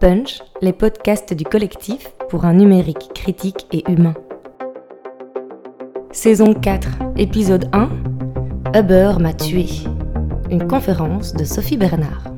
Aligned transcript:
Punch, 0.00 0.42
les 0.62 0.72
podcasts 0.72 1.34
du 1.34 1.42
collectif 1.42 2.12
pour 2.28 2.44
un 2.44 2.54
numérique 2.54 3.10
critique 3.14 3.66
et 3.72 3.82
humain. 3.90 4.14
Saison 6.12 6.54
4, 6.54 6.88
épisode 7.16 7.68
1 7.72 7.90
Uber 8.78 9.14
m'a 9.18 9.34
tué. 9.34 9.66
Une 10.50 10.68
conférence 10.68 11.32
de 11.32 11.42
Sophie 11.42 11.76
Bernard. 11.76 12.32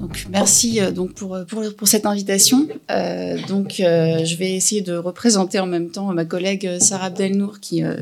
Donc, 0.00 0.26
merci 0.30 0.80
euh, 0.80 0.90
donc 0.90 1.14
pour, 1.14 1.38
pour, 1.48 1.62
pour 1.76 1.86
cette 1.86 2.06
invitation. 2.06 2.66
Euh, 2.90 3.38
donc, 3.46 3.78
euh, 3.78 4.24
je 4.24 4.36
vais 4.36 4.54
essayer 4.54 4.80
de 4.80 4.96
représenter 4.96 5.60
en 5.60 5.66
même 5.66 5.90
temps 5.90 6.12
ma 6.12 6.24
collègue 6.24 6.78
Sarah 6.80 7.06
Abdelnour 7.06 7.60
qui 7.60 7.84
euh, 7.84 7.94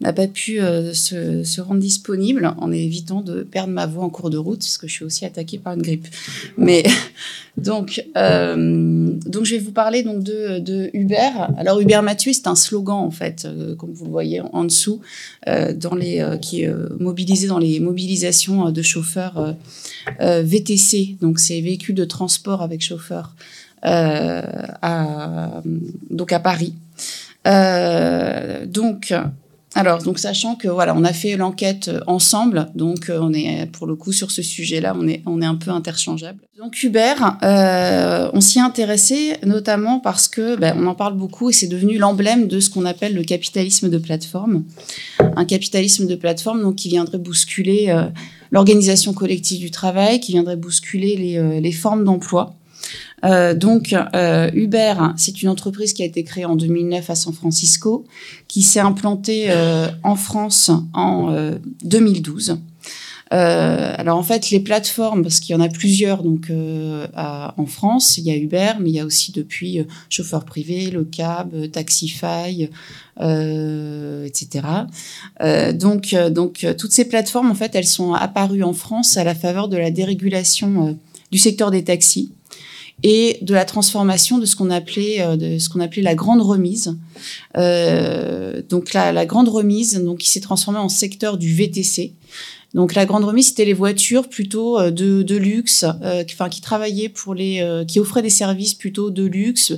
n'a 0.00 0.12
pas 0.12 0.26
pu 0.26 0.60
euh, 0.60 0.92
se, 0.92 1.60
rendre 1.60 1.80
disponible 1.80 2.52
en 2.58 2.72
évitant 2.72 3.20
de 3.20 3.42
perdre 3.42 3.72
ma 3.72 3.86
voix 3.86 4.04
en 4.04 4.10
cours 4.10 4.28
de 4.28 4.36
route 4.36 4.58
parce 4.58 4.76
que 4.76 4.88
je 4.88 4.92
suis 4.92 5.04
aussi 5.04 5.24
attaquée 5.24 5.58
par 5.58 5.74
une 5.74 5.82
grippe. 5.82 6.08
Mais 6.58 6.82
donc, 7.56 8.04
euh, 8.16 9.12
donc 9.26 9.44
je 9.44 9.54
vais 9.54 9.60
vous 9.60 9.70
parler 9.72 10.02
donc 10.02 10.24
de, 10.24 10.58
de 10.58 10.90
Uber. 10.94 11.30
Alors 11.56 11.80
Uber 11.80 12.00
m'a 12.02 12.16
tué, 12.16 12.32
c'est 12.32 12.48
un 12.48 12.56
slogan 12.56 12.96
en 12.96 13.12
fait, 13.12 13.44
euh, 13.44 13.76
comme 13.76 13.92
vous 13.92 14.04
le 14.04 14.10
voyez 14.10 14.40
en 14.40 14.64
dessous, 14.64 15.00
dans 15.46 15.94
les 15.94 16.24
qui 16.40 16.62
est 16.62 16.74
mobilisé 16.98 17.46
dans 17.46 17.58
les 17.58 17.78
mobilisations 17.78 18.70
de 18.70 18.82
chauffeurs 18.82 19.54
VTC. 20.18 21.16
Donc 21.20 21.38
c'est 21.38 21.60
véhicules 21.60 21.94
de 21.94 22.04
transport 22.04 22.62
avec 22.62 22.82
chauffeur 22.82 23.34
à 23.82 25.62
donc 26.10 26.32
à 26.32 26.40
Paris. 26.40 26.74
donc 27.44 29.12
alors, 29.74 30.02
donc 30.02 30.18
sachant 30.18 30.54
que 30.54 30.68
voilà, 30.68 30.94
on 30.96 31.04
a 31.04 31.12
fait 31.12 31.36
l'enquête 31.36 31.90
ensemble, 32.06 32.68
donc 32.74 33.10
euh, 33.10 33.18
on 33.20 33.32
est 33.32 33.66
pour 33.72 33.86
le 33.86 33.96
coup 33.96 34.12
sur 34.12 34.30
ce 34.30 34.42
sujet-là, 34.42 34.94
on 34.96 35.08
est 35.08 35.22
on 35.26 35.42
est 35.42 35.46
un 35.46 35.56
peu 35.56 35.70
interchangeable. 35.70 36.40
Donc 36.56 36.82
Uber, 36.82 37.14
euh, 37.42 38.30
on 38.32 38.40
s'y 38.40 38.58
est 38.58 38.62
intéressé 38.62 39.34
notamment 39.44 39.98
parce 39.98 40.28
que 40.28 40.56
ben, 40.56 40.76
on 40.78 40.86
en 40.86 40.94
parle 40.94 41.14
beaucoup 41.14 41.50
et 41.50 41.52
c'est 41.52 41.66
devenu 41.66 41.98
l'emblème 41.98 42.46
de 42.46 42.60
ce 42.60 42.70
qu'on 42.70 42.84
appelle 42.84 43.14
le 43.14 43.24
capitalisme 43.24 43.90
de 43.90 43.98
plateforme, 43.98 44.62
un 45.18 45.44
capitalisme 45.44 46.06
de 46.06 46.14
plateforme 46.14 46.62
donc 46.62 46.76
qui 46.76 46.88
viendrait 46.88 47.18
bousculer 47.18 47.86
euh, 47.88 48.04
l'organisation 48.52 49.12
collective 49.12 49.58
du 49.58 49.72
travail, 49.72 50.20
qui 50.20 50.32
viendrait 50.32 50.56
bousculer 50.56 51.16
les, 51.16 51.36
euh, 51.38 51.58
les 51.58 51.72
formes 51.72 52.04
d'emploi. 52.04 52.54
Euh, 53.24 53.54
donc 53.54 53.94
euh, 54.14 54.50
Uber, 54.52 54.94
c'est 55.16 55.42
une 55.42 55.48
entreprise 55.48 55.92
qui 55.92 56.02
a 56.02 56.06
été 56.06 56.24
créée 56.24 56.44
en 56.44 56.56
2009 56.56 57.08
à 57.10 57.14
San 57.14 57.32
Francisco, 57.32 58.04
qui 58.48 58.62
s'est 58.62 58.80
implantée 58.80 59.46
euh, 59.48 59.88
en 60.02 60.16
France 60.16 60.70
en 60.92 61.34
2012. 61.84 62.58
Euh, 63.32 63.94
alors 63.96 64.18
en 64.18 64.22
fait, 64.22 64.50
les 64.50 64.60
plateformes, 64.60 65.22
parce 65.22 65.40
qu'il 65.40 65.54
y 65.54 65.56
en 65.56 65.62
a 65.62 65.68
plusieurs 65.68 66.22
donc 66.22 66.52
en 66.52 67.66
France, 67.66 68.18
il 68.18 68.24
y 68.24 68.30
a 68.30 68.36
Uber, 68.36 68.72
mais 68.80 68.90
il 68.90 68.96
y 68.96 69.00
a 69.00 69.06
aussi 69.06 69.32
depuis 69.32 69.84
chauffeur 70.10 70.44
privé, 70.44 70.90
le 70.90 71.04
cab, 71.04 71.70
Taxify, 71.70 72.68
etc. 73.18 74.66
donc 75.74 76.14
donc 76.30 76.66
toutes 76.78 76.92
ces 76.92 77.06
plateformes 77.06 77.50
en 77.50 77.54
fait, 77.54 77.74
elles 77.74 77.86
sont 77.86 78.12
apparues 78.12 78.62
en 78.62 78.74
France 78.74 79.16
à 79.16 79.24
la 79.24 79.34
faveur 79.34 79.68
de 79.68 79.78
la 79.78 79.90
dérégulation 79.90 80.98
du 81.32 81.38
secteur 81.38 81.70
des 81.70 81.82
taxis 81.82 82.30
et 83.02 83.38
de 83.42 83.54
la 83.54 83.64
transformation 83.64 84.38
de 84.38 84.46
ce 84.46 84.56
qu'on 84.56 84.70
appelait 84.70 85.20
euh, 85.20 85.36
de 85.36 85.58
ce 85.58 85.68
qu'on 85.68 85.80
appelait 85.80 86.02
la 86.02 86.14
grande 86.14 86.40
remise. 86.40 86.96
Euh, 87.56 88.62
donc 88.68 88.92
la, 88.92 89.26
grande 89.26 89.48
remise, 89.48 90.02
donc 90.02 90.18
qui 90.18 90.30
s'est 90.30 90.40
transformée 90.40 90.78
en 90.78 90.88
secteur 90.88 91.36
du 91.36 91.52
VTC. 91.52 92.14
Donc 92.72 92.94
la 92.94 93.06
grande 93.06 93.24
remise, 93.24 93.48
c'était 93.48 93.66
les 93.66 93.72
voitures 93.72 94.28
plutôt 94.28 94.78
euh, 94.78 94.90
de, 94.90 95.36
luxe, 95.36 95.84
qui 96.26 96.60
travaillaient 96.60 97.08
pour 97.08 97.34
les, 97.34 97.84
qui 97.86 98.00
offraient 98.00 98.22
des 98.22 98.30
services 98.30 98.74
plutôt 98.74 99.10
de 99.10 99.24
luxe, 99.24 99.72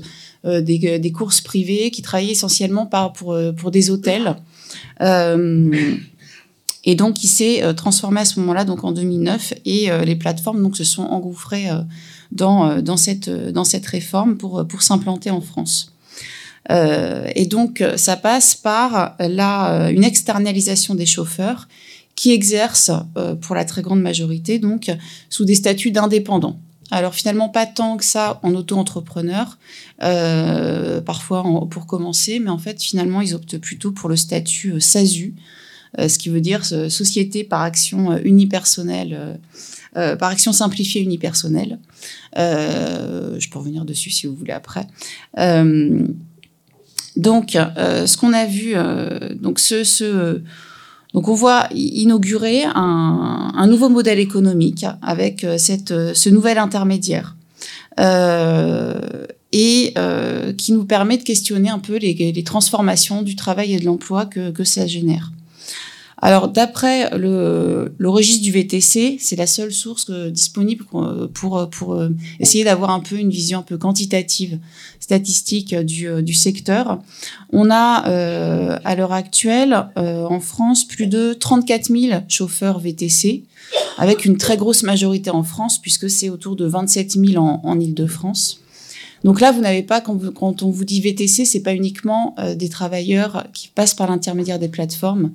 des, 0.45 1.12
courses 1.12 1.41
privées, 1.41 1.91
qui 1.91 2.03
travaillaient 2.03 2.33
essentiellement 2.33 2.86
pour, 2.86 3.36
pour 3.57 3.70
des 3.70 3.90
hôtels. 3.90 4.36
et 5.01 6.95
donc, 6.95 7.24
il 7.24 7.29
s'est 7.29 7.74
transformé 7.74 8.20
à 8.20 8.24
ce 8.24 8.39
moment-là, 8.40 8.64
donc 8.64 8.85
en 8.85 8.92
2009, 8.92 9.55
et 9.64 9.89
les 10.05 10.17
plateformes 10.17 10.63
donc 10.63 10.77
se 10.77 10.85
sont 10.85 11.02
engouffrées 11.02 11.69
dans, 12.33 12.69
euh, 12.69 12.81
euh, 13.29 13.53
dans 13.53 13.64
cette 13.64 13.87
réforme 13.87 14.37
pour, 14.37 14.67
pour 14.67 14.83
s'implanter 14.83 15.31
en 15.31 15.41
France. 15.41 15.92
Euh, 16.70 17.31
et 17.35 17.47
donc, 17.47 17.83
ça 17.97 18.17
passe 18.17 18.55
par 18.55 19.14
la, 19.20 19.91
une 19.91 20.05
externalisation 20.05 20.95
des 20.95 21.07
chauffeurs 21.07 21.69
qui 22.17 22.33
exercent, 22.33 22.91
euh, 23.17 23.37
pour 23.37 23.55
la 23.55 23.64
très 23.64 23.83
grande 23.83 24.01
majorité, 24.01 24.59
donc, 24.59 24.91
sous 25.29 25.45
des 25.45 25.55
statuts 25.55 25.92
d'indépendants. 25.92 26.59
Alors 26.91 27.14
finalement, 27.14 27.48
pas 27.48 27.67
tant 27.67 27.97
que 27.97 28.05
ça 28.05 28.41
en 28.43 28.55
auto-entrepreneur, 28.55 29.58
euh, 30.03 31.01
parfois 31.01 31.45
pour 31.69 31.87
commencer, 31.87 32.39
mais 32.39 32.51
en 32.51 32.58
fait, 32.58 32.83
finalement, 32.83 33.20
ils 33.20 33.35
optent 33.35 33.58
plutôt 33.58 33.93
pour 33.93 34.08
le 34.08 34.17
statut 34.17 34.81
SASU, 34.81 35.35
euh, 35.98 36.08
ce 36.08 36.17
qui 36.17 36.29
veut 36.29 36.41
dire 36.41 36.64
société 36.64 37.45
par 37.45 37.63
action 37.63 38.17
unipersonnelle 38.19 39.39
euh, 39.96 40.14
par 40.14 40.30
action 40.30 40.52
simplifiée 40.52 41.01
unipersonnelle. 41.01 41.79
Euh, 42.39 43.36
je 43.39 43.48
peux 43.48 43.58
revenir 43.58 43.86
dessus 43.86 44.11
si 44.11 44.27
vous 44.27 44.34
voulez 44.34 44.52
après. 44.52 44.86
Euh, 45.39 46.07
donc, 47.17 47.52
ce 47.52 48.17
qu'on 48.18 48.34
a 48.34 48.45
vu, 48.45 48.74
donc 49.40 49.58
on 51.14 51.34
voit 51.34 51.67
inaugurer 51.73 52.64
un, 52.74 53.67
nouveau 53.67 53.89
modèle 53.89 54.18
économique 54.18 54.84
avec 55.01 55.40
ce 55.40 56.28
nouvel 56.28 56.58
intermédiaire. 56.58 57.34
et 59.52 59.95
qui 60.58 60.73
nous 60.73 60.84
permet 60.84 61.17
de 61.17 61.23
questionner 61.23 61.70
un 61.70 61.78
peu 61.78 61.96
les, 61.96 62.45
transformations 62.45 63.23
du 63.23 63.34
travail 63.34 63.73
et 63.73 63.78
de 63.80 63.86
l'emploi 63.86 64.27
que 64.27 64.64
ça 64.64 64.86
génère. 64.86 65.33
Alors, 66.22 66.48
d'après 66.48 67.10
le, 67.18 67.94
le, 67.98 68.08
registre 68.08 68.42
du 68.42 68.50
VTC, 68.50 69.18
c'est 69.20 69.36
la 69.36 69.46
seule 69.46 69.72
source 69.72 70.06
euh, 70.08 70.30
disponible 70.30 70.84
pour, 70.86 71.28
pour, 71.34 71.68
pour 71.68 71.92
euh, 71.92 72.08
essayer 72.40 72.64
d'avoir 72.64 72.90
un 72.90 73.00
peu 73.00 73.16
une 73.16 73.28
vision 73.28 73.58
un 73.58 73.62
peu 73.62 73.77
quantitative, 73.77 74.58
statistique 74.98 75.74
du, 75.74 76.08
euh, 76.08 76.22
du 76.22 76.32
secteur. 76.32 77.00
On 77.52 77.70
a 77.70 78.08
euh, 78.08 78.78
à 78.84 78.96
l'heure 78.96 79.12
actuelle 79.12 79.88
euh, 79.98 80.24
en 80.24 80.40
France 80.40 80.84
plus 80.84 81.06
de 81.06 81.34
34 81.34 81.86
000 81.86 82.20
chauffeurs 82.28 82.78
VTC, 82.78 83.44
avec 83.98 84.24
une 84.24 84.38
très 84.38 84.56
grosse 84.56 84.83
majorité 84.83 85.30
en 85.30 85.42
France, 85.42 85.78
puisque 85.80 86.08
c'est 86.08 86.30
autour 86.30 86.56
de 86.56 86.64
27 86.66 87.12
000 87.12 87.36
en, 87.36 87.60
en 87.62 87.78
Ile-de-France. 87.78 88.60
Donc 89.24 89.40
là, 89.40 89.50
vous 89.50 89.60
n'avez 89.60 89.83
pas, 89.83 90.00
quand, 90.00 90.14
vous, 90.14 90.30
quand, 90.30 90.62
on 90.62 90.70
vous 90.70 90.84
dit 90.84 91.00
VTC, 91.00 91.44
c'est 91.44 91.62
pas 91.62 91.74
uniquement 91.74 92.34
euh, 92.38 92.54
des 92.54 92.68
travailleurs 92.68 93.46
qui 93.52 93.68
passent 93.68 93.94
par 93.94 94.08
l'intermédiaire 94.08 94.58
des 94.58 94.68
plateformes, 94.68 95.33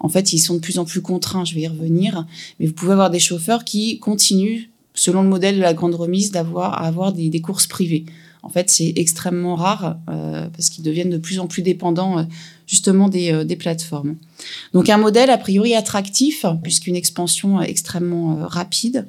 en 0.00 0.08
fait, 0.08 0.32
ils 0.32 0.38
sont 0.38 0.54
de 0.54 0.60
plus 0.60 0.78
en 0.78 0.84
plus 0.84 1.02
contraints, 1.02 1.44
je 1.44 1.54
vais 1.54 1.62
y 1.62 1.68
revenir, 1.68 2.26
mais 2.58 2.66
vous 2.66 2.72
pouvez 2.72 2.92
avoir 2.92 3.10
des 3.10 3.18
chauffeurs 3.18 3.64
qui 3.64 3.98
continuent, 3.98 4.68
selon 4.94 5.22
le 5.22 5.28
modèle 5.28 5.56
de 5.56 5.60
la 5.60 5.74
grande 5.74 5.94
remise, 5.94 6.30
d'avoir 6.30 6.74
à 6.74 6.86
avoir 6.86 7.12
des, 7.12 7.28
des, 7.30 7.40
courses 7.40 7.66
privées. 7.66 8.04
En 8.42 8.48
fait, 8.48 8.70
c'est 8.70 8.92
extrêmement 8.96 9.56
rare 9.56 9.96
euh, 10.08 10.46
parce 10.56 10.70
qu'ils 10.70 10.84
deviennent 10.84 11.10
de 11.10 11.18
plus 11.18 11.40
en 11.40 11.46
plus 11.46 11.62
dépendants 11.62 12.18
euh, 12.18 12.22
justement 12.66 13.08
des, 13.08 13.32
euh, 13.32 13.44
des, 13.44 13.56
plateformes. 13.56 14.16
Donc 14.72 14.88
un 14.88 14.98
modèle 14.98 15.30
a 15.30 15.38
priori 15.38 15.74
attractif 15.74 16.46
puisqu'une 16.62 16.94
expansion 16.94 17.60
extrêmement 17.60 18.46
rapide 18.46 19.06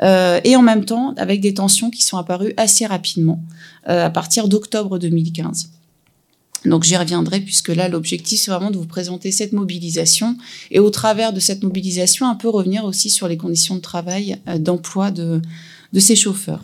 et 0.00 0.56
en 0.56 0.62
même 0.62 0.84
temps 0.84 1.14
avec 1.16 1.40
des 1.40 1.54
tensions 1.54 1.90
qui 1.90 2.02
sont 2.02 2.18
apparues 2.18 2.52
assez 2.56 2.86
rapidement 2.86 3.42
à 3.84 4.10
partir 4.10 4.46
d'octobre 4.46 4.98
2015. 4.98 5.70
Donc 6.64 6.84
j'y 6.84 6.96
reviendrai 6.96 7.40
puisque 7.40 7.68
là 7.68 7.88
l'objectif 7.88 8.40
c'est 8.40 8.50
vraiment 8.50 8.70
de 8.70 8.78
vous 8.78 8.86
présenter 8.86 9.30
cette 9.30 9.52
mobilisation 9.52 10.36
et 10.70 10.80
au 10.80 10.90
travers 10.90 11.32
de 11.32 11.40
cette 11.40 11.62
mobilisation 11.62 12.28
un 12.28 12.34
peu 12.34 12.48
revenir 12.48 12.84
aussi 12.84 13.10
sur 13.10 13.28
les 13.28 13.36
conditions 13.36 13.76
de 13.76 13.80
travail 13.80 14.38
euh, 14.48 14.58
d'emploi 14.58 15.10
de, 15.10 15.40
de 15.92 16.00
ces 16.00 16.16
chauffeurs. 16.16 16.62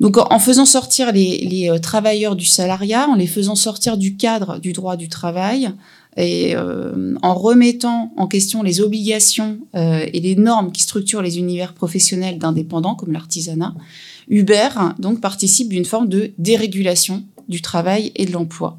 Donc 0.00 0.16
en 0.16 0.38
faisant 0.38 0.64
sortir 0.64 1.12
les, 1.12 1.68
euh, 1.68 1.78
travailleurs 1.78 2.36
du 2.36 2.44
salariat, 2.44 3.08
en 3.08 3.16
les 3.16 3.26
faisant 3.26 3.56
sortir 3.56 3.96
du 3.96 4.16
cadre 4.16 4.58
du 4.58 4.72
droit 4.72 4.96
du 4.96 5.08
travail 5.08 5.70
et 6.16 6.54
euh, 6.54 7.14
en 7.22 7.34
remettant 7.34 8.12
en 8.16 8.26
question 8.26 8.62
les 8.62 8.80
obligations 8.80 9.58
euh, 9.74 10.06
et 10.12 10.20
les 10.20 10.36
normes 10.36 10.72
qui 10.72 10.82
structurent 10.82 11.22
les 11.22 11.38
univers 11.38 11.74
professionnels 11.74 12.38
d'indépendants 12.38 12.94
comme 12.94 13.12
l'artisanat, 13.12 13.74
Uber 14.28 14.68
donc 14.98 15.20
participe 15.20 15.68
d'une 15.68 15.84
forme 15.84 16.08
de 16.08 16.32
dérégulation 16.38 17.24
du 17.48 17.62
travail 17.62 18.12
et 18.14 18.26
de 18.26 18.32
l'emploi. 18.32 18.78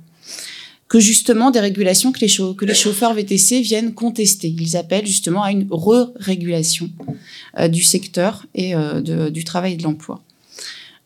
Que 0.88 1.00
justement 1.00 1.52
des 1.52 1.60
régulations 1.60 2.12
que 2.12 2.20
les, 2.20 2.74
chauffeurs 2.74 3.14
VTC 3.14 3.62
viennent 3.62 3.94
contester. 3.94 4.56
Ils 4.60 4.76
appellent 4.76 5.06
justement 5.06 5.44
à 5.44 5.52
une 5.52 5.68
re-régulation 5.70 6.90
euh, 7.60 7.68
du 7.68 7.84
secteur 7.84 8.48
et 8.56 8.74
euh, 8.76 9.30
du 9.30 9.44
travail 9.44 9.74
et 9.74 9.78
de 9.78 9.84
l'emploi. 9.84 10.24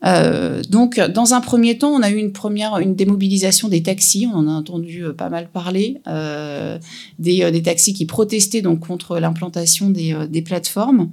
Euh, 0.04 0.62
donc, 0.68 1.00
dans 1.00 1.34
un 1.34 1.40
premier 1.40 1.78
temps, 1.78 1.90
on 1.90 2.02
a 2.02 2.10
eu 2.10 2.16
une 2.16 2.32
première, 2.32 2.78
une 2.78 2.94
démobilisation 2.94 3.68
des 3.68 3.82
taxis. 3.82 4.26
On 4.32 4.36
en 4.36 4.48
a 4.48 4.52
entendu 4.52 5.04
pas 5.16 5.28
mal 5.28 5.48
parler 5.48 6.00
des, 7.18 7.50
des, 7.50 7.62
taxis 7.62 7.94
qui 7.94 8.06
protestaient 8.06 8.62
donc 8.62 8.80
contre 8.86 9.18
l'implantation 9.18 9.90
des, 9.90 10.42
plateformes. 10.42 11.10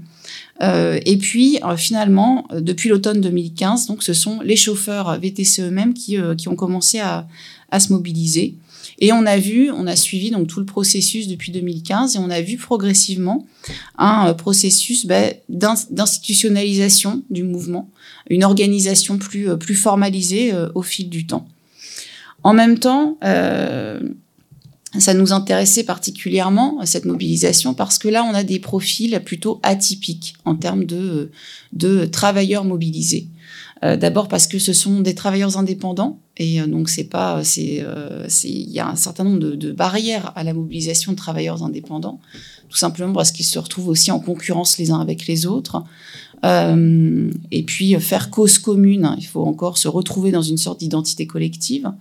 et 0.61 1.17
puis, 1.17 1.59
finalement, 1.77 2.47
depuis 2.53 2.89
l'automne 2.89 3.21
2015, 3.21 3.87
donc, 3.87 4.03
ce 4.03 4.13
sont 4.13 4.41
les 4.41 4.55
chauffeurs 4.55 5.19
VTC 5.19 5.61
eux-mêmes 5.61 5.93
qui, 5.93 6.17
qui 6.37 6.49
ont 6.49 6.55
commencé 6.55 6.99
à, 6.99 7.27
à 7.71 7.79
se 7.79 7.93
mobiliser. 7.93 8.55
Et 9.03 9.11
on 9.11 9.25
a 9.25 9.37
vu, 9.37 9.71
on 9.71 9.87
a 9.87 9.95
suivi 9.95 10.29
donc 10.29 10.47
tout 10.47 10.59
le 10.59 10.65
processus 10.65 11.27
depuis 11.27 11.51
2015 11.51 12.15
et 12.15 12.19
on 12.19 12.29
a 12.29 12.39
vu 12.39 12.55
progressivement 12.57 13.47
un 13.97 14.27
euh, 14.27 14.33
processus 14.33 15.07
bah, 15.07 15.23
d'institutionnalisation 15.49 17.23
du 17.31 17.43
mouvement, 17.43 17.89
une 18.29 18.43
organisation 18.43 19.17
plus, 19.17 19.49
euh, 19.49 19.57
plus 19.57 19.73
formalisée 19.73 20.53
euh, 20.53 20.69
au 20.75 20.83
fil 20.83 21.09
du 21.09 21.25
temps. 21.25 21.47
En 22.43 22.53
même 22.53 22.79
temps, 22.79 23.17
ça 23.21 25.13
nous 25.13 25.31
intéressait 25.31 25.83
particulièrement, 25.83 26.83
cette 26.85 27.05
mobilisation, 27.05 27.75
parce 27.75 27.99
que 27.99 28.07
là, 28.07 28.23
on 28.23 28.33
a 28.33 28.43
des 28.43 28.57
profils 28.57 29.21
plutôt 29.23 29.59
atypiques 29.61 30.33
en 30.43 30.55
termes 30.55 30.85
de 30.85 32.05
travailleurs 32.05 32.63
mobilisés. 32.63 33.27
Euh, 33.83 33.97
d'abord 33.97 34.27
parce 34.27 34.45
que 34.45 34.59
ce 34.59 34.73
sont 34.73 35.01
des 35.01 35.15
travailleurs 35.15 35.57
indépendants 35.57 36.19
et 36.37 36.61
euh, 36.61 36.67
donc 36.67 36.87
c'est 36.87 37.05
pas 37.05 37.43
c'est 37.43 37.79
euh, 37.81 38.27
il 38.43 38.69
y 38.69 38.79
a 38.79 38.87
un 38.87 38.95
certain 38.95 39.23
nombre 39.23 39.39
de, 39.39 39.71
barrières 39.71 40.31
à 40.35 40.43
la 40.43 40.53
mobilisation 40.53 41.13
de 41.13 41.17
travailleurs 41.17 41.63
indépendants, 41.63 42.19
tout 42.69 42.77
simplement 42.77 43.13
parce 43.13 43.31
qu'ils 43.31 43.45
se 43.45 43.57
retrouvent 43.57 43.87
aussi 43.87 44.11
en 44.11 44.19
concurrence 44.19 44.77
les 44.77 44.91
uns 44.91 44.99
avec 44.99 45.25
les 45.27 45.45
autres. 45.45 45.83
Et 46.43 47.63
puis 47.67 47.93
faire 47.99 48.31
cause 48.31 48.57
commune, 48.57 49.15
il 49.19 49.27
faut 49.27 49.45
encore 49.45 49.77
se 49.77 49.87
retrouver 49.87 50.31
dans 50.31 50.41
une 50.41 50.57
sorte 50.57 50.79
d'identité 50.79 51.27
collective. 51.27 51.91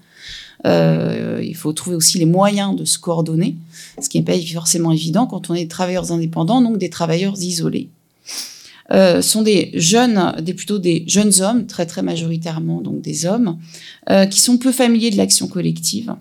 Euh, 0.67 1.41
il 1.43 1.57
faut 1.57 1.73
trouver 1.73 1.97
aussi 1.97 2.19
les 2.19 2.27
moyens 2.27 2.77
de 2.77 2.85
se 2.85 2.99
coordonner, 2.99 3.57
ce 4.01 4.09
qui 4.09 4.19
n'est 4.19 4.25
pas 4.25 4.39
forcément 4.53 4.93
évident 4.93 5.27
quand 5.27 5.51
on 5.51 5.55
est 5.55 5.63
des 5.63 5.69
travailleurs 5.69 6.13
indépendants, 6.13 6.61
donc 6.61 6.79
des 6.79 6.91
travailleurs 6.91 7.41
isolés. 7.41 7.89
Euh, 8.93 9.23
sont 9.23 9.43
des 9.43 9.71
jeunes, 9.75 10.35
des 10.43 10.53
plutôt 10.53 10.81
des 10.81 11.05
jeunes 11.07 11.41
hommes, 11.43 11.67
très 11.67 11.87
très 11.87 12.03
majoritairement 12.03 12.81
donc 12.81 13.01
des 13.03 13.25
hommes, 13.25 13.59
euh, 14.11 14.27
qui 14.27 14.41
sont 14.41 14.59
peu 14.59 14.73
familiers 14.73 15.11
de 15.11 15.17
l'action 15.17 15.47
collective. 15.47 16.17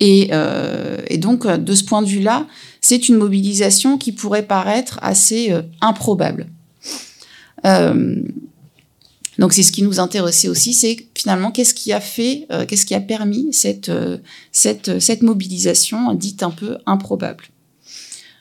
Et, 0.00 0.28
euh, 0.32 0.98
et, 1.08 1.18
donc 1.18 1.46
de 1.46 1.74
ce 1.74 1.84
point 1.84 2.02
de 2.02 2.06
vue-là, 2.06 2.46
c'est 2.80 3.08
une 3.08 3.16
mobilisation 3.16 3.98
qui 3.98 4.12
pourrait 4.12 4.46
paraître 4.46 4.98
assez 5.02 5.50
euh, 5.50 5.62
improbable. 5.80 6.48
Euh, 7.64 8.22
donc 9.38 9.52
c'est 9.52 9.62
ce 9.62 9.72
qui 9.72 9.82
nous 9.82 9.98
intéressait 10.00 10.48
aussi, 10.48 10.72
c'est 10.72 11.08
finalement 11.14 11.50
qu'est-ce 11.50 11.74
qui 11.74 11.92
a 11.92 12.00
fait, 12.00 12.46
qu'est-ce 12.68 12.86
qui 12.86 12.94
a 12.94 13.00
permis 13.00 13.52
cette, 13.52 13.90
cette, 14.50 14.98
cette 14.98 15.22
mobilisation 15.22 16.14
dite 16.14 16.42
un 16.42 16.50
peu 16.50 16.78
improbable. 16.86 17.44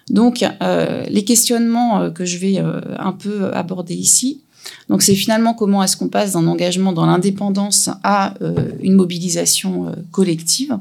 Donc, 0.09 0.45
euh, 0.61 1.03
les 1.09 1.23
questionnements 1.23 2.01
euh, 2.01 2.09
que 2.11 2.25
je 2.25 2.37
vais 2.37 2.59
euh, 2.59 2.81
un 2.99 3.11
peu 3.11 3.51
aborder 3.53 3.95
ici, 3.95 4.41
donc 4.89 5.01
c'est 5.01 5.15
finalement 5.15 5.53
comment 5.53 5.83
est-ce 5.83 5.97
qu'on 5.97 6.09
passe 6.09 6.33
d'un 6.33 6.47
engagement 6.47 6.91
dans 6.91 7.05
l'indépendance 7.05 7.89
à 8.03 8.33
une 8.81 8.93
mobilisation 8.93 9.93
collective. 10.11 10.79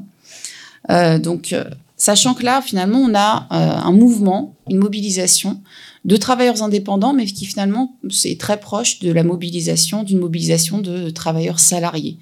donc, 0.89 1.53
sachant 1.95 2.33
que 2.33 2.43
là, 2.43 2.63
finalement, 2.63 2.97
on 2.97 3.13
a 3.13 3.45
un 3.51 3.91
mouvement, 3.91 4.55
une 4.67 4.79
mobilisation 4.79 5.61
de 6.03 6.17
travailleurs 6.17 6.63
indépendants, 6.63 7.13
mais 7.13 7.27
qui 7.27 7.45
finalement 7.45 7.95
c'est 8.09 8.39
très 8.39 8.59
proche 8.59 8.97
de 9.01 9.11
la 9.11 9.23
mobilisation, 9.23 10.01
d'une 10.01 10.17
mobilisation 10.19 10.79
de 10.79 11.11
travailleurs 11.11 11.59
salariés. 11.59 12.17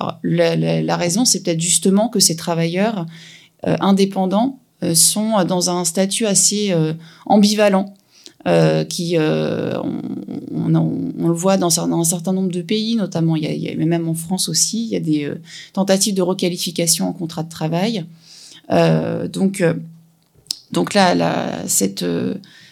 Alors, 0.00 0.18
la, 0.22 0.56
la, 0.56 0.80
la 0.80 0.96
raison, 0.96 1.26
c'est 1.26 1.42
peut-être 1.42 1.60
justement 1.60 2.08
que 2.08 2.20
ces 2.20 2.36
travailleurs 2.36 3.04
indépendants 3.64 4.56
euh, 4.56 4.61
sont 4.94 5.44
dans 5.44 5.70
un 5.70 5.84
statut 5.84 6.26
assez 6.26 6.72
euh, 6.72 6.94
ambivalent. 7.26 7.94
Euh, 8.44 8.82
qui, 8.82 9.16
on, 9.16 10.74
on, 10.74 11.28
le 11.28 11.32
voit 11.32 11.56
dans, 11.56 11.68
dans, 11.68 12.00
un 12.00 12.04
certain 12.04 12.32
nombre 12.32 12.50
de 12.50 12.60
pays, 12.60 12.96
notamment, 12.96 13.36
il 13.36 13.44
y 13.44 13.46
a, 13.46 13.52
il 13.52 13.62
y 13.62 13.68
a, 13.68 13.86
même 13.86 14.08
en 14.08 14.14
France 14.14 14.48
aussi, 14.48 14.84
il 14.84 14.88
y 14.88 14.96
a 14.96 15.00
des 15.00 15.32
tentatives 15.72 16.14
de 16.16 16.22
requalification 16.22 17.08
en 17.08 17.12
contrat 17.12 17.44
de 17.44 17.48
travail. 17.48 18.04
Euh, 18.72 19.28
donc, 19.28 19.62
donc 20.72 20.92
là, 20.94 21.14
là 21.14 21.60
cette, 21.68 22.04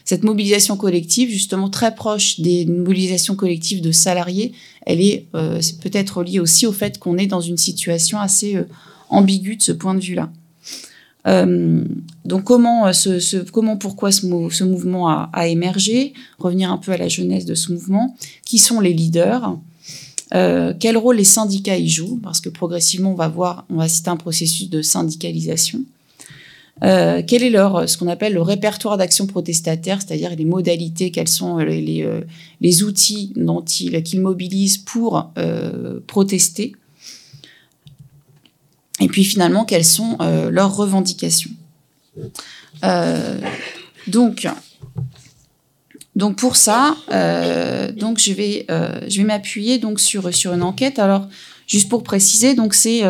cette 0.04 0.24
mobilisation 0.24 0.76
collective, 0.76 1.30
justement 1.30 1.70
très 1.70 1.94
proche 1.94 2.40
des 2.40 2.66
mobilisations 2.66 3.36
collectives 3.36 3.80
de 3.80 3.92
salariés, 3.92 4.52
elle 4.86 5.00
est, 5.00 5.26
euh, 5.36 5.60
peut-être 5.82 6.24
liée 6.24 6.40
aussi 6.40 6.66
au 6.66 6.72
fait 6.72 6.98
qu'on 6.98 7.16
est 7.16 7.28
dans 7.28 7.40
une 7.40 7.58
situation 7.58 8.18
assez 8.18 8.58
ambiguë 9.08 9.54
de 9.54 9.62
ce 9.62 9.70
point 9.70 9.94
de 9.94 10.00
vue-là. 10.00 10.32
Euh, 11.26 11.84
donc 12.24 12.44
comment, 12.44 12.86
euh, 12.86 12.92
ce, 12.92 13.36
comment 13.50 13.76
pourquoi 13.76 14.10
ce, 14.12 14.26
mouvement 14.26 15.08
a, 15.32 15.48
émergé 15.48 16.14
Revenir 16.38 16.70
un 16.70 16.78
peu 16.78 16.92
à 16.92 16.96
la 16.96 17.08
jeunesse 17.08 17.44
de 17.44 17.54
ce 17.54 17.72
mouvement. 17.72 18.16
Qui 18.44 18.58
sont 18.58 18.80
les 18.80 18.92
leaders 18.92 19.58
euh, 20.34 20.72
Quel 20.78 20.96
rôle 20.96 21.16
les 21.16 21.24
syndicats 21.24 21.76
y 21.76 21.88
jouent 21.88 22.20
Parce 22.22 22.40
que 22.40 22.48
progressivement, 22.48 23.12
on 23.12 23.16
va 23.16 23.28
voir, 23.28 23.66
on 23.70 23.76
va 23.76 23.88
citer 23.88 24.10
un 24.10 24.16
processus 24.16 24.70
de 24.70 24.82
syndicalisation. 24.82 25.80
Quel 26.82 27.42
est 27.42 27.50
leur, 27.50 27.86
ce 27.86 27.98
qu'on 27.98 28.08
appelle 28.08 28.32
le 28.32 28.40
répertoire 28.40 28.96
d'action 28.96 29.26
protestataire, 29.26 30.00
c'est-à-dire 30.00 30.34
les 30.34 30.46
modalités, 30.46 31.10
quels 31.10 31.28
sont 31.28 31.58
les, 31.58 31.82
les, 31.82 32.08
les 32.62 32.82
outils 32.82 33.34
dont 33.36 33.60
ils, 33.60 34.02
qu'ils 34.02 34.22
mobilisent 34.22 34.78
pour 34.78 35.30
protester 36.06 36.72
et 39.00 39.08
puis 39.08 39.24
finalement 39.24 39.64
quelles 39.64 39.84
sont 39.84 40.16
euh, 40.20 40.50
leurs 40.50 40.76
revendications. 40.76 41.50
Euh, 42.84 43.40
donc, 44.06 44.46
donc 46.16 46.36
pour 46.36 46.56
ça, 46.56 46.96
euh, 47.12 47.92
donc 47.92 48.18
je 48.18 48.32
vais, 48.32 48.66
vais 48.68 49.24
m'appuyer 49.24 49.78
donc 49.78 50.00
sur 50.00 50.32
sur 50.34 50.52
une 50.52 50.62
enquête. 50.62 50.98
Alors 50.98 51.26
juste 51.66 51.88
pour 51.88 52.02
préciser, 52.02 52.54
donc 52.54 52.74
c'est 52.74 53.02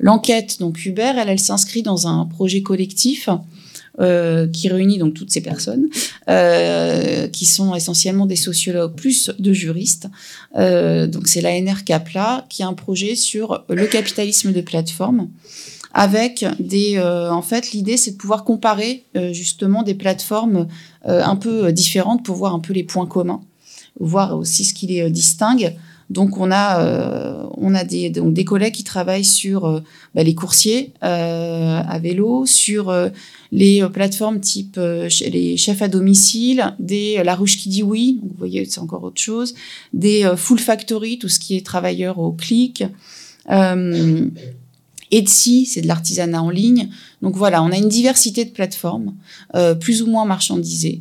l'enquête 0.00 0.58
donc 0.60 0.84
Uber, 0.84 1.12
elle, 1.16 1.28
elle 1.28 1.40
s'inscrit 1.40 1.82
dans 1.82 2.06
un 2.06 2.26
projet 2.26 2.62
collectif 2.62 3.28
euh, 4.00 4.46
qui 4.46 4.68
réunit 4.68 4.98
donc 4.98 5.14
toutes 5.14 5.30
ces 5.30 5.40
personnes, 5.40 5.88
euh, 6.28 7.28
qui 7.28 7.46
sont 7.46 7.74
essentiellement 7.74 8.26
des 8.26 8.36
sociologues 8.36 8.94
plus 8.94 9.30
de 9.38 9.52
juristes. 9.52 10.08
Euh, 10.56 11.06
donc 11.06 11.28
c'est 11.28 11.40
la 11.40 11.58
NR 11.60 11.84
Capla 11.84 12.46
qui 12.48 12.62
a 12.62 12.68
un 12.68 12.74
projet 12.74 13.16
sur 13.16 13.64
le 13.68 13.86
capitalisme 13.86 14.52
de 14.52 14.60
plateforme 14.60 15.28
avec 15.94 16.44
des 16.58 16.96
euh, 16.96 17.32
en 17.32 17.42
fait 17.42 17.72
l'idée 17.72 17.96
c'est 17.96 18.12
de 18.12 18.16
pouvoir 18.16 18.44
comparer 18.44 19.04
euh, 19.16 19.32
justement 19.32 19.82
des 19.82 19.94
plateformes 19.94 20.68
euh, 21.06 21.22
un 21.24 21.36
peu 21.36 21.72
différentes 21.72 22.24
pour 22.24 22.36
voir 22.36 22.54
un 22.54 22.60
peu 22.60 22.72
les 22.72 22.84
points 22.84 23.06
communs 23.06 23.40
voir 23.98 24.36
aussi 24.38 24.64
ce 24.64 24.74
qui 24.74 24.86
les 24.86 25.10
distingue 25.10 25.74
donc 26.10 26.38
on 26.38 26.50
a 26.50 26.82
euh, 26.82 27.46
on 27.58 27.74
a 27.74 27.84
des 27.84 28.08
donc 28.10 28.32
des 28.32 28.44
collègues 28.44 28.74
qui 28.74 28.84
travaillent 28.84 29.24
sur 29.24 29.66
euh, 29.66 29.80
bah, 30.14 30.22
les 30.22 30.34
coursiers 30.34 30.92
euh, 31.04 31.80
à 31.86 31.98
vélo, 31.98 32.46
sur 32.46 32.88
euh, 32.88 33.10
les 33.52 33.86
plateformes 33.92 34.40
type 34.40 34.78
les 34.78 35.56
chefs 35.56 35.82
à 35.82 35.88
domicile, 35.88 36.74
des 36.78 37.22
la 37.22 37.34
ruche 37.34 37.58
qui 37.58 37.68
dit 37.68 37.82
oui, 37.82 38.20
vous 38.22 38.34
voyez 38.38 38.64
c'est 38.64 38.80
encore 38.80 39.04
autre 39.04 39.20
chose, 39.20 39.54
des 39.92 40.30
full 40.36 40.58
factory, 40.58 41.18
tout 41.18 41.28
ce 41.28 41.38
qui 41.38 41.56
est 41.56 41.64
travailleurs 41.64 42.18
au 42.18 42.32
clic. 42.32 42.84
Etsy, 45.10 45.64
c'est 45.64 45.80
de 45.80 45.86
l'artisanat 45.86 46.42
en 46.42 46.50
ligne. 46.50 46.90
Donc 47.22 47.34
voilà, 47.34 47.62
on 47.62 47.72
a 47.72 47.78
une 47.78 47.88
diversité 47.88 48.44
de 48.44 48.50
plateformes, 48.50 49.14
plus 49.80 50.02
ou 50.02 50.06
moins 50.06 50.26
marchandisées. 50.26 51.00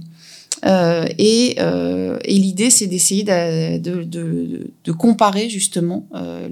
Euh, 0.65 1.05
et, 1.17 1.55
euh, 1.59 2.17
et 2.23 2.37
l'idée, 2.37 2.69
c'est 2.69 2.87
d'essayer 2.87 3.23
de, 3.23 4.91
comparer 4.97 5.49
justement 5.49 6.07
euh, 6.15 6.47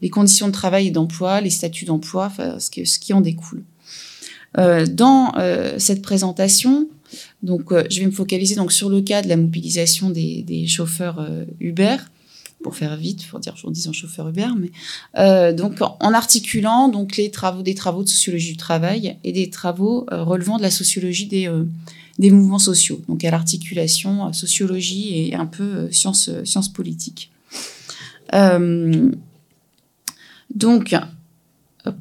les, 0.00 0.10
conditions 0.10 0.48
de 0.48 0.52
travail 0.52 0.88
et 0.88 0.90
d'emploi, 0.90 1.40
les 1.40 1.50
statuts 1.50 1.84
d'emploi, 1.84 2.32
ce, 2.58 2.98
qui, 2.98 3.12
en 3.12 3.20
découle. 3.20 3.62
Dans 4.56 5.32
cette 5.78 6.02
présentation, 6.02 6.88
donc, 7.42 7.72
je 7.90 8.00
vais 8.00 8.06
me 8.06 8.12
focaliser 8.12 8.54
donc 8.56 8.72
sur 8.72 8.88
le 8.88 9.00
cas 9.00 9.22
de 9.22 9.28
la 9.28 9.36
mobilisation 9.36 10.10
des, 10.10 10.66
chauffeurs 10.66 11.26
Uber 11.60 11.96
pour 12.62 12.74
faire 12.74 12.96
vite, 12.96 13.26
pour 13.28 13.38
dire 13.38 13.54
en 13.64 13.70
disant 13.70 13.92
chauffeur 13.92 14.28
Uber, 14.28 14.48
mais 14.58 15.52
donc 15.52 15.80
en 15.80 16.14
articulant 16.14 16.88
donc 16.88 17.16
les 17.16 17.30
travaux 17.30 17.62
des 17.62 17.74
travaux 17.74 18.02
de 18.02 18.08
sociologie 18.08 18.52
du 18.52 18.56
travail 18.56 19.18
et 19.24 19.32
des 19.32 19.50
travaux 19.50 20.06
relevant 20.10 20.56
de 20.56 20.62
la 20.62 20.70
sociologie 20.70 21.26
des 21.26 21.50
des 22.18 22.30
mouvements 22.30 22.58
sociaux, 22.58 23.00
donc 23.08 23.24
à 23.24 23.30
l'articulation 23.30 24.32
sociologie 24.32 25.28
et 25.28 25.34
un 25.34 25.46
peu 25.46 25.90
sciences 25.92 26.30
sciences 26.44 26.72
politiques. 26.72 27.30
donc 30.54 30.94
hop. 31.84 31.96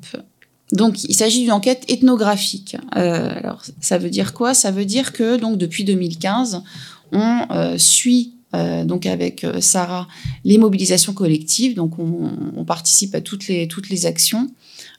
Donc, 0.72 1.04
il 1.04 1.14
s'agit 1.14 1.42
d'une 1.42 1.52
enquête 1.52 1.84
ethnographique. 1.90 2.76
Euh, 2.96 3.30
alors, 3.38 3.64
ça 3.82 4.00
veut 4.00 4.10
dire 4.10 4.34
quoi? 4.34 4.56
Ça 4.56 4.72
veut 4.72 4.86
dire 4.86 5.14
que 5.14 5.38
donc 5.38 5.60
depuis 5.60 5.84
2015, 5.84 6.64
on 7.12 7.46
euh, 7.52 7.78
suit 7.78 8.32
donc 8.86 9.06
avec 9.06 9.46
Sarah, 9.60 10.08
les 10.46 10.58
mobilisations 10.58 11.12
collectives. 11.12 11.76
Donc 11.76 12.00
on, 12.00 12.64
participe 12.64 13.14
à 13.14 13.20
toutes 13.20 13.50
les 13.50 14.06
actions, 14.06 14.50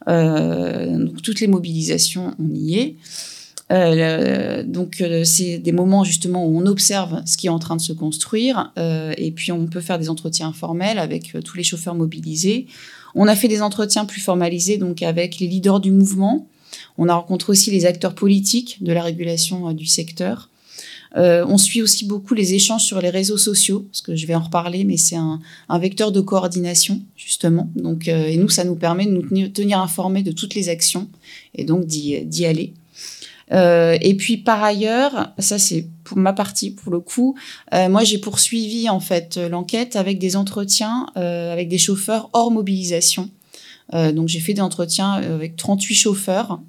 toutes 0.04 1.40
les 1.40 1.46
mobilisations, 1.46 2.34
on 2.38 2.54
y 2.54 2.74
est. 2.74 2.96
Euh, 3.72 4.62
donc 4.62 5.00
euh, 5.00 5.24
c'est 5.24 5.58
des 5.58 5.72
moments 5.72 6.04
justement 6.04 6.46
où 6.46 6.56
on 6.56 6.66
observe 6.66 7.22
ce 7.26 7.36
qui 7.36 7.48
est 7.48 7.50
en 7.50 7.58
train 7.58 7.74
de 7.74 7.80
se 7.80 7.92
construire 7.92 8.72
euh, 8.78 9.12
et 9.18 9.32
puis 9.32 9.50
on 9.50 9.66
peut 9.66 9.80
faire 9.80 9.98
des 9.98 10.08
entretiens 10.08 10.48
informels 10.48 11.00
avec 11.00 11.36
tous 11.44 11.56
les 11.56 11.64
chauffeurs 11.64 11.96
mobilisés. 11.96 12.66
On 13.16 13.26
a 13.26 13.34
fait 13.34 13.48
des 13.48 13.62
entretiens 13.62 14.04
plus 14.04 14.20
formalisés 14.20 14.78
donc 14.78 15.02
avec 15.02 15.40
les 15.40 15.48
leaders 15.48 15.80
du 15.80 15.90
mouvement. 15.90 16.46
On 16.96 17.08
a 17.08 17.14
rencontré 17.14 17.50
aussi 17.50 17.70
les 17.70 17.86
acteurs 17.86 18.14
politiques 18.14 18.82
de 18.82 18.92
la 18.92 19.02
régulation 19.02 19.72
du 19.72 19.86
secteur. 19.86 20.50
on 21.14 21.56
suit 21.56 21.80
aussi 21.80 22.04
beaucoup 22.04 22.34
les 22.34 22.52
échanges 22.52 22.84
sur 22.84 23.00
les 23.00 23.08
réseaux 23.08 23.38
sociaux, 23.38 23.86
parce 23.90 24.02
que 24.02 24.14
je 24.14 24.26
vais 24.26 24.34
en 24.34 24.42
reparler, 24.42 24.84
mais 24.84 24.98
c'est 24.98 25.16
un, 25.16 25.40
vecteur 25.78 26.12
de 26.12 26.20
coordination, 26.20 27.00
justement. 27.16 27.70
Donc, 27.76 28.08
et 28.08 28.36
nous, 28.36 28.50
ça 28.50 28.64
nous 28.64 28.74
permet 28.74 29.06
de 29.06 29.12
nous 29.12 29.48
tenir 29.48 29.80
informés 29.80 30.22
de 30.22 30.32
toutes 30.32 30.54
les 30.54 30.68
actions 30.68 31.08
et 31.54 31.64
donc 31.64 31.86
d'y 31.86 32.44
aller. 32.44 32.74
Euh, 33.52 33.96
et 34.00 34.16
puis 34.16 34.38
par 34.38 34.62
ailleurs, 34.62 35.32
ça 35.38 35.58
c'est 35.58 35.86
pour 36.04 36.16
ma 36.18 36.32
partie 36.32 36.70
pour 36.70 36.90
le 36.92 37.00
coup, 37.00 37.36
euh, 37.74 37.88
moi 37.88 38.04
j'ai 38.04 38.18
poursuivi 38.18 38.88
en 38.88 39.00
fait 39.00 39.36
l'enquête 39.36 39.96
avec 39.96 40.18
des 40.18 40.36
entretiens 40.36 41.08
euh, 41.16 41.52
avec 41.52 41.68
des 41.68 41.78
chauffeurs 41.78 42.30
hors 42.32 42.50
mobilisation. 42.50 43.30
Euh, 43.94 44.10
donc 44.12 44.28
j'ai 44.28 44.40
fait 44.40 44.54
des 44.54 44.62
entretiens 44.62 45.12
avec 45.12 45.56
38 45.56 45.94
chauffeurs 45.94 46.60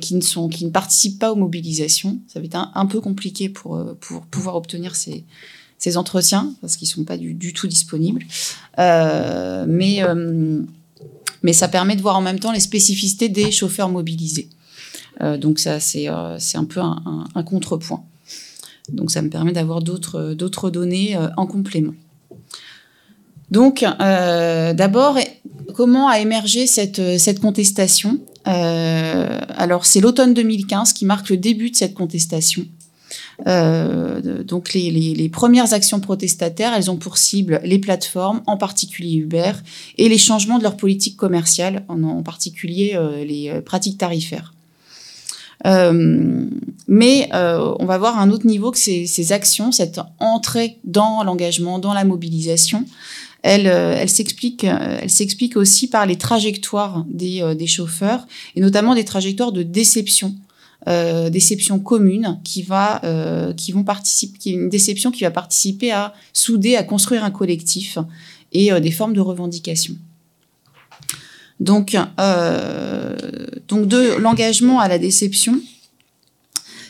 qui 0.00 0.14
ne 0.14 0.64
ne 0.64 0.70
participent 0.70 1.18
pas 1.18 1.32
aux 1.32 1.36
mobilisations. 1.36 2.18
Ça 2.26 2.40
va 2.40 2.46
être 2.46 2.70
un, 2.74 2.86
peu 2.86 3.00
compliqué 3.00 3.48
pour 3.48 3.86
pouvoir 4.30 4.56
obtenir 4.56 4.96
ces 4.96 5.24
entretiens 5.96 6.52
parce 6.60 6.76
qu'ils 6.76 6.88
sont 6.88 7.04
pas 7.04 7.16
du, 7.16 7.52
tout 7.52 7.68
disponibles. 7.68 8.24
mais 8.76 10.02
ça 11.52 11.68
permet 11.68 11.94
de 11.94 12.02
voir 12.02 12.16
en 12.16 12.22
même 12.22 12.40
temps 12.40 12.50
les 12.52 12.58
spécificités 12.60 13.28
des 13.28 13.52
chauffeurs 13.52 13.88
mobilisés. 13.88 14.48
Euh, 15.20 15.36
donc 15.36 15.58
ça, 15.58 15.80
c'est 15.80 16.08
euh, 16.08 16.38
un 16.54 16.64
peu 16.64 16.80
un, 16.80 17.42
contrepoint. 17.44 18.04
Donc 18.92 19.10
ça 19.10 19.20
me 19.20 19.28
permet 19.28 19.52
d'avoir 19.52 19.82
d'autres 19.82 20.32
d'autres 20.32 20.70
données 20.70 21.16
euh, 21.16 21.28
en 21.36 21.46
complément. 21.46 21.94
Donc 23.50 23.80
d'abord, 23.80 25.18
comment 25.74 26.08
a 26.08 26.20
émergé 26.20 26.66
cette, 26.66 27.40
contestation? 27.40 28.20
Alors 28.44 29.86
c'est 29.86 30.00
l'automne 30.00 30.34
2015 30.34 30.92
qui 30.92 31.06
marque 31.06 31.30
le 31.30 31.38
début 31.38 31.70
de 31.70 31.76
cette 31.76 31.94
contestation. 31.94 32.66
Euh, 33.46 34.42
donc 34.42 34.74
les, 34.74 35.28
premières 35.28 35.72
actions 35.72 36.00
protestataires, 36.00 36.74
elles 36.74 36.90
ont 36.90 36.96
pour 36.96 37.18
cible 37.18 37.60
les 37.64 37.78
plateformes, 37.78 38.42
en 38.46 38.56
particulier 38.56 39.16
Uber, 39.16 39.52
et 39.96 40.08
les 40.08 40.18
changements 40.18 40.58
de 40.58 40.62
leur 40.62 40.76
politique 40.76 41.16
commerciale, 41.16 41.84
en, 41.88 42.22
particulier 42.22 42.92
euh, 42.94 43.24
les 43.24 43.60
pratiques 43.64 43.98
tarifaires. 43.98 44.54
Euh, 45.66 46.46
mais 46.86 47.28
euh, 47.34 47.74
on 47.78 47.84
va 47.84 47.98
voir 47.98 48.18
à 48.18 48.22
un 48.22 48.30
autre 48.30 48.46
niveau 48.46 48.70
que 48.70 48.78
ces, 48.78 49.06
ces 49.06 49.32
actions, 49.32 49.72
cette 49.72 50.00
entrée 50.20 50.78
dans 50.84 51.22
l'engagement, 51.24 51.78
dans 51.78 51.92
la 51.92 52.04
mobilisation, 52.04 52.84
elle, 53.42 53.66
euh, 53.66 53.94
elle 53.96 54.08
s'explique, 54.08 54.64
elle 54.64 55.10
s'explique 55.10 55.56
aussi 55.56 55.88
par 55.88 56.06
les 56.06 56.16
trajectoires 56.16 57.04
des, 57.08 57.54
des, 57.56 57.66
chauffeurs 57.66 58.26
et 58.56 58.60
notamment 58.60 58.94
des 58.94 59.04
trajectoires 59.04 59.52
de 59.52 59.62
déception. 59.62 60.34
Euh, 60.86 61.28
déception 61.28 61.80
commune 61.80 62.38
qui 62.44 62.62
va 62.62 63.04
euh, 63.04 63.52
qui 63.52 63.72
vont 63.72 63.82
participer 63.82 64.38
qui 64.38 64.50
est 64.50 64.52
une 64.52 64.68
déception 64.68 65.10
qui 65.10 65.24
va 65.24 65.32
participer 65.32 65.90
à 65.90 66.14
souder 66.32 66.76
à 66.76 66.84
construire 66.84 67.24
un 67.24 67.32
collectif 67.32 67.98
et 68.52 68.72
euh, 68.72 68.78
des 68.78 68.92
formes 68.92 69.12
de 69.12 69.20
revendication 69.20 69.96
donc, 71.60 71.96
euh, 72.20 73.16
donc 73.66 73.86
de 73.88 74.14
l'engagement 74.18 74.80
à 74.80 74.88
la 74.88 74.98
déception, 74.98 75.60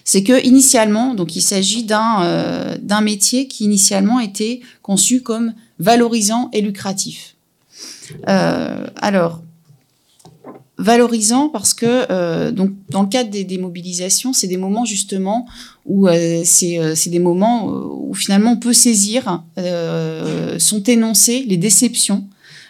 c'est 0.05 0.23
que 0.23 0.45
initialement, 0.45 1.15
il 1.35 1.43
s'agit 1.43 1.85
d'un 1.85 2.23
euh, 2.23 2.77
d'un 2.81 3.01
métier 3.01 3.47
qui 3.49 3.65
initialement 3.65 4.21
était 4.21 4.61
conçu 4.83 5.23
comme 5.23 5.55
valorisant 5.79 6.51
et 6.53 6.61
lucratif. 6.61 7.37
Euh, 8.29 8.87
alors 8.97 9.43
valorisant 10.81 11.49
parce 11.49 11.75
que 11.75 12.51
dans 12.53 13.03
le 13.03 13.09
cadre 13.09 13.31
des, 13.31 13.59
mobilisations, 13.59 14.33
c'est 14.33 14.47
des 14.47 14.57
moments 14.57 14.85
justement 14.85 15.49
où 15.87 16.07
des 17.11 17.19
moments 17.19 17.67
où 17.67 18.15
finalement 18.15 18.53
on 18.53 18.59
peut 18.59 18.73
saisir, 18.73 19.43
sont 19.57 20.83
énoncés 20.85 21.45
les 21.49 21.57
déceptions 21.57 22.29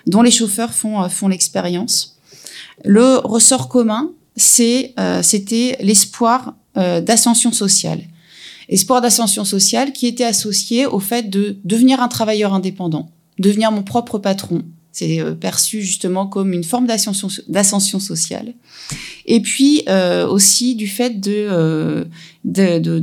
dont 0.09 0.23
les 0.23 0.31
chauffeurs 0.31 0.73
font, 0.73 1.03
euh, 1.03 1.09
font 1.09 1.29
l'expérience. 1.29 2.17
Le 2.85 3.19
ressort 3.19 3.69
commun, 3.69 4.11
euh, 4.61 5.23
c'était 5.23 5.77
l'espoir 5.81 6.55
euh, 6.77 7.01
d'ascension 7.01 7.53
sociale. 7.53 8.01
Espoir 8.69 9.01
d'ascension 9.01 9.45
sociale 9.45 9.93
qui 9.93 10.07
était 10.07 10.25
associé 10.25 10.87
au 10.87 10.99
fait 10.99 11.31
de 11.31 11.57
devenir 11.65 12.03
un 12.03 12.09
travailleur 12.09 12.53
indépendant, 12.53 13.11
devenir 13.39 13.71
mon 13.71 13.83
propre 13.83 14.19
patron. 14.19 14.63
C'est 14.93 15.23
perçu 15.41 15.81
justement 15.83 16.27
comme 16.27 16.53
une 16.53 16.65
forme 16.65 16.87
d'ascension 16.87 18.01
sociale. 18.01 18.53
Et 19.27 19.41
puis 19.41 19.85
aussi 20.29 20.75
du 20.75 20.89
fait 20.89 21.21
de, 21.21 22.09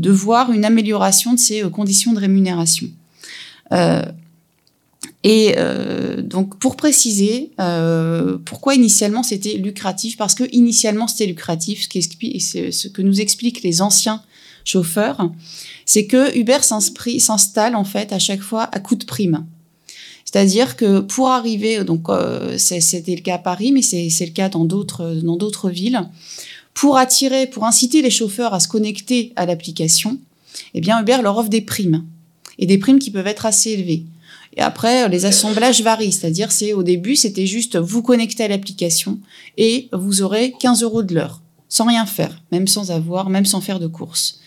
voir 0.10 0.52
une 0.52 0.66
amélioration 0.66 1.34
de 1.34 1.40
ses 1.40 1.62
conditions 1.72 2.14
de 2.14 2.20
rémunération. 2.20 2.90
Et 5.28 5.56
euh, 5.58 6.22
donc 6.22 6.60
pour 6.60 6.78
préciser, 6.78 7.52
euh, 7.60 8.38
pourquoi 8.46 8.76
initialement 8.76 9.24
c'était 9.24 9.54
lucratif 9.54 10.18
Parce 10.18 10.36
que 10.36 10.44
initialement 10.52 11.08
c'était 11.08 11.26
lucratif, 11.26 11.82
ce, 11.82 11.88
qui 11.88 11.98
explique, 11.98 12.40
ce 12.44 12.88
que 12.88 13.02
nous 13.02 13.20
expliquent 13.20 13.64
les 13.64 13.82
anciens 13.82 14.22
chauffeurs, 14.66 15.32
c'est 15.88 16.06
que 16.06 16.38
Uber 16.38 16.60
s'installe 16.62 17.76
en 17.76 17.84
fait 17.84 18.14
à 18.14 18.20
chaque 18.20 18.42
fois 18.42 18.70
à 18.72 18.80
coup 18.80 18.96
de 18.96 19.04
prime. 19.04 19.48
C'est-à-dire 20.26 20.76
que 20.76 21.00
pour 21.00 21.30
arriver, 21.30 21.84
donc 21.84 22.08
euh, 22.10 22.60
c'était 22.60 23.16
le 23.16 23.22
cas 23.22 23.36
à 23.36 23.40
Paris, 23.40 23.72
mais 23.72 23.82
c'est 23.82 24.08
le 24.20 24.32
cas 24.32 24.50
dans 24.50 24.66
d'autres 24.66 25.22
dans 25.24 25.38
d'autres 25.38 25.72
villes, 25.72 26.02
pour 26.76 26.98
attirer, 26.98 27.48
pour 27.48 27.66
inciter 27.66 28.04
les 28.04 28.12
chauffeurs 28.12 28.54
à 28.54 28.60
se 28.60 28.68
connecter 28.68 29.34
à 29.38 29.48
l'application, 29.48 30.20
eh 30.76 30.82
bien 30.82 31.02
Uber 31.02 31.18
leur 31.24 31.36
offre 31.40 31.50
des 31.50 31.62
primes 31.62 32.04
et 32.60 32.68
des 32.68 32.78
primes 32.78 33.00
qui 33.00 33.10
peuvent 33.10 33.26
être 33.26 33.48
assez 33.48 33.72
élevées. 33.72 34.06
Et 34.58 34.62
après, 34.62 35.10
les 35.10 35.26
assemblages 35.26 35.82
varient, 35.82 36.12
c'est-à-dire 36.12 36.52
c'est 36.52 36.74
au 36.74 36.84
début, 36.84 37.16
c'était 37.16 37.46
juste 37.46 37.78
vous 37.78 38.02
connecter 38.02 38.44
à 38.44 38.48
l'application 38.48 39.20
et 39.58 39.90
vous 39.92 40.22
aurez 40.22 40.54
15 40.60 40.84
euros 40.84 41.04
de 41.04 41.14
l'heure, 41.14 41.42
sans 41.68 41.86
rien 41.86 42.06
faire, 42.06 42.42
même 42.52 42.68
sans 42.68 42.92
avoir, 42.92 43.30
même 43.30 43.46
sans 43.46 43.62
faire 43.62 43.80
de 43.80 43.88
courses. 43.88 44.40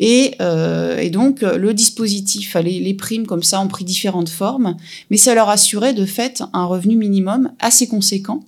Et, 0.00 0.36
euh, 0.40 0.98
et 0.98 1.10
donc, 1.10 1.40
le 1.42 1.74
dispositif, 1.74 2.54
les, 2.54 2.78
les 2.78 2.94
primes 2.94 3.26
comme 3.26 3.42
ça 3.42 3.60
ont 3.60 3.66
pris 3.66 3.84
différentes 3.84 4.28
formes, 4.28 4.76
mais 5.10 5.16
ça 5.16 5.34
leur 5.34 5.48
assurait 5.48 5.94
de 5.94 6.04
fait 6.04 6.42
un 6.52 6.64
revenu 6.66 6.94
minimum 6.94 7.50
assez 7.58 7.88
conséquent. 7.88 8.44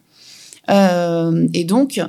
Euh, 0.71 1.49
et 1.52 1.64
donc, 1.64 2.00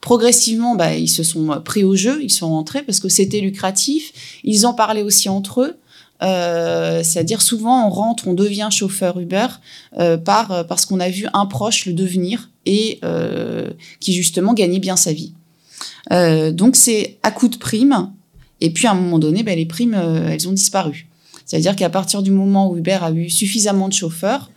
progressivement, 0.00 0.74
bah, 0.74 0.94
ils 0.94 1.08
se 1.08 1.22
sont 1.22 1.60
pris 1.64 1.84
au 1.84 1.96
jeu, 1.96 2.22
ils 2.22 2.30
sont 2.30 2.48
rentrés 2.48 2.82
parce 2.82 3.00
que 3.00 3.08
c'était 3.08 3.40
lucratif. 3.40 4.12
Ils 4.44 4.66
en 4.66 4.74
parlaient 4.74 5.02
aussi 5.02 5.28
entre 5.28 5.62
eux. 5.62 5.76
Euh, 6.24 7.02
c'est-à-dire 7.02 7.42
souvent 7.42 7.86
on 7.86 7.90
rentre, 7.90 8.28
on 8.28 8.34
devient 8.34 8.68
chauffeur 8.70 9.18
Uber 9.20 9.46
euh, 9.98 10.16
par 10.16 10.52
euh, 10.52 10.64
parce 10.64 10.86
qu'on 10.86 11.00
a 11.00 11.10
vu 11.10 11.26
un 11.34 11.46
proche 11.46 11.86
le 11.86 11.92
devenir 11.92 12.50
et 12.66 13.00
qui 14.00 14.14
justement 14.14 14.54
gagnait 14.54 14.78
bien 14.78 14.96
sa 14.96 15.12
vie. 15.12 15.34
Donc 16.10 16.76
c'est 16.76 17.18
à 17.22 17.30
coup 17.30 17.48
de 17.48 17.58
primes 17.58 18.10
et 18.62 18.70
puis 18.70 18.86
à 18.86 18.92
un 18.92 18.94
moment 18.94 19.18
donné, 19.18 19.42
ben, 19.42 19.54
les 19.54 19.66
primes 19.66 19.92
elles 19.92 20.48
ont 20.48 20.52
disparu. 20.52 21.06
C'est-à-dire 21.44 21.76
qu'à 21.76 21.90
partir 21.90 22.22
du 22.22 22.30
moment 22.30 22.70
où 22.70 22.78
Uber 22.78 22.98
a 23.02 23.10
eu 23.10 23.28
suffisamment 23.28 23.88
de 23.88 23.92
chauffeurs 23.92 24.50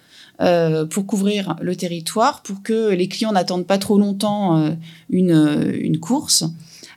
pour 0.90 1.06
couvrir 1.06 1.58
le 1.60 1.76
territoire, 1.76 2.44
pour 2.44 2.64
que 2.64 2.92
les 2.92 3.10
clients 3.10 3.34
n'attendent 3.34 3.68
pas 3.68 3.78
trop 3.78 4.00
longtemps 4.00 4.74
une, 5.10 5.74
une 5.82 6.00
course, 6.00 6.46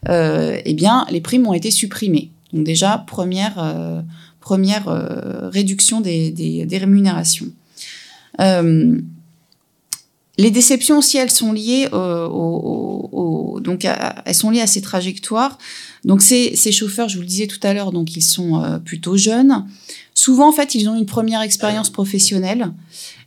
eh 0.08 0.74
bien 0.74 1.06
les 1.10 1.20
primes 1.20 1.48
ont 1.48 1.54
été 1.54 1.72
supprimées. 1.72 2.30
Donc 2.52 2.64
déjà 2.64 2.98
première 3.04 4.04
première 4.40 4.88
euh, 4.88 5.49
réduction 5.50 6.00
des, 6.00 6.30
des, 6.30 6.78
rémunérations. 6.78 7.49
Euh, 8.40 8.99
les 10.38 10.50
déceptions 10.50 10.99
aussi, 10.99 11.18
elles 11.18 11.30
sont 11.30 11.52
liées 11.52 11.88
euh, 11.92 12.28
donc 13.61 13.85
à, 13.85 14.23
elles 14.25 14.35
sont 14.35 14.50
liées 14.50 14.62
à 14.62 14.66
ces 14.66 14.80
trajectoires. 14.80 15.59
Donc 16.04 16.23
ces, 16.23 16.56
ces 16.56 16.73
chauffeurs, 16.73 17.11
je 17.11 17.16
vous 17.16 17.20
le 17.20 17.28
disais 17.28 17.47
tout 17.47 17.61
à 17.62 17.75
l'heure, 17.75 17.92
donc 17.92 18.16
ils 18.16 18.23
sont 18.23 18.80
plutôt 18.85 19.18
jeunes. 19.18 19.66
Souvent, 20.14 20.49
en 20.49 20.52
fait, 20.52 20.75
ils 20.75 20.88
ont 20.88 20.97
une 20.97 21.06
première 21.06 21.42
expérience 21.42 21.90
professionnelle, 21.90 22.73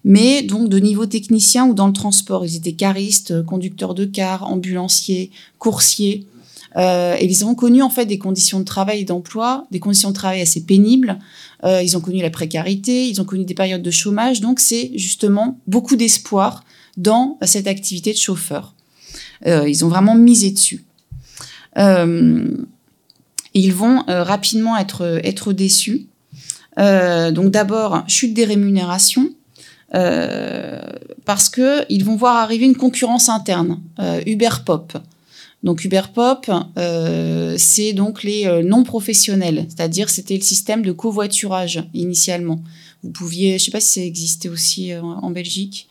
mais 0.03 0.41
donc 0.41 0.69
de 0.69 0.79
niveau 0.79 1.05
technicien 1.05 1.67
ou 1.67 1.75
dans 1.75 1.87
le 1.87 1.93
transport. 1.93 2.45
Ils 2.45 2.55
étaient 2.55 2.73
caristes, 2.73 3.45
conducteurs 3.45 3.93
de 3.93 4.05
cars, 4.05 4.43
ambulanciers, 4.43 5.29
coursiers. 5.59 6.25
Euh, 6.75 7.15
et 7.19 7.25
ils 7.25 7.45
ont 7.45 7.55
connu 7.55 7.81
en 7.81 7.89
fait 7.89 8.05
des 8.05 8.17
conditions 8.17 8.59
de 8.59 8.65
travail 8.65 9.01
et 9.01 9.03
d'emploi, 9.03 9.65
des 9.71 9.79
conditions 9.79 10.09
de 10.09 10.15
travail 10.15 10.41
assez 10.41 10.65
pénibles. 10.65 11.19
Euh, 11.63 11.81
ils 11.81 11.95
ont 11.95 12.01
connu 12.01 12.21
la 12.21 12.29
précarité, 12.29 13.07
ils 13.07 13.21
ont 13.21 13.25
connu 13.25 13.45
des 13.45 13.53
périodes 13.53 13.81
de 13.81 13.91
chômage. 13.91 14.41
Donc 14.41 14.59
c'est 14.59 14.91
justement 14.95 15.59
beaucoup 15.67 15.95
d'espoir 15.95 16.63
dans 16.97 17.37
cette 17.43 17.67
activité 17.67 18.11
de 18.11 18.17
chauffeur. 18.17 18.73
Euh, 19.45 19.67
ils 19.67 19.85
ont 19.85 19.89
vraiment 19.89 20.15
misé 20.15 20.51
dessus. 20.51 20.83
ils 21.77 23.73
vont 23.73 24.03
rapidement 24.07 24.77
être, 24.77 25.53
déçus. 25.53 26.07
donc 26.77 27.51
d'abord, 27.51 28.03
chute 28.07 28.33
des 28.33 28.45
rémunérations. 28.45 29.29
parce 31.25 31.49
que 31.49 31.85
ils 31.89 32.03
vont 32.03 32.15
voir 32.15 32.37
arriver 32.37 32.65
une 32.65 32.75
concurrence 32.75 33.29
interne, 33.29 33.79
Uber 34.25 34.49
Pop. 34.65 34.97
Donc 35.63 35.85
Uber 35.85 36.01
Pop, 36.13 36.51
euh, 36.77 37.55
c'est 37.57 37.93
donc 37.93 38.23
les 38.23 38.45
euh, 38.45 38.63
non 38.63 38.83
professionnels, 38.83 39.65
c'est-à-dire 39.69 40.09
c'était 40.09 40.35
le 40.35 40.41
système 40.41 40.81
de 40.81 40.91
covoiturage 40.91 41.83
initialement. 41.93 42.61
Vous 43.01 43.11
pouviez, 43.11 43.57
je 43.57 43.65
sais 43.65 43.71
pas 43.71 43.79
si 43.79 43.99
ça 43.99 44.05
existait 44.05 44.49
aussi 44.49 44.91
euh, 44.91 45.01
en 45.01 45.31
Belgique. 45.31 45.87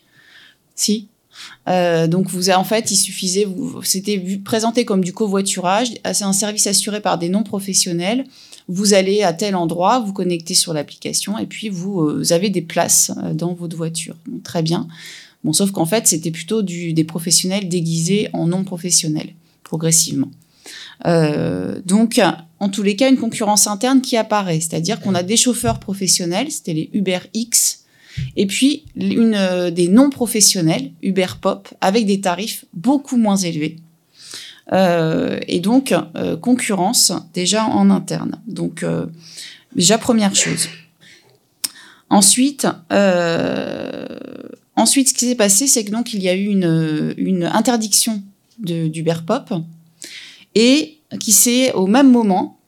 Si. 0.75 1.09
donc 1.67 2.29
vous 2.29 2.51
en 2.51 2.65
fait, 2.65 2.91
il 2.91 2.97
suffisait, 2.97 3.47
c'était 3.83 4.19
présenté 4.45 4.85
comme 4.85 5.05
du 5.05 5.13
covoiturage. 5.13 5.93
C'est 6.13 6.25
un 6.25 6.33
service 6.33 6.67
assuré 6.67 7.01
par 7.01 7.19
des 7.19 7.29
non 7.29 7.43
professionnels. 7.43 8.25
Vous 8.69 8.95
allez 8.95 9.23
à 9.23 9.33
tel 9.33 9.55
endroit, 9.55 10.01
vous 10.01 10.13
connectez 10.13 10.55
sur 10.55 10.73
l'application 10.73 11.39
et 11.39 11.47
puis 11.47 11.69
vous, 11.69 12.33
avez 12.33 12.49
des 12.49 12.63
places 12.63 13.13
dans 13.35 13.53
votre 13.53 13.77
voiture. 13.77 14.17
très 14.43 14.63
bien. 14.63 14.89
Bon, 15.45 15.53
sauf 15.53 15.71
qu'en 15.73 15.87
fait, 15.87 16.07
c'était 16.07 16.31
plutôt 16.31 16.63
du, 16.63 16.95
des 16.95 17.05
professionnels 17.05 17.69
déguisés 17.69 18.29
en 18.33 18.47
non 18.47 18.65
professionnels 18.65 19.35
progressivement. 19.73 20.29
Euh, 21.07 21.81
donc, 21.87 22.21
en 22.61 22.69
tous 22.69 22.83
les 22.83 22.95
cas, 22.95 23.09
une 23.09 23.17
concurrence 23.17 23.67
interne 23.67 24.03
qui 24.03 24.19
apparaît, 24.19 24.61
c'est-à-dire 24.61 25.01
qu'on 25.01 25.15
a 25.15 25.23
des 25.23 25.39
chauffeurs 25.39 25.81
professionnels, 25.81 26.51
c'était 26.51 26.75
les 26.75 26.91
Uber 26.93 27.21
X, 27.33 27.85
et 28.37 28.47
puis 28.47 28.85
une, 28.95 29.35
euh, 29.35 29.71
des 29.71 29.89
non 29.89 30.11
professionnels, 30.11 30.91
Uber 31.03 31.39
Pop, 31.41 31.69
avec 31.81 32.05
des 32.05 32.21
tarifs 32.21 32.67
beaucoup 32.75 33.17
moins 33.17 33.39
élevés. 33.39 33.77
Euh, 34.75 35.41
et 35.49 35.61
donc, 35.61 35.95
concurrence 36.43 37.13
déjà 37.33 37.65
en 37.65 37.89
interne. 37.89 38.43
Donc, 38.47 38.85
déjà, 39.75 39.97
première 39.97 40.35
chose. 40.35 40.69
Ensuite, 42.11 42.67
ensuite, 44.77 45.09
ce 45.09 45.15
qui 45.15 45.27
s'est 45.29 45.35
passé, 45.35 45.67
c'est 45.67 45.83
que 45.87 45.91
donc 45.91 46.13
il 46.13 46.23
y 46.23 46.29
a 46.29 46.35
eu 46.35 46.45
une, 46.45 47.15
une 47.17 47.45
interdiction 47.45 48.23
d'Uber 48.63 49.17
Pop, 49.27 49.53
et 50.55 50.99
qui 51.21 51.33
s'est 51.33 51.73
au 51.73 51.87
même 51.87 52.11
moment, 52.11 52.59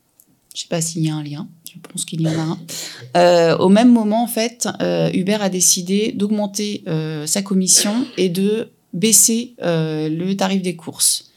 je 0.55 0.63
sais 0.63 0.69
pas 0.69 0.81
s'il 0.81 1.03
y 1.03 1.11
a 1.11 1.15
un 1.15 1.23
lien, 1.23 1.49
je 1.75 1.89
pense 1.89 2.05
qu'il 2.05 2.21
y 2.21 2.29
en 2.29 2.39
a 2.39 2.43
un, 2.43 2.59
euh, 3.17 3.57
au 3.59 3.69
même 3.69 3.93
moment, 3.93 4.23
en 4.23 4.27
fait, 4.27 4.69
euh, 4.81 5.11
Uber 5.13 5.39
a 5.41 5.49
décidé 5.49 6.13
d'augmenter 6.13 6.83
euh, 6.87 7.27
sa 7.27 7.43
commission 7.43 8.07
et 8.17 8.29
de 8.29 8.71
baisser 8.93 9.55
le 9.61 10.33
tarif 10.35 10.63
des 10.63 10.77
courses. 10.77 11.33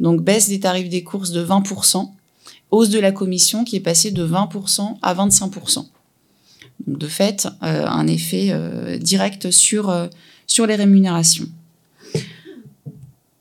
Donc, 0.00 0.22
baisse 0.22 0.48
des 0.48 0.60
tarifs 0.60 0.90
des 0.90 1.02
courses 1.02 1.30
de 1.30 1.44
20%, 1.44 2.10
hausse 2.70 2.90
de 2.90 2.98
la 2.98 3.10
commission 3.10 3.64
qui 3.64 3.76
est 3.76 3.80
passée 3.80 4.10
de 4.10 4.26
20% 4.26 4.96
à 5.00 5.14
25%. 5.14 5.86
Donc, 6.86 6.98
de 6.98 7.06
fait, 7.06 7.48
un 7.62 8.06
effet 8.06 8.54
direct 8.98 9.50
sur, 9.50 10.08
sur 10.46 10.66
les 10.66 10.74
rémunérations. 10.74 11.48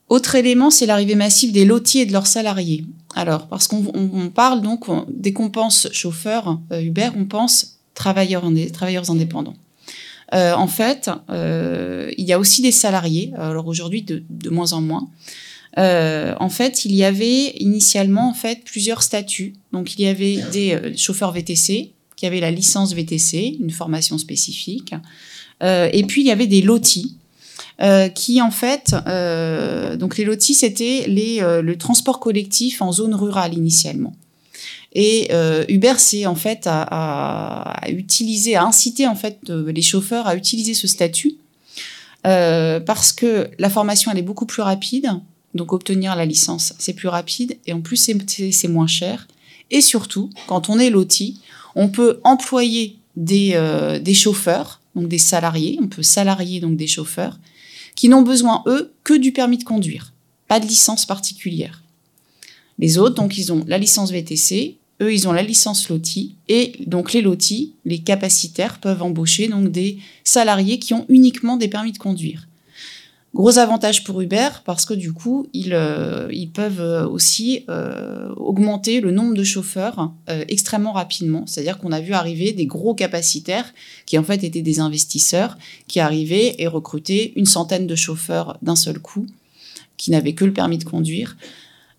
Autre 0.10 0.34
élément, 0.34 0.72
c'est 0.72 0.88
l'arrivée 0.88 1.14
massive 1.14 1.52
des 1.52 1.66
lotiers 1.66 2.02
et 2.02 2.06
de 2.08 2.14
leurs 2.14 2.28
salariés. 2.28 2.84
Alors, 3.16 3.48
parce 3.48 3.68
qu'on 3.68 4.32
parle 4.34 4.62
donc, 4.62 4.86
des 5.08 5.34
compenses 5.34 5.88
chauffeurs 5.92 6.60
euh, 6.72 6.82
Uber, 6.82 7.10
on 7.16 7.26
pense 7.26 7.78
travailleurs, 7.94 8.44
travailleurs 8.74 9.12
indépendants. 9.12 9.56
Euh, 10.34 10.54
en 10.54 10.68
fait, 10.68 11.10
euh, 11.30 12.12
il 12.18 12.26
y 12.26 12.34
a 12.34 12.40
aussi 12.40 12.62
des 12.62 12.72
salariés, 12.72 13.32
alors 13.36 13.68
aujourd'hui 13.68 14.04
de, 14.04 14.50
moins 14.50 14.74
en 14.74 14.82
moins. 14.82 15.08
en 15.78 16.50
fait, 16.50 16.86
il 16.86 16.96
y 16.96 17.04
avait 17.04 17.54
initialement 17.60 18.30
en 18.30 18.34
fait 18.34 18.64
plusieurs 18.64 19.04
statuts. 19.04 19.54
Donc, 19.74 19.94
il 19.96 20.02
y 20.02 20.08
avait 20.08 20.40
des 20.52 20.98
chauffeurs 20.98 21.32
VTC 21.32 21.94
qui 22.16 22.26
avaient 22.26 22.42
la 22.42 22.52
licence 22.52 22.94
VTC, 22.94 23.58
une 23.60 23.72
formation 23.72 24.18
spécifique, 24.18 24.94
et 25.62 26.04
puis 26.08 26.22
il 26.22 26.28
y 26.28 26.32
avait 26.32 26.48
des 26.48 26.62
lotis 26.62 27.19
euh, 27.82 28.10
qui 28.10 28.42
en 28.42 28.52
fait, 28.52 28.94
euh, 29.08 29.96
donc 29.96 30.18
les 30.18 30.26
lotis, 30.26 30.54
c'était 30.54 31.06
euh, 31.08 31.62
le 31.62 31.78
transport 31.78 32.20
collectif 32.20 32.82
en 32.82 32.92
zone 32.92 33.16
rurale 33.16 33.54
initialement. 33.54 34.14
Et 34.92 35.30
Uber 35.70 35.94
c'est 35.98 36.26
en 36.26 36.36
fait 36.36 36.66
à, 36.66 36.82
à, 36.82 37.90
utiliser, 37.90 38.56
à 38.56 38.64
inciter 38.64 39.08
en 39.08 39.16
fait 39.16 39.38
les 39.48 39.84
chauffeurs 39.84 40.26
à 40.26 40.36
utiliser 40.36 40.74
ce 40.74 40.88
statut 40.88 41.36
parce 42.24 43.14
que 43.14 43.52
la 43.60 43.70
formation 43.70 44.12
elle 44.12 44.18
est 44.18 44.24
beaucoup 44.24 44.48
plus 44.48 44.64
rapide, 44.64 45.12
donc 45.54 45.74
obtenir 45.74 46.16
la 46.16 46.26
licence 46.26 46.74
c'est 46.80 46.94
plus 46.94 47.08
rapide 47.08 47.60
et 47.68 47.74
en 47.74 47.82
plus 47.82 47.98
c'est 47.98 48.68
moins 48.68 48.88
cher. 48.88 49.28
Et 49.70 49.82
surtout, 49.82 50.32
quand 50.48 50.70
on 50.70 50.80
est 50.80 50.90
loti, 50.90 51.40
on 51.76 51.90
peut 51.90 52.20
employer 52.24 52.98
des, 53.16 54.00
des 54.02 54.14
chauffeurs, 54.16 54.82
donc 54.96 55.08
des 55.08 55.20
salariés, 55.20 55.78
on 55.84 55.88
peut 55.88 56.02
salarier 56.02 56.60
donc 56.62 56.78
des 56.78 56.88
chauffeurs 56.88 57.38
qui 58.00 58.08
n'ont 58.08 58.22
besoin, 58.22 58.64
eux, 58.66 58.94
que 59.04 59.14
du 59.14 59.34
permis 59.34 59.58
de 59.58 59.66
conduire, 59.66 60.14
pas 60.48 60.62
de 60.62 60.66
licence 60.66 61.06
particulière. 61.06 61.84
Les 62.78 62.98
autres, 62.98 63.16
donc, 63.16 63.38
ils 63.38 63.52
ont 63.52 63.66
la 63.68 63.78
licence 63.78 64.14
VTC, 64.14 64.78
eux, 65.02 65.14
ils 65.14 65.28
ont 65.28 65.34
la 65.34 65.44
licence 65.44 65.90
LOTI, 65.90 66.38
et 66.48 66.76
donc 66.88 67.12
les 67.12 67.22
LOTI, 67.22 67.74
les 67.84 68.00
capacitaires, 68.00 68.80
peuvent 68.80 69.04
embaucher 69.04 69.50
donc 69.50 69.70
des 69.70 69.98
salariés 70.24 70.80
qui 70.80 70.94
ont 70.94 71.06
uniquement 71.10 71.58
des 71.58 71.68
permis 71.68 71.92
de 71.92 71.98
conduire. 71.98 72.48
Gros 73.36 73.60
avantage 73.60 74.04
pour 74.04 74.22
Uber 74.22 74.50
parce 74.66 74.86
que 74.86 74.96
du 74.96 75.14
coup, 75.14 75.48
ils, 75.54 75.74
euh, 75.74 76.28
ils 76.32 76.50
peuvent 76.50 76.82
euh, 76.82 77.08
aussi 77.08 77.64
euh, 77.70 78.34
augmenter 78.36 79.02
le 79.02 79.12
nombre 79.12 79.36
de 79.36 79.44
chauffeurs 79.44 80.12
extrêmement 80.28 80.94
rapidement. 80.94 81.44
C'est-à-dire 81.46 81.78
qu'on 81.78 81.92
a 81.92 82.02
vu 82.02 82.14
arriver 82.14 82.54
des 82.54 82.66
gros 82.66 82.96
capacitaires 82.96 83.72
qui 84.08 84.18
en 84.18 84.24
fait 84.24 84.44
étaient 84.44 84.64
des 84.64 84.80
investisseurs 84.80 85.58
qui 85.88 86.00
arrivaient 86.00 86.56
et 86.58 86.68
recrutaient 86.68 87.34
une 87.36 87.46
centaine 87.46 87.86
de 87.86 87.96
chauffeurs 87.96 88.58
d'un 88.64 88.76
seul 88.76 89.00
coup 89.00 89.28
qui 89.98 90.10
n'avaient 90.10 90.34
que 90.34 90.46
le 90.46 90.54
permis 90.54 90.80
de 90.80 90.84
conduire. 90.84 91.38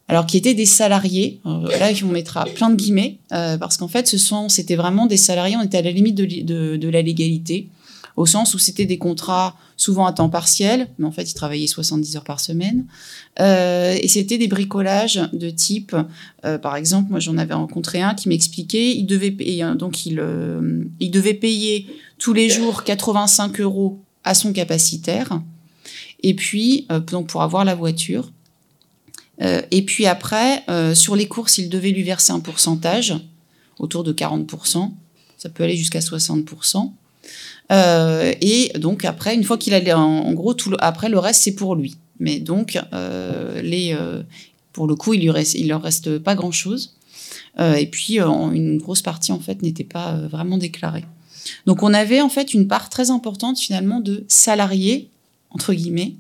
Alors 0.09 0.27
qui 0.27 0.37
étaient 0.37 0.55
des 0.55 0.67
salariés, 0.67 1.41
là 1.45 1.93
on 2.03 2.09
mettra 2.09 2.45
plein 2.47 2.71
de 2.71 2.75
guillemets, 2.75 3.19
parce 3.29 3.77
qu'en 3.77 3.87
fait 3.87 4.09
ce 4.09 4.19
sont, 4.19 4.49
c'était 4.49 4.75
vraiment 4.75 5.07
des 5.07 5.17
salariés, 5.17 5.57
on 5.57 5.63
était 5.63 5.79
à 5.79 5.83
la 5.83 5.93
limite 5.93 6.17
de, 6.17 6.77
de 6.77 6.89
la 6.89 7.03
légalité 7.03 7.69
au 8.21 8.27
sens 8.27 8.53
où 8.53 8.59
c'était 8.59 8.85
des 8.85 8.99
contrats 8.99 9.57
souvent 9.79 10.05
à 10.05 10.13
temps 10.13 10.29
partiel, 10.29 10.89
mais 10.99 11.07
en 11.07 11.11
fait, 11.11 11.31
ils 11.31 11.35
travaillaient 11.35 11.67
70 11.67 12.17
heures 12.17 12.25
par 12.25 12.39
semaine. 12.39 12.85
Euh, 13.41 13.97
et 13.99 14.09
c'était 14.09 14.37
des 14.37 14.47
bricolages 14.47 15.23
de 15.33 15.49
type, 15.49 15.97
euh, 16.45 16.59
par 16.59 16.77
exemple, 16.77 17.11
moi 17.11 17.19
j'en 17.19 17.39
avais 17.39 17.55
rencontré 17.55 18.03
un 18.03 18.15
qui 18.15 18.29
m'expliquait, 18.29 18.95
il 18.95 19.07
devait 19.07 19.31
payer, 19.31 19.65
donc 19.75 20.05
il, 20.05 20.21
euh, 20.21 20.85
il 21.01 21.11
devait 21.11 21.33
payer 21.33 21.87
tous 22.19 22.35
les 22.35 22.51
jours 22.51 22.85
85 22.85 23.59
euros 23.61 23.99
à 24.23 24.35
son 24.35 24.53
capacitaire, 24.53 25.41
et 26.23 26.35
puis 26.35 26.87
donc 27.11 27.29
pour 27.29 27.41
avoir 27.41 27.65
la 27.65 27.75
voiture. 27.75 28.33
et 29.41 29.83
puis 29.87 30.05
après, 30.05 30.63
sur 30.95 31.17
les 31.17 31.27
courses, 31.27 31.57
il 31.57 31.71
devait 31.71 31.93
lui 31.93 32.03
verser 32.03 32.33
un 32.33 32.41
pourcentage, 32.41 33.15
autour 33.79 34.05
de 34.05 34.13
40%, 34.13 34.91
ça 35.39 35.49
peut 35.49 35.65
aller 35.65 35.77
jusqu'à 35.77 36.01
60%. 36.01 36.93
Euh, 37.71 38.33
et 38.41 38.73
donc 38.79 39.05
après, 39.05 39.35
une 39.35 39.45
fois 39.45 39.59
qu'il 39.59 39.75
a, 39.75 39.99
en, 39.99 40.33
gros, 40.33 40.55
tout 40.55 40.75
après 40.81 41.09
le 41.09 41.19
reste 41.19 41.43
c'est 41.43 41.55
pour 41.55 41.75
lui. 41.75 41.97
Mais 42.19 42.41
donc 42.41 42.79
euh, 42.93 43.63
les, 43.63 43.95
euh, 43.95 44.23
pour 44.73 44.87
le 44.87 44.95
coup, 44.95 45.15
il 45.15 45.23
lui 45.23 45.31
reste, 45.31 45.55
il 45.55 45.69
leur 45.69 45.83
reste 45.83 46.19
pas 46.19 46.35
grand 46.35 46.53
chose. 46.53 46.97
et 47.59 47.87
puis 47.87 48.19
une 48.19 48.79
grosse 48.79 49.03
partie 49.03 49.33
en 49.33 49.39
fait 49.39 49.63
n'était 49.63 49.85
pas 49.85 50.15
vraiment 50.31 50.59
déclarée. 50.59 51.05
Donc 51.67 51.83
on 51.83 51.95
avait 51.95 52.21
en 52.21 52.29
fait 52.29 52.55
une 52.55 52.67
part 52.67 52.89
très 52.91 53.11
importante 53.11 53.59
finalement 53.59 54.01
de 54.01 54.25
salariés 54.29 55.09
entre 55.51 55.73
guillemets 55.75 56.15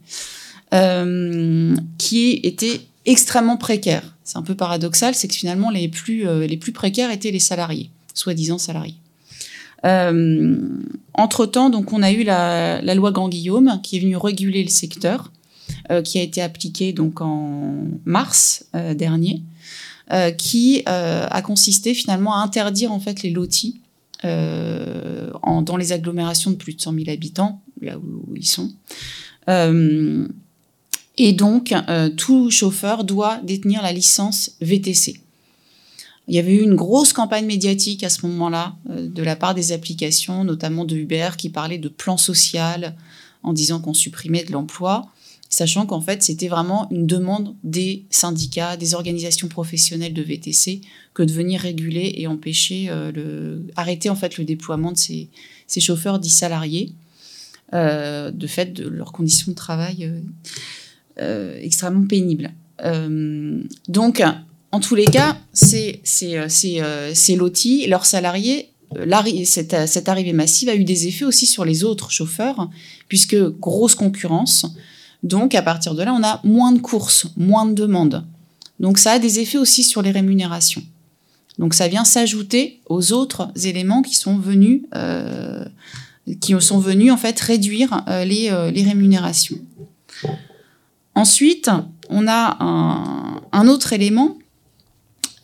qui 1.98 2.40
étaient 2.42 2.80
extrêmement 3.06 3.56
précaires. 3.56 4.14
C'est 4.24 4.38
un 4.38 4.42
peu 4.42 4.54
paradoxal, 4.54 5.14
c'est 5.14 5.28
que 5.28 5.34
finalement 5.34 5.70
les 5.70 5.88
plus 5.88 6.26
les 6.46 6.56
plus 6.56 6.72
précaires 6.72 7.10
étaient 7.10 7.32
les 7.32 7.40
salariés, 7.40 7.90
soi-disant 8.14 8.58
salariés. 8.58 8.96
Euh, 9.84 10.58
entre-temps, 11.14 11.70
donc, 11.70 11.92
on 11.92 12.02
a 12.02 12.12
eu 12.12 12.22
la, 12.22 12.94
loi 12.94 13.12
Grand-Guillaume 13.12 13.80
qui 13.82 13.96
est 13.96 14.00
venue 14.00 14.16
réguler 14.16 14.62
le 14.62 14.68
secteur, 14.68 15.32
euh, 15.90 16.02
qui 16.02 16.18
a 16.18 16.22
été 16.22 16.42
appliquée 16.42 16.92
donc 16.92 17.20
en 17.20 17.74
mars 18.04 18.66
euh, 18.74 18.94
dernier, 18.94 19.42
qui 20.38 20.82
a 20.86 21.42
consisté 21.42 21.94
finalement 21.94 22.34
à 22.34 22.38
interdire 22.38 22.90
en 22.90 22.98
fait 22.98 23.22
les 23.22 23.30
lotis 23.30 23.80
dans 24.24 25.76
les 25.78 25.92
agglomérations 25.92 26.50
de 26.50 26.56
plus 26.56 26.74
de 26.74 26.80
100 26.80 26.94
000 26.94 27.10
habitants, 27.10 27.62
là 27.80 27.96
où, 27.96 28.34
ils 28.34 28.48
sont. 28.48 28.72
Et 31.16 31.32
donc, 31.32 31.72
tout 32.16 32.50
chauffeur 32.50 33.04
doit 33.04 33.38
détenir 33.44 33.82
la 33.82 33.92
licence 33.92 34.56
VTC. 34.60 35.20
Il 36.30 36.36
y 36.36 36.38
avait 36.38 36.54
eu 36.54 36.62
une 36.62 36.76
grosse 36.76 37.12
campagne 37.12 37.44
médiatique 37.44 38.04
à 38.04 38.08
ce 38.08 38.24
moment-là 38.24 38.76
de 38.88 39.22
la 39.22 39.34
part 39.34 39.52
des 39.52 39.72
applications, 39.72 40.44
notamment 40.44 40.84
de 40.84 40.96
Uber, 40.96 41.30
qui 41.36 41.50
parlait 41.50 41.76
de 41.76 41.88
plan 41.88 42.16
social 42.16 42.94
en 43.42 43.52
disant 43.52 43.80
qu'on 43.80 43.94
supprimait 43.94 44.44
de 44.44 44.52
l'emploi 44.52 45.10
sachant 45.50 45.84
qu'en 45.84 46.00
fait, 46.00 46.22
c'était 46.22 46.48
vraiment 46.48 46.88
une 46.90 47.06
demande 47.06 47.54
des 47.64 48.04
syndicats, 48.08 48.76
des 48.76 48.94
organisations 48.94 49.48
professionnelles 49.48 50.14
de 50.14 50.22
VTC, 50.22 50.80
que 51.12 51.24
de 51.24 51.32
venir 51.32 51.60
réguler 51.60 52.14
et 52.16 52.28
empêcher, 52.28 52.86
euh, 52.88 53.58
arrêter 53.74 54.08
en 54.08 54.14
fait 54.14 54.38
le 54.38 54.44
déploiement 54.44 54.92
de 54.92 54.96
ces, 54.96 55.28
chauffeurs 55.80 56.20
dits 56.20 56.30
salariés, 56.30 56.92
euh, 57.74 58.30
de 58.30 58.46
fait 58.46 58.72
de 58.72 58.88
leurs 58.88 59.12
conditions 59.12 59.50
de 59.50 59.56
travail 59.56 60.10
euh, 61.18 61.58
extrêmement 61.60 62.06
pénibles. 62.06 62.52
donc, 63.88 64.22
en 64.72 64.80
tous 64.80 64.94
les 64.94 65.06
cas, 65.06 65.36
c'est 65.52 66.00
loti, 67.36 67.86
leurs 67.86 68.06
salariés 68.06 68.70
cette, 69.44 69.86
cette, 69.86 70.08
arrivée 70.08 70.32
massive 70.32 70.68
a 70.68 70.74
eu 70.74 70.84
des 70.84 71.06
effets 71.06 71.24
aussi 71.24 71.46
sur 71.46 71.64
les 71.64 71.84
autres 71.84 72.10
chauffeurs, 72.10 72.68
puisque 73.08 73.36
grosse 73.36 73.94
concurrence, 73.94 74.66
donc 75.22 75.54
à 75.54 75.62
partir 75.62 75.94
de 75.94 76.02
là, 76.02 76.12
on 76.12 76.24
a 76.24 76.40
moins 76.44 76.72
de 76.72 76.80
courses, 76.80 77.28
moins 77.36 77.66
de 77.66 77.74
demandes. 77.74 78.24
Donc 78.80 78.98
ça 78.98 79.12
a 79.12 79.18
des 79.18 79.38
effets 79.38 79.58
aussi 79.58 79.82
sur 79.82 80.02
les 80.02 80.10
rémunérations. 80.10 80.82
Donc 81.58 81.74
ça 81.74 81.88
vient 81.88 82.04
s'ajouter 82.04 82.80
aux 82.88 83.12
autres 83.12 83.50
éléments 83.64 84.02
qui 84.02 84.14
sont 84.14 84.38
venus, 84.38 84.82
euh, 84.94 85.64
qui 86.40 86.54
sont 86.60 86.78
venus 86.78 87.12
en 87.12 87.16
fait 87.16 87.38
réduire 87.38 88.02
euh, 88.08 88.24
les, 88.24 88.50
euh, 88.50 88.70
les, 88.70 88.82
rémunérations. 88.82 89.58
Ensuite, 91.14 91.70
on 92.08 92.26
a 92.26 92.56
un, 92.60 93.42
un 93.52 93.68
autre 93.68 93.92
élément 93.92 94.38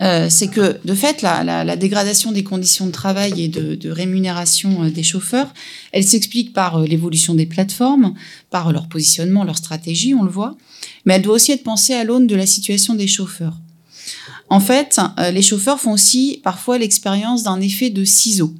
euh, 0.03 0.27
c'est 0.29 0.49
que 0.49 0.79
de 0.85 0.95
fait, 0.95 1.23
la, 1.23 1.77
dégradation 1.77 2.33
des 2.33 2.45
conditions 2.45 2.87
de 2.87 2.91
travail 2.91 3.43
et 3.43 3.49
de, 3.49 3.91
rémunération 3.91 4.85
euh, 4.85 4.91
des 4.91 5.03
chauffeurs, 5.03 5.53
elle 5.93 6.05
s'explique 6.05 6.53
par 6.53 6.77
euh, 6.77 6.87
l'évolution 6.87 7.35
des 7.35 7.47
plateformes, 7.47 8.15
par 8.51 8.73
leur 8.73 8.89
positionnement, 8.89 9.45
leur 9.45 9.57
stratégie, 9.57 10.15
on 10.15 10.23
le 10.23 10.31
voit, 10.31 10.57
mais 11.05 11.15
elle 11.15 11.23
doit 11.23 11.37
aussi 11.37 11.53
être 11.53 11.63
pensée 11.63 11.95
à 11.95 12.05
l'aune 12.05 12.27
de 12.27 12.37
la 12.37 12.47
situation 12.47 12.95
des 12.95 13.07
chauffeurs. 13.07 13.57
En 14.49 14.61
fait, 14.61 15.01
les 15.33 15.43
chauffeurs 15.43 15.81
font 15.81 15.93
aussi 15.93 16.41
parfois 16.45 16.79
l'expérience 16.79 17.43
d'un 17.43 17.61
effet 17.61 17.91
de 17.91 18.05
ciseau. 18.05 18.55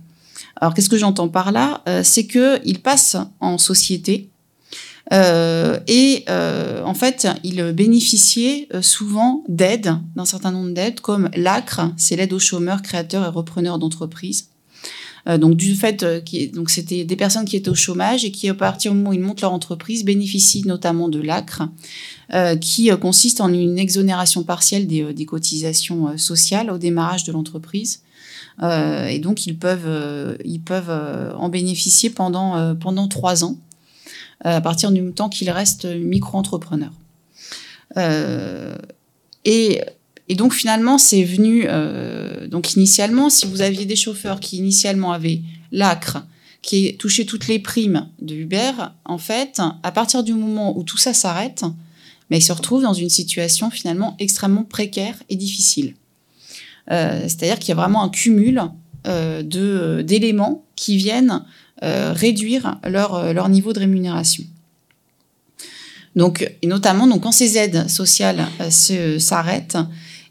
Alors, 0.61 0.75
qu'est-ce 0.75 0.89
que 0.89 0.99
j'entends 0.99 1.29
par 1.29 1.53
là? 1.53 1.81
C'est 2.03 2.27
qu'ils 2.27 2.81
passent 2.81 3.17
en 3.39 3.57
société, 3.57 4.29
euh, 5.13 5.79
et 5.87 6.25
euh, 6.29 6.83
en 6.85 6.95
fait, 6.95 7.29
il 7.45 7.63
bénéficiait 7.73 8.69
euh, 8.75 8.83
souvent 8.83 9.45
d'aides, 9.49 9.95
d'un 10.17 10.25
certain 10.25 10.51
nombre 10.51 10.73
d'aides, 10.73 11.01
comme 11.01 11.31
l'ACRE, 11.37 11.93
c'est 11.97 12.17
l'aide 12.17 12.33
aux 12.33 12.39
chômeurs, 12.39 12.83
créateurs 12.83 13.25
et 13.25 13.29
repreneurs 13.29 13.79
d'entreprises. 13.79 14.49
donc 15.41 15.57
du 15.57 15.75
fait 15.75 16.07
qui 16.25 16.49
donc 16.49 16.71
c'était 16.71 17.05
des 17.05 17.17
personnes 17.17 17.47
qui 17.47 17.57
étaient 17.57 17.69
au 17.69 17.75
chômage 17.75 18.25
et 18.25 18.31
qui 18.31 18.49
à 18.49 18.55
partir 18.55 18.93
du 18.93 18.99
moment 18.99 19.11
où 19.11 19.13
ils 19.13 19.21
montent 19.21 19.41
leur 19.41 19.53
entreprise 19.53 20.05
bénéficient 20.05 20.65
notamment 20.69 21.09
de 21.09 21.21
l'ACRE, 21.21 21.69
qui 22.61 22.91
consiste 23.01 23.41
en 23.41 23.53
une 23.53 23.77
exonération 23.77 24.45
partielle 24.45 24.87
des, 24.87 25.13
des 25.13 25.27
cotisations 25.27 26.17
sociales 26.17 26.71
au 26.71 26.79
démarrage 26.79 27.25
de 27.25 27.33
l'entreprise. 27.33 28.03
et 28.63 29.19
donc 29.19 29.47
ils 29.47 29.59
peuvent 29.59 30.39
ils 30.45 30.61
peuvent 30.61 30.95
en 31.37 31.49
bénéficier 31.49 32.11
pendant 32.11 32.77
pendant 32.77 33.09
trois 33.09 33.43
ans. 33.43 33.57
Euh, 34.45 34.57
à 34.57 34.61
partir 34.61 34.93
du 34.93 35.13
temps 35.13 35.31
qu'il 35.31 35.49
reste 35.49 35.87
micro-entrepreneur. 35.87 36.93
Euh, 37.97 38.77
et, 39.47 39.81
donc 40.35 40.53
finalement, 40.53 40.99
c'est 40.99 41.25
venu. 41.25 41.65
Euh, 41.67 42.47
donc 42.47 42.75
initialement, 42.75 43.31
si 43.31 43.47
vous 43.47 43.63
aviez 43.63 43.87
des 43.87 43.97
chauffeurs 43.97 44.39
qui 44.39 44.59
initialement 44.59 45.13
avaient 45.13 45.41
l'ACRE, 45.73 46.27
qui 46.61 46.99
touchaient 46.99 47.25
toutes 47.25 47.49
les 47.49 47.59
primes 47.59 48.09
de 48.21 48.35
Uber, 48.35 48.73
en 49.07 49.17
fait, 49.17 49.63
à 49.83 49.91
partir 49.91 50.23
du 50.23 50.35
moment 50.35 50.77
où 50.77 50.83
tout 50.83 50.99
ça 50.99 51.15
s'arrête, 51.15 51.65
mais 52.29 52.39
ils 52.39 52.43
se 52.43 52.53
retrouvent 52.53 52.83
dans 52.83 52.93
une 52.93 53.09
situation 53.09 53.71
finalement 53.71 54.17
extrêmement 54.19 54.65
précaire 54.65 55.15
et 55.31 55.37
difficile. 55.37 55.95
C'est-à-dire 56.89 57.59
qu'il 57.59 57.71
y 57.71 57.73
a 57.73 57.77
vraiment 57.77 58.03
un 58.03 58.09
cumul 58.09 58.63
d'éléments 59.05 60.65
qui 60.77 60.97
viennent 60.97 61.43
réduire 61.83 62.79
leur, 62.85 63.15
euh, 63.15 63.33
leur 63.33 63.49
niveau 63.49 63.73
de 63.73 63.81
rémunération. 63.81 64.45
Donc, 66.15 66.51
et 66.63 66.67
notamment, 66.67 67.07
donc, 67.07 67.23
quand 67.25 67.33
ces 67.33 67.59
aides 67.59 67.91
sociales 67.91 68.47
euh, 68.61 69.19
s'arrêtent, 69.19 69.79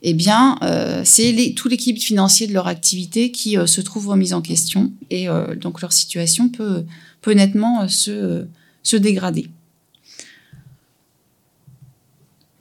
eh 0.08 0.14
bien, 0.14 0.60
c'est 1.04 1.54
tout 1.56 1.68
l'équipe 1.68 2.00
financier 2.00 2.46
de 2.46 2.54
leur 2.54 2.68
activité 2.68 3.32
qui 3.32 3.58
se 3.66 3.82
trouve 3.82 4.10
remise 4.10 4.36
en 4.36 4.42
question 4.42 4.92
et 5.10 5.26
donc 5.60 5.82
leur 5.82 5.94
situation 5.94 6.48
peut, 6.48 6.86
peut 7.22 7.32
nettement 7.32 7.88
se, 7.88 8.46
se 8.84 8.98
dégrader. 8.98 9.50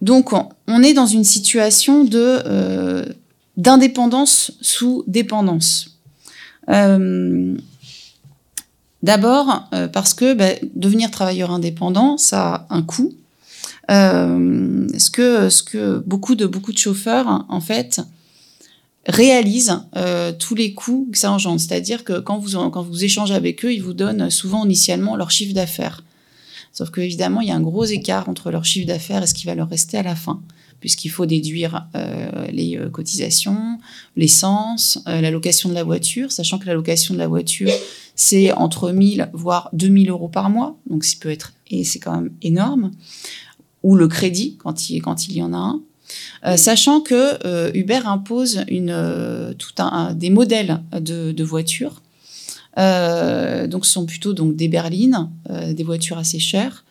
Donc, 0.01 0.33
on 0.33 0.83
est 0.83 0.95
dans 0.95 1.05
une 1.05 1.25
situation 1.25 2.05
de 2.05 3.05
d'indépendance 3.59 4.53
sous 4.63 5.05
dépendance. 5.07 5.99
D'abord 9.05 9.69
euh, 9.75 9.87
parce 9.87 10.15
que 10.15 10.33
ben, 10.33 10.59
devenir 10.75 11.11
travailleur 11.11 11.51
indépendant, 11.51 12.17
ça 12.17 12.55
a 12.55 12.67
un 12.75 12.81
coût. 12.81 13.13
Euh, 13.91 14.89
ce 14.97 15.11
que 15.11 15.99
beaucoup 15.99 16.35
de 16.35 16.79
chauffeurs 16.79 17.45
en 17.51 17.61
fait 17.61 18.01
réalisent 19.07 19.83
euh, 19.95 20.33
tous 20.33 20.55
les 20.55 20.73
coûts 20.73 21.07
que 21.13 21.19
ça 21.19 21.31
engendre. 21.31 21.61
C'est-à-dire 21.61 22.03
que 22.03 22.19
quand 22.19 22.39
vous 22.39 22.59
quand 22.71 22.83
vous 22.83 23.05
échangez 23.05 23.35
avec 23.35 23.63
eux, 23.67 23.75
ils 23.75 23.83
vous 23.83 23.93
donnent 23.93 24.31
souvent 24.31 24.65
initialement 24.65 25.17
leur 25.17 25.31
chiffre 25.31 25.53
d'affaires. 25.53 26.03
Sauf 26.73 26.89
que 26.89 27.03
évidemment, 27.03 27.43
il 27.43 27.49
y 27.49 27.51
a 27.51 27.57
un 27.57 27.61
gros 27.61 27.85
écart 27.85 28.31
entre 28.31 28.51
leur 28.51 28.65
chiffre 28.65 28.87
d'affaires 28.87 29.23
et 29.23 29.27
ce 29.27 29.35
qui 29.35 29.45
va 29.45 29.55
leur 29.55 29.69
rester 29.69 29.99
à 29.99 30.03
la 30.03 30.17
fin 30.17 30.41
puisqu'il 30.85 31.09
faut 31.09 31.25
déduire 31.25 31.87
euh, 31.97 32.47
les 32.53 32.77
euh, 32.77 32.91
cotisations, 32.91 33.79
l'essence, 34.17 34.99
euh, 35.09 35.23
la 35.23 35.31
location 35.31 35.71
de 35.71 35.75
la 35.75 35.83
voiture, 35.83 36.31
sachant 36.31 36.59
que 36.59 36.67
la 36.67 36.75
location 36.75 37.15
de 37.15 37.19
la 37.19 37.27
voiture, 37.27 37.71
c'est 38.17 38.53
entre 38.53 38.93
1000 38.93 39.31
voire 39.33 39.71
2000 39.73 40.11
euros 40.11 40.29
par 40.29 40.51
mois, 40.51 40.77
donc 40.87 41.07
peut 41.23 41.31
être, 41.31 41.55
c'est 41.85 42.01
quand 42.01 42.15
même 42.15 42.33
énorme, 42.43 42.91
ou 43.83 43.97
le 43.97 44.09
crédit 44.09 44.59
quand 44.59 44.91
il, 44.91 45.33
y 45.33 45.43
en 45.43 45.55
a 45.55 45.81
un. 46.45 46.57
sachant 46.59 47.01
que 47.01 47.75
Uber 47.75 48.01
impose 48.05 48.67
tout 48.67 49.75
un, 49.79 50.13
des 50.13 50.29
modèles 50.29 50.83
de, 50.93 51.33
de 51.33 51.45
voitures, 51.45 52.03
donc 52.77 53.87
ce 53.87 53.93
sont 53.93 54.05
plutôt 54.05 54.35
des 54.35 54.69
berlines, 54.69 55.31
des 55.49 55.83
voitures 55.83 56.19
assez 56.19 56.39
chères, 56.39 56.84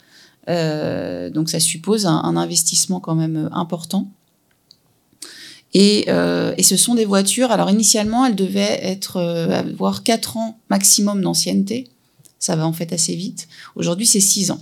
euh, 0.50 1.30
donc 1.30 1.50
ça 1.50 1.60
suppose 1.60 2.06
un, 2.06 2.36
investissement 2.36 3.00
quand 3.00 3.16
même 3.16 3.38
euh, 3.38 3.50
important. 3.56 4.10
Et, 5.74 6.06
euh, 6.10 6.54
et, 6.58 6.64
ce 6.64 6.78
sont 6.78 6.94
des 6.94 7.06
voitures, 7.06 7.50
alors 7.50 7.72
initialement 7.72 8.26
elles 8.26 8.36
devaient 8.36 8.80
être, 8.84 9.20
avoir 9.20 10.04
4 10.04 10.38
ans 10.38 10.60
maximum 10.70 11.22
d'ancienneté, 11.22 11.88
ça 12.38 12.56
va 12.56 12.68
en 12.68 12.74
fait 12.74 12.94
assez 12.94 13.16
vite. 13.16 13.48
Aujourd'hui 13.76 14.06
c'est 14.06 14.20
6 14.20 14.52
ans. 14.52 14.62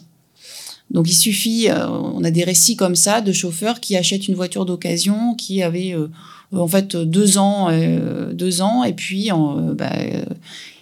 Donc 0.89 1.10
il 1.10 1.15
suffit, 1.15 1.67
on 1.70 2.24
a 2.24 2.32
des 2.32 2.46
récits 2.46 2.78
comme 2.78 2.96
ça 2.96 3.20
de 3.20 3.34
chauffeurs 3.34 3.82
qui 3.82 3.98
achètent 3.98 4.28
une 4.30 4.36
voiture 4.36 4.65
d'occasion 4.65 5.36
qui 5.36 5.63
avait 5.63 5.96
en 6.54 6.67
fait 6.67 6.96
deux 6.96 7.38
ans, 7.38 7.70
deux 8.32 8.62
ans, 8.62 8.86
et 8.86 8.94
puis 8.94 9.30
bah, 9.76 9.91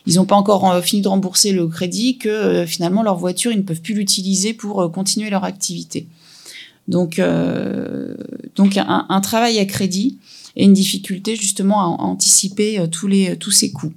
ils 0.05 0.15
n'ont 0.15 0.25
pas 0.25 0.35
encore 0.35 0.69
euh, 0.69 0.81
fini 0.81 1.01
de 1.01 1.07
rembourser 1.07 1.51
le 1.51 1.67
crédit, 1.67 2.17
que 2.17 2.29
euh, 2.29 2.65
finalement 2.65 3.03
leur 3.03 3.17
voiture, 3.17 3.51
ils 3.51 3.57
ne 3.57 3.63
peuvent 3.63 3.81
plus 3.81 3.93
l'utiliser 3.93 4.53
pour 4.53 4.81
euh, 4.81 4.89
continuer 4.89 5.29
leur 5.29 5.43
activité. 5.43 6.07
Donc, 6.87 7.21
donc 8.55 8.77
un, 8.77 9.21
travail 9.21 9.59
à 9.59 9.65
crédit 9.65 10.17
et 10.55 10.63
une 10.63 10.73
difficulté 10.73 11.35
justement 11.35 11.81
à, 11.81 11.85
anticiper 12.01 12.83
tous, 12.91 13.05
les, 13.05 13.37
tous 13.37 13.51
ces 13.51 13.71
coûts. 13.71 13.93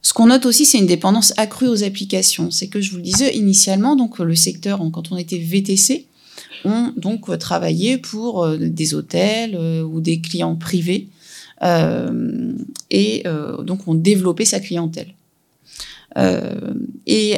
Ce 0.00 0.12
qu'on 0.12 0.26
note 0.26 0.46
aussi, 0.46 0.64
c'est 0.64 0.78
une 0.78 0.86
dépendance 0.86 1.34
accrue 1.38 1.66
aux 1.66 1.82
applications. 1.82 2.52
C'est 2.52 2.68
que 2.68 2.80
je 2.80 2.92
vous 2.92 2.98
le 2.98 3.02
disais 3.02 3.36
initialement, 3.36 3.96
donc 3.96 4.20
le 4.20 4.36
secteur, 4.36 4.78
quand 4.92 5.10
on 5.10 5.16
était 5.16 5.38
VTC, 5.38 6.06
on 6.64 6.92
donc 6.96 7.36
travaillait 7.36 7.98
pour 7.98 8.46
des 8.56 8.94
hôtels 8.94 9.56
ou 9.56 10.00
des 10.00 10.20
clients 10.20 10.54
privés 10.54 11.08
et 11.62 13.22
euh, 13.26 13.62
donc 13.62 13.86
on 13.86 13.94
développait 13.94 14.44
sa 14.44 14.60
clientèle. 14.60 15.14
Euh, 16.18 16.74
et 17.06 17.36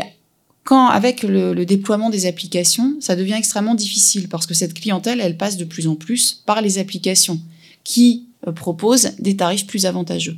quand 0.65 0.89
avec 0.89 1.23
le, 1.23 1.65
déploiement 1.65 2.11
des 2.11 2.27
applications, 2.27 2.97
ça 3.01 3.17
devient 3.17 3.35
extrêmement 3.35 3.75
difficile 3.75 4.29
parce 4.29 4.47
que 4.47 4.55
cette 4.55 4.75
clientèle, 4.75 5.21
elle 5.21 5.37
passe 5.37 5.57
de 5.57 5.65
plus 5.65 5.87
en 5.87 5.95
plus 5.95 6.43
par 6.47 6.63
les 6.63 6.79
applications 6.79 7.41
qui 7.85 8.27
proposent 8.57 9.11
des 9.19 9.37
tarifs 9.37 9.67
plus 9.67 9.87
avantageux. 9.87 10.37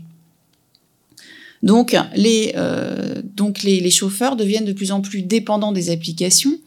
Donc, 1.62 1.96
les, 2.14 2.54
donc 3.34 3.62
les, 3.62 3.90
chauffeurs 3.90 4.36
deviennent 4.36 4.64
de 4.64 4.72
plus 4.72 4.90
en 4.90 5.00
plus 5.00 5.22
dépendants 5.22 5.72
des 5.72 5.90
applications 5.90 6.58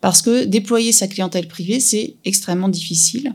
Parce 0.00 0.22
que 0.22 0.44
déployer 0.44 0.92
sa 0.92 1.08
clientèle 1.08 1.48
privée, 1.48 1.80
c'est 1.80 2.14
extrêmement 2.24 2.68
difficile. 2.68 3.34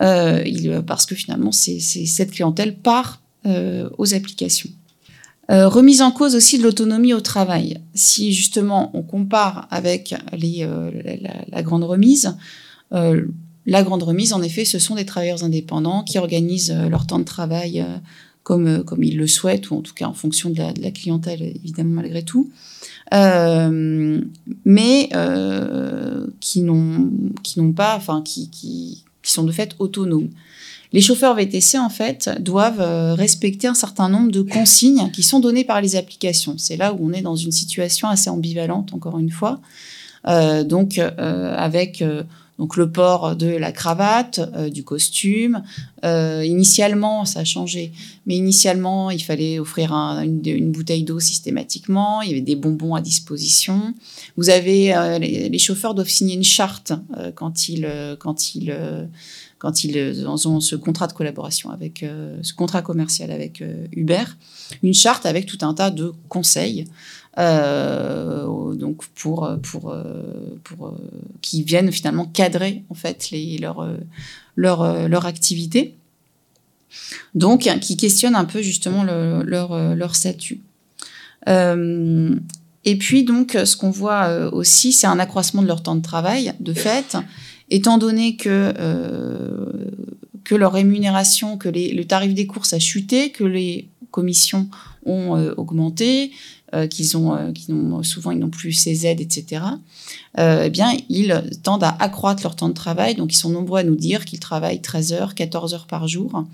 Il, 0.00 0.82
parce 0.86 1.06
que 1.06 1.14
finalement, 1.14 1.52
c'est 1.52 1.80
cette 1.80 2.30
clientèle 2.30 2.76
part 2.76 3.22
aux 3.44 4.14
applications. 4.14 4.70
remise 5.48 6.02
en 6.02 6.10
cause 6.10 6.34
aussi 6.34 6.58
de 6.58 6.64
l'autonomie 6.64 7.14
au 7.14 7.20
travail. 7.20 7.80
Si 7.94 8.32
justement 8.32 8.90
on 8.94 9.02
compare 9.02 9.68
avec 9.70 10.14
les, 10.32 10.68
la, 11.50 11.62
grande 11.62 11.84
remise, 11.84 12.36
la 12.90 13.82
grande 13.82 14.02
remise, 14.02 14.32
en 14.32 14.42
effet, 14.42 14.64
ce 14.64 14.78
sont 14.78 14.96
des 14.96 15.06
travailleurs 15.06 15.44
indépendants 15.44 16.02
qui 16.02 16.18
organisent 16.18 16.76
leur 16.90 17.06
temps 17.06 17.18
de 17.18 17.24
travail 17.24 17.84
comme, 18.46 18.68
euh, 18.68 18.82
comme 18.84 19.02
ils 19.02 19.16
le 19.16 19.26
souhaitent, 19.26 19.72
ou 19.72 19.74
en 19.74 19.82
tout 19.82 19.92
cas 19.92 20.06
en 20.06 20.14
fonction 20.14 20.50
de 20.50 20.62
la, 20.80 20.90
clientèle, 20.92 21.42
évidemment, 21.42 21.94
malgré 21.94 22.22
tout. 22.22 22.48
Euh, 23.12 24.20
mais 24.64 25.08
euh, 25.16 26.28
qui 26.38 26.62
n'ont 26.62 27.72
pas, 27.74 27.96
enfin 27.96 28.22
qui, 28.22 28.48
qui, 28.50 29.02
qui, 29.26 29.32
sont 29.32 29.44
de 29.44 29.52
fait 29.52 29.74
autonomes. 29.78 30.28
Les 30.92 31.00
chauffeurs 31.00 31.34
VTC 31.34 31.78
en 31.78 31.88
fait 31.88 32.30
doivent 32.40 33.14
respecter 33.14 33.66
un 33.66 33.74
certain 33.74 34.08
nombre 34.08 34.30
de 34.30 34.40
consignes 34.40 35.10
qui 35.12 35.22
sont 35.22 35.40
données 35.40 35.64
par 35.64 35.80
les 35.80 35.96
applications. 35.96 36.54
C'est 36.58 36.76
là 36.76 36.94
où 36.94 36.98
on 37.00 37.12
est 37.12 37.22
dans 37.22 37.34
une 37.34 37.50
situation 37.52 38.08
assez 38.08 38.30
ambivalente 38.30 38.94
encore 38.94 39.18
une 39.18 39.30
fois. 39.30 39.60
donc 40.64 40.98
avec 40.98 42.04
donc 42.58 42.76
le 42.76 42.90
port 42.90 43.36
de 43.36 43.48
la 43.48 43.70
cravate, 43.72 44.40
euh, 44.54 44.70
du 44.70 44.82
costume. 44.82 45.62
Euh, 46.04 46.42
initialement, 46.44 47.24
ça 47.24 47.40
a 47.40 47.44
changé, 47.44 47.92
mais 48.26 48.36
initialement, 48.36 49.10
il 49.10 49.22
fallait 49.22 49.58
offrir 49.58 49.92
une, 49.92 50.72
bouteille 50.72 51.04
d'eau 51.04 51.20
systématiquement. 51.20 52.22
Il 52.22 52.30
y 52.30 52.32
avait 52.32 52.40
des 52.40 52.56
bonbons 52.56 52.94
à 52.94 53.00
disposition. 53.00 53.94
Vous 54.36 54.50
avez 54.50 54.94
euh, 54.94 55.18
les, 55.18 55.58
chauffeurs 55.58 55.94
doivent 55.94 56.08
signer 56.08 56.34
une 56.34 56.44
charte 56.44 56.92
quand 57.34 57.68
ils 57.68 57.88
quand 58.18 58.54
ils 58.54 58.76
quand 59.58 59.84
ils 59.84 60.26
ont 60.28 60.60
ce 60.60 60.76
contrat 60.76 61.06
de 61.06 61.12
collaboration 61.12 61.70
avec 61.70 62.04
ce 62.42 62.52
contrat 62.52 62.82
commercial 62.82 63.30
avec 63.32 63.64
Uber, 63.92 64.24
une 64.82 64.94
charte 64.94 65.26
avec 65.26 65.46
tout 65.46 65.58
un 65.62 65.74
tas 65.74 65.90
de 65.90 66.12
conseils 66.28 66.86
euh, 67.38 68.74
donc 68.74 69.04
pour 69.14 69.50
pour 69.62 69.94
pour 70.64 70.86
euh, 70.86 70.92
qui 71.42 71.62
viennent 71.62 71.92
finalement 71.92 72.24
cadrer 72.24 72.84
en 72.88 72.94
fait 72.94 73.30
leur 73.60 73.86
leur 74.56 75.08
leur 75.08 75.26
activité. 75.26 75.94
Donc 77.34 77.68
qui 77.80 77.96
questionnent 77.96 78.36
un 78.36 78.46
peu 78.46 78.62
justement 78.62 79.04
leur 79.04 79.94
leur 79.94 80.16
statut. 80.16 80.60
Euh, 81.48 82.34
et 82.84 82.96
puis 82.96 83.24
donc 83.24 83.58
ce 83.64 83.76
qu'on 83.76 83.90
voit 83.90 84.50
aussi, 84.52 84.92
c'est 84.92 85.06
un 85.06 85.18
accroissement 85.18 85.62
de 85.62 85.66
leur 85.66 85.82
temps 85.82 85.96
de 85.96 86.02
travail, 86.02 86.54
de 86.60 86.72
fait, 86.72 87.16
étant 87.68 87.98
donné 87.98 88.36
que 88.36 88.72
que 90.44 90.54
leur 90.54 90.72
rémunération, 90.72 91.58
que 91.58 91.68
le 91.68 92.04
tarif 92.04 92.32
des 92.32 92.46
courses 92.46 92.72
a 92.72 92.78
chuté, 92.78 93.30
que 93.30 93.44
les 93.44 93.88
commissions 94.10 94.70
ont 95.04 95.32
augmenté, 95.58 96.30
euh, 96.74 96.88
qu'ils 96.88 97.16
ont, 97.16 97.32
euh, 97.32 97.52
qui 97.52 97.70
ont 97.70 98.02
souvent 98.02 98.32
ils 98.32 98.40
n'ont 98.40 98.50
plus 98.50 98.72
ces 98.72 99.06
aides, 99.06 99.20
etc. 99.20 99.62
Euh, 100.40 100.64
eh 100.64 100.70
bien, 100.70 100.96
ils 101.08 101.32
tendent 101.62 101.84
à 101.84 101.96
accroître 102.00 102.42
leur 102.42 102.56
temps 102.56 102.68
de 102.68 102.74
travail. 102.74 103.14
Donc, 103.14 103.32
ils 103.32 103.36
sont 103.36 103.50
nombreux 103.50 103.78
à 103.78 103.84
nous 103.84 103.94
dire 103.94 104.24
qu'ils 104.24 104.40
travaillent 104.40 104.82
13 104.82 105.12
heures, 105.12 105.34
14 105.36 105.74
heures 105.74 105.86
par 105.86 106.08
jour. 106.08 106.44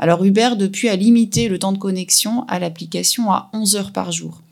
Alors, 0.00 0.24
Uber, 0.24 0.50
depuis, 0.58 0.88
a 0.88 0.96
limité 0.96 1.48
le 1.48 1.60
temps 1.60 1.70
de 1.70 1.78
connexion 1.78 2.44
à 2.48 2.58
l'application 2.58 3.30
à 3.30 3.50
11 3.52 3.76
heures 3.76 3.92
par 3.92 4.10
jour. 4.10 4.42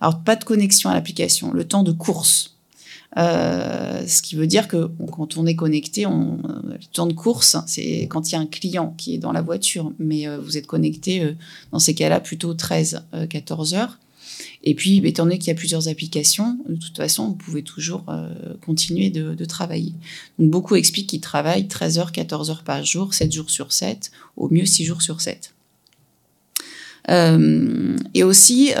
Alors, 0.00 0.20
pas 0.20 0.36
de 0.36 0.44
connexion 0.44 0.88
à 0.88 0.94
l'application, 0.94 1.52
le 1.52 1.64
temps 1.64 1.82
de 1.82 1.92
course. 1.92 2.54
Euh, 3.18 4.06
ce 4.06 4.22
qui 4.22 4.36
veut 4.36 4.46
dire 4.46 4.68
que 4.68 4.90
quand 5.12 5.36
on 5.36 5.44
est 5.44 5.54
connecté, 5.54 6.06
on, 6.06 6.38
le 6.64 6.78
temps 6.94 7.06
de 7.06 7.12
course, 7.12 7.58
c'est 7.66 8.08
quand 8.08 8.30
il 8.30 8.32
y 8.32 8.36
a 8.36 8.40
un 8.40 8.46
client 8.46 8.94
qui 8.96 9.16
est 9.16 9.18
dans 9.18 9.32
la 9.32 9.42
voiture, 9.42 9.92
mais 9.98 10.26
vous 10.38 10.56
êtes 10.56 10.66
connecté 10.66 11.34
dans 11.72 11.78
ces 11.78 11.94
cas-là 11.94 12.20
plutôt 12.20 12.54
13-14 12.54 13.74
heures. 13.74 13.98
Et 14.68 14.74
puis, 14.74 15.00
étant 15.04 15.22
donné 15.22 15.38
qu'il 15.38 15.46
y 15.46 15.52
a 15.52 15.54
plusieurs 15.54 15.86
applications, 15.86 16.58
de 16.68 16.74
toute 16.74 16.96
façon, 16.96 17.28
vous 17.28 17.34
pouvez 17.36 17.62
toujours 17.62 18.04
euh, 18.08 18.28
continuer 18.66 19.10
de, 19.10 19.44
travailler. 19.44 19.92
Donc, 20.40 20.50
beaucoup 20.50 20.74
expliquent 20.74 21.08
qu'ils 21.08 21.20
travaillent 21.20 21.68
13 21.68 22.00
heures, 22.00 22.10
14 22.10 22.50
heures 22.50 22.64
par 22.64 22.84
jour, 22.84 23.14
7 23.14 23.32
jours 23.32 23.48
sur 23.48 23.72
7, 23.72 24.10
au 24.36 24.48
mieux 24.50 24.66
6 24.66 24.84
jours 24.84 25.02
sur 25.02 25.20
7. 25.20 25.54
Euh, 27.10 27.96
et 28.12 28.24
aussi, 28.24 28.72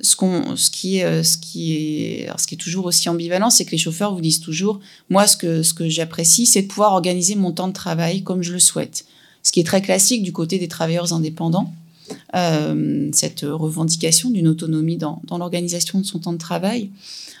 ce, 0.00 0.70
qui 0.70 1.00
est, 1.00 2.56
toujours 2.56 2.86
aussi 2.86 3.08
ambivalent, 3.08 3.50
c'est 3.50 3.64
que 3.64 3.72
les 3.72 3.78
chauffeurs 3.78 4.14
vous 4.14 4.20
disent 4.20 4.40
toujours, 4.40 4.78
moi, 5.08 5.26
ce 5.26 5.36
que 5.36 5.88
j'apprécie, 5.88 6.46
c'est 6.46 6.62
de 6.62 6.68
pouvoir 6.68 6.92
organiser 6.92 7.34
mon 7.34 7.50
temps 7.50 7.66
de 7.66 7.72
travail 7.72 8.22
comme 8.22 8.44
je 8.44 8.52
le 8.52 8.60
souhaite. 8.60 9.06
Ce 9.42 9.50
qui 9.50 9.58
est 9.58 9.64
très 9.64 9.82
classique 9.82 10.22
du 10.22 10.32
côté 10.32 10.60
des 10.60 10.68
travailleurs 10.68 11.12
indépendants. 11.12 11.74
Euh, 12.34 13.08
cette 13.12 13.40
revendication 13.42 14.30
d'une 14.30 14.46
autonomie 14.46 14.96
dans, 14.96 15.20
l'organisation 15.30 16.00
de 16.00 16.06
son 16.06 16.20
temps 16.20 16.32
de 16.32 16.38
travail. 16.38 16.90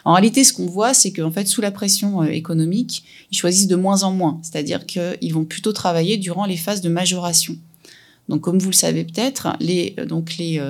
En 0.04 0.14
réalité, 0.14 0.42
ce 0.44 0.52
qu'on 0.52 0.66
voit, 0.66 0.94
c'est 0.94 1.12
qu'en 1.12 1.30
fait, 1.30 1.46
sous 1.46 1.60
la 1.60 1.70
pression 1.70 2.22
euh, 2.22 2.26
économique, 2.26 3.04
ils 3.30 3.36
choisissent 3.36 3.68
de 3.68 3.76
moins 3.76 4.02
en 4.02 4.12
moins, 4.12 4.40
c'est-à-dire 4.42 4.86
qu'ils 4.86 5.32
vont 5.32 5.44
plutôt 5.44 5.72
travailler 5.72 6.16
durant 6.16 6.44
les 6.44 6.56
phases 6.56 6.80
de 6.80 6.88
majoration. 6.88 7.56
Donc, 8.28 8.40
comme 8.40 8.58
vous 8.58 8.70
le 8.70 8.74
savez 8.74 9.04
peut-être, 9.04 9.56
les, 9.60 9.94
euh, 9.98 10.06
donc 10.06 10.36
les, 10.38 10.60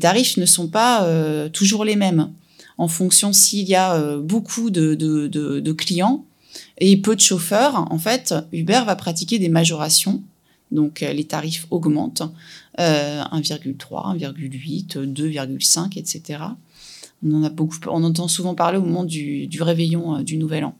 tarifs 0.00 0.36
ne 0.36 0.46
sont 0.46 0.68
pas 0.68 1.06
toujours 1.52 1.84
les 1.84 1.96
mêmes 1.96 2.30
en 2.78 2.88
fonction 2.88 3.32
s'il 3.32 3.66
y 3.66 3.74
a 3.74 4.18
beaucoup 4.18 4.68
de, 4.68 4.94
de, 4.94 5.28
de, 5.28 5.72
clients 5.72 6.24
et 6.78 6.98
peu 6.98 7.16
de 7.16 7.20
chauffeurs. 7.20 7.86
En 7.90 7.98
fait, 7.98 8.34
Uber 8.52 8.82
va 8.84 8.96
pratiquer 8.96 9.38
des 9.38 9.48
majorations 9.48 10.22
donc 10.76 11.00
les 11.00 11.24
tarifs 11.24 11.66
augmentent 11.70 12.22
1,3, 12.78 14.18
1,8, 14.18 15.12
2,5, 15.12 15.98
etc. 15.98 16.38
On 17.22 17.44
en 17.44 18.04
entend 18.04 18.28
souvent 18.28 18.54
parler 18.54 18.78
au 18.78 18.82
moment 18.82 19.04
du, 19.04 19.48
réveillon 19.60 20.16
euh, 20.16 20.22
du 20.22 20.36
Nouvel 20.36 20.64
An, 20.64 20.76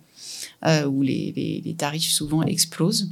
euh, 0.66 0.84
où 0.84 1.02
les, 1.02 1.74
tarifs 1.78 2.10
souvent 2.10 2.42
explosent. 2.42 3.10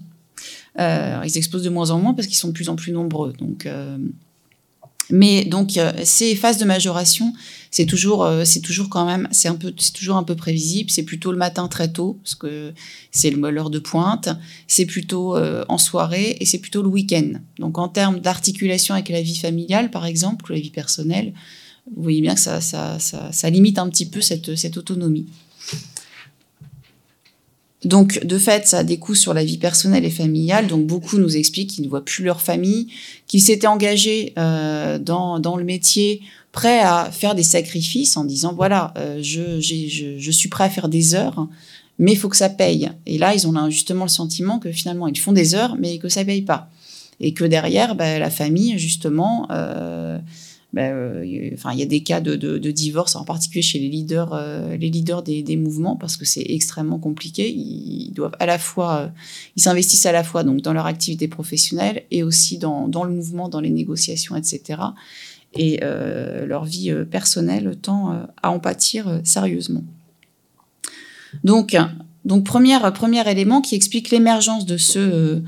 Euh, 0.78 1.22
ils 1.24 1.36
explosent 1.36 1.62
de 1.62 1.70
moins 1.70 1.90
en 1.90 1.98
moins 1.98 2.14
parce 2.14 2.26
qu'ils 2.26 2.36
sont 2.36 2.48
de 2.48 2.52
plus 2.52 2.68
en 2.68 2.76
plus 2.76 2.92
nombreux. 2.92 3.32
Donc, 3.38 3.68
mais 5.10 5.44
donc 5.44 5.78
ces 6.04 6.34
phases 6.34 6.58
de 6.58 6.64
majoration, 6.64 7.32
c'est 7.74 7.86
toujours, 7.86 8.24
c'est 8.44 8.60
toujours 8.60 8.88
quand 8.88 9.04
même, 9.04 9.26
c'est 9.32 9.48
un 9.48 9.56
peu, 9.56 9.74
c'est 9.76 9.92
toujours 9.92 10.14
un 10.14 10.22
peu 10.22 10.36
prévisible. 10.36 10.90
C'est 10.90 11.02
plutôt 11.02 11.32
le 11.32 11.38
matin 11.38 11.66
très 11.66 11.90
tôt 11.90 12.20
parce 12.22 12.36
que 12.36 12.72
c'est 13.10 13.32
l'heure 13.32 13.68
de 13.68 13.80
pointe. 13.80 14.28
C'est 14.68 14.86
plutôt 14.86 15.36
en 15.36 15.76
soirée 15.76 16.36
et 16.38 16.44
c'est 16.44 16.58
plutôt 16.58 16.82
le 16.82 16.88
week-end. 16.88 17.32
Donc 17.58 17.78
en 17.78 17.88
termes 17.88 18.20
d'articulation 18.20 18.94
avec 18.94 19.08
la 19.08 19.20
vie 19.20 19.36
familiale, 19.36 19.90
par 19.90 20.06
exemple, 20.06 20.48
ou 20.48 20.54
la 20.54 20.60
vie 20.60 20.70
personnelle, 20.70 21.32
vous 21.96 22.02
voyez 22.02 22.20
bien 22.20 22.36
que 22.36 22.40
ça, 22.40 23.50
limite 23.50 23.78
un 23.80 23.88
petit 23.88 24.06
peu 24.06 24.20
cette, 24.20 24.76
autonomie. 24.76 25.26
Donc, 27.84 28.24
de 28.24 28.38
fait, 28.38 28.68
ça 28.68 28.78
a 28.78 28.84
des 28.84 28.98
coûts 28.98 29.16
sur 29.16 29.34
la 29.34 29.44
vie 29.44 29.58
personnelle 29.58 30.04
et 30.04 30.10
familiale. 30.10 30.68
Donc, 30.68 30.86
beaucoup 30.86 31.18
nous 31.18 31.36
expliquent 31.36 31.70
qu'ils 31.70 31.84
ne 31.84 31.90
voient 31.90 32.04
plus 32.04 32.24
leur 32.24 32.40
famille, 32.40 32.86
qu'ils 33.26 33.42
s'étaient 33.42 33.66
engagés 33.66 34.32
euh, 34.38 34.98
dans 34.98 35.56
le 35.58 35.64
métier, 35.64 36.22
prêts 36.54 36.80
à 36.80 37.10
faire 37.10 37.34
des 37.34 37.42
sacrifices 37.42 38.16
en 38.16 38.24
disant, 38.24 38.54
voilà, 38.54 38.94
euh, 38.96 39.18
je, 39.20 39.60
je, 39.60 40.18
je, 40.18 40.30
suis 40.30 40.48
prêt 40.48 40.64
à 40.64 40.70
faire 40.70 40.88
des 40.88 41.14
heures, 41.14 41.48
mais 41.98 42.12
il 42.12 42.16
faut 42.16 42.28
que 42.28 42.36
ça 42.36 42.48
paye. 42.48 42.90
Et 43.06 43.18
là, 43.18 43.34
ils 43.34 43.46
ont 43.46 43.70
justement 43.70 44.04
le 44.04 44.10
sentiment 44.10 44.58
que 44.58 44.72
finalement, 44.72 45.08
ils 45.08 45.18
font 45.18 45.32
des 45.32 45.54
heures, 45.54 45.76
mais 45.78 45.98
que 45.98 46.08
ça 46.08 46.24
paye 46.24 46.42
pas. 46.42 46.70
Et 47.20 47.34
que 47.34 47.44
derrière, 47.44 47.94
bah, 47.94 48.18
la 48.18 48.30
famille, 48.30 48.78
justement... 48.78 49.48
Euh, 49.50 50.18
ben, 50.74 50.92
euh, 50.92 51.50
enfin, 51.54 51.72
il 51.72 51.78
y 51.78 51.82
a 51.82 51.86
des 51.86 52.02
cas 52.02 52.20
de, 52.20 52.34
de, 52.34 52.70
divorce, 52.72 53.14
en 53.14 53.24
particulier 53.24 53.62
chez 53.62 53.78
les 53.78 53.88
leaders, 53.88 54.34
euh, 54.34 54.76
les 54.76 54.90
leaders 54.90 55.22
des, 55.22 55.44
des, 55.44 55.56
mouvements, 55.56 55.94
parce 55.94 56.16
que 56.16 56.24
c'est 56.24 56.44
extrêmement 56.48 56.98
compliqué. 56.98 57.48
Ils, 57.48 58.10
doivent 58.12 58.34
à 58.40 58.46
la 58.46 58.58
fois, 58.58 58.96
euh, 58.96 59.08
ils 59.54 59.62
s'investissent 59.62 60.04
à 60.06 60.10
la 60.10 60.24
fois 60.24 60.42
donc 60.42 60.62
dans 60.62 60.72
leur 60.72 60.86
activité 60.86 61.28
professionnelle 61.28 62.02
et 62.10 62.24
aussi 62.24 62.58
dans, 62.58 62.88
dans 62.88 63.04
le 63.04 63.14
mouvement, 63.14 63.48
dans 63.48 63.60
les 63.60 63.70
négociations, 63.70 64.34
etc. 64.34 64.80
Et 65.56 65.80
leur 66.46 66.64
vie 66.64 66.92
personnelle 67.10 67.76
tend 67.80 68.26
à 68.42 68.50
en 68.50 68.58
pâtir 68.58 69.20
sérieusement. 69.22 69.84
Donc, 71.44 71.76
donc 72.24 72.44
premier, 72.44 72.76
premier 72.92 73.30
élément 73.30 73.60
qui 73.60 73.74
explique 73.74 74.10
l'émergence 74.10 74.66
de 74.66 74.76
ce, 74.76 75.40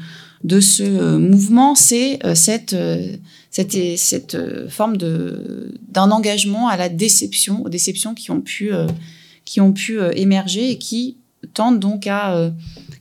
de 0.44 0.60
ce 0.60 1.16
mouvement, 1.16 1.74
c'est 1.74 2.20
cette 2.34 2.76
cette, 3.56 3.98
cette 3.98 4.34
euh, 4.34 4.68
forme 4.68 4.98
d'un 4.98 6.10
engagement 6.10 6.68
à 6.68 6.76
la 6.76 6.90
déception, 6.90 7.64
aux 7.64 7.70
déceptions 7.70 8.14
qui 8.14 8.30
ont 8.30 8.42
pu 8.42 8.72
euh, 8.72 8.86
qui 9.46 9.60
ont 9.60 9.72
pu 9.72 9.98
euh, 9.98 10.12
émerger 10.14 10.70
et 10.70 10.78
qui 10.78 11.16
tendent 11.54 11.80
donc 11.80 12.06
à 12.06 12.50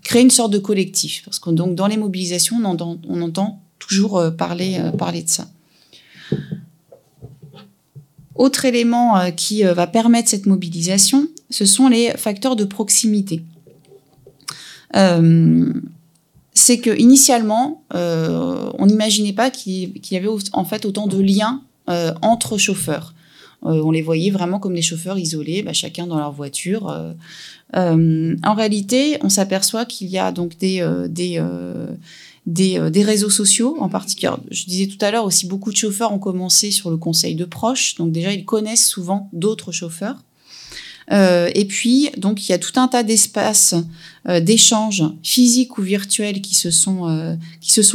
créer 0.03 0.21
une 0.21 0.29
sorte 0.29 0.53
de 0.53 0.59
collectif 0.59 1.23
parce 1.25 1.39
que 1.39 1.49
donc 1.49 1.73
dans 1.73 1.87
les 1.87 1.97
mobilisations 1.97 2.57
on 2.61 2.65
entend, 2.65 2.97
on 3.09 3.21
entend 3.23 3.59
toujours 3.79 4.21
parler 4.37 4.79
parler 4.99 5.23
de 5.23 5.29
ça. 5.29 5.47
Autre 8.35 8.65
élément 8.65 9.31
qui 9.31 9.63
va 9.63 9.87
permettre 9.87 10.29
cette 10.29 10.45
mobilisation, 10.45 11.27
ce 11.49 11.65
sont 11.65 11.87
les 11.87 12.11
facteurs 12.11 12.55
de 12.55 12.65
proximité. 12.65 13.41
Euh, 14.95 15.73
c'est 16.53 16.79
que 16.79 16.97
initialement, 16.97 17.83
euh, 17.93 18.71
on 18.77 18.85
n'imaginait 18.85 19.33
pas 19.33 19.49
qu'il 19.49 19.91
y 20.09 20.15
avait 20.15 20.29
en 20.53 20.65
fait 20.65 20.85
autant 20.85 21.07
de 21.07 21.19
liens 21.19 21.61
euh, 21.89 22.13
entre 22.21 22.57
chauffeurs. 22.57 23.13
on 23.61 23.91
les 23.91 24.01
voyait 24.01 24.31
vraiment 24.31 24.59
comme 24.59 24.75
des 24.75 24.81
chauffeurs 24.81 25.17
isolés, 25.17 25.63
bah, 25.63 25.73
chacun 25.73 26.07
dans 26.07 26.17
leur 26.17 26.31
voiture. 26.31 26.83
en 27.73 28.53
réalité, 28.55 29.17
on 29.21 29.29
s'aperçoit 29.29 29.85
qu'il 29.85 30.07
y 30.07 30.17
a 30.17 30.31
donc 30.31 30.57
des 30.57 30.81
des, 32.45 32.91
des, 32.91 33.03
réseaux 33.03 33.29
sociaux 33.29 33.77
en 33.79 33.89
particulier. 33.89 34.31
Je 34.51 34.65
disais 34.65 34.87
tout 34.87 35.03
à 35.03 35.11
l'heure 35.11 35.25
aussi, 35.25 35.47
beaucoup 35.47 35.71
de 35.71 35.77
chauffeurs 35.77 36.13
ont 36.13 36.19
commencé 36.19 36.71
sur 36.71 36.89
le 36.89 36.97
conseil 36.97 37.35
de 37.35 37.45
proches, 37.45 37.95
donc 37.95 38.11
déjà 38.11 38.33
ils 38.33 38.45
connaissent 38.45 38.87
souvent 38.87 39.29
d'autres 39.33 39.71
chauffeurs. 39.71 40.17
Euh, 41.11 41.49
et 41.53 41.65
puis, 41.65 42.09
donc, 42.17 42.47
il 42.47 42.51
y 42.51 42.55
a 42.55 42.57
tout 42.57 42.79
un 42.79 42.87
tas 42.87 43.03
d'espaces 43.03 43.75
euh, 44.27 44.39
d'échanges 44.39 45.03
physiques 45.23 45.77
ou 45.77 45.81
virtuels 45.81 46.41
qui 46.41 46.55
se 46.55 46.71
sont, 46.71 47.07
euh, 47.09 47.35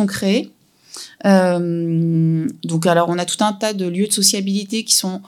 créés. 0.06 0.50
Euh, 1.26 2.48
donc, 2.64 2.86
alors, 2.86 3.08
on 3.08 3.18
a 3.18 3.24
tout 3.24 3.42
un 3.42 3.52
tas 3.52 3.72
de 3.72 3.86
lieux 3.86 4.06
de 4.06 4.12
sociabilité 4.12 4.84
qui 4.84 4.94
sont 4.94 5.22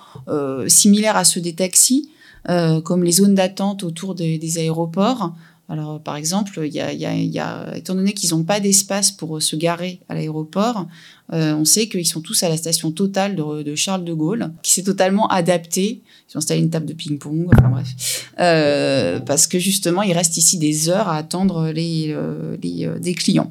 similaires 0.68 1.16
à 1.16 1.24
ceux 1.24 1.40
des 1.40 1.54
taxis, 1.54 2.08
comme 2.46 3.04
les 3.04 3.12
zones 3.12 3.34
d'attente 3.34 3.84
autour 3.84 4.14
des 4.14 4.58
aéroports. 4.58 5.34
Alors, 5.72 6.02
par 6.02 6.16
exemple, 6.16 6.60
y 6.66 6.76
y 6.76 7.38
a, 7.38 7.74
étant 7.74 7.94
donné 7.94 8.12
qu'ils 8.12 8.34
n'ont 8.34 8.42
pas 8.42 8.60
d'espace 8.60 9.10
pour 9.10 9.40
se 9.40 9.56
garer 9.56 10.00
à 10.10 10.14
l'aéroport, 10.14 10.86
euh, 11.32 11.54
on 11.54 11.64
sait 11.64 11.88
qu'ils 11.88 12.06
sont 12.06 12.20
tous 12.20 12.42
à 12.42 12.50
la 12.50 12.58
station 12.58 12.90
totale 12.90 13.36
de, 13.36 13.74
Charles 13.74 14.04
de 14.04 14.12
Gaulle, 14.12 14.52
qui 14.62 14.70
s'est 14.70 14.82
totalement 14.82 15.28
adapté. 15.28 16.02
Ils 16.28 16.36
ont 16.36 16.38
installé 16.40 16.60
une 16.60 16.68
table 16.68 16.84
de 16.84 16.92
ping-pong, 16.92 17.48
enfin 17.54 17.70
bref, 17.70 18.30
euh, 18.38 19.18
parce 19.20 19.46
que 19.46 19.58
justement, 19.58 20.02
il 20.02 20.12
reste 20.12 20.36
ici 20.36 20.58
des 20.58 20.90
heures 20.90 21.08
à 21.08 21.16
attendre 21.16 21.70
les, 21.70 22.08
euh, 22.10 22.54
euh, 22.62 22.98
des 22.98 23.14
clients. 23.14 23.50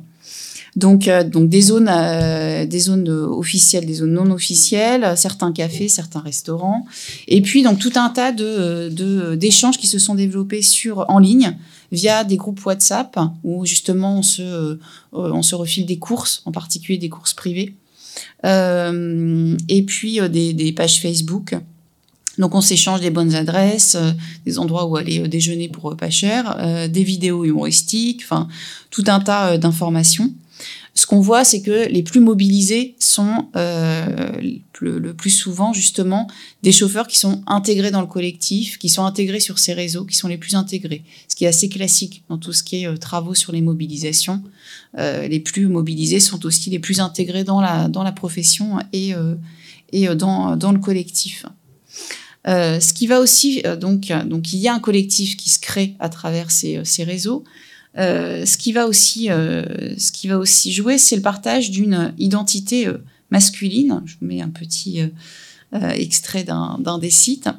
Donc, 0.76 1.08
euh, 1.08 1.24
donc 1.24 1.50
des 1.50 1.62
zones, 1.62 1.92
des 2.68 2.80
zones 2.80 3.10
officielles, 3.10 3.88
des 3.88 3.96
zones 3.96 4.14
non 4.14 4.30
officielles, 4.30 5.14
certains 5.18 5.52
cafés, 5.52 5.88
certains 5.88 6.22
restaurants, 6.22 6.86
et 7.28 7.42
puis 7.42 7.64
donc 7.64 7.80
tout 7.80 7.94
un 7.96 8.10
tas 8.10 8.32
de 8.32 8.90
d'échanges 9.36 9.80
qui 9.80 9.88
se 9.88 9.98
sont 9.98 10.14
développés 10.14 10.62
sur 10.62 11.06
en 11.10 11.18
ligne 11.18 11.58
via 11.92 12.24
des 12.24 12.38
groupes 12.38 12.66
WhatsApp 12.66 13.20
où 13.44 13.66
justement 13.66 14.20
on 14.20 14.24
se, 14.24 14.42
euh, 14.42 14.78
on 15.12 15.44
se 15.44 15.56
refile 15.56 15.86
des 15.86 16.00
courses, 16.00 16.42
en 16.46 16.52
particulier 16.52 16.98
des 16.98 17.10
courses 17.10 17.34
privées, 17.34 17.76
euh, 18.46 19.58
et 19.68 19.84
puis 19.84 20.20
euh, 20.20 20.28
des, 20.28 20.54
des, 20.54 20.72
pages 20.72 21.02
Facebook. 21.02 21.56
Donc 22.38 22.56
on 22.56 22.62
s'échange 22.62 23.02
des 23.02 23.10
bonnes 23.10 23.36
adresses, 23.36 23.98
des 24.46 24.58
endroits 24.58 24.86
où 24.86 24.96
aller 24.96 25.28
déjeuner 25.28 25.68
pour 25.68 25.96
pas 25.98 26.10
cher, 26.10 26.88
des 26.88 27.04
vidéos 27.04 27.44
humoristiques, 27.44 28.22
enfin 28.24 28.48
tout 28.90 29.04
un 29.08 29.20
tas 29.20 29.58
d'informations 29.58 30.32
ce 30.94 31.06
qu'on 31.06 31.22
voit, 31.22 31.46
c'est 31.46 31.62
que 31.62 31.88
les 31.88 32.04
plus 32.04 32.20
mobilisés 32.20 32.96
sont 33.00 33.48
euh, 33.56 34.32
le, 34.82 35.14
plus 35.14 35.30
souvent 35.30 35.72
justement 35.72 36.28
des 36.64 36.74
chauffeurs 36.74 37.08
qui 37.08 37.18
sont 37.18 37.44
intégrés 37.48 37.92
dans 37.92 38.02
le 38.02 38.08
collectif, 38.08 38.78
qui 38.78 38.90
sont 38.90 39.06
intégrés 39.06 39.40
sur 39.40 39.58
ces 39.58 39.74
réseaux, 39.74 40.04
qui 40.04 40.18
sont 40.18 40.28
les 40.28 40.38
plus 40.38 40.56
intégrés. 40.56 41.04
Ce 41.30 41.36
qui 41.36 41.46
est 41.46 41.48
assez 41.48 41.70
classique 41.70 42.24
dans 42.28 42.38
tout 42.38 42.52
ce 42.52 42.62
qui 42.62 42.84
est 42.84 42.88
euh, 42.88 42.98
travaux 42.98 43.34
sur 43.34 43.54
les 43.54 43.62
mobilisations. 43.62 44.44
Euh, 44.98 45.28
les 45.30 45.40
plus 45.40 45.68
mobilisés 45.68 46.20
sont 46.20 46.46
aussi 46.46 46.70
les 46.70 46.80
plus 46.80 47.00
intégrés 47.00 47.46
dans 47.46 47.62
la, 47.62 47.88
dans 47.88 48.04
la 48.04 48.12
profession 48.12 48.80
et, 48.92 49.14
et 49.94 50.08
dans, 50.16 50.58
dans 50.58 50.74
le 50.74 50.80
collectif. 50.80 51.46
Ce 52.46 52.94
qui 52.94 53.08
va 53.08 53.22
aussi, 53.22 53.64
donc, 53.80 54.12
donc 54.26 54.52
il 54.52 54.60
y 54.60 54.68
a 54.68 54.74
un 54.74 54.80
collectif 54.80 55.38
qui 55.38 55.50
se 55.50 55.60
crée 55.60 55.96
à 56.00 56.10
travers 56.10 56.52
ces, 56.52 56.82
ces 56.84 57.04
réseaux, 57.04 57.44
euh, 57.98 58.46
ce 58.46 58.58
qui 58.58 58.72
va 58.72 58.88
aussi, 58.88 59.30
euh, 59.30 59.98
ce 59.98 60.12
qui 60.12 60.28
va 60.28 60.38
aussi 60.38 60.72
jouer, 60.72 60.98
c'est 60.98 61.16
le 61.16 61.22
partage 61.22 61.72
d'une 61.72 62.14
identité 62.18 62.88
euh, 62.88 62.98
masculine. 63.32 64.02
Je 64.06 64.16
vous 64.20 64.28
mets 64.28 64.42
un 64.42 64.50
petit 64.50 65.02
extrait 65.74 66.44
d'un 66.44 66.98
des 67.00 67.10
sites. 67.10 67.50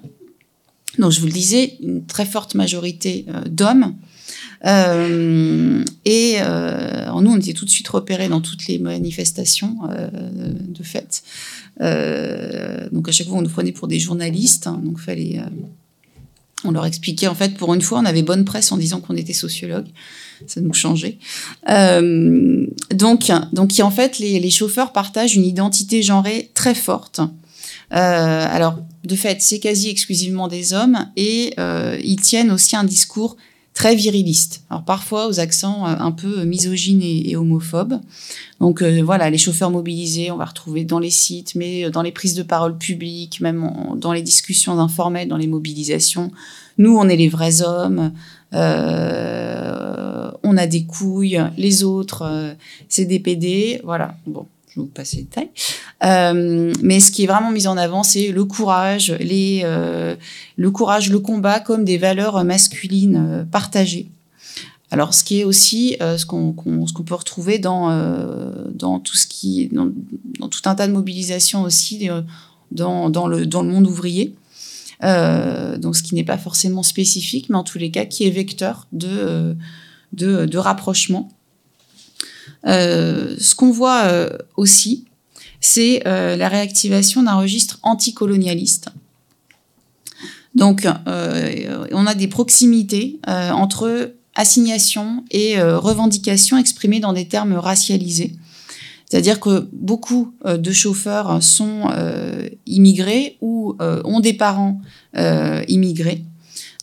Donc, 0.98 1.12
je 1.12 1.20
vous 1.20 1.26
le 1.26 1.32
disais, 1.32 1.78
une 1.80 2.04
très 2.04 2.26
forte 2.26 2.54
majorité 2.54 3.24
d'hommes. 3.46 3.94
Et 4.62 6.36
nous, 6.36 7.30
on 7.30 7.36
était 7.38 7.54
tout 7.54 7.64
de 7.64 7.70
suite 7.70 7.88
repérés 7.88 8.28
dans 8.28 8.42
toutes 8.42 8.66
les 8.66 8.78
manifestations 8.78 9.78
de 9.88 10.82
fête. 10.82 11.22
donc 11.80 13.08
à 13.08 13.12
chaque 13.12 13.28
fois, 13.28 13.38
on 13.38 13.42
nous 13.42 13.48
prenait 13.48 13.72
pour 13.72 13.88
des 13.88 13.98
journalistes. 13.98 14.66
Hein, 14.66 14.78
donc 14.84 14.98
fallait 14.98 15.40
on 16.64 16.70
leur 16.70 16.87
expliquait, 16.87 17.27
en 17.27 17.35
fait, 17.35 17.55
pour 17.57 17.75
une 17.75 17.83
fois, 17.83 17.98
on 17.98 18.05
avait 18.05 18.22
bonne 18.22 18.44
presse 18.44 18.72
en 18.72 18.77
disant 18.77 19.01
qu'on 19.01 19.16
était 19.16 19.33
sociologue. 19.33 19.87
Ça 20.46 20.61
nous 20.61 20.72
changeait. 20.72 21.18
Euh, 21.68 22.66
donc, 22.92 23.31
donc, 23.53 23.72
en 23.81 23.90
fait, 23.90 24.18
les, 24.18 24.51
chauffeurs 24.51 24.92
partagent 24.92 25.37
une 25.37 25.44
identité 25.44 26.03
genrée 26.03 26.51
très 26.55 26.75
forte. 26.75 27.20
Euh, 27.20 28.46
alors, 28.51 28.79
de 29.05 29.16
fait, 29.16 29.42
c'est 29.42 29.59
quasi 29.59 29.88
exclusivement 29.88 30.48
des 30.48 30.72
hommes 30.72 31.07
et 31.16 31.55
euh, 31.59 31.98
ils 32.03 32.20
tiennent 32.20 32.51
aussi 32.51 32.77
un 32.77 32.85
discours 32.85 33.37
très 33.74 33.94
viriliste. 33.94 34.64
Alors 34.70 34.85
parfois 34.85 35.28
aux 35.28 35.40
accents 35.40 35.87
euh, 35.87 35.94
un 35.98 36.12
peu 36.12 36.44
misogynes 36.44 37.02
et, 37.02 37.35
homophobes. 37.37 38.00
Donc 38.61 38.82
euh, 38.82 39.02
voilà, 39.02 39.30
les 39.30 39.38
chauffeurs 39.38 39.70
mobilisés, 39.70 40.30
on 40.30 40.37
va 40.37 40.44
retrouver 40.44 40.85
dans 40.85 40.98
les 40.98 41.11
sites, 41.11 41.54
mais 41.54 41.87
euh, 41.87 41.90
dans 41.90 42.02
les 42.02 42.12
prises 42.12 42.35
de 42.35 42.42
parole 42.42 42.76
publiques, 42.76 43.40
même 43.40 43.68
dans 43.96 44.12
les 44.12 44.22
discussions 44.22 44.78
informelles, 44.78 45.28
dans 45.28 45.37
les 45.37 45.46
mobilisations. 45.46 46.30
Nous, 46.78 46.96
on 46.96 47.08
est 47.08 47.16
les 47.16 47.28
vrais 47.28 47.62
hommes. 47.62 48.12
On 50.44 50.56
a 50.56 50.66
des 50.66 50.85
couilles. 50.85 51.40
Les 51.56 51.85
autres, 51.85 52.54
c'est 52.88 53.04
des 53.04 53.20
PD. 53.20 53.80
Voilà. 53.85 54.16
Bon, 54.26 54.46
je 54.74 54.80
vais 54.80 54.87
vous 54.87 54.92
passer 54.92 55.18
les 55.18 55.22
détails. 55.24 55.50
Euh, 56.04 56.72
mais 56.82 57.00
ce 57.00 57.11
qui 57.11 57.24
est 57.24 57.26
vraiment 57.26 57.50
mis 57.50 57.66
en 57.66 57.76
avant, 57.76 58.02
c'est 58.02 58.28
le 58.28 58.44
courage, 58.44 59.12
les, 59.20 59.62
euh, 59.64 60.16
le 60.56 60.70
courage, 60.70 61.11
le 61.11 61.20
combat 61.20 61.61
comme 61.61 61.85
des 61.85 61.98
valeurs 61.98 62.42
masculines 62.44 63.16
euh, 63.16 63.44
partagées. 63.44 64.08
Alors, 64.90 65.14
ce 65.14 65.24
qui 65.24 65.40
est 65.40 65.44
aussi 65.44 65.96
ce 65.98 66.26
qu'on 66.26 66.52
qu 66.52 66.68
qu 66.94 67.02
peut 67.02 67.14
retrouver 67.14 67.58
dans, 67.58 67.88
dans 68.74 69.00
tout 69.00 69.16
ce 69.16 69.26
qui, 69.26 69.70
dans, 69.72 69.88
tout 70.48 70.61
un 70.66 70.74
tas 70.74 70.87
de 70.87 70.92
mobilisations 70.92 71.62
aussi 71.62 72.11
dans, 72.70 73.08
dans, 73.08 73.26
le, 73.26 73.46
dans 73.46 73.62
le 73.62 73.70
monde 73.70 73.87
ouvrier. 73.87 74.35
donc, 75.00 75.96
ce 75.96 76.02
qui 76.02 76.14
n'est 76.14 76.24
pas 76.24 76.37
forcément 76.37 76.82
spécifique, 76.82 77.48
mais 77.48 77.56
en 77.56 77.64
tous 77.64 77.78
les 77.78 77.90
cas, 77.90 78.04
qui 78.04 78.26
est 78.26 78.30
vecteur 78.30 78.87
de, 78.92 79.56
de 80.12 80.58
rapprochement. 80.58 81.30
Euh, 82.66 83.35
ce 83.38 83.55
qu'on 83.55 83.70
voit 83.70 84.05
euh, 84.05 84.31
aussi, 84.57 85.05
c'est 85.61 86.03
euh, 86.07 86.37
la 86.37 86.48
réactivation 86.48 87.22
d'un 87.22 87.35
registre 87.35 87.79
anticolonialiste. 87.83 88.90
Donc, 90.55 90.87
on 91.07 92.07
a 92.07 92.14
des 92.14 92.29
proximités 92.29 93.18
entre 93.27 94.12
assignation 94.35 95.25
et 95.31 95.59
revendication 95.59 96.59
exprimées 96.59 97.01
dans 97.01 97.14
des 97.14 97.27
termes 97.27 97.55
racialisés. 97.55 98.35
C'est-à-dire 99.09 99.40
que 99.40 99.66
beaucoup 99.72 100.35
de 100.44 100.72
chauffeurs 100.72 101.42
sont 101.42 101.88
immigrés 102.66 103.38
ou 103.40 103.79
ont 103.81 104.20
des 104.20 104.35
parents 104.35 104.83
immigrés. 105.68 106.22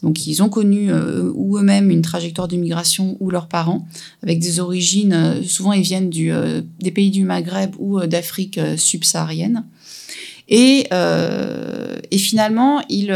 Donc 0.02 0.28
ils 0.28 0.42
ont 0.42 0.50
connu 0.50 0.92
euh, 0.92 1.32
ou 1.36 1.58
eux-mêmes 1.58 1.92
une 1.92 2.02
trajectoire 2.02 2.48
d'immigration 2.48 3.18
ou 3.20 3.30
leurs 3.30 3.48
parents, 3.48 3.86
avec 4.24 4.40
des 4.40 4.60
origines, 4.60 5.14
euh, 5.14 5.44
souvent 5.44 5.74
ils 5.74 5.82
viennent 5.82 6.10
du, 6.10 6.32
euh, 6.32 6.62
des 6.80 6.92
pays 6.92 7.12
du 7.12 7.26
Maghreb 7.26 7.76
ou 7.80 8.00
euh, 8.00 8.08
d'Afrique 8.08 8.58
euh, 8.58 8.78
subsaharienne. 8.78 9.66
Et, 10.48 10.88
euh, 10.94 12.00
et 12.10 12.18
finalement, 12.18 12.82
ils, 12.90 13.16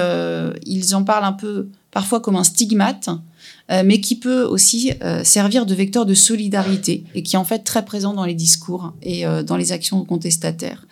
ils 0.68 0.94
en 0.94 1.04
parlent 1.04 1.24
un 1.24 1.34
peu 1.34 1.70
parfois 1.90 2.20
comme 2.20 2.36
un 2.36 2.44
stigmate, 2.44 3.10
mais 3.70 4.00
qui 4.02 4.18
peut 4.18 4.44
aussi 4.44 4.92
servir 5.24 5.66
de 5.66 5.74
vecteur 5.74 6.06
de 6.06 6.14
solidarité 6.14 7.06
et 7.16 7.24
qui 7.24 7.36
est 7.36 7.40
en 7.40 7.44
fait 7.44 7.64
très 7.64 7.86
présent 7.86 8.14
dans 8.14 8.26
les 8.26 8.36
discours 8.36 8.94
et 9.02 9.24
dans 9.48 9.58
les 9.58 9.72
actions 9.72 10.06
contestataires. 10.06 10.86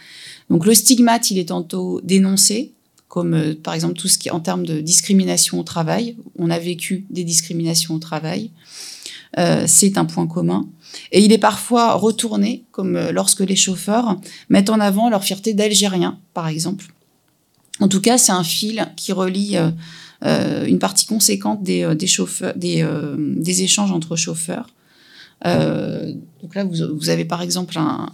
Donc 0.49 0.65
le 0.65 0.73
stigmate, 0.73 1.30
il 1.30 1.38
est 1.38 1.49
tantôt 1.49 2.01
dénoncé, 2.04 2.73
comme 3.12 3.34
euh, 3.34 3.54
par 3.62 3.74
exemple 3.74 3.95
tout 4.00 4.08
ce 4.08 4.17
qui 4.17 4.32
en 4.32 4.39
termes 4.39 4.65
de 4.65 4.80
discrimination 4.80 5.60
au 5.60 5.63
travail. 5.63 6.15
On 6.39 6.50
a 6.50 6.58
vécu 6.58 7.06
des 7.10 7.26
discriminations 7.26 7.93
au 7.93 8.00
travail. 8.00 8.52
Euh, 9.38 9.65
c'est 9.67 9.98
un 9.98 10.06
point 10.06 10.27
commun. 10.27 10.69
Et 11.12 11.21
il 11.21 11.33
est 11.33 11.38
parfois 11.38 11.94
retourné, 11.96 12.63
comme 12.71 12.96
euh, 12.96 13.12
lorsque 13.12 13.42
les 13.42 13.58
chauffeurs 13.58 14.15
mettent 14.48 14.69
en 14.69 14.79
avant 14.79 15.10
leur 15.10 15.25
fierté 15.25 15.54
d'Algériens, 15.54 16.19
par 16.33 16.48
exemple. 16.48 16.86
En 17.81 17.90
tout 17.90 18.00
cas, 18.00 18.17
c'est 18.17 18.31
un 18.31 18.46
fil 18.46 18.88
qui 18.96 19.12
relie 19.12 19.58
une 20.23 20.79
partie 20.79 21.06
conséquente 21.06 21.63
des, 21.63 21.83
échanges 23.63 23.92
entre 23.92 24.15
chauffeurs. 24.15 24.67
donc 25.44 26.56
là, 26.56 26.63
vous, 26.63 27.10
avez 27.10 27.25
par 27.25 27.42
exemple 27.42 27.77
un, 27.77 28.13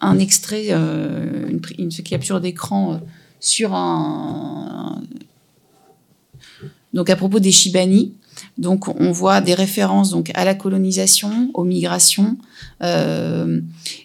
un 0.00 0.18
extrait, 0.18 0.66
euh, 0.70 1.50
une, 1.78 1.90
capture 1.90 2.40
d'écran 2.40 2.94
euh, 2.94 2.96
sur 3.38 3.74
un, 3.74 5.02
Donc 6.94 7.10
à 7.10 7.16
propos 7.16 7.38
des 7.38 7.52
Shibani, 7.52 8.14
donc 8.56 8.88
on 8.88 9.12
voit 9.12 9.40
des 9.40 9.54
références 9.54 10.10
donc 10.10 10.30
à 10.34 10.44
la 10.44 10.54
colonisation, 10.54 11.50
aux 11.54 11.64
migrations, 11.64 12.38
euh, 12.82 13.60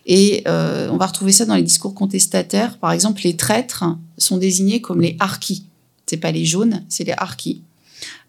et 0.06 0.43
on 0.46 0.98
va 0.98 1.06
retrouver 1.06 1.32
ça 1.32 1.46
dans 1.46 1.56
les 1.56 1.64
discours 1.64 1.93
contestataires. 1.93 2.78
Par 2.78 2.91
exemple, 2.91 3.22
les 3.24 3.36
traîtres 3.36 3.86
sont 4.18 4.38
désignés 4.38 4.82
comme 4.82 5.02
les 5.02 5.16
harkis. 5.20 5.66
C'est 6.06 6.18
pas 6.18 6.32
les 6.32 6.46
jaunes, 6.46 6.84
c'est 6.89 7.06
les 7.06 7.14
harkis. 7.18 7.64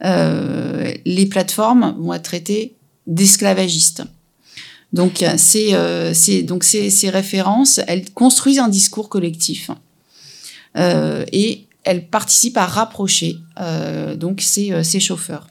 Les 0.02 1.26
plateformes 1.26 1.96
vont 1.98 2.14
être 2.14 2.22
traitées 2.22 2.76
d'esclavagistes. 3.06 4.04
Donc 4.96 5.24
c'est 5.36 6.42
donc 6.42 6.64
ces, 6.64 7.10
références, 7.10 7.80
elles 7.86 8.10
construisent 8.12 8.58
un 8.58 8.68
discours 8.68 9.08
collectif 9.08 9.70
et 10.76 11.66
elles 11.84 12.06
participent 12.08 12.56
à 12.56 12.66
rapprocher 12.66 13.36
donc 14.16 14.40
ces, 14.40 15.00
chauffeurs. 15.00 15.46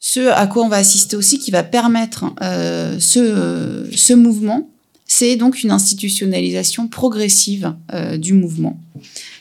Ce 0.00 0.28
à 0.30 0.46
quoi 0.48 0.64
on 0.64 0.68
va 0.68 0.78
assister 0.78 1.14
aussi, 1.14 1.38
qui 1.38 1.52
va 1.52 1.62
permettre 1.62 2.24
euh, 2.42 2.98
ce 2.98 4.12
mouvement, 4.14 4.68
c'est 5.06 5.36
donc 5.36 5.62
une 5.62 5.70
institutionnalisation 5.70 6.88
progressive 6.88 7.74
euh, 7.92 8.16
du 8.16 8.32
mouvement. 8.32 8.78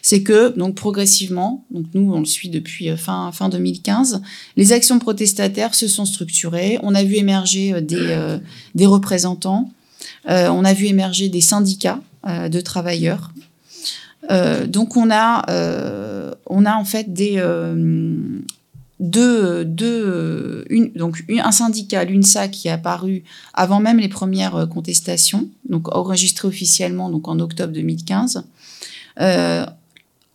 C'est 0.01 0.24
que 0.24 0.57
donc 0.57 0.76
progressivement, 0.76 1.66
donc 1.72 1.86
nous 1.93 2.12
on 2.14 2.20
le 2.20 2.26
suit 2.26 2.49
depuis 2.49 2.89
euh, 2.89 2.97
fin 2.97 3.32
fin 3.32 3.49
2015, 3.49 4.22
les 4.57 4.74
actions 4.74 4.99
protestataires 4.99 5.76
se 5.76 5.88
sont 5.88 6.05
structurées. 6.05 6.78
On 6.84 6.95
a 6.95 7.03
vu 7.03 7.16
émerger 7.16 7.82
des 7.82 8.38
des 8.76 8.86
représentants, 8.86 9.72
on 10.28 10.66
a 10.66 10.74
vu 10.74 10.88
émerger 10.88 11.30
des 11.30 11.41
syndicats 11.41 11.99
de 12.26 12.62
travailleurs. 12.62 13.32
donc 14.68 14.97
on 14.97 15.12
a 15.12 15.45
on 16.47 16.66
a 16.66 16.76
en 16.76 16.86
fait 16.86 17.14
des 17.14 17.41
deux, 19.02 19.66
deux 19.66 20.66
une, 20.70 20.91
donc 20.93 21.24
un 21.30 21.52
syndicat, 21.52 22.06
l'UNSA, 22.06 22.47
qui 22.47 22.68
est 22.68 22.72
apparu 22.72 23.24
avant 23.54 23.80
même 23.80 23.97
les 23.97 24.08
premières 24.08 24.56
euh, 24.56 24.66
contestations, 24.68 25.49
donc 25.68 25.93
enregistré 25.93 26.47
officiellement 26.47 27.10
donc 27.10 27.28
en 27.28 27.39
octobre 27.39 27.74
2015. 27.74 28.43
Euh, 29.20 29.66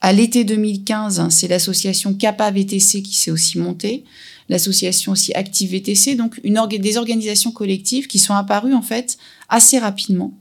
à 0.00 0.12
l'été 0.12 0.44
2015, 0.44 1.28
c'est 1.30 1.48
l'association 1.48 2.12
CAPA 2.12 2.50
VTC 2.50 3.02
qui 3.02 3.16
s'est 3.16 3.30
aussi 3.30 3.58
montée, 3.58 4.04
l'association 4.48 5.12
aussi 5.12 5.32
Active 5.34 5.70
VTC, 5.70 6.16
donc 6.16 6.40
une 6.42 6.60
des 6.68 6.96
organisations 6.96 7.52
collectives 7.52 8.08
qui 8.08 8.18
sont 8.18 8.34
apparues 8.34 8.74
en 8.74 8.82
fait 8.82 9.16
assez 9.48 9.78
rapidement 9.78 10.32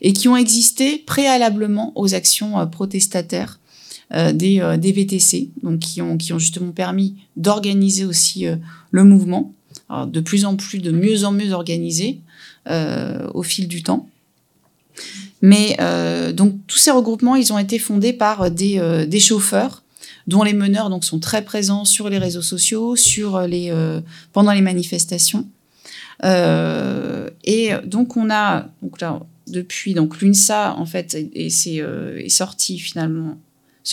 et 0.00 0.12
qui 0.12 0.28
ont 0.28 0.36
existé 0.36 0.98
préalablement 0.98 1.92
aux 1.94 2.14
actions 2.14 2.58
euh, 2.58 2.64
protestataires 2.64 3.60
des, 4.10 4.60
euh, 4.60 4.76
des, 4.76 4.92
VTC, 4.92 5.50
donc 5.62 5.80
qui 5.80 6.00
ont, 6.00 6.16
qui 6.16 6.32
ont 6.32 6.38
justement 6.38 6.70
permis 6.70 7.16
d'organiser 7.36 8.04
aussi 8.04 8.46
euh, 8.46 8.56
le 8.92 9.02
mouvement, 9.02 9.52
de 9.90 10.20
plus 10.20 10.44
en 10.44 10.56
plus, 10.56 10.78
de 10.78 10.90
mieux 10.90 11.24
en 11.24 11.32
mieux 11.32 11.52
organisé 11.52 12.20
au 13.34 13.42
fil 13.44 13.68
du 13.68 13.84
temps. 13.84 14.08
Mais 15.40 15.76
donc 16.32 16.54
tous 16.66 16.78
ces 16.78 16.90
regroupements, 16.90 17.36
ils 17.36 17.52
ont 17.52 17.58
été 17.58 17.78
fondés 17.78 18.12
par 18.12 18.50
des, 18.50 19.06
des 19.06 19.20
chauffeurs 19.20 19.84
dont 20.26 20.42
les 20.42 20.54
meneurs 20.54 20.90
donc 20.90 21.04
sont 21.04 21.20
très 21.20 21.44
présents 21.44 21.84
sur 21.84 22.08
les 22.08 22.18
réseaux 22.18 22.42
sociaux, 22.42 22.96
sur 22.96 23.42
les 23.42 23.72
pendant 24.32 24.52
les 24.52 24.60
manifestations. 24.60 25.46
et 26.24 27.70
donc 27.84 28.16
on 28.16 28.28
a 28.28 28.66
donc 28.82 29.00
là 29.00 29.20
depuis 29.46 29.94
donc 29.94 30.20
l'UNSA 30.20 30.74
en 30.76 30.86
fait 30.86 31.16
et 31.32 31.50
c'est 31.50 31.76
est 31.76 32.28
sorti 32.28 32.80
finalement 32.80 33.38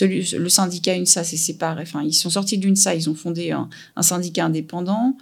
le 0.02 0.48
syndicat 0.48 0.96
UNSA 0.96 1.24
s'est 1.24 1.36
séparé. 1.36 1.82
Enfin, 1.82 2.02
ils 2.02 2.12
sont 2.12 2.30
sortis 2.30 2.58
de 2.58 2.66
l'UNSA, 2.66 2.94
ils 2.94 3.08
ont 3.08 3.14
fondé 3.14 3.52
un, 3.52 3.68
syndicat 4.02 4.46
indépendant, 4.46 5.16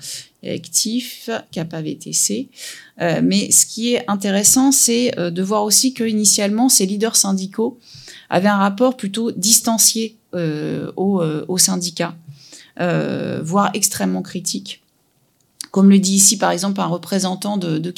actif, 0.47 1.29
CAPA-VTC. 1.51 2.49
Euh, 3.01 3.21
mais 3.23 3.51
ce 3.51 3.67
qui 3.67 3.95
est 3.95 4.05
intéressant, 4.09 4.73
c'est 4.73 5.19
euh, 5.19 5.31
de 5.31 5.43
voir 5.43 5.65
aussi 5.65 5.93
que 5.93 6.05
initialement, 6.05 6.69
ces 6.69 6.87
leaders 6.87 7.17
syndicaux 7.17 7.79
avaient 8.31 8.49
un 8.49 8.59
rapport 8.59 8.97
plutôt 8.97 9.31
distancié 9.31 10.17
euh, 10.35 10.91
au, 10.97 11.59
syndicat, 11.59 12.17
voire 12.79 13.71
extrêmement 13.75 14.23
critique 14.23 14.79
comme 15.71 15.89
le 15.89 15.99
dit 15.99 16.17
ici 16.17 16.37
par 16.37 16.51
exemple 16.51 16.83
un 16.83 16.87
représentant 16.87 17.57
de, 17.57 17.79
de 17.79 17.95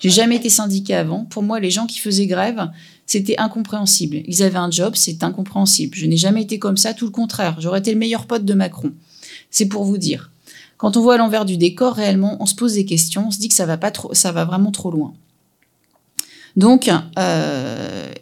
j'ai 0.00 0.10
jamais 0.10 0.36
été 0.36 0.48
syndiqué 0.48 0.94
avant. 0.94 1.24
Pour 1.24 1.42
moi, 1.42 1.60
les 1.60 1.70
gens 1.70 1.86
qui 1.86 1.98
faisaient 1.98 2.26
grève, 2.26 2.70
c'était 3.06 3.38
incompréhensible. 3.38 4.16
Ils 4.26 4.42
avaient 4.42 4.58
un 4.58 4.70
job, 4.70 4.94
c'est 4.96 5.22
incompréhensible. 5.22 5.96
Je 5.96 6.06
n'ai 6.06 6.16
jamais 6.16 6.42
été 6.42 6.58
comme 6.58 6.76
ça, 6.76 6.92
tout 6.92 7.06
le 7.06 7.12
contraire. 7.12 7.56
J'aurais 7.60 7.78
été 7.78 7.92
le 7.92 7.98
meilleur 7.98 8.26
pote 8.26 8.44
de 8.44 8.54
Macron. 8.54 8.92
C'est 9.50 9.66
pour 9.66 9.84
vous 9.84 9.98
dire. 9.98 10.32
Quand 10.76 10.96
on 10.96 11.00
voit 11.00 11.16
l'envers 11.16 11.44
du 11.44 11.56
décor, 11.56 11.94
réellement, 11.94 12.36
on 12.40 12.46
se 12.46 12.54
pose 12.54 12.74
des 12.74 12.84
questions, 12.84 13.28
on 13.28 13.30
se 13.30 13.38
dit 13.38 13.48
que 13.48 13.54
ça 13.54 13.64
va 13.64 13.78
pas 13.78 13.90
trop, 13.90 14.12
ça 14.12 14.32
va 14.32 14.44
vraiment 14.44 14.72
trop 14.72 14.90
loin. 14.90 15.14
Donc, 16.56 16.90
euh, 17.18 18.12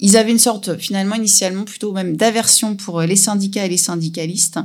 ils 0.00 0.16
avaient 0.16 0.32
une 0.32 0.38
sorte, 0.38 0.76
finalement, 0.78 1.14
initialement, 1.14 1.64
plutôt 1.64 1.92
même 1.92 2.16
d'aversion 2.16 2.74
pour 2.74 3.02
les 3.02 3.16
syndicats 3.16 3.66
et 3.66 3.68
les 3.68 3.76
syndicalistes. 3.76 4.58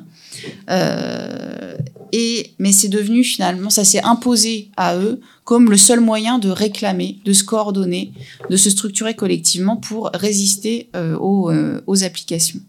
Euh, 0.70 1.78
et, 2.12 2.52
mais 2.60 2.72
c'est 2.72 2.88
devenu 2.88 3.24
finalement, 3.24 3.70
ça 3.70 3.84
s'est 3.84 4.04
imposé 4.04 4.70
à 4.78 4.98
eux 4.98 5.20
comme 5.44 5.70
le 5.70 5.78
seul 5.78 6.00
moyen 6.00 6.40
de 6.40 6.50
réclamer, 6.50 7.20
de 7.26 7.34
se 7.34 7.44
coordonner, 7.44 8.12
de 8.50 8.58
se 8.58 8.70
structurer 8.70 9.16
collectivement 9.16 9.78
pour 9.78 10.10
résister 10.14 10.90
euh, 10.96 11.18
euh, 11.22 11.82
aux, 11.86 12.04
applications. 12.04 12.60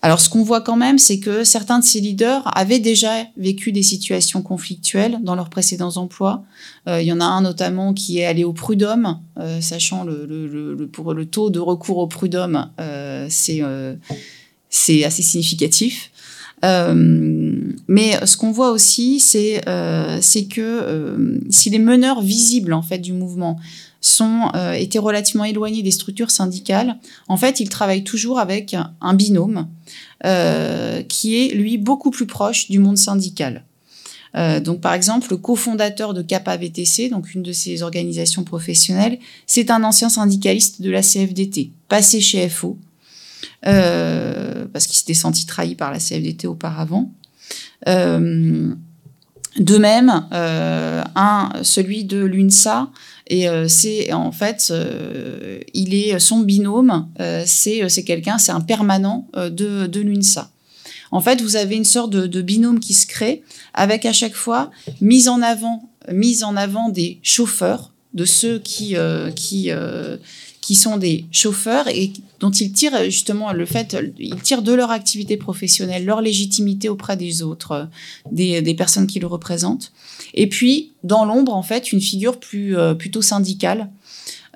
Alors 0.00 0.20
ce 0.20 0.28
qu'on 0.28 0.44
voit 0.44 0.60
quand 0.60 0.76
même, 0.76 0.98
c'est 0.98 1.18
que 1.18 1.42
certains 1.42 1.80
de 1.80 1.84
ces 1.84 2.00
leaders 2.00 2.42
avaient 2.56 2.78
déjà 2.78 3.24
vécu 3.36 3.72
des 3.72 3.82
situations 3.82 4.42
conflictuelles 4.42 5.18
dans 5.22 5.34
leurs 5.34 5.50
précédents 5.50 5.96
emplois. 5.96 6.44
Euh, 6.86 7.02
il 7.02 7.08
y 7.08 7.12
en 7.12 7.20
a 7.20 7.24
un 7.24 7.40
notamment 7.40 7.94
qui 7.94 8.20
est 8.20 8.24
allé 8.24 8.44
au 8.44 8.52
prud'homme, 8.52 9.18
sachant 9.60 10.04
le, 10.04 10.24
le, 10.26 10.74
le, 10.74 10.86
pour 10.86 11.14
le 11.14 11.26
taux 11.26 11.50
de 11.50 11.58
recours 11.58 11.98
au 11.98 12.06
prud'homme, 12.06 12.70
c'est 13.28 13.62
c'est 14.70 15.04
assez 15.04 15.22
significatif. 15.22 16.12
Euh, 16.64 16.94
mais 17.86 18.26
ce 18.26 18.36
qu'on 18.36 18.50
voit 18.50 18.70
aussi, 18.70 19.20
c'est 19.20 19.60
euh, 19.68 20.20
que 20.50 20.60
euh, 20.60 21.38
si 21.50 21.70
les 21.70 21.78
meneurs 21.78 22.20
visibles 22.20 22.72
en 22.72 22.82
fait 22.82 22.98
du 22.98 23.12
mouvement 23.12 23.58
sont 24.00 24.50
euh, 24.54 24.72
étaient 24.72 24.98
relativement 24.98 25.44
éloignés 25.44 25.82
des 25.82 25.90
structures 25.90 26.30
syndicales, 26.30 26.96
en 27.28 27.36
fait, 27.36 27.60
ils 27.60 27.68
travaillent 27.68 28.04
toujours 28.04 28.38
avec 28.38 28.76
un 29.00 29.14
binôme 29.14 29.68
euh, 30.24 31.02
qui 31.02 31.36
est 31.36 31.54
lui 31.54 31.78
beaucoup 31.78 32.10
plus 32.10 32.26
proche 32.26 32.70
du 32.70 32.78
monde 32.78 32.98
syndical. 32.98 33.64
Euh, 34.36 34.60
donc, 34.60 34.80
par 34.80 34.92
exemple, 34.92 35.28
le 35.30 35.36
cofondateur 35.36 36.14
de 36.14 36.22
CAPA 36.22 36.56
VTC, 36.58 37.08
donc 37.08 37.34
une 37.34 37.42
de 37.42 37.52
ces 37.52 37.82
organisations 37.82 38.44
professionnelles, 38.44 39.18
c'est 39.46 39.70
un 39.70 39.82
ancien 39.82 40.08
syndicaliste 40.08 40.80
de 40.82 40.90
la 40.90 41.02
CFDT, 41.02 41.72
passé 41.88 42.20
chez 42.20 42.48
FO, 42.48 42.78
parce 43.62 44.86
qu'il 44.86 44.96
s'était 44.96 45.14
senti 45.14 45.46
trahi 45.46 45.74
par 45.74 45.90
la 45.90 45.98
CFDT 45.98 46.46
auparavant. 46.46 47.10
De 47.86 49.78
même, 49.78 50.26
un, 50.30 51.50
celui 51.62 52.04
de 52.04 52.18
l'UNSA, 52.18 52.90
et 53.28 53.46
c'est 53.68 54.12
en 54.12 54.32
fait, 54.32 54.72
il 55.74 55.94
est 55.94 56.18
son 56.18 56.40
binôme, 56.40 57.08
c'est 57.44 58.04
quelqu'un, 58.04 58.38
c'est 58.38 58.52
un 58.52 58.60
permanent 58.60 59.28
de, 59.34 59.86
de 59.86 60.00
l'UNSA. 60.00 60.50
En 61.10 61.20
fait, 61.20 61.40
vous 61.40 61.56
avez 61.56 61.76
une 61.76 61.84
sorte 61.84 62.10
de, 62.10 62.26
de, 62.26 62.42
binôme 62.42 62.80
qui 62.80 62.92
se 62.92 63.06
crée 63.06 63.42
avec 63.72 64.04
à 64.04 64.12
chaque 64.12 64.34
fois 64.34 64.70
mise 65.00 65.28
en 65.28 65.40
avant, 65.42 65.88
mise 66.10 66.44
en 66.44 66.56
avant 66.56 66.90
des 66.90 67.18
chauffeurs, 67.22 67.92
de 68.14 68.24
ceux 68.24 68.58
qui 68.58 68.96
qui 69.34 69.70
qui 70.68 70.74
sont 70.74 70.98
des 70.98 71.24
chauffeurs 71.32 71.88
et 71.88 72.12
dont 72.40 72.50
ils 72.50 72.70
tirent 72.70 73.02
justement 73.04 73.54
le 73.54 73.64
fait, 73.64 73.96
ils 74.18 74.36
tirent 74.42 74.60
de 74.60 74.74
leur 74.74 74.90
activité 74.90 75.38
professionnelle, 75.38 76.04
leur 76.04 76.20
légitimité 76.20 76.90
auprès 76.90 77.16
des 77.16 77.40
autres, 77.40 77.88
des, 78.30 78.60
des 78.60 78.74
personnes 78.74 79.06
qui 79.06 79.18
le 79.18 79.26
représentent. 79.26 79.92
Et 80.34 80.46
puis, 80.46 80.92
dans 81.04 81.24
l'ombre, 81.24 81.54
en 81.54 81.62
fait, 81.62 81.90
une 81.90 82.02
figure 82.02 82.38
plus, 82.38 82.76
euh, 82.76 82.92
plutôt 82.92 83.22
syndicale 83.22 83.88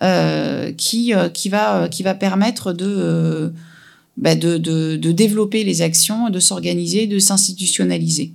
euh, 0.03 0.71
qui, 0.73 1.15
euh, 1.15 1.31
qui, 1.31 1.49
va, 1.49 1.89
qui 1.89 2.03
va 2.03 2.13
permettre 2.13 2.75
de, 2.75 3.51
bah 4.19 4.35
de, 4.35 4.59
de, 4.59 4.97
de, 4.97 5.13
développer 5.13 5.65
les 5.65 5.81
actions, 5.81 6.29
de 6.29 6.41
s'organiser, 6.41 7.07
de 7.07 7.19
s'institutionnaliser. 7.19 8.33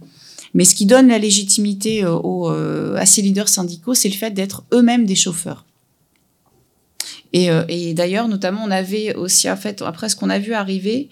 Mais 0.55 0.65
ce 0.65 0.73
qui 0.73 0.87
donne 0.87 1.09
la 1.09 1.19
légitimité 1.19 2.03
à 2.03 3.05
ces 3.05 3.21
leaders 3.21 3.49
syndicaux, 3.49 3.93
c'est 3.93 4.09
le 4.09 4.15
fait 4.15 4.31
d'être 4.31 4.63
eux-mêmes 4.73 5.05
des 5.05 5.13
chauffeurs. 5.13 5.63
Et, 7.33 7.49
euh, 7.51 7.63
et 7.67 7.93
d'ailleurs, 7.93 8.27
notamment, 8.27 8.61
on 8.63 8.71
avait 8.71 9.15
aussi, 9.15 9.49
en 9.49 9.57
fait, 9.57 9.81
après 9.81 10.09
ce 10.09 10.15
qu'on 10.15 10.29
a 10.29 10.39
vu 10.39 10.53
arriver, 10.53 11.09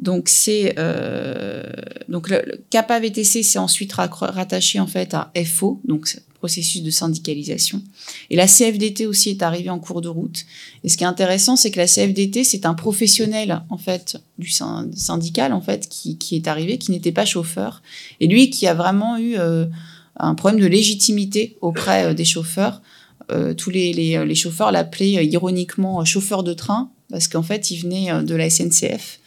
donc 0.00 0.30
c'est 0.30 0.74
euh, 0.78 1.62
donc 2.08 2.30
le, 2.30 2.42
le 2.46 3.00
VTC 3.00 3.42
s'est 3.42 3.58
ensuite 3.58 3.92
rattaché 3.92 4.80
en 4.80 4.86
fait 4.86 5.12
à 5.12 5.30
FO, 5.44 5.80
donc 5.84 6.08
processus 6.38 6.82
de 6.82 6.90
syndicalisation. 6.90 7.82
Et 8.30 8.36
la 8.36 8.46
CFDT 8.46 9.06
aussi 9.06 9.28
est 9.28 9.42
arrivée 9.42 9.68
en 9.68 9.78
cours 9.78 10.00
de 10.00 10.08
route. 10.08 10.46
Et 10.82 10.88
ce 10.88 10.96
qui 10.96 11.04
est 11.04 11.06
intéressant, 11.06 11.54
c'est 11.54 11.70
que 11.70 11.76
la 11.76 11.86
CFDT, 11.86 12.44
c'est 12.44 12.64
un 12.64 12.72
professionnel 12.72 13.62
en 13.68 13.76
fait 13.76 14.16
du 14.38 14.48
syndical 14.50 15.52
en 15.52 15.60
fait 15.60 15.86
qui, 15.86 16.16
est 16.32 16.48
arrivé, 16.48 16.78
qui 16.78 16.92
n'était 16.92 17.12
pas 17.12 17.26
chauffeur, 17.26 17.82
et 18.20 18.26
lui 18.26 18.48
qui 18.48 18.66
a 18.66 18.72
vraiment 18.72 19.18
eu 19.18 19.36
euh, 19.36 19.66
un 20.16 20.34
problème 20.34 20.60
de 20.60 20.66
légitimité 20.66 21.58
auprès 21.60 22.14
des 22.14 22.24
chauffeurs. 22.24 22.80
Euh, 23.30 23.54
tous 23.54 23.70
les, 23.70 23.92
les, 23.92 24.34
chauffeurs 24.34 24.72
l'appelaient 24.72 25.24
ironiquement 25.26 26.04
chauffeur 26.04 26.42
de 26.42 26.52
train 26.52 26.90
parce 27.10 27.28
qu'en 27.28 27.42
fait, 27.42 27.70
il 27.70 27.78
venait 27.78 28.22
de 28.22 28.34
la 28.34 28.48
SNCF 28.48 29.20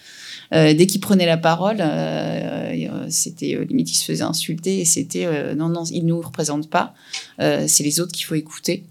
euh, 0.54 0.74
dès 0.74 0.86
qu'il 0.86 1.02
prenait 1.02 1.26
la 1.26 1.38
parole, 1.38 1.78
euh, 1.80 2.74
euh, 2.74 3.06
c'était 3.10 3.58
limite 3.68 3.92
il 3.92 3.96
se 3.96 4.06
faisait 4.06 4.24
insulter 4.24 4.82
et 4.82 4.86
c'était 4.86 5.56
non 5.56 5.70
non 5.70 5.84
il 5.86 6.06
nous 6.06 6.22
représente 6.22 6.70
pas, 6.70 6.94
c'est 7.40 7.84
les 7.84 8.00
autres 8.00 8.12
qu'il 8.12 8.26
faut 8.26 8.36
écouter. 8.36 8.84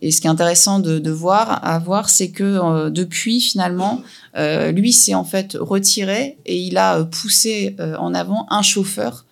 Et 0.00 0.12
ce 0.12 0.20
qui 0.20 0.28
est 0.28 0.30
intéressant 0.30 0.78
de, 0.78 1.10
voir, 1.10 1.64
à 1.64 1.76
voir, 1.80 2.08
c'est 2.08 2.30
que 2.30 2.88
depuis 2.88 3.40
finalement, 3.40 4.02
lui 4.36 4.92
s'est 4.92 5.14
en 5.14 5.24
fait 5.24 5.56
retiré 5.58 6.38
et 6.46 6.56
il 6.56 6.76
a 6.76 7.04
poussé 7.04 7.74
en 7.98 8.14
avant 8.14 8.46
un 8.50 8.62
chauffeur 8.62 9.24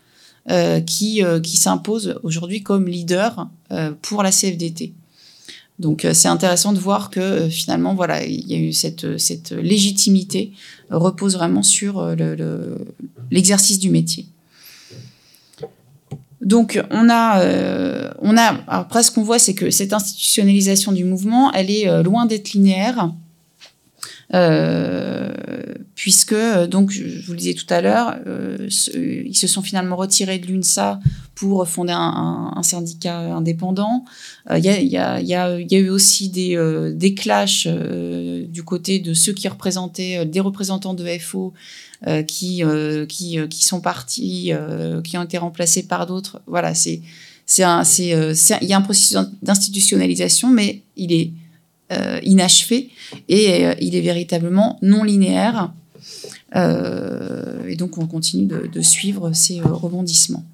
qui, 0.86 1.22
qui 1.42 1.56
s'impose 1.56 2.18
aujourd'hui 2.24 2.62
comme 2.62 2.88
leader 2.88 3.48
pour 4.02 4.24
la 4.24 4.32
CFDT. 4.32 4.92
Donc 5.78 6.04
euh, 6.04 6.14
c'est 6.14 6.28
intéressant 6.28 6.72
de 6.72 6.78
voir 6.78 7.10
que 7.10 7.20
euh, 7.20 7.48
finalement 7.48 7.94
voilà 7.94 8.24
il 8.24 8.50
y 8.50 8.54
a 8.54 8.58
eu 8.58 8.72
cette 8.72 9.18
cette 9.18 9.52
légitimité 9.52 10.52
repose 10.90 11.34
vraiment 11.34 11.62
sur 11.62 11.98
euh, 12.00 12.76
l'exercice 13.30 13.78
du 13.78 13.90
métier. 13.90 14.26
Donc 16.40 16.80
on 16.90 17.10
a 17.10 17.42
on 18.20 18.36
a 18.38 18.60
après 18.68 19.02
ce 19.02 19.10
qu'on 19.10 19.22
voit 19.22 19.38
c'est 19.38 19.54
que 19.54 19.70
cette 19.70 19.92
institutionnalisation 19.92 20.92
du 20.92 21.04
mouvement 21.04 21.52
elle 21.52 21.70
est 21.70 22.02
loin 22.02 22.24
d'être 22.24 22.52
linéaire. 22.52 23.10
Euh, 24.34 25.32
puisque 25.94 26.34
donc 26.68 26.90
je 26.90 27.24
vous 27.24 27.32
le 27.32 27.38
disais 27.38 27.54
tout 27.54 27.66
à 27.68 27.80
l'heure, 27.80 28.16
euh, 28.26 28.68
ils 28.94 29.36
se 29.36 29.46
sont 29.46 29.62
finalement 29.62 29.96
retirés 29.96 30.38
de 30.38 30.46
l'UNSA 30.46 31.00
pour 31.34 31.66
fonder 31.68 31.92
un, 31.94 32.60
syndicat 32.62 33.18
indépendant. 33.18 34.04
Il 34.50 34.64
y, 34.64 34.96
a, 34.96 35.60
eu 35.60 35.88
aussi 35.88 36.28
des, 36.28 36.56
euh, 36.56 36.92
des 36.92 37.14
clashs 37.14 37.66
du 37.66 38.62
côté 38.64 38.98
de 38.98 39.14
ceux 39.14 39.32
qui 39.32 39.46
représentaient 39.48 40.24
des 40.24 40.40
représentants 40.40 40.94
de 40.94 41.06
FO 41.18 41.52
qui, 42.26 42.62
qui, 43.08 43.64
sont 43.64 43.80
partis, 43.80 44.52
qui 45.04 45.18
ont 45.18 45.22
été 45.22 45.38
remplacés 45.38 45.84
par 45.84 46.06
d'autres. 46.06 46.40
Voilà, 46.46 46.74
c'est 46.74 47.02
il 47.58 47.60
y 47.60 48.72
a 48.72 48.76
un 48.76 48.82
processus 48.82 49.16
d'institutionnalisation, 49.42 50.50
mais 50.50 50.82
il 50.96 51.12
est 51.12 51.30
euh, 51.92 52.18
inachevé 52.24 52.90
et 53.28 53.64
euh, 53.64 53.72
il 53.80 53.94
est 53.94 54.00
véritablement 54.00 54.76
non 54.82 55.04
linéaire. 55.04 55.72
Euh, 56.56 57.64
et 57.68 57.76
donc 57.76 57.96
on 57.96 58.08
continue 58.08 58.46
de, 58.46 58.80
suivre 58.80 59.32
ces 59.32 59.60
rebondissements. 59.60 60.44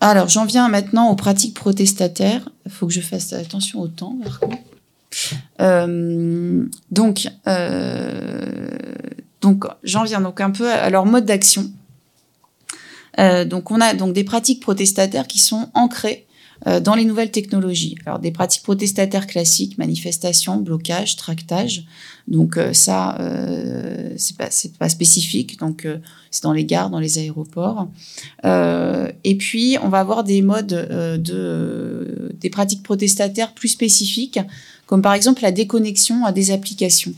Alors 0.00 0.28
j'en 0.28 0.46
viens 0.46 0.68
maintenant 0.68 1.10
aux 1.10 1.14
pratiques 1.14 1.54
protestataires. 1.54 2.48
Il 2.66 2.72
faut 2.72 2.88
que 2.88 2.92
je 2.92 3.00
fasse 3.00 3.32
attention 3.34 3.80
au 3.80 3.86
temps, 3.86 4.18
donc, 9.40 9.68
j'en 9.84 10.02
viens 10.02 10.20
donc 10.20 10.40
un 10.40 10.50
peu 10.50 10.68
à 10.72 10.90
leur 10.90 11.06
mode 11.06 11.24
d'action. 11.24 11.70
donc 13.16 13.70
on 13.70 13.80
a 13.80 13.94
donc 13.94 14.12
des 14.12 14.24
pratiques 14.24 14.60
protestataires 14.60 15.28
qui 15.28 15.38
sont 15.38 15.68
ancrées 15.74 16.26
dans 16.64 16.94
les 16.94 17.04
nouvelles 17.04 17.30
technologies. 17.30 17.96
Alors 18.06 18.20
des 18.20 18.30
pratiques 18.30 18.62
protestataires 18.62 19.26
classiques, 19.26 19.78
manifestations, 19.78 20.58
blocage, 20.58 21.16
tractage. 21.16 21.84
Donc 22.28 22.56
euh, 22.56 22.72
ça, 22.72 23.16
euh, 23.20 24.14
c'est 24.16 24.36
pas 24.36 24.48
pas 24.78 24.88
spécifique. 24.88 25.58
Donc 25.58 25.84
euh, 25.84 25.98
c'est 26.30 26.44
dans 26.44 26.52
les 26.52 26.64
gares, 26.64 26.90
dans 26.90 27.00
les 27.00 27.18
aéroports. 27.18 27.88
et 28.44 29.36
puis 29.38 29.76
on 29.82 29.88
va 29.88 30.00
avoir 30.00 30.24
des 30.24 30.42
modes 30.42 30.66
de 31.22 32.32
des 32.40 32.50
pratiques 32.50 32.82
protestataires 32.82 33.54
plus 33.54 33.68
spécifiques, 33.68 34.38
comme 34.86 35.02
par 35.02 35.14
exemple 35.14 35.42
la 35.42 35.52
déconnexion 35.52 36.24
à 36.24 36.32
des 36.32 36.50
applications. 36.50 37.12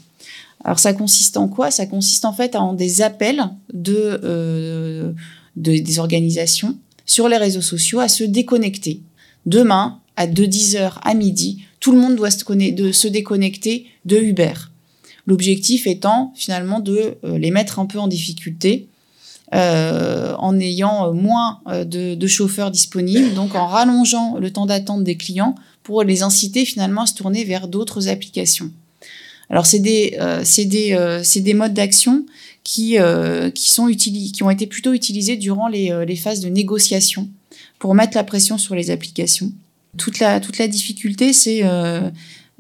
Alors 0.65 0.79
ça 0.79 0.95
consiste 0.95 1.37
en 1.37 1.49
quoi? 1.49 1.71
Ça 1.71 1.87
consiste 1.87 2.25
en 2.25 2.33
fait 2.33 2.57
en 2.57 2.73
des 2.73 3.03
appels 3.03 3.45
de, 3.73 4.21
de 5.57 5.79
des 5.79 5.99
organisations 5.99 6.77
sur 7.07 7.29
les 7.29 7.37
réseaux 7.37 7.61
sociaux 7.61 8.01
à 8.01 8.09
se 8.09 8.25
déconnecter 8.25 9.03
demain, 9.47 10.01
à 10.17 10.27
de 10.27 10.45
10h 10.45 10.95
à 11.03 11.15
midi, 11.15 11.65
tout 11.81 11.93
le 11.93 11.99
monde 11.99 12.17
doit 12.17 12.31
se, 12.31 13.09
déconnecter 13.09 13.87
de 14.05 14.17
Uber. 14.17 14.55
L'objectif 15.27 15.87
étant 15.87 16.33
finalement 16.37 16.81
de 16.81 17.17
euh, 17.25 17.39
les 17.39 17.51
mettre 17.51 17.79
un 17.79 17.87
peu 17.87 17.99
en 17.99 18.09
difficulté 18.09 18.89
euh, 19.55 20.35
en 20.39 20.59
ayant 20.59 21.13
moins 21.13 21.61
euh, 21.69 21.85
de, 21.85 22.27
chauffeurs 22.27 22.71
disponibles, 22.71 23.35
donc 23.35 23.55
en 23.55 23.67
rallongeant 23.67 24.39
le 24.39 24.51
temps 24.51 24.67
d'attente 24.67 25.05
des 25.05 25.17
clients 25.17 25.55
pour 25.83 26.03
les 26.03 26.23
inciter 26.23 26.65
finalement 26.65 27.03
à 27.03 27.07
se 27.07 27.15
tourner 27.15 27.45
vers 27.45 27.69
d'autres 27.69 28.09
applications. 28.09 28.71
Alors 29.51 29.67
c'est 29.67 29.79
des, 29.79 30.17
modes 31.55 31.75
d'action 31.75 32.25
qui, 32.65 32.97
ont 32.99 34.51
été 34.51 34.67
plutôt 34.67 34.95
utilisés 34.95 35.37
durant 35.37 35.69
les 35.69 36.17
phases 36.17 36.41
de 36.41 36.49
négociation 36.49 37.29
pour 37.85 37.95
mettre 37.95 38.17
la 38.17 38.25
pression 38.25 38.57
sur 38.57 38.75
les 38.75 38.91
applications. 38.91 39.53
Toute 39.99 40.19
la, 40.19 40.41
difficulté, 40.69 41.35
c'est 41.35 41.65
euh, 41.65 42.09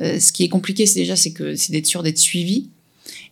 euh, 0.02 0.20
ce 0.20 0.32
qui 0.34 0.44
est 0.44 0.50
compliqué, 0.50 0.84
c'est 0.84 1.00
déjà 1.00 1.16
c'est 1.16 1.32
que 1.32 1.56
c'est 1.56 1.72
d'être 1.72 1.86
sûr 1.86 2.02
d'être 2.02 2.18
suivi. 2.18 2.68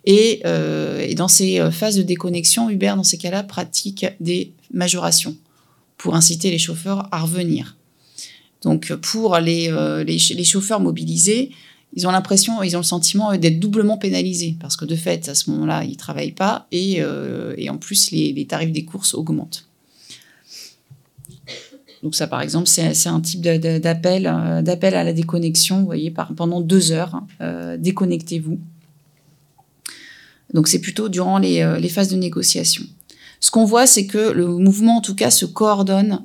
Et, 0.03 0.41
euh, 0.43 1.13
dans 1.13 1.27
ces 1.27 1.61
phases 1.69 1.95
de 1.95 2.01
déconnexion, 2.01 2.67
Uber, 2.71 2.93
dans 2.95 3.03
ces 3.03 3.19
cas-là, 3.19 3.43
pratique 3.43 4.07
des 4.19 4.53
majorations 4.73 5.37
pour 5.97 6.15
inciter 6.15 6.49
les 6.49 6.57
chauffeurs 6.57 7.09
à 7.11 7.21
revenir. 7.21 7.77
Donc 8.63 8.91
pour 8.95 9.37
les, 9.37 9.71
les, 10.03 10.43
chauffeurs 10.43 10.79
mobilisés, 10.79 11.51
ils 11.95 12.07
ont 12.07 12.11
l'impression, 12.11 12.63
ils 12.63 12.75
ont 12.75 12.79
le 12.79 12.85
sentiment 12.85 13.37
d'être 13.37 13.59
doublement 13.59 13.99
pénalisés 13.99 14.55
parce 14.59 14.77
que 14.77 14.85
de 14.85 14.95
fait, 14.95 15.29
à 15.29 15.35
ce 15.35 15.51
moment-là, 15.51 15.83
ils 15.83 15.97
travaillent 15.97 16.31
pas 16.31 16.65
et, 16.71 17.03
en 17.03 17.77
plus, 17.77 18.09
les 18.09 18.47
tarifs 18.49 18.71
des 18.71 18.83
courses 18.83 19.13
augmentent. 19.13 19.67
Donc 22.03 22.15
ça, 22.15 22.27
par 22.27 22.41
exemple, 22.41 22.67
c'est 22.67 23.07
un 23.07 23.21
type 23.21 23.39
d'appel, 23.39 24.27
euh, 24.27 24.61
d'appel 24.61 24.93
à 24.93 25.05
la 25.05 25.13
déconnexion. 25.13 25.79
Vous 25.79 25.85
voyez, 25.85 26.13
pendant 26.35 26.59
deux 26.59 26.91
heures, 26.91 27.23
euh, 27.39 27.77
déconnectez-vous. 27.77 28.59
Donc 30.53 30.67
c'est 30.67 30.79
plutôt 30.79 31.07
durant 31.07 31.41
euh, 31.41 31.79
les, 31.79 31.89
phases 31.89 32.09
de 32.09 32.17
négociation. 32.17 32.83
Ce 33.39 33.51
qu'on 33.51 33.63
voit, 33.63 33.87
c'est 33.87 34.05
que 34.05 34.31
le 34.31 34.47
mouvement, 34.47 34.97
en 34.97 35.01
tout 35.01 35.15
cas, 35.15 35.31
se 35.31 35.45
coordonne 35.45 36.19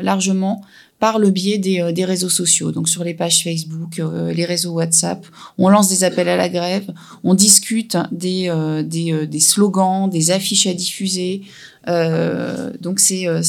largement 0.00 0.60
par 1.00 1.18
le 1.18 1.30
biais 1.30 1.58
des, 1.58 2.04
réseaux 2.04 2.28
sociaux, 2.28 2.70
donc 2.70 2.88
sur 2.88 3.02
les 3.02 3.14
pages 3.14 3.42
Facebook, 3.42 4.00
les 4.32 4.44
réseaux 4.44 4.72
WhatsApp. 4.72 5.26
On 5.58 5.68
lance 5.68 5.88
des 5.88 6.04
appels 6.04 6.28
à 6.28 6.36
la 6.36 6.48
grève, 6.48 6.92
on 7.24 7.34
discute 7.34 7.96
des, 8.12 8.52
des 8.84 9.40
slogans, 9.40 10.08
des 10.10 10.30
affiches 10.30 10.66
à 10.66 10.74
diffuser, 10.74 11.42
euh, 11.88 12.72
donc 12.80 13.00
c'est 13.00 13.26
euh, 13.26 13.42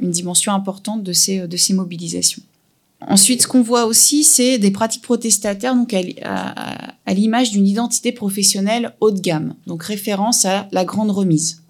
une 0.00 0.10
dimension 0.10 0.52
importante 0.52 1.02
de 1.02 1.12
ces, 1.12 1.72
mobilisations. 1.72 2.42
Ensuite, 3.08 3.42
ce 3.42 3.46
qu'on 3.48 3.62
voit 3.62 3.86
aussi, 3.86 4.22
c'est 4.22 4.58
des 4.58 4.70
pratiques 4.70 5.02
protestataires, 5.02 5.74
à, 6.24 7.14
l'image 7.14 7.50
d'une 7.50 7.66
identité 7.66 8.12
professionnelle 8.12 8.94
haut 9.00 9.10
de 9.10 9.20
gamme, 9.20 9.54
donc 9.66 9.82
référence 9.82 10.44
à 10.44 10.68
la 10.70 10.84
grande 10.84 11.10
remise. 11.10 11.61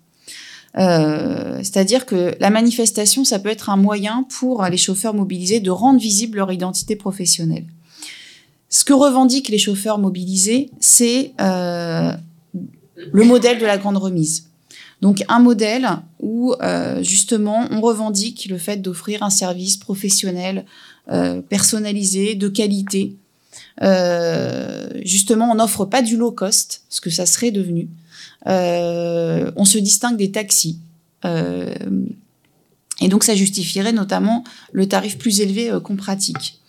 Euh, 0.78 1.58
c'est-à-dire 1.58 2.06
que 2.06 2.34
la 2.40 2.50
manifestation, 2.50 3.24
ça 3.24 3.38
peut 3.38 3.50
être 3.50 3.70
un 3.70 3.76
moyen 3.76 4.26
pour 4.28 4.64
les 4.64 4.76
chauffeurs 4.76 5.14
mobilisés 5.14 5.60
de 5.60 5.70
rendre 5.70 6.00
visible 6.00 6.38
leur 6.38 6.50
identité 6.52 6.96
professionnelle. 6.96 7.66
Ce 8.68 8.84
que 8.84 8.94
revendiquent 8.94 9.50
les 9.50 9.58
chauffeurs 9.58 9.98
mobilisés, 9.98 10.70
c'est 10.80 11.34
le 11.38 13.24
modèle 13.24 13.58
de 13.58 13.66
la 13.66 13.76
grande 13.76 13.98
remise. 13.98 14.46
Donc 15.02 15.24
un 15.28 15.40
modèle 15.40 15.88
où 16.20 16.54
euh, 16.62 17.02
justement 17.02 17.66
on 17.70 17.80
revendique 17.80 18.46
le 18.48 18.56
fait 18.56 18.76
d'offrir 18.76 19.24
un 19.24 19.30
service 19.30 19.76
professionnel, 19.76 20.64
euh, 21.10 21.42
personnalisé, 21.42 22.36
de 22.36 22.48
qualité. 22.48 23.16
Euh, 23.82 24.88
justement, 25.04 25.50
on 25.50 25.56
n'offre 25.56 25.84
pas 25.86 26.02
du 26.02 26.16
low 26.16 26.30
cost, 26.30 26.84
ce 26.88 27.00
que 27.00 27.10
ça 27.10 27.26
serait 27.26 27.50
devenu. 27.50 27.88
On 28.46 29.64
se 29.64 29.78
distingue 29.78 30.16
des 30.16 30.30
taxis. 30.30 30.78
et 31.24 33.08
donc 33.08 33.24
ça 33.24 33.34
justifierait 33.34 33.92
notamment 33.92 34.44
le 34.72 34.86
tarif 34.86 35.18
plus 35.18 35.40
élevé 35.40 35.70
qu'on 35.82 35.96
pratique. 35.96 36.60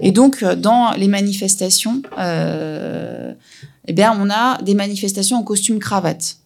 Et 0.00 0.12
donc 0.12 0.44
dans 0.44 0.92
les 0.92 1.08
manifestations, 1.08 2.02
eh 2.18 3.92
bien 3.92 4.16
on 4.20 4.30
a 4.30 4.60
des 4.62 4.74
manifestations 4.74 5.38
en 5.38 5.42
costume 5.42 5.78
cravate 5.78 6.38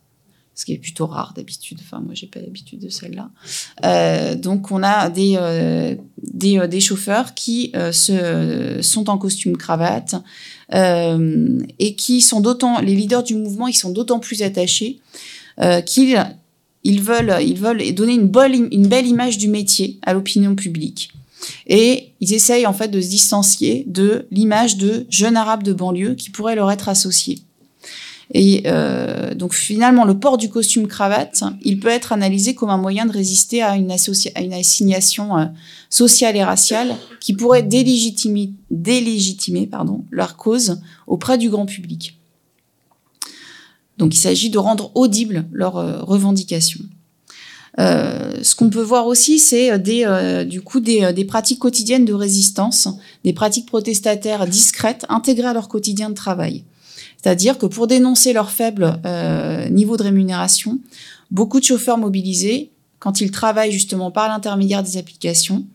ce 0.58 0.64
qui 0.64 0.72
est 0.72 0.78
plutôt 0.78 1.06
rare 1.06 1.34
d'habitude. 1.36 1.78
Enfin, 1.80 2.00
moi, 2.00 2.14
j'ai 2.14 2.26
pas 2.26 2.40
l'habitude 2.40 2.80
de 2.80 2.88
celle-là. 2.88 3.30
Euh, 3.84 4.34
donc, 4.34 4.72
on 4.72 4.82
a 4.82 5.08
des, 5.08 5.36
euh, 5.38 5.94
des, 6.20 6.80
chauffeurs 6.80 7.34
qui 7.34 7.72
sont 7.92 9.08
en 9.08 9.18
costume 9.18 9.56
cravate 9.56 10.16
et 10.72 11.94
qui 11.96 12.20
sont 12.20 12.40
d'autant, 12.40 12.80
les 12.80 12.94
leaders 12.94 13.22
du 13.22 13.34
mouvement, 13.34 13.68
ils 13.68 13.74
sont 13.74 13.90
d'autant 13.90 14.18
plus 14.18 14.42
attachés 14.42 15.00
qu'ils 15.86 16.24
ils 16.84 17.02
veulent, 17.02 17.94
donner 17.94 18.14
une 18.14 18.28
belle 18.28 19.06
image 19.06 19.38
du 19.38 19.48
métier 19.48 19.98
à 20.02 20.12
l'opinion 20.12 20.54
publique. 20.54 21.10
Et 21.66 22.12
ils 22.20 22.34
essayent 22.34 22.66
en 22.66 22.72
fait 22.72 22.88
de 22.88 23.00
se 23.00 23.08
distancier 23.08 23.84
de 23.86 24.26
l'image 24.30 24.76
de 24.76 25.06
jeunes 25.08 25.36
arabes 25.36 25.62
de 25.62 25.72
banlieue 25.72 26.14
qui 26.14 26.30
pourrait 26.30 26.56
leur 26.56 26.70
être 26.70 26.88
associée. 26.88 27.40
Et 28.34 28.64
euh, 28.66 29.34
donc 29.34 29.54
finalement, 29.54 30.04
le 30.04 30.18
port 30.18 30.36
du 30.36 30.50
costume 30.50 30.86
cravate, 30.86 31.44
il 31.62 31.80
peut 31.80 31.88
être 31.88 32.12
analysé 32.12 32.54
comme 32.54 32.68
un 32.68 32.76
moyen 32.76 33.06
de 33.06 33.12
résister 33.12 33.62
à 33.62 33.76
une, 33.76 33.90
assignation 33.90 35.38
euh, 35.38 35.46
sociale 35.88 36.36
et 36.36 36.44
raciale 36.44 36.94
qui 37.20 37.32
pourrait 37.32 37.62
délégitimer, 37.62 38.52
leur 40.10 40.36
cause 40.36 40.80
auprès 41.06 41.38
du 41.38 41.48
grand 41.48 41.64
public. 41.64 42.18
Donc 43.96 44.14
il 44.14 44.18
s'agit 44.18 44.50
de 44.50 44.58
rendre 44.58 44.92
audibles 44.94 45.46
leurs 45.50 45.78
euh, 45.78 46.02
revendications. 46.02 46.84
Ce 47.78 48.56
qu'on 48.56 48.70
peut 48.70 48.82
voir 48.82 49.06
aussi, 49.06 49.38
c'est 49.38 49.78
du 49.78 50.60
coup 50.62 50.80
des, 50.80 51.24
pratiques 51.24 51.60
quotidiennes 51.60 52.04
de 52.04 52.12
résistance, 52.12 52.88
des 53.22 53.32
pratiques 53.32 53.66
protestataires 53.66 54.48
discrètes 54.48 55.06
intégrées 55.08 55.46
à 55.46 55.52
leur 55.52 55.68
quotidien 55.68 56.10
de 56.10 56.14
travail. 56.14 56.64
C'est-à-dire 57.20 57.58
que 57.58 57.66
pour 57.66 57.86
dénoncer 57.86 58.32
leur 58.32 58.50
faible 58.50 59.00
niveau 59.70 59.96
de 59.96 60.04
rémunération, 60.04 60.78
beaucoup 61.30 61.58
de 61.58 61.64
chauffeurs 61.64 61.98
mobilisés, 61.98 62.70
quand 63.00 63.20
ils 63.20 63.30
travaillent 63.30 63.72
justement 63.72 64.10
par 64.10 64.28
l'intermédiaire 64.28 64.82
des 64.82 64.96
applications, 64.96 65.66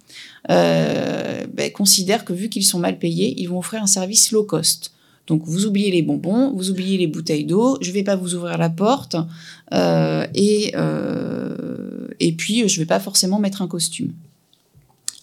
ben, 0.48 1.72
considèrent 1.74 2.24
que 2.24 2.34
vu 2.34 2.48
qu'ils 2.50 2.66
sont 2.66 2.80
mal 2.80 2.98
payés, 2.98 3.36
ils 3.38 3.48
vont 3.48 3.60
offrir 3.60 3.84
un 3.84 3.88
service 3.88 4.32
low 4.32 4.44
cost. 4.44 4.94
Donc 5.28 5.44
vous 5.46 5.66
oubliez 5.66 5.91
les 5.91 6.02
bonbons, 6.02 6.52
vous 6.52 6.70
oubliez 6.70 6.98
les 6.98 7.08
bouteilles 7.08 7.46
d'eau, 7.46 7.78
je 7.82 7.89
ne 7.89 7.94
vais 7.94 8.04
pas 8.04 8.16
vous 8.16 8.36
ouvrir 8.36 8.58
la 8.58 8.70
porte 8.70 9.16
euh, 9.74 10.28
et, 10.36 10.74
euh, 10.76 12.08
et 12.20 12.34
puis 12.34 12.68
je 12.68 12.76
ne 12.76 12.80
vais 12.84 12.88
pas 12.88 13.00
forcément 13.00 13.39
mettre 13.39 13.62
un 13.62 13.68
costume. 13.68 14.12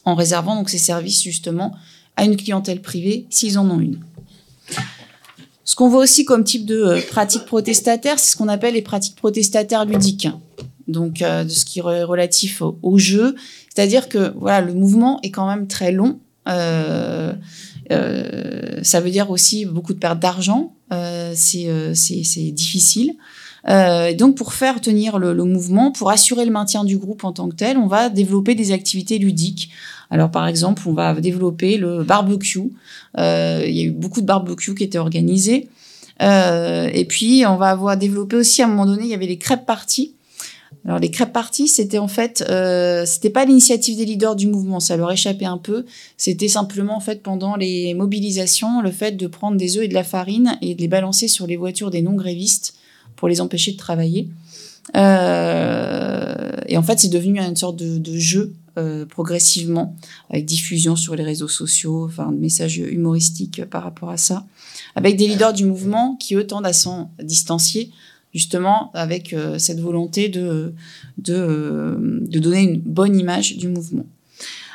En 0.06 0.14
réservant 0.14 0.56
donc 0.56 0.70
ces 0.70 0.78
services 0.78 1.22
justement 1.22 1.74
à 2.16 2.24
une 2.24 2.36
clientèle 2.36 2.80
privée 2.80 3.26
s'ils 3.28 3.58
en 3.58 3.68
ont 3.70 3.78
une. 3.78 3.98
Ce 5.70 5.76
qu'on 5.76 5.88
voit 5.88 6.00
aussi 6.00 6.24
comme 6.24 6.42
type 6.42 6.66
de 6.66 6.82
euh, 6.82 7.00
pratique 7.00 7.44
protestataire, 7.44 8.18
c'est 8.18 8.32
ce 8.32 8.36
qu'on 8.36 8.48
appelle 8.48 8.74
les 8.74 8.82
pratiques 8.82 9.14
protestataires 9.14 9.84
ludiques. 9.84 10.26
Donc 10.88 11.20
de 11.20 11.48
ce 11.48 11.64
qui 11.64 11.78
est 11.78 12.02
relatif 12.02 12.60
au, 12.82 12.98
jeu, 12.98 13.36
c'est-à-dire 13.72 14.08
que 14.08 14.32
voilà 14.36 14.60
le 14.60 14.74
mouvement 14.74 15.20
est 15.22 15.30
quand 15.30 15.46
même 15.46 15.68
très 15.68 15.92
long. 15.92 16.18
Euh, 16.48 17.32
euh, 17.92 18.80
ça 18.82 19.00
veut 19.00 19.10
dire 19.10 19.30
aussi 19.30 19.64
beaucoup 19.64 19.94
de 19.94 20.00
perte 20.00 20.18
d'argent. 20.18 20.72
Euh, 20.92 21.34
euh, 21.54 21.92
c'est 21.94 22.50
difficile. 22.50 23.14
Euh, 23.68 24.14
donc 24.14 24.36
pour 24.36 24.54
faire 24.54 24.80
tenir 24.80 25.18
le, 25.18 25.34
mouvement, 25.44 25.92
pour 25.92 26.10
assurer 26.10 26.44
le 26.44 26.50
maintien 26.50 26.84
du 26.84 26.98
groupe 26.98 27.24
en 27.24 27.32
tant 27.32 27.48
que 27.48 27.54
tel, 27.54 27.76
on 27.76 27.86
va 27.86 28.08
développer 28.08 28.54
des 28.54 28.72
activités 28.72 29.18
ludiques. 29.18 29.70
Alors 30.10 30.30
par 30.30 30.46
exemple, 30.46 30.82
on 30.86 30.92
va 30.92 31.14
développer 31.14 31.76
le 31.76 32.02
barbecue. 32.02 32.72
Euh, 33.18 33.64
il 33.66 33.76
y 33.76 33.80
a 33.80 33.84
eu 33.84 33.90
beaucoup 33.90 34.20
de 34.20 34.26
barbecue 34.26 34.74
qui 34.74 34.84
étaient 34.84 34.98
organisés. 34.98 35.68
Euh, 36.22 36.90
et 36.92 37.04
puis 37.04 37.44
on 37.46 37.56
va 37.56 37.70
avoir 37.70 37.96
développé 37.96 38.36
aussi 38.36 38.60
à 38.62 38.66
un 38.66 38.68
moment 38.68 38.86
donné, 38.86 39.04
il 39.04 39.08
y 39.08 39.14
avait 39.14 39.26
les 39.26 39.38
crêpes 39.38 39.66
parties. 39.66 40.14
Alors 40.84 40.98
les 40.98 41.10
crêpes 41.10 41.32
parties, 41.32 41.68
c'était 41.68 41.98
en 41.98 42.08
fait, 42.08 42.44
euh, 42.48 43.04
c'était 43.04 43.30
pas 43.30 43.44
l'initiative 43.44 43.96
des 43.96 44.04
leaders 44.04 44.36
du 44.36 44.46
mouvement, 44.46 44.80
ça 44.80 44.96
leur 44.96 45.10
échappait 45.12 45.44
un 45.44 45.58
peu. 45.58 45.84
C'était 46.16 46.48
simplement 46.48 46.96
en 46.96 47.00
fait 47.00 47.22
pendant 47.22 47.56
les 47.56 47.94
mobilisations, 47.94 48.80
le 48.80 48.90
fait 48.90 49.12
de 49.12 49.26
prendre 49.26 49.56
des 49.56 49.76
œufs 49.76 49.84
et 49.84 49.88
de 49.88 49.94
la 49.94 50.04
farine 50.04 50.58
et 50.62 50.74
de 50.74 50.80
les 50.80 50.88
balancer 50.88 51.28
sur 51.28 51.46
les 51.46 51.56
voitures 51.56 51.90
des 51.90 52.02
non 52.02 52.14
grévistes 52.14 52.74
pour 53.16 53.28
les 53.28 53.40
empêcher 53.40 53.72
de 53.72 53.76
travailler. 53.76 54.28
Euh, 54.96 56.50
et 56.66 56.76
en 56.76 56.82
fait, 56.82 56.98
c'est 56.98 57.08
devenu 57.08 57.40
une 57.40 57.56
sorte 57.56 57.76
de 57.76 58.18
jeu 58.18 58.54
euh, 58.80 59.04
progressivement, 59.04 59.94
avec 60.30 60.46
diffusion 60.46 60.96
sur 60.96 61.14
les 61.14 61.22
réseaux 61.22 61.48
sociaux, 61.48 62.06
enfin, 62.06 62.30
messages 62.30 62.78
humoristiques 62.78 63.64
par 63.66 63.82
rapport 63.82 64.08
à 64.08 64.16
ça, 64.16 64.46
avec 64.96 65.16
des 65.16 65.28
leaders 65.28 65.52
du 65.52 65.66
mouvement 65.66 66.16
qui 66.16 66.34
eux 66.34 66.46
tendent 66.46 66.66
à 66.66 66.72
s'en 66.72 67.10
distancier 67.22 67.90
justement 68.32 68.90
avec 68.94 69.32
euh, 69.32 69.58
cette 69.58 69.80
volonté 69.80 70.28
de, 70.28 70.72
de, 71.18 71.34
euh, 71.34 71.96
de, 72.00 72.38
donner 72.38 72.62
une 72.62 72.80
bonne 72.80 73.18
image 73.18 73.58
du 73.58 73.68
mouvement. 73.68 74.06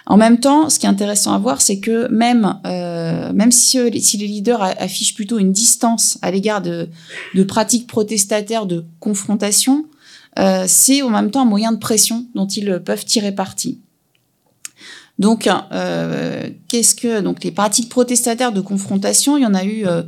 En 0.06 0.18
même 0.18 0.40
temps, 0.40 0.70
ce 0.70 0.78
qui 0.78 0.86
est 0.86 0.90
intéressant 0.90 1.34
à 1.34 1.40
voir, 1.40 1.62
c'est 1.62 1.80
que 1.80 2.08
même, 2.10 2.60
même 2.64 3.52
si, 3.52 3.80
si, 4.02 4.18
les 4.18 4.28
leaders 4.28 4.62
affichent 4.62 5.16
plutôt 5.16 5.40
une 5.40 5.52
distance 5.52 6.20
à 6.22 6.30
l'égard 6.30 6.62
de, 6.62 6.90
de, 7.34 7.44
pratiques 7.44 7.88
protestataires 7.88 8.68
de 8.68 8.86
confrontation, 9.00 9.86
c'est 10.68 11.02
en 11.02 11.10
même 11.10 11.32
temps 11.32 11.42
un 11.42 11.46
moyen 11.46 11.72
de 11.72 11.80
pression 11.80 12.28
dont 12.36 12.46
ils 12.46 12.80
peuvent 12.86 13.04
tirer 13.04 13.32
parti. 13.32 13.80
Donc, 15.18 15.48
euh, 15.48 16.50
qu'est-ce 16.68 16.94
que 16.94 17.22
donc 17.22 17.44
les 17.44 17.52
pratiques 17.52 17.90
protestataires 17.90 18.52
de 18.52 18.62
confrontation 18.62 19.38
Il 19.38 19.44
y 19.44 19.46
en 19.46 19.54
a 19.54 19.64
eu 19.64 19.86
euh, 19.86 20.04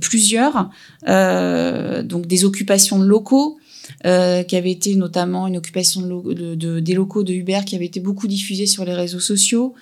plusieurs. 0.00 0.70
Euh, 1.08 2.02
donc, 2.02 2.26
des 2.26 2.44
occupations 2.44 2.98
de 2.98 3.04
locaux. 3.04 3.58
Euh, 4.06 4.44
qui 4.44 4.56
avait 4.56 4.70
été 4.70 4.94
notamment 4.94 5.48
une 5.48 5.56
occupation 5.56 6.02
de, 6.02 6.54
de, 6.54 6.80
des 6.80 6.94
locaux 6.94 7.24
de 7.24 7.32
Uber 7.32 7.60
qui 7.66 7.74
avait 7.74 7.86
été 7.86 7.98
beaucoup 7.98 8.28
diffusée 8.28 8.66
sur 8.66 8.84
les 8.84 8.94
réseaux 8.94 9.20
sociaux, 9.20 9.74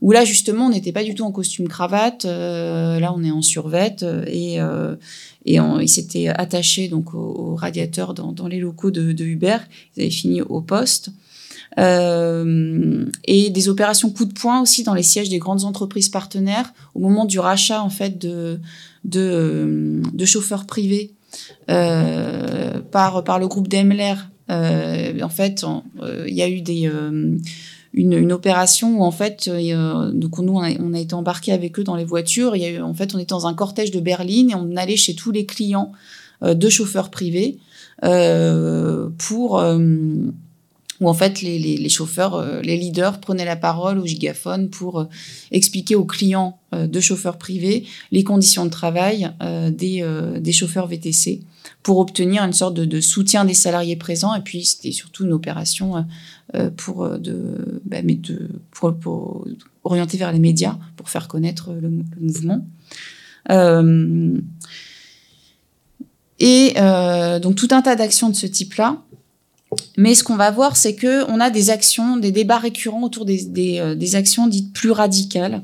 où 0.00 0.12
là 0.12 0.24
justement 0.24 0.66
on 0.66 0.70
n'était 0.70 0.92
pas 0.92 1.02
du 1.02 1.14
tout 1.14 1.24
en 1.24 1.32
costume 1.32 1.66
cravate, 1.66 2.24
euh, 2.24 3.00
là 3.00 3.12
on 3.12 3.22
est 3.24 3.32
en 3.32 3.42
survette 3.42 4.04
et, 4.28 4.60
euh, 4.60 4.94
et 5.44 5.58
on, 5.58 5.80
ils 5.80 5.88
s'étaient 5.88 6.28
attachés 6.28 6.88
donc 6.88 7.14
au, 7.14 7.18
au 7.18 7.54
radiateur 7.56 8.14
dans, 8.14 8.32
dans, 8.32 8.46
les 8.46 8.60
locaux 8.60 8.92
de, 8.92 9.10
de 9.10 9.24
Uber, 9.24 9.58
ils 9.96 10.02
avaient 10.02 10.10
fini 10.10 10.40
au 10.40 10.60
poste. 10.60 11.10
Euh, 11.78 13.04
et 13.24 13.50
des 13.50 13.68
opérations 13.68 14.10
coup 14.10 14.24
de 14.24 14.32
poing 14.32 14.60
aussi 14.60 14.82
dans 14.82 14.94
les 14.94 15.04
sièges 15.04 15.28
des 15.28 15.38
grandes 15.38 15.64
entreprises 15.64 16.08
partenaires 16.08 16.72
au 16.94 16.98
moment 16.98 17.24
du 17.24 17.38
rachat 17.38 17.82
en 17.82 17.90
fait 17.90 18.18
de 18.18 18.58
de, 19.04 20.24
chauffeurs 20.24 20.66
privés 20.66 21.12
euh, 21.70 22.80
par 22.90 23.22
par 23.22 23.38
le 23.38 23.46
groupe 23.46 23.68
Daimler. 23.68 24.14
Euh, 24.50 25.20
en 25.20 25.28
fait, 25.28 25.64
il 26.26 26.34
y 26.34 26.42
a 26.42 26.48
eu 26.48 26.62
des 26.62 26.90
une, 27.94 28.32
opération 28.32 28.98
où 28.98 29.02
en 29.04 29.10
fait, 29.10 29.48
donc 29.48 30.38
nous 30.38 30.54
on 30.54 30.94
a, 30.94 30.98
été 30.98 31.14
embarqué 31.14 31.52
avec 31.52 31.78
eux 31.78 31.84
dans 31.84 31.96
les 31.96 32.04
voitures. 32.04 32.56
Il 32.56 32.62
y 32.62 32.64
a 32.64 32.70
eu, 32.70 32.80
en 32.80 32.94
fait, 32.94 33.14
on 33.14 33.18
était 33.18 33.30
dans 33.30 33.46
un 33.46 33.54
cortège 33.54 33.92
de 33.92 34.00
Berlin 34.00 34.48
et 34.50 34.54
on 34.54 34.76
allait 34.76 34.96
chez 34.96 35.14
tous 35.14 35.30
les 35.30 35.46
clients 35.46 35.92
de 36.42 36.68
chauffeurs 36.68 37.10
privés 37.10 37.58
pour 39.18 39.62
où 41.00 41.08
en 41.08 41.14
fait 41.14 41.42
les, 41.42 41.58
les, 41.58 41.76
les 41.76 41.88
chauffeurs, 41.88 42.34
euh, 42.34 42.60
les 42.60 42.76
leaders 42.76 43.20
prenaient 43.20 43.44
la 43.44 43.56
parole 43.56 43.98
au 43.98 44.06
gigaphone 44.06 44.68
pour 44.68 45.00
euh, 45.00 45.04
expliquer 45.50 45.94
aux 45.94 46.04
clients 46.04 46.58
euh, 46.74 46.86
de 46.86 47.00
chauffeurs 47.00 47.38
privés 47.38 47.84
les 48.10 48.24
conditions 48.24 48.64
de 48.64 48.70
travail 48.70 49.30
des, 49.70 50.04
des 50.40 50.52
chauffeurs 50.52 50.86
VTC 50.86 51.42
pour 51.82 51.98
obtenir 51.98 52.42
une 52.42 52.52
sorte 52.52 52.74
de, 52.74 52.84
de, 52.84 53.00
soutien 53.00 53.44
des 53.44 53.54
salariés 53.54 53.96
présents 53.96 54.34
et 54.34 54.40
puis 54.40 54.64
c'était 54.64 54.92
surtout 54.92 55.24
une 55.24 55.32
opération 55.32 56.06
pour 56.76 57.08
de, 57.18 57.80
bah, 57.84 57.98
mais 58.02 58.14
de 58.14 58.48
pour, 58.70 58.94
pour, 58.94 59.46
orienter 59.84 60.16
vers 60.16 60.32
les 60.32 60.38
médias 60.38 60.76
pour 60.96 61.08
faire 61.08 61.28
connaître 61.28 61.72
le, 61.72 61.88
le 61.88 62.20
mouvement. 62.20 62.66
et 66.38 66.74
donc 67.40 67.54
tout 67.54 67.68
un 67.70 67.82
tas 67.82 67.96
d'actions 67.96 68.30
de 68.30 68.36
ce 68.36 68.46
type-là 68.46 69.02
mais 69.96 70.14
ce 70.14 70.24
qu'on 70.24 70.36
va 70.36 70.50
voir, 70.50 70.76
c'est 70.76 70.94
que 70.94 71.30
on 71.30 71.40
a 71.40 71.50
des 71.50 71.70
actions, 71.70 72.16
des 72.16 72.32
débats 72.32 72.58
récurrents 72.58 73.02
autour 73.02 73.24
des, 73.24 73.78
euh, 73.80 74.14
actions 74.14 74.46
dites 74.46 74.72
plus 74.72 74.90
radicales, 74.90 75.62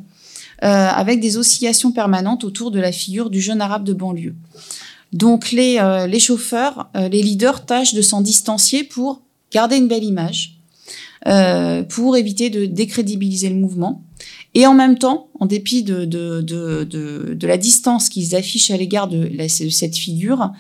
euh, 0.63 0.67
avec 0.67 1.21
des 1.21 1.37
oscillations 1.37 1.93
permanentes 1.93 2.45
autour 2.45 2.71
de 2.71 2.81
la 2.81 2.93
figure 2.93 3.31
du 3.31 3.41
jeune 3.41 3.61
arabe 3.61 3.85
de 3.85 3.93
banlieue. 3.93 4.35
Donc 5.13 5.53
les, 5.53 5.79
euh, 5.79 6.19
chauffeurs, 6.19 6.91
les 6.95 7.23
leaders 7.23 7.65
tâchent 7.65 7.95
de 7.95 8.03
s'en 8.03 8.21
distancier 8.21 8.85
pour 8.85 9.23
garder 9.53 9.77
une 9.77 9.89
belle 9.89 10.05
image, 10.05 10.59
pour 11.89 12.17
éviter 12.17 12.51
de 12.51 12.67
décrédibiliser 12.67 13.49
le 13.49 13.55
mouvement. 13.55 14.03
Et 14.55 14.67
en 14.67 14.75
même 14.75 14.99
temps, 14.99 15.29
en 15.39 15.47
dépit 15.47 15.83
de, 15.83 17.47
la 17.47 17.57
distance 17.57 18.09
qu'ils 18.09 18.35
affichent 18.35 18.71
à 18.71 18.77
l'égard 18.77 19.09
de 19.09 19.31
cette 19.49 19.97
figure, 19.97 20.51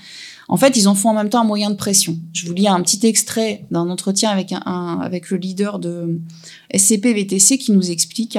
en 0.48 0.56
fait, 0.56 0.76
ils 0.76 0.88
en 0.88 0.94
font 0.94 1.10
en 1.10 1.14
même 1.14 1.30
temps 1.30 1.40
un 1.40 1.44
moyen 1.44 1.70
de 1.70 1.76
pression. 1.76 2.16
Je 2.32 2.46
vous 2.46 2.52
lis 2.52 2.68
un 2.68 2.80
petit 2.82 3.06
extrait 3.06 3.64
d'un 3.70 3.88
entretien 3.88 4.30
avec, 4.30 4.52
un, 4.52 4.98
avec 5.00 5.30
le 5.30 5.38
leader 5.38 5.78
de 5.78 6.20
SCP-VTC 6.74 7.58
qui 7.58 7.72
nous 7.72 7.90
explique 7.90 8.38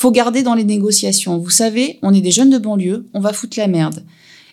faut 0.00 0.10
garder 0.10 0.42
dans 0.42 0.54
les 0.54 0.64
négociations. 0.64 1.36
Vous 1.36 1.50
savez, 1.50 1.98
on 2.00 2.14
est 2.14 2.22
des 2.22 2.30
jeunes 2.30 2.48
de 2.48 2.56
banlieue, 2.56 3.06
on 3.12 3.20
va 3.20 3.34
foutre 3.34 3.58
la 3.58 3.66
merde. 3.66 4.02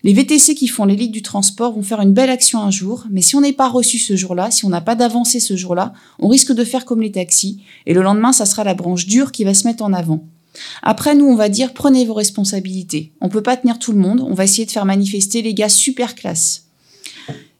Les 0.04 0.12
VTC 0.12 0.56
qui 0.56 0.68
font 0.68 0.84
l'élite 0.84 1.14
du 1.14 1.22
transport 1.22 1.72
vont 1.72 1.84
faire 1.84 2.02
une 2.02 2.12
belle 2.12 2.30
action 2.30 2.62
un 2.62 2.70
jour, 2.70 3.06
mais 3.10 3.22
si 3.22 3.36
on 3.38 3.42
n'est 3.42 3.54
pas 3.54 3.70
reçu 3.70 3.98
ce 3.98 4.18
jour-là, 4.18 4.52
si 4.52 4.66
on 4.66 4.70
n'a 4.70 4.82
pas 4.82 4.96
d'avancée 4.96 5.40
ce 5.40 5.56
jour-là, 5.56 5.94
on 6.20 6.28
risque 6.28 6.52
de 6.52 6.66
faire 6.66 6.84
comme 6.84 7.02
les 7.02 7.14
taxis, 7.14 7.62
et 7.86 7.94
le 7.94 8.02
lendemain, 8.02 8.34
ça 8.34 8.46
sera 8.46 8.66
la 8.66 8.74
branche 8.74 9.08
dure 9.08 9.32
qui 9.32 9.46
va 9.46 9.54
se 9.54 9.66
mettre 9.66 9.84
en 9.84 9.94
avant. 9.94 10.26
Après, 10.82 11.16
nous, 11.16 11.26
on 11.26 11.36
va 11.36 11.50
dire 11.50 11.74
prenez 11.74 12.06
vos 12.06 12.14
responsabilités. 12.14 13.12
On 13.22 13.30
peut 13.30 13.44
pas 13.44 13.58
tenir 13.58 13.80
tout 13.80 13.92
le 13.92 14.00
monde, 14.00 14.22
on 14.22 14.34
va 14.34 14.44
essayer 14.44 14.66
de 14.66 14.72
faire 14.72 14.86
manifester 14.86 15.42
les 15.42 15.54
gars 15.54 15.70
super 15.70 16.16
classe. 16.16 16.68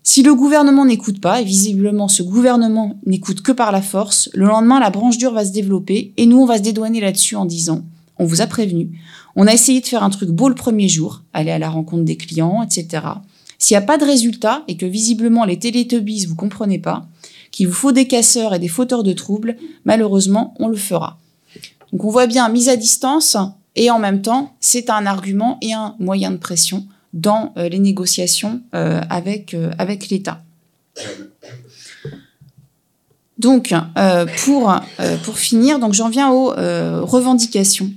Si 0.04 0.24
le 0.24 0.34
gouvernement 0.34 0.86
n'écoute 0.86 1.20
pas, 1.20 1.42
et 1.42 1.44
visiblement 1.44 2.08
ce 2.08 2.24
gouvernement 2.24 2.98
n'écoute 3.06 3.42
que 3.42 3.52
par 3.52 3.74
la 3.74 3.82
force, 3.82 4.30
le 4.34 4.46
lendemain, 4.46 4.80
la 4.80 4.90
branche 4.90 5.18
dure 5.18 5.34
va 5.34 5.44
se 5.44 5.52
développer, 5.52 6.14
et 6.16 6.26
nous, 6.26 6.38
on 6.40 6.46
va 6.46 6.58
se 6.58 6.64
dédouaner 6.64 7.02
là-dessus 7.02 7.36
en 7.36 7.46
disant 7.46 7.84
on 8.18 8.26
vous 8.26 8.42
a 8.42 8.48
prévenu, 8.48 9.00
on 9.36 9.48
a 9.48 9.54
essayé 9.54 9.82
de 9.82 9.86
faire 9.86 10.04
un 10.04 10.10
truc 10.10 10.30
beau 10.30 10.50
le 10.50 10.56
premier 10.56 10.88
jour, 10.88 11.24
aller 11.34 11.52
à 11.52 11.60
la 11.60 11.70
rencontre 11.70 12.04
des 12.04 12.18
clients, 12.18 12.64
etc. 12.64 13.04
S'il 13.60 13.76
n'y 13.76 13.84
a 13.84 13.86
pas 13.86 13.98
de 13.98 14.06
résultat 14.06 14.64
et 14.68 14.78
que 14.78 14.86
visiblement 14.86 15.46
les 15.46 15.60
télétubbies 15.60 16.26
vous 16.26 16.36
comprenez 16.36 16.80
pas, 16.80 17.08
qu'il 17.52 17.68
vous 17.68 17.74
faut 17.74 17.92
des 17.92 18.08
casseurs 18.08 18.54
et 18.54 18.60
des 18.60 18.68
fauteurs 18.68 19.04
de 19.04 19.14
troubles, 19.14 19.58
malheureusement, 19.86 20.54
on 20.60 20.68
le 20.68 20.78
fera. 20.78 21.20
Donc 21.92 22.04
on 22.04 22.10
voit 22.10 22.28
bien 22.28 22.50
mise 22.50 22.70
à 22.70 22.76
distance 22.76 23.38
et 23.76 23.92
en 23.92 24.00
même 24.00 24.22
temps, 24.22 24.56
c'est 24.60 24.90
un 24.90 25.06
argument 25.06 25.58
et 25.62 25.74
un 25.74 25.96
moyen 26.00 26.32
de 26.32 26.38
pression 26.38 26.88
dans 27.14 27.54
euh, 27.58 27.70
les 27.70 27.80
négociations 27.80 28.62
euh, 28.74 29.02
avec, 29.10 29.54
euh, 29.54 29.72
avec 29.78 30.10
l'État. 30.10 30.42
Donc, 33.38 33.72
pour, 34.44 34.76
pour 35.24 35.38
finir, 35.38 35.78
donc 35.78 35.94
j'en 35.94 36.10
viens 36.10 36.32
aux 36.32 36.48
revendications. 37.06 37.92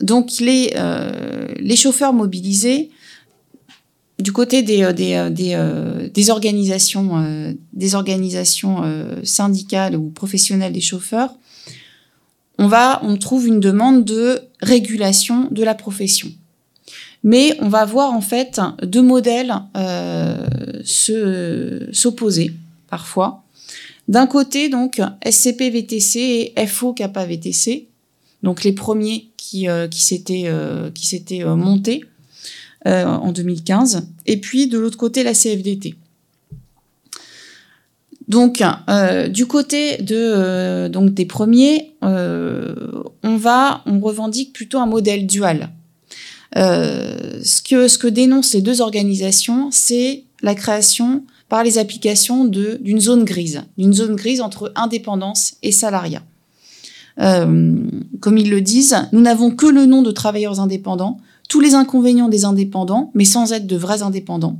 Donc 0.00 0.30
les, 0.40 0.74
les 1.60 1.76
chauffeurs 1.76 2.12
mobilisés, 2.12 2.90
du 4.20 4.32
côté 4.32 4.62
des, 4.62 4.84
organisations, 6.30 7.54
syndicales 9.24 9.96
ou 9.96 10.10
professionnelles 10.10 10.72
des 10.72 10.80
chauffeurs, 10.80 11.30
on 12.58 12.68
va, 12.68 13.00
on 13.02 13.16
trouve 13.16 13.46
une 13.46 13.58
demande 13.58 14.04
de 14.04 14.42
régulation 14.60 15.48
de 15.50 15.64
la 15.64 15.74
profession. 15.74 16.28
Mais 17.22 17.56
on 17.60 17.68
va 17.68 17.84
voir 17.84 18.12
en 18.12 18.20
fait 18.20 18.60
deux 18.82 19.02
modèles 19.02 19.54
euh, 19.76 20.36
s'opposer 20.84 22.52
parfois. 22.88 23.44
D'un 24.08 24.26
côté, 24.26 24.68
donc, 24.68 25.00
SCP 25.24 25.70
VTC 25.70 26.52
et 26.56 26.66
FO 26.66 26.92
Kappa 26.92 27.24
VTC, 27.24 27.86
donc 28.42 28.64
les 28.64 28.72
premiers 28.72 29.28
qui, 29.36 29.68
euh, 29.68 29.86
qui 29.86 30.02
s'étaient 30.02 30.44
euh, 30.46 30.90
s'étaient 30.96 31.44
euh, 32.86 33.04
en 33.04 33.32
2015, 33.32 34.08
et 34.26 34.38
puis 34.38 34.66
de 34.66 34.78
l'autre 34.78 34.96
côté 34.96 35.22
la 35.22 35.32
CFDT. 35.34 35.96
Donc, 38.28 38.62
du 39.30 39.46
côté 39.46 39.96
donc 39.98 41.14
des 41.14 41.26
premiers, 41.26 41.94
on 42.00 43.36
va, 43.36 43.82
on 43.86 43.98
revendique 43.98 44.52
plutôt 44.52 44.78
un 44.78 44.86
modèle 44.86 45.26
dual. 45.26 45.70
ce 46.54 47.62
que 47.62 47.88
ce 47.88 47.98
que 47.98 48.06
dénoncent 48.06 48.54
les 48.54 48.62
deux 48.62 48.82
organisations, 48.82 49.70
c'est 49.72 50.22
la 50.42 50.54
création 50.54 51.24
par 51.50 51.64
les 51.64 51.76
applications 51.76 52.44
d'une 52.46 53.00
zone 53.00 53.24
grise, 53.24 53.64
d'une 53.76 53.92
zone 53.92 54.14
grise 54.14 54.40
entre 54.40 54.72
indépendance 54.76 55.54
et 55.62 55.72
salariat. 55.72 56.22
Euh, 57.20 57.76
comme 58.20 58.38
ils 58.38 58.48
le 58.48 58.60
disent, 58.60 58.96
nous 59.12 59.20
n'avons 59.20 59.50
que 59.50 59.66
le 59.66 59.84
nom 59.84 60.00
de 60.00 60.12
travailleurs 60.12 60.60
indépendants, 60.60 61.18
tous 61.50 61.60
les 61.60 61.74
inconvénients 61.74 62.28
des 62.28 62.44
indépendants, 62.44 63.10
mais 63.12 63.24
sans 63.24 63.52
être 63.52 63.66
de 63.66 63.76
vrais 63.76 64.02
indépendants. 64.02 64.56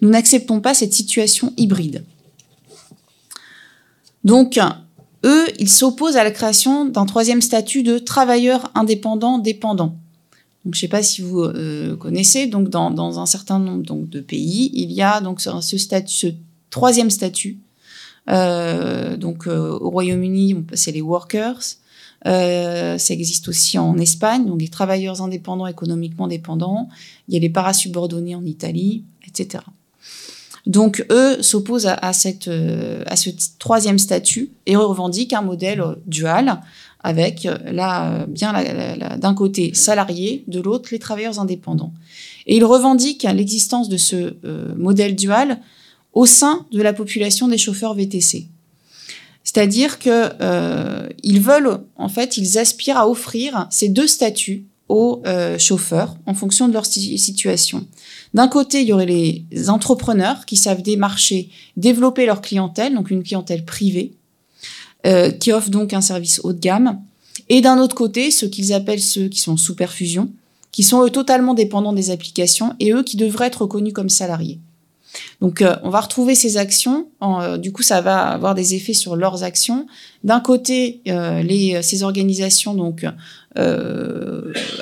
Nous 0.00 0.10
n'acceptons 0.10 0.60
pas 0.60 0.74
cette 0.74 0.92
situation 0.92 1.52
hybride. 1.56 2.04
Donc, 4.24 4.58
eux, 5.24 5.46
ils 5.60 5.70
s'opposent 5.70 6.16
à 6.16 6.24
la 6.24 6.32
création 6.32 6.84
d'un 6.84 7.06
troisième 7.06 7.40
statut 7.40 7.84
de 7.84 7.96
travailleurs 7.96 8.72
indépendants 8.74 9.38
dépendants. 9.38 9.96
Donc, 10.64 10.74
je 10.74 10.78
ne 10.78 10.80
sais 10.80 10.88
pas 10.88 11.02
si 11.02 11.22
vous 11.22 11.42
euh, 11.42 11.96
connaissez, 11.96 12.48
donc 12.48 12.68
dans, 12.68 13.20
un 13.20 13.26
certain 13.26 13.60
nombre 13.60 13.84
de 13.84 14.20
pays, 14.20 14.72
il 14.74 14.90
y 14.90 15.00
a 15.00 15.20
donc 15.20 15.40
ce, 15.40 16.26
troisième 16.70 17.10
statut. 17.10 17.58
Euh, 18.30 19.16
donc, 19.16 19.46
au 19.46 19.90
Royaume-Uni, 19.90 20.64
c'est 20.74 20.90
les 20.90 21.02
workers. 21.02 21.60
Euh, 22.26 22.98
ça 22.98 23.14
existe 23.14 23.48
aussi 23.48 23.78
en 23.78 23.98
Espagne, 23.98 24.46
donc 24.46 24.60
les 24.60 24.68
travailleurs 24.68 25.22
indépendants 25.22 25.66
économiquement 25.66 26.28
dépendants. 26.28 26.88
Il 27.28 27.34
y 27.34 27.36
a 27.36 27.40
les 27.40 27.50
parasubordonnés 27.50 28.34
en 28.34 28.44
Italie, 28.44 29.04
etc. 29.26 29.64
Donc 30.66 31.04
eux 31.10 31.42
s'opposent 31.42 31.88
à, 31.88 32.12
cette, 32.12 32.46
euh, 32.46 33.02
à 33.06 33.16
ce 33.16 33.30
troisième 33.58 33.98
statut 33.98 34.50
et 34.66 34.76
revendiquent 34.76 35.32
un 35.32 35.42
modèle 35.42 35.82
dual 36.06 36.60
avec 37.04 37.48
là 37.64 38.26
bien 38.28 38.54
d'un 39.18 39.34
côté 39.34 39.74
salariés, 39.74 40.44
de 40.46 40.60
l'autre 40.60 40.90
les 40.92 41.00
travailleurs 41.00 41.40
indépendants. 41.40 41.92
Et 42.46 42.56
ils 42.56 42.64
revendiquent 42.64 43.24
l'existence 43.24 43.88
de 43.88 43.96
ce 43.96 44.34
euh, 44.44 44.74
modèle 44.76 45.16
dual 45.16 45.60
au 46.12 46.26
sein 46.26 46.66
de 46.72 46.82
la 46.82 46.92
population 46.92 47.48
des 47.48 47.58
chauffeurs 47.58 47.94
VTC. 47.94 48.46
C'est-à-dire 49.44 49.98
que 49.98 50.30
euh, 50.40 51.08
ils 51.22 51.40
veulent, 51.40 51.80
en 51.96 52.08
fait, 52.08 52.36
ils 52.36 52.58
aspirent 52.58 52.98
à 52.98 53.08
offrir 53.08 53.66
ces 53.70 53.88
deux 53.88 54.06
statuts 54.06 54.66
aux 54.88 55.22
euh, 55.26 55.58
chauffeurs 55.58 56.16
en 56.26 56.34
fonction 56.34 56.68
de 56.68 56.72
leur 56.72 56.86
situation. 56.86 57.86
D'un 58.34 58.48
côté, 58.48 58.82
il 58.82 58.88
y 58.88 58.92
aurait 58.92 59.06
les 59.06 59.46
entrepreneurs 59.68 60.44
qui 60.46 60.56
savent 60.56 60.82
démarcher, 60.82 61.48
développer 61.76 62.26
leur 62.26 62.40
clientèle, 62.40 62.94
donc 62.94 63.10
une 63.10 63.22
clientèle 63.22 63.64
privée, 63.64 64.12
euh, 65.06 65.30
qui 65.30 65.52
offre 65.52 65.70
donc 65.70 65.92
un 65.92 66.00
service 66.00 66.40
haut 66.44 66.52
de 66.52 66.60
gamme. 66.60 67.00
Et 67.48 67.60
d'un 67.60 67.78
autre 67.78 67.94
côté, 67.94 68.30
ceux 68.30 68.48
qu'ils 68.48 68.72
appellent 68.72 69.00
ceux 69.00 69.28
qui 69.28 69.40
sont 69.40 69.56
sous 69.56 69.74
perfusion, 69.74 70.30
qui 70.70 70.82
sont 70.82 71.02
eux 71.02 71.10
totalement 71.10 71.54
dépendants 71.54 71.92
des 71.92 72.10
applications 72.10 72.74
et 72.78 72.92
eux 72.92 73.02
qui 73.02 73.16
devraient 73.16 73.46
être 73.46 73.62
reconnus 73.62 73.92
comme 73.92 74.08
salariés. 74.08 74.60
Donc, 75.40 75.62
euh, 75.62 75.76
on 75.82 75.90
va 75.90 76.00
retrouver 76.00 76.34
ces 76.34 76.56
actions. 76.56 77.08
Euh, 77.22 77.58
du 77.58 77.72
coup, 77.72 77.82
ça 77.82 78.00
va 78.00 78.28
avoir 78.28 78.54
des 78.54 78.74
effets 78.74 78.94
sur 78.94 79.16
leurs 79.16 79.42
actions. 79.42 79.86
D'un 80.24 80.40
côté, 80.40 81.00
euh, 81.08 81.82
ces 81.82 82.02
organisations 82.02 82.74
donc 82.74 83.04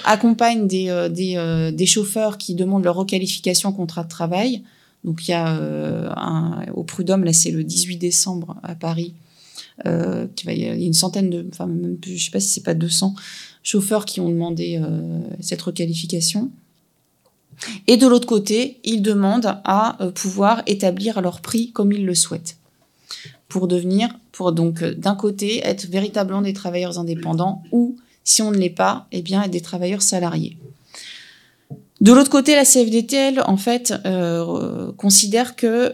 accompagnent 0.05 0.69
des, 0.69 1.73
des, 1.75 1.87
chauffeurs 1.87 2.39
qui 2.39 2.55
demandent 2.55 2.85
leur 2.85 2.95
requalification 2.95 3.73
contrat 3.73 4.05
de 4.05 4.09
travail. 4.09 4.63
Donc, 5.03 5.27
il 5.27 5.33
y 5.33 5.35
a 5.35 5.49
un, 5.49 6.67
au 6.75 6.85
Prud'homme, 6.85 7.25
là, 7.25 7.33
c'est 7.33 7.51
le 7.51 7.65
18 7.65 7.97
décembre 7.97 8.57
à 8.63 8.77
Paris. 8.77 9.15
il 9.85 10.31
y 10.47 10.69
a 10.69 10.75
une 10.75 10.93
centaine 10.93 11.31
de, 11.31 11.47
enfin 11.53 11.67
même 11.67 11.97
plus, 11.97 12.17
je 12.17 12.27
sais 12.27 12.31
pas 12.31 12.39
si 12.39 12.49
c'est 12.49 12.63
pas 12.63 12.75
200 12.75 13.15
chauffeurs 13.65 14.05
qui 14.05 14.21
ont 14.21 14.29
demandé 14.29 14.81
cette 15.41 15.63
requalification. 15.63 16.51
Et 17.87 17.97
de 17.97 18.07
l'autre 18.07 18.27
côté, 18.27 18.79
ils 18.85 19.03
demandent 19.03 19.59
à 19.65 20.03
euh, 20.03 20.11
pouvoir 20.11 20.63
établir 20.67 21.21
leur 21.21 21.41
prix 21.41 21.73
comme 21.73 21.93
ils 21.93 22.07
le 22.07 22.15
souhaitent. 22.15 22.57
Pour 23.49 23.69
devenir, 23.69 24.09
pour 24.33 24.53
donc 24.53 24.83
euh, 24.83 24.95
d'un 24.95 25.15
côté 25.15 25.61
être 25.67 25.87
véritablement 25.87 26.43
des 26.43 26.53
travailleurs 26.53 26.99
indépendants 26.99 27.63
ou, 27.73 27.97
si 28.25 28.43
on 28.43 28.51
ne 28.51 28.57
l'est 28.57 28.71
pas, 28.71 29.07
eh 29.13 29.23
bien 29.23 29.43
être 29.43 29.51
des 29.51 29.61
travailleurs 29.61 30.03
salariés. 30.03 30.57
De 32.01 32.13
l'autre 32.13 32.31
côté, 32.31 32.55
la 32.55 32.65
CFDT, 32.65 33.15
elle, 33.15 33.43
en 33.45 33.59
fait, 33.59 33.93
euh, 34.07 34.91
considère 34.93 35.55
que 35.55 35.93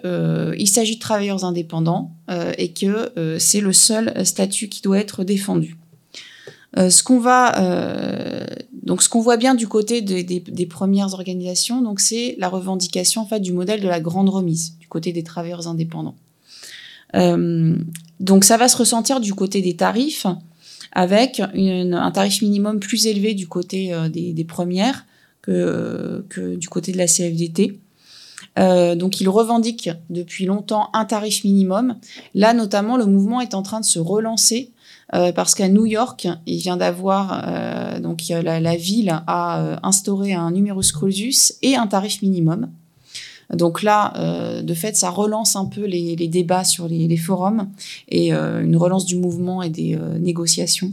il 0.56 0.68
s'agit 0.68 0.96
de 0.96 1.00
travailleurs 1.00 1.44
indépendants 1.44 2.12
et 2.58 2.72
que 2.72 3.10
c'est 3.40 3.60
le 3.60 3.72
seul 3.72 4.24
statut 4.24 4.68
qui 4.68 4.82
doit 4.82 5.00
être 5.00 5.24
défendu. 5.24 5.76
Ce 6.76 7.02
qu'on 7.02 7.18
va 7.18 7.52
donc, 8.86 9.02
ce 9.02 9.08
qu'on 9.08 9.20
voit 9.20 9.36
bien 9.36 9.56
du 9.56 9.66
côté 9.66 10.00
des, 10.00 10.66
premières 10.66 11.12
organisations, 11.12 11.82
donc 11.82 11.98
c'est 11.98 12.36
la 12.38 12.48
revendication 12.48 13.22
en 13.22 13.26
fait 13.26 13.40
du 13.40 13.52
modèle 13.52 13.80
de 13.80 13.88
la 13.88 14.00
grande 14.00 14.28
remise 14.28 14.78
du 14.78 14.86
côté 14.86 15.12
des 15.12 15.24
travailleurs 15.24 15.66
indépendants. 15.66 16.14
Euh, 17.16 17.76
donc, 18.20 18.44
ça 18.44 18.56
va 18.56 18.68
se 18.68 18.76
ressentir 18.76 19.20
du 19.20 19.34
côté 19.34 19.60
des 19.60 19.74
tarifs, 19.74 20.26
avec 20.92 21.40
un 21.40 22.10
tarif 22.12 22.42
minimum 22.42 22.78
plus 22.78 23.06
élevé 23.06 23.34
du 23.34 23.48
côté 23.48 23.92
euh, 23.92 24.08
des, 24.08 24.44
premières 24.44 25.04
que, 25.42 26.24
du 26.56 26.68
côté 26.68 26.92
de 26.92 26.98
la 26.98 27.06
CFDT. 27.06 27.80
Euh, 28.58 28.94
donc, 28.94 29.20
ils 29.20 29.28
revendiquent 29.28 29.90
depuis 30.10 30.46
longtemps 30.46 30.90
un 30.92 31.04
tarif 31.04 31.42
minimum. 31.42 31.96
Là, 32.34 32.54
notamment, 32.54 32.96
le 32.96 33.06
mouvement 33.06 33.40
est 33.40 33.54
en 33.54 33.62
train 33.62 33.80
de 33.80 33.84
se 33.84 33.98
relancer 33.98 34.70
euh, 35.14 35.30
parce 35.32 35.54
qu'à 35.54 35.68
New 35.68 35.86
York, 35.86 36.26
il 36.46 36.58
vient 36.58 36.76
d'avoir 36.76 37.44
euh, 37.46 38.00
donc 38.00 38.22
la, 38.28 38.58
la, 38.60 38.76
ville 38.76 39.22
a 39.26 39.60
euh, 39.60 39.76
instauré 39.84 40.34
un 40.34 40.50
numerus 40.50 40.90
clausus 40.90 41.54
et 41.62 41.76
un 41.76 41.86
tarif 41.86 42.22
minimum. 42.22 42.68
Donc 43.54 43.84
là, 43.84 44.12
euh, 44.16 44.62
de 44.62 44.74
fait, 44.74 44.96
ça 44.96 45.10
relance 45.10 45.54
un 45.54 45.66
peu 45.66 45.84
les, 45.84 46.16
les 46.16 46.26
débats 46.26 46.64
sur 46.64 46.88
les, 46.88 47.06
les, 47.06 47.16
forums 47.16 47.68
et 48.08 48.32
une 48.32 48.76
relance 48.76 49.04
du 49.04 49.14
mouvement 49.14 49.62
et 49.62 49.70
des 49.70 49.96
négociations. 50.18 50.92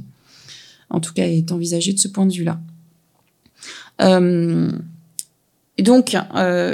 En 0.92 1.00
tout 1.00 1.14
cas, 1.14 1.26
est 1.26 1.52
envisagée 1.52 1.94
de 1.94 2.00
ce 2.00 2.08
point 2.08 2.28
de 2.28 2.34
vue-là. 2.34 2.60
donc, 5.80 6.16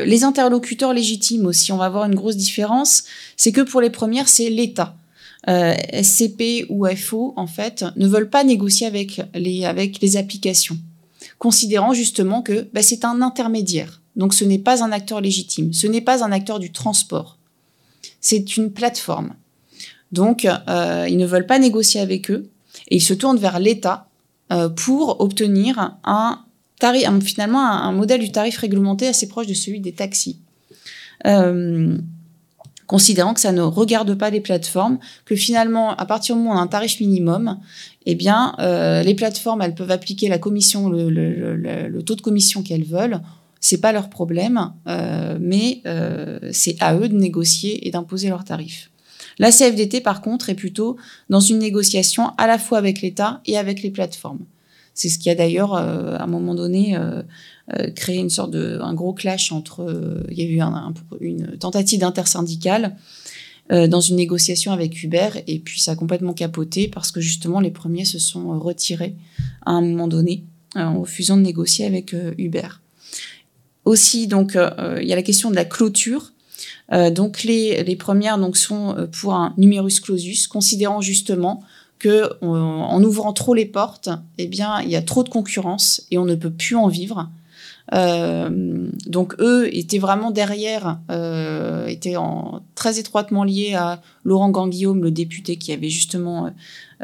les 0.06 0.24
interlocuteurs 0.26 0.94
légitimes 0.94 1.46
aussi, 1.46 1.72
on 1.72 1.78
va 1.78 1.86
avoir 1.86 2.04
une 2.04 2.16
grosse 2.16 2.36
différence, 2.36 3.06
c'est 3.38 3.54
que 3.54 3.62
pour 3.62 3.80
les 3.80 3.90
premières, 3.90 4.28
c'est 4.28 4.50
l'État. 4.50 4.98
SCP 5.48 6.66
ou 6.70 6.86
FO, 6.96 7.34
en 7.36 7.48
fait, 7.48 7.86
ne 7.96 8.08
veulent 8.08 8.30
pas 8.30 8.44
négocier 8.44 8.86
avec 8.86 9.22
les, 9.34 9.66
avec 9.66 10.02
les 10.02 10.18
applications, 10.18 10.78
considérant 11.38 11.94
justement 11.94 12.42
que 12.42 12.68
bah, 12.74 12.84
c'est 12.84 13.06
un 13.06 13.22
intermédiaire. 13.22 14.02
Donc 14.16 14.34
ce 14.34 14.44
n'est 14.44 14.60
pas 14.60 14.84
un 14.84 14.92
acteur 14.92 15.22
légitime, 15.22 15.72
ce 15.74 15.88
n'est 15.88 16.02
pas 16.02 16.24
un 16.24 16.32
acteur 16.32 16.60
du 16.60 16.72
transport, 16.72 17.38
c'est 18.20 18.58
une 18.58 18.72
plateforme. 18.72 19.34
Donc 20.12 20.46
euh, 20.46 21.08
ils 21.10 21.18
ne 21.18 21.26
veulent 21.26 21.46
pas 21.46 21.60
négocier 21.60 22.02
avec 22.02 22.30
eux 22.32 22.50
et 22.90 22.98
ils 22.98 23.02
se 23.02 23.14
tournent 23.14 23.38
vers 23.38 23.60
l'État 23.60 24.08
euh, 24.52 24.68
pour 24.68 25.22
obtenir 25.22 25.98
un 26.04 26.44
tarif, 26.80 27.08
finalement 27.24 27.66
un, 27.66 27.92
modèle 27.92 28.20
du 28.20 28.32
tarif 28.32 28.58
réglementé 28.58 29.08
assez 29.08 29.28
proche 29.28 29.48
de 29.48 29.54
celui 29.54 29.80
des 29.80 29.94
taxis. 29.94 30.40
Euh, 31.28 31.98
considérant 32.90 33.34
que 33.34 33.40
ça 33.40 33.54
ne 33.54 33.62
regarde 33.62 34.14
pas 34.16 34.30
les 34.30 34.42
plateformes, 34.42 35.00
que 35.24 35.36
finalement, 35.36 35.96
à 35.96 36.06
partir 36.06 36.36
du 36.36 36.42
moment 36.42 36.56
où 36.56 36.58
on 36.58 36.60
a 36.60 36.62
un 36.62 36.68
tarif 36.68 37.00
minimum, 37.00 37.58
eh 38.06 38.16
bien, 38.16 38.56
les 39.06 39.14
plateformes, 39.14 39.62
elles 39.62 39.76
peuvent 39.76 39.92
appliquer 39.92 40.28
la 40.28 40.40
commission, 40.40 40.90
le, 40.90 41.10
le 41.10 42.02
taux 42.02 42.16
de 42.16 42.22
commission 42.22 42.64
qu'elles 42.64 42.84
veulent 42.84 43.22
c'est 43.60 43.82
pas 43.82 43.92
leur 43.92 44.10
problème, 44.10 44.72
euh, 44.88 45.38
mais 45.40 45.82
euh, 45.86 46.40
c'est 46.52 46.78
à 46.80 46.96
eux 46.96 47.10
de 47.10 47.16
négocier 47.18 47.88
et 47.88 47.92
d'imposer 47.92 48.30
leurs 48.30 48.46
tarifs. 48.46 48.90
La 49.38 49.52
CFDT, 49.52 50.02
par 50.02 50.22
contre, 50.22 50.50
est 50.50 50.56
plutôt 50.56 50.98
dans 51.30 51.40
une 51.40 51.60
négociation 51.60 52.32
à 52.38 52.48
la 52.48 52.58
fois 52.58 52.78
avec 52.78 53.02
l'État 53.02 53.42
et 53.46 53.58
avec 53.58 53.82
les 53.82 53.92
plateformes. 53.92 54.40
C'est 55.00 55.10
ce 55.10 55.20
qui 55.20 55.30
a 55.30 55.36
d'ailleurs, 55.36 55.76
euh, 55.76 56.16
à 56.18 56.24
un 56.24 56.28
moment 56.28 56.56
donné, 56.56 56.98
créé 57.96 58.18
une 58.18 58.30
sorte 58.30 58.52
de 58.52 58.80
un 58.82 58.94
gros 58.94 59.14
clash 59.14 59.52
entre. 59.52 60.26
il 60.30 60.38
y 60.38 60.42
a 60.42 60.46
eu 60.46 60.62
une 61.22 61.58
tentative 61.58 62.00
d'intersyndicale 62.00 62.96
dans 63.70 64.02
une 64.02 64.16
négociation 64.16 64.72
avec 64.72 65.04
Uber, 65.04 65.30
et 65.46 65.60
puis 65.60 65.80
ça 65.80 65.92
a 65.92 65.96
complètement 65.96 66.34
capoté 66.34 66.88
parce 66.88 67.12
que 67.12 67.22
justement 67.22 67.60
les 67.60 67.70
premiers 67.70 68.06
se 68.06 68.18
sont 68.18 68.60
retirés 68.60 69.16
à 69.64 69.74
un 69.74 69.82
moment 69.82 70.08
donné 70.08 70.44
en 70.74 71.02
refusant 71.02 71.38
de 71.38 71.44
négocier 71.44 71.86
avec 71.86 72.16
Uber. 72.40 72.68
Aussi, 73.90 74.28
donc, 74.28 74.56
euh, 74.56 74.70
euh, 74.78 75.00
il 75.02 75.08
y 75.08 75.14
a 75.14 75.16
la 75.16 75.24
question 75.24 75.50
de 75.50 75.56
la 75.56 75.66
clôture. 75.66 76.32
Euh, 76.92 77.10
donc, 77.10 77.44
les, 77.44 77.84
les, 77.84 77.96
premières 77.96 78.38
donc, 78.38 78.56
sont 78.56 78.96
pour 79.20 79.34
un 79.34 79.54
numerus 79.58 80.00
clausus, 80.00 80.48
considérant 80.48 81.02
justement 81.02 81.64
que 82.00 82.32
en 82.42 83.04
ouvrant 83.04 83.34
trop 83.34 83.54
les 83.54 83.66
portes, 83.66 84.10
eh 84.38 84.48
bien, 84.48 84.82
il 84.82 84.90
y 84.90 84.96
a 84.96 85.02
trop 85.02 85.24
de 85.24 85.30
concurrence 85.30 86.06
et 86.12 86.18
on 86.18 86.26
ne 86.26 86.36
peut 86.36 86.52
plus 86.52 86.76
en 86.76 86.88
vivre. 86.88 87.30
donc 87.92 89.36
eux 89.40 89.70
étaient 89.76 90.00
vraiment 90.00 90.32
derrière, 90.32 91.00
étaient 91.88 92.16
en, 92.16 92.62
très 92.76 93.00
étroitement 93.00 93.44
liés 93.44 93.76
à 93.76 94.02
Laurent 94.24 94.50
Ganguillaume, 94.50 95.04
le 95.04 95.12
député 95.12 95.58
qui 95.58 95.74
avait 95.74 95.90
justement 95.90 96.52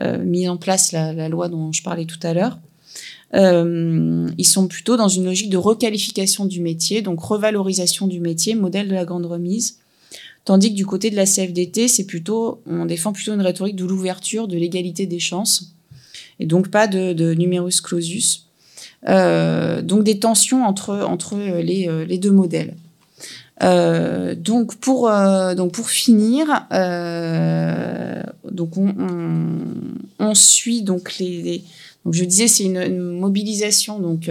mis 0.02 0.48
en 0.48 0.58
place 0.58 0.94
la, 0.94 1.28
loi 1.30 1.50
dont 1.50 1.74
je 1.74 1.84
parlais 1.84 2.06
tout 2.06 2.20
à 2.24 2.34
l'heure. 2.34 2.58
Euh, 3.34 4.30
ils 4.38 4.46
sont 4.46 4.68
plutôt 4.68 4.98
dans 4.98 5.08
une 5.08 5.26
logique 5.26 5.50
de 5.50 5.58
requalification 5.58 6.46
du 6.46 6.62
métier, 6.62 7.02
donc 7.02 7.20
revalorisation 7.20 8.08
du 8.08 8.20
métier, 8.20 8.56
modèle 8.56 8.88
de 8.88 8.94
la 8.94 9.06
grande 9.06 9.26
remise. 9.26 9.80
Tandis 10.46 10.70
que 10.70 10.76
du 10.76 10.86
côté 10.86 11.10
de 11.10 11.16
la 11.16 11.26
CFDT, 11.26 11.88
c'est 11.88 12.06
plutôt, 12.06 12.62
on 12.68 12.86
défend 12.86 13.12
plutôt 13.12 13.34
une 13.34 13.42
rhétorique 13.42 13.76
de 13.76 13.86
l'ouverture, 13.86 14.48
de 14.48 14.58
l'égalité 14.58 15.08
des 15.08 15.20
chances, 15.20 15.74
et 16.40 16.46
donc 16.46 16.70
pas 16.70 16.88
de, 16.88 17.14
de 17.14 17.34
numerus 17.34 17.82
clausus. 17.82 18.46
Euh, 19.08 19.82
donc 19.82 20.04
des 20.04 20.20
tensions 20.20 20.64
entre, 20.66 20.92
euh, 21.34 21.62
les 21.62 22.18
deux 22.18 22.32
modèles. 22.32 22.76
Euh, 23.64 24.36
donc 24.36 24.76
pour 24.76 25.10
donc 25.56 25.72
pour 25.72 25.90
finir, 25.90 26.68
on, 30.20 30.34
suit 30.34 30.82
donc 30.82 31.18
les, 31.20 31.64
donc 32.04 32.14
je 32.14 32.26
disais, 32.26 32.48
c'est 32.48 32.66
une, 32.66 33.12
mobilisation 33.12 34.00
donc 34.00 34.30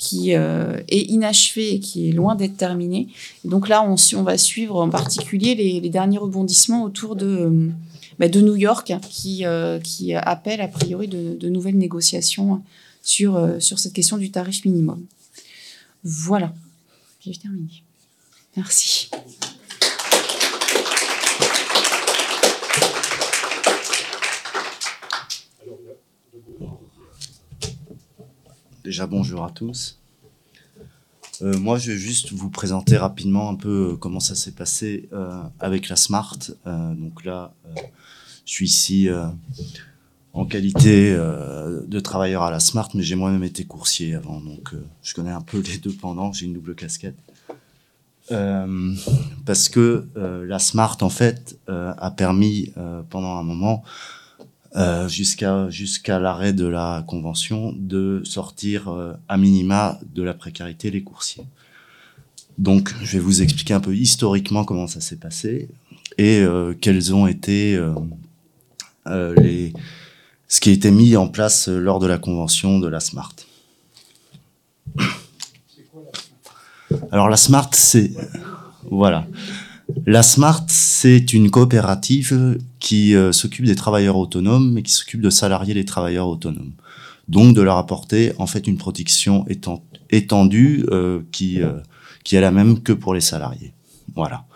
qui 0.00 0.34
euh, 0.34 0.80
est 0.88 1.10
inachevée 1.10 1.74
et 1.74 1.78
qui 1.78 2.08
est 2.08 2.12
loin 2.12 2.34
d'être 2.34 2.56
terminée. 2.56 3.08
donc 3.44 3.68
là, 3.68 3.84
on, 3.84 4.22
va 4.22 4.38
suivre 4.38 4.76
en 4.80 4.88
particulier 4.88 5.54
les, 5.54 5.90
derniers 5.90 6.16
rebondissements 6.16 6.84
autour 6.84 7.16
de, 7.16 7.68
bah, 8.18 8.28
de 8.28 8.40
New 8.40 8.56
York, 8.56 8.94
qui, 9.10 9.44
euh, 9.44 9.78
appelle 10.22 10.62
a 10.62 10.68
priori 10.68 11.06
de, 11.06 11.48
nouvelles 11.50 11.76
négociations 11.76 12.62
sur, 13.02 13.38
sur 13.60 13.78
cette 13.78 13.92
question 13.92 14.16
du 14.16 14.30
tarif 14.30 14.64
minimum. 14.64 15.04
Voilà, 16.02 16.54
j'ai 17.20 17.32
terminé. 17.32 17.82
Merci. 18.56 19.10
Déjà 28.84 29.06
bonjour 29.06 29.44
à 29.44 29.50
tous. 29.50 30.00
Euh, 31.42 31.58
moi, 31.58 31.76
je 31.76 31.92
vais 31.92 31.98
juste 31.98 32.32
vous 32.32 32.48
présenter 32.48 32.96
rapidement 32.96 33.50
un 33.50 33.54
peu 33.54 33.90
euh, 33.92 33.96
comment 33.96 34.20
ça 34.20 34.34
s'est 34.34 34.52
passé 34.52 35.08
euh, 35.12 35.42
avec 35.58 35.90
la 35.90 35.96
Smart. 35.96 36.38
donc 36.64 37.24
là, 37.26 37.52
je 38.46 38.52
suis 38.52 38.66
ici 38.66 39.08
en 40.32 40.46
qualité 40.46 41.14
de 41.14 42.00
travailleur 42.00 42.42
à 42.42 42.50
la 42.50 42.58
Smart, 42.58 42.88
mais 42.94 43.02
j'ai 43.02 43.16
moi-même 43.16 43.44
été 43.44 43.64
coursier 43.64 44.14
avant, 44.14 44.40
donc 44.40 44.74
je 45.02 45.14
connais 45.14 45.30
un 45.30 45.42
peu 45.42 45.60
les 45.60 45.78
deux 45.78 45.92
pendant. 45.92 46.32
J'ai 46.32 46.46
une 46.46 46.54
double 46.54 46.74
casquette. 46.74 47.18
parce 48.28 49.68
que 49.68 50.08
la 50.16 50.58
Smart, 50.58 50.96
en 51.02 51.10
fait, 51.10 51.58
a 51.68 52.10
permis 52.10 52.72
pendant 53.10 53.36
un 53.36 53.42
moment 53.42 53.84
euh, 54.76 55.08
jusqu'à 55.08 55.68
jusqu'à 55.68 56.20
l'arrêt 56.20 56.52
de 56.52 56.66
la 56.66 57.04
convention 57.08 57.74
de 57.76 58.22
sortir 58.24 58.88
euh, 58.88 59.14
à 59.28 59.36
minima 59.36 59.98
de 60.14 60.22
la 60.22 60.32
précarité 60.32 60.90
les 60.92 61.02
coursiers. 61.02 61.44
Donc, 62.56 62.94
je 63.02 63.14
vais 63.14 63.18
vous 63.18 63.42
expliquer 63.42 63.74
un 63.74 63.80
peu 63.80 63.96
historiquement 63.96 64.64
comment 64.64 64.86
ça 64.86 65.00
s'est 65.00 65.16
passé 65.16 65.68
et 66.18 66.40
euh, 66.40 66.74
quels 66.80 67.12
ont 67.14 67.26
été 67.26 67.74
euh, 69.06 69.34
les 69.38 69.72
ce 70.46 70.60
qui 70.60 70.70
a 70.70 70.72
été 70.72 70.90
mis 70.90 71.16
en 71.16 71.26
place 71.28 71.68
lors 71.68 71.98
de 71.98 72.06
la 72.06 72.18
convention 72.18 72.78
de 72.78 72.86
la 72.86 73.00
Smart? 73.00 73.34
Alors 77.10 77.28
la 77.28 77.36
Smart, 77.36 77.70
c'est 77.72 78.12
voilà. 78.90 79.26
La 80.06 80.22
Smart, 80.22 80.64
c'est 80.68 81.32
une 81.32 81.50
coopérative 81.50 82.58
qui 82.78 83.14
euh, 83.14 83.32
s'occupe 83.32 83.64
des 83.64 83.74
travailleurs 83.74 84.16
autonomes 84.16 84.78
et 84.78 84.82
qui 84.82 84.92
s'occupe 84.92 85.20
de 85.20 85.30
salarier 85.30 85.74
les 85.74 85.84
travailleurs 85.84 86.28
autonomes. 86.28 86.72
Donc 87.28 87.54
de 87.54 87.62
leur 87.62 87.76
apporter 87.76 88.32
en 88.38 88.46
fait 88.46 88.66
une 88.66 88.76
protection 88.76 89.46
étendue 90.10 90.84
euh, 90.90 91.20
qui, 91.32 91.62
euh, 91.62 91.80
qui 92.24 92.36
est 92.36 92.40
la 92.40 92.50
même 92.50 92.82
que 92.82 92.92
pour 92.92 93.14
les 93.14 93.20
salariés. 93.20 93.72
Voilà. 94.14 94.46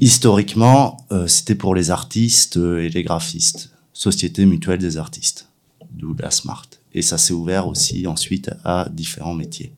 Historiquement, 0.00 0.98
c'était 1.26 1.54
pour 1.54 1.74
les 1.74 1.90
artistes 1.90 2.56
et 2.56 2.90
les 2.90 3.02
graphistes, 3.02 3.70
Société 3.94 4.44
mutuelle 4.44 4.78
des 4.78 4.98
artistes, 4.98 5.48
d'où 5.90 6.14
la 6.18 6.30
Smart. 6.30 6.66
Et 6.92 7.00
ça 7.00 7.16
s'est 7.16 7.32
ouvert 7.32 7.66
aussi 7.66 8.06
ensuite 8.06 8.50
à 8.62 8.90
différents 8.92 9.32
métiers. 9.32 9.72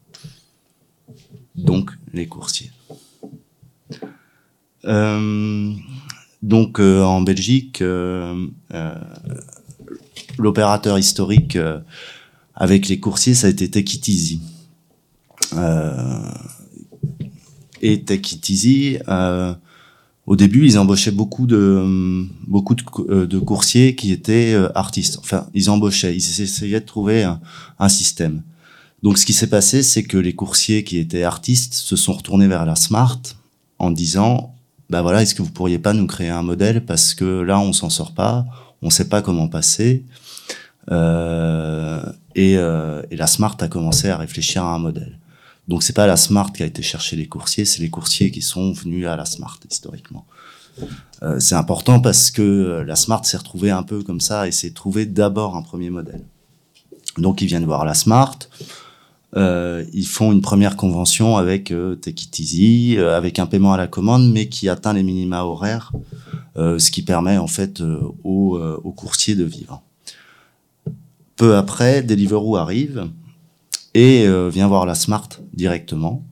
Donc 1.54 1.92
les 2.12 2.26
coursiers. 2.26 2.72
Euh, 4.84 5.72
donc 6.42 6.80
euh, 6.80 7.02
en 7.02 7.20
Belgique, 7.20 7.82
euh, 7.82 8.46
l'opérateur 10.38 10.98
historique 10.98 11.58
avec 12.54 12.88
les 12.88 13.00
coursiers, 13.00 13.34
ça 13.34 13.48
a 13.48 13.50
été 13.50 13.70
Take 13.70 13.96
It 13.96 14.08
Easy. 14.08 14.40
et 17.82 18.04
Take 18.04 18.36
It 18.36 18.48
Easy, 18.48 18.98
au 20.26 20.36
début, 20.36 20.66
ils 20.66 20.78
embauchaient 20.78 21.10
beaucoup 21.10 21.46
de 21.46 23.38
coursiers 23.38 23.94
qui 23.94 24.12
étaient 24.12 24.54
artistes. 24.74 25.18
Enfin, 25.20 25.46
ils 25.54 25.70
embauchaient, 25.70 26.14
ils 26.14 26.40
essayaient 26.42 26.80
de 26.80 26.86
trouver 26.86 27.24
un 27.78 27.88
système. 27.88 28.42
Donc, 29.02 29.16
ce 29.16 29.24
qui 29.24 29.32
s'est 29.32 29.48
passé, 29.48 29.82
c'est 29.82 30.02
que 30.02 30.18
les 30.18 30.34
coursiers 30.34 30.82
qui 30.82 30.98
étaient 30.98 31.22
artistes 31.22 31.74
se 31.74 31.94
sont 31.94 32.14
retournés 32.14 32.48
vers 32.48 32.66
la 32.66 32.74
Smart 32.74 33.20
en 33.78 33.90
disant 33.92 34.57
bah 34.90 35.02
voilà, 35.02 35.22
est-ce 35.22 35.34
que 35.34 35.42
vous 35.42 35.50
pourriez 35.50 35.78
pas 35.78 35.92
nous 35.92 36.06
créer 36.06 36.30
un 36.30 36.42
modèle 36.42 36.84
parce 36.84 37.14
que 37.14 37.40
là 37.42 37.60
on 37.60 37.72
s'en 37.72 37.90
sort 37.90 38.14
pas, 38.14 38.46
on 38.82 38.90
sait 38.90 39.08
pas 39.08 39.22
comment 39.22 39.48
passer. 39.48 40.04
Euh, 40.90 42.00
et, 42.34 42.56
euh, 42.56 43.02
et, 43.10 43.16
la 43.16 43.26
Smart 43.26 43.56
a 43.60 43.68
commencé 43.68 44.08
à 44.08 44.16
réfléchir 44.16 44.64
à 44.64 44.74
un 44.74 44.78
modèle. 44.78 45.18
Donc 45.66 45.82
c'est 45.82 45.92
pas 45.92 46.06
la 46.06 46.16
Smart 46.16 46.50
qui 46.50 46.62
a 46.62 46.66
été 46.66 46.82
chercher 46.82 47.16
les 47.16 47.26
coursiers, 47.26 47.66
c'est 47.66 47.82
les 47.82 47.90
coursiers 47.90 48.30
qui 48.30 48.40
sont 48.40 48.72
venus 48.72 49.06
à 49.06 49.16
la 49.16 49.26
Smart 49.26 49.58
historiquement. 49.70 50.24
Euh, 51.22 51.38
c'est 51.40 51.56
important 51.56 52.00
parce 52.00 52.30
que 52.30 52.84
la 52.86 52.96
Smart 52.96 53.24
s'est 53.26 53.36
retrouvée 53.36 53.70
un 53.70 53.82
peu 53.82 54.02
comme 54.02 54.20
ça 54.20 54.48
et 54.48 54.52
s'est 54.52 54.70
trouvé 54.70 55.04
d'abord 55.04 55.56
un 55.56 55.62
premier 55.62 55.90
modèle. 55.90 56.24
Donc 57.18 57.42
ils 57.42 57.46
viennent 57.46 57.66
voir 57.66 57.84
la 57.84 57.94
Smart. 57.94 58.38
Euh, 59.36 59.84
ils 59.92 60.06
font 60.06 60.32
une 60.32 60.40
première 60.40 60.76
convention 60.76 61.36
avec 61.36 61.70
euh, 61.70 61.96
It 62.06 62.38
Easy, 62.38 62.96
euh, 62.96 63.16
avec 63.16 63.38
un 63.38 63.46
paiement 63.46 63.74
à 63.74 63.76
la 63.76 63.86
commande, 63.86 64.32
mais 64.32 64.48
qui 64.48 64.68
atteint 64.68 64.94
les 64.94 65.02
minima 65.02 65.44
horaires, 65.44 65.92
euh, 66.56 66.78
ce 66.78 66.90
qui 66.90 67.02
permet 67.02 67.36
en 67.36 67.46
fait 67.46 67.82
aux, 68.24 68.58
aux 68.58 68.92
coursiers 68.92 69.34
de 69.34 69.44
vivre. 69.44 69.82
Peu 71.36 71.56
après, 71.56 72.02
Deliveroo 72.02 72.56
arrive 72.56 73.08
et 73.94 74.26
vient 74.50 74.66
voir 74.66 74.86
la 74.86 74.94
Smart 74.94 75.28
directement. 75.54 76.24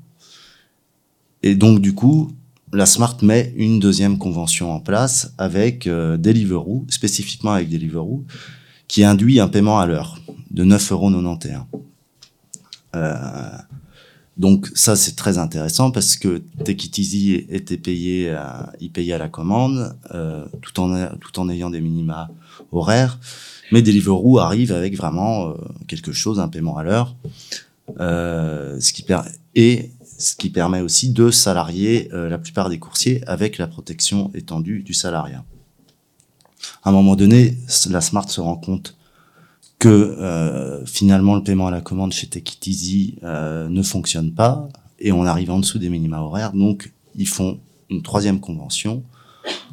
Et 1.42 1.54
donc 1.54 1.80
du 1.80 1.94
coup, 1.94 2.32
la 2.72 2.86
Smart 2.86 3.16
met 3.22 3.52
une 3.56 3.78
deuxième 3.78 4.18
convention 4.18 4.72
en 4.72 4.80
place 4.80 5.32
avec 5.38 5.88
Deliveroo, 5.88 6.86
spécifiquement 6.88 7.52
avec 7.52 7.68
Deliveroo, 7.68 8.24
qui 8.88 9.04
induit 9.04 9.38
un 9.38 9.46
paiement 9.46 9.78
à 9.78 9.86
l'heure 9.86 10.18
de 10.50 10.64
9,91 10.64 10.92
euros. 10.92 11.66
Euh, 12.96 13.14
donc 14.36 14.70
ça 14.74 14.96
c'est 14.96 15.16
très 15.16 15.38
intéressant 15.38 15.90
parce 15.90 16.16
que 16.16 16.42
Easy 16.66 17.46
était 17.48 17.78
payé, 17.78 18.32
à, 18.32 18.72
il 18.80 18.90
payait 18.90 19.14
à 19.14 19.18
la 19.18 19.28
commande 19.28 19.96
euh, 20.14 20.44
tout 20.60 20.78
en 20.80 21.08
tout 21.16 21.38
en 21.40 21.48
ayant 21.48 21.70
des 21.70 21.80
minima 21.80 22.28
horaires, 22.70 23.18
mais 23.72 23.80
Deliveroo 23.80 24.38
arrive 24.38 24.72
avec 24.72 24.94
vraiment 24.96 25.48
euh, 25.48 25.54
quelque 25.86 26.12
chose, 26.12 26.38
un 26.38 26.48
paiement 26.48 26.76
à 26.76 26.82
l'heure, 26.82 27.16
ce 27.98 28.92
qui 28.92 29.06
et 29.54 29.90
ce 30.18 30.36
qui 30.36 30.50
permet 30.50 30.80
aussi 30.80 31.10
de 31.10 31.30
salarier 31.30 32.08
la 32.12 32.38
plupart 32.38 32.68
des 32.68 32.78
coursiers 32.78 33.22
avec 33.26 33.58
la 33.58 33.66
protection 33.66 34.30
étendue 34.34 34.82
du 34.82 34.92
salariat. 34.92 35.44
À 36.82 36.90
un 36.90 36.92
moment 36.92 37.16
donné, 37.16 37.56
la 37.90 38.00
Smart 38.00 38.28
se 38.28 38.40
rend 38.40 38.56
compte 38.56 38.96
que 39.86 40.16
euh, 40.18 40.84
finalement 40.84 41.36
le 41.36 41.44
paiement 41.44 41.68
à 41.68 41.70
la 41.70 41.80
commande 41.80 42.12
chez 42.12 42.28
Easy 42.66 43.18
euh, 43.22 43.68
ne 43.68 43.82
fonctionne 43.84 44.32
pas 44.32 44.68
et 44.98 45.12
on 45.12 45.24
arrive 45.24 45.52
en 45.52 45.60
dessous 45.60 45.78
des 45.78 45.88
minima 45.88 46.20
horaires. 46.22 46.52
Donc 46.54 46.92
ils 47.14 47.28
font 47.28 47.60
une 47.88 48.02
troisième 48.02 48.40
convention 48.40 49.04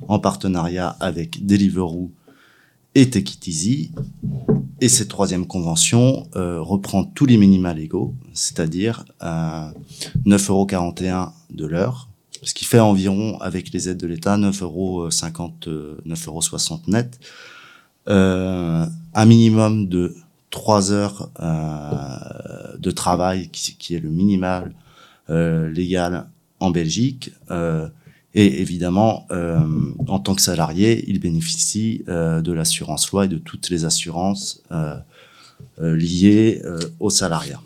en 0.08 0.20
partenariat 0.20 0.90
avec 1.00 1.44
Deliveroo 1.48 2.12
et 2.94 3.10
Easy. 3.48 3.92
Et 4.82 4.88
cette 4.88 5.08
troisième 5.08 5.48
convention 5.48 6.28
euh, 6.36 6.62
reprend 6.62 7.06
tous 7.06 7.26
les 7.26 7.38
minima 7.38 7.74
légaux, 7.74 8.14
c'est-à-dire 8.34 9.06
euh, 9.24 9.72
9,41 10.28 10.50
euros 10.52 11.32
de 11.50 11.66
l'heure, 11.66 12.10
ce 12.44 12.54
qui 12.54 12.66
fait 12.66 12.80
environ, 12.80 13.40
avec 13.40 13.74
les 13.74 13.90
aides 13.90 13.98
de 13.98 14.06
l'État, 14.06 14.38
9,50 14.38 14.62
euros, 14.62 15.10
9,60 15.10 16.28
euros 16.28 16.82
net. 16.86 17.20
Euh, 18.10 18.86
un 19.14 19.26
minimum 19.26 19.88
de 19.88 20.16
3 20.54 20.92
heures 20.92 21.30
euh, 21.40 22.78
de 22.78 22.92
travail, 22.92 23.50
qui, 23.50 23.96
est 23.96 24.00
le 24.00 24.10
minimal 24.10 24.74
euh, 25.30 25.70
légal 25.72 26.28
en 26.60 26.70
Belgique. 26.70 27.32
Euh, 27.50 27.90
et 28.36 28.62
évidemment, 28.62 29.28
en 30.08 30.18
tant 30.18 30.34
que 30.34 30.42
salarié, 30.42 31.06
il 31.08 31.20
bénéficie 31.20 32.04
de 32.08 32.52
l'assurance 32.52 33.12
loi 33.12 33.26
et 33.26 33.28
de 33.28 33.38
toutes 33.38 33.70
les 33.70 33.86
assurances 33.86 34.64
liées 35.80 36.64
au 37.00 37.12
salariat. 37.12 37.62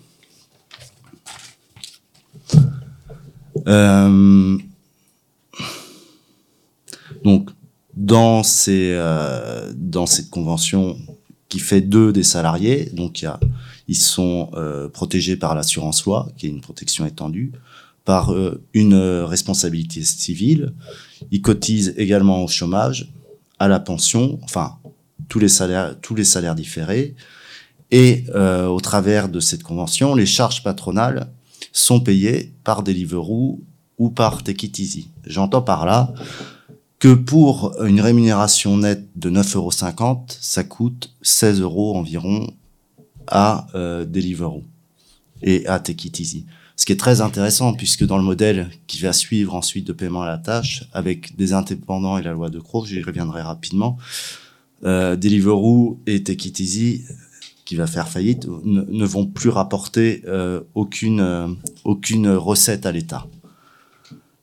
Donc, 7.24 7.50
dans, 7.94 8.44
ces, 8.44 8.94
dans 9.74 10.06
cette 10.06 10.30
convention 10.30 10.98
qui 11.50 11.60
fait 11.60 11.82
deux 11.82 12.12
des 12.12 12.24
salariés, 12.24 12.90
donc 12.94 13.26
ils 13.88 13.98
sont 13.98 14.52
euh, 14.54 14.90
protégés 14.90 15.38
par 15.38 15.56
l'assurance 15.56 16.06
loi, 16.06 16.30
qui 16.38 16.48
est 16.48 16.50
une 16.50 16.62
protection 16.62 17.06
étendue, 17.06 17.54
par 18.04 18.34
euh, 18.34 18.62
une 18.74 18.96
responsabilité 18.96 20.04
civile. 20.04 20.74
Ils 21.32 21.42
cotisent 21.42 21.94
également 21.98 22.44
au 22.44 22.48
chômage, 22.48 23.12
à 23.60 23.68
la 23.68 23.80
pension, 23.80 24.40
enfin 24.44 24.78
tous 25.30 25.40
les 25.40 25.50
salaires, 25.50 25.96
tous 26.02 26.16
différés. 26.56 27.16
Et 27.92 28.26
euh, 28.36 28.68
au 28.68 28.80
travers 28.80 29.30
de 29.30 29.40
cette 29.40 29.64
convention, 29.64 30.16
les 30.16 30.26
charges 30.26 30.64
patronales 30.64 31.32
sont 31.72 32.00
payées 32.00 32.54
par 32.64 32.84
Deliveroo 32.84 33.62
ou 33.98 34.10
par 34.10 34.44
Take. 34.44 34.72
J'entends 35.26 35.62
par 35.62 35.86
là 35.86 36.14
que 37.00 37.14
pour 37.14 37.76
une 37.84 38.02
rémunération 38.02 38.78
nette 38.78 39.08
de 39.16 39.30
9,50 39.30 39.56
euros, 39.58 40.26
ça 40.28 40.64
coûte 40.64 41.14
16 41.22 41.62
euros 41.62 41.96
environ 41.96 42.52
à 43.28 43.68
euh, 43.76 44.06
Deliveroo 44.06 44.64
et 45.44 45.68
à 45.68 45.80
Take 45.80 46.08
It 46.08 46.20
Easy. 46.20 46.46
Ce 46.76 46.86
qui 46.86 46.92
est 46.92 47.00
très 47.00 47.22
intéressant 47.22 47.74
puisque 47.74 48.06
dans 48.06 48.18
le 48.18 48.24
modèle 48.24 48.70
qui 48.88 49.02
va 49.02 49.14
suivre 49.14 49.56
ensuite 49.56 49.86
de 49.86 49.94
paiement 49.94 50.24
à 50.24 50.28
la 50.28 50.38
tâche, 50.38 50.86
avec 50.94 51.36
des 51.36 51.54
indépendants 51.54 52.18
et 52.18 52.24
la 52.24 52.32
loi 52.32 52.50
de 52.50 52.60
Croix, 52.60 52.84
j'y 52.86 53.02
reviendrai 53.02 53.42
rapidement, 53.42 53.98
euh, 54.84 55.16
Deliveroo 55.16 56.00
et 56.08 56.24
Take 56.24 56.50
It 56.50 56.60
Easy, 56.60 57.04
qui 57.66 57.76
va 57.76 57.86
faire 57.86 58.08
faillite, 58.08 58.48
ne, 58.64 59.06
vont 59.06 59.26
plus 59.26 59.50
rapporter 59.50 60.24
euh, 60.28 60.62
aucune, 60.74 61.58
aucune 61.84 62.30
recette 62.30 62.86
à 62.86 62.92
l'État. 62.92 63.28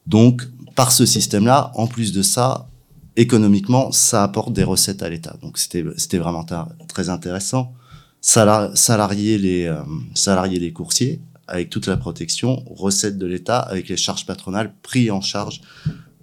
Donc, 0.06 0.42
par 0.74 0.92
ce 0.92 1.06
système-là, 1.06 1.72
en 1.74 1.86
plus 1.86 2.12
de 2.12 2.22
ça, 2.22 2.68
économiquement, 3.16 3.92
ça 3.92 4.22
apporte 4.22 4.52
des 4.52 4.64
recettes 4.64 5.02
à 5.02 5.08
l'État. 5.08 5.36
Donc, 5.42 5.58
c'était 5.58 6.18
vraiment 6.18 6.44
très 6.88 7.08
intéressant. 7.08 7.72
Salar, 8.20 8.76
salarier 8.76 9.38
les 9.38 9.66
euh, 9.66 10.48
les 10.48 10.72
coursiers 10.72 11.20
avec 11.46 11.68
toute 11.68 11.86
la 11.86 11.98
protection, 11.98 12.64
recettes 12.70 13.18
de 13.18 13.26
l'État 13.26 13.58
avec 13.58 13.88
les 13.88 13.98
charges 13.98 14.24
patronales 14.24 14.72
prises 14.82 15.10
en 15.10 15.20
charge 15.20 15.60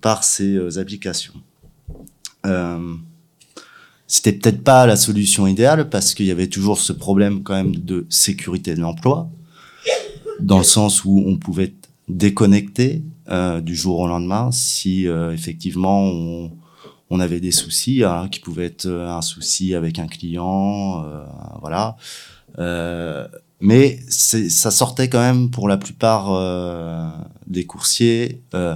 par 0.01 0.23
ces 0.23 0.55
euh, 0.55 0.79
applications. 0.79 1.35
Euh, 2.47 2.95
c'était 4.07 4.33
peut-être 4.33 4.63
pas 4.63 4.87
la 4.87 4.95
solution 4.95 5.45
idéale 5.47 5.89
parce 5.89 6.13
qu'il 6.13 6.25
y 6.25 6.31
avait 6.31 6.47
toujours 6.47 6.79
ce 6.79 6.91
problème 6.91 7.43
quand 7.43 7.53
même 7.53 7.75
de 7.75 8.05
sécurité 8.09 8.73
de 8.75 8.81
l'emploi, 8.81 9.29
dans 10.39 10.57
le 10.57 10.63
sens 10.63 11.05
où 11.05 11.23
on 11.25 11.37
pouvait 11.37 11.65
être 11.65 11.89
déconnecté 12.09 13.03
euh, 13.31 13.61
du 13.61 13.75
jour 13.75 13.99
au 13.99 14.07
lendemain 14.07 14.51
si 14.51 15.07
euh, 15.07 15.31
effectivement 15.31 16.03
on, 16.03 16.51
on, 17.09 17.19
avait 17.19 17.39
des 17.39 17.51
soucis, 17.51 18.03
hein, 18.03 18.27
qui 18.29 18.39
pouvaient 18.39 18.65
être 18.65 18.87
un 18.87 19.21
souci 19.21 19.73
avec 19.75 19.99
un 19.99 20.07
client, 20.07 21.03
euh, 21.05 21.23
voilà. 21.61 21.95
Euh, 22.59 23.27
mais 23.61 23.99
ça 24.09 24.71
sortait 24.71 25.07
quand 25.07 25.19
même 25.19 25.51
pour 25.51 25.67
la 25.67 25.77
plupart 25.77 26.33
euh, 26.33 27.07
des 27.45 27.65
coursiers, 27.65 28.41
euh, 28.55 28.75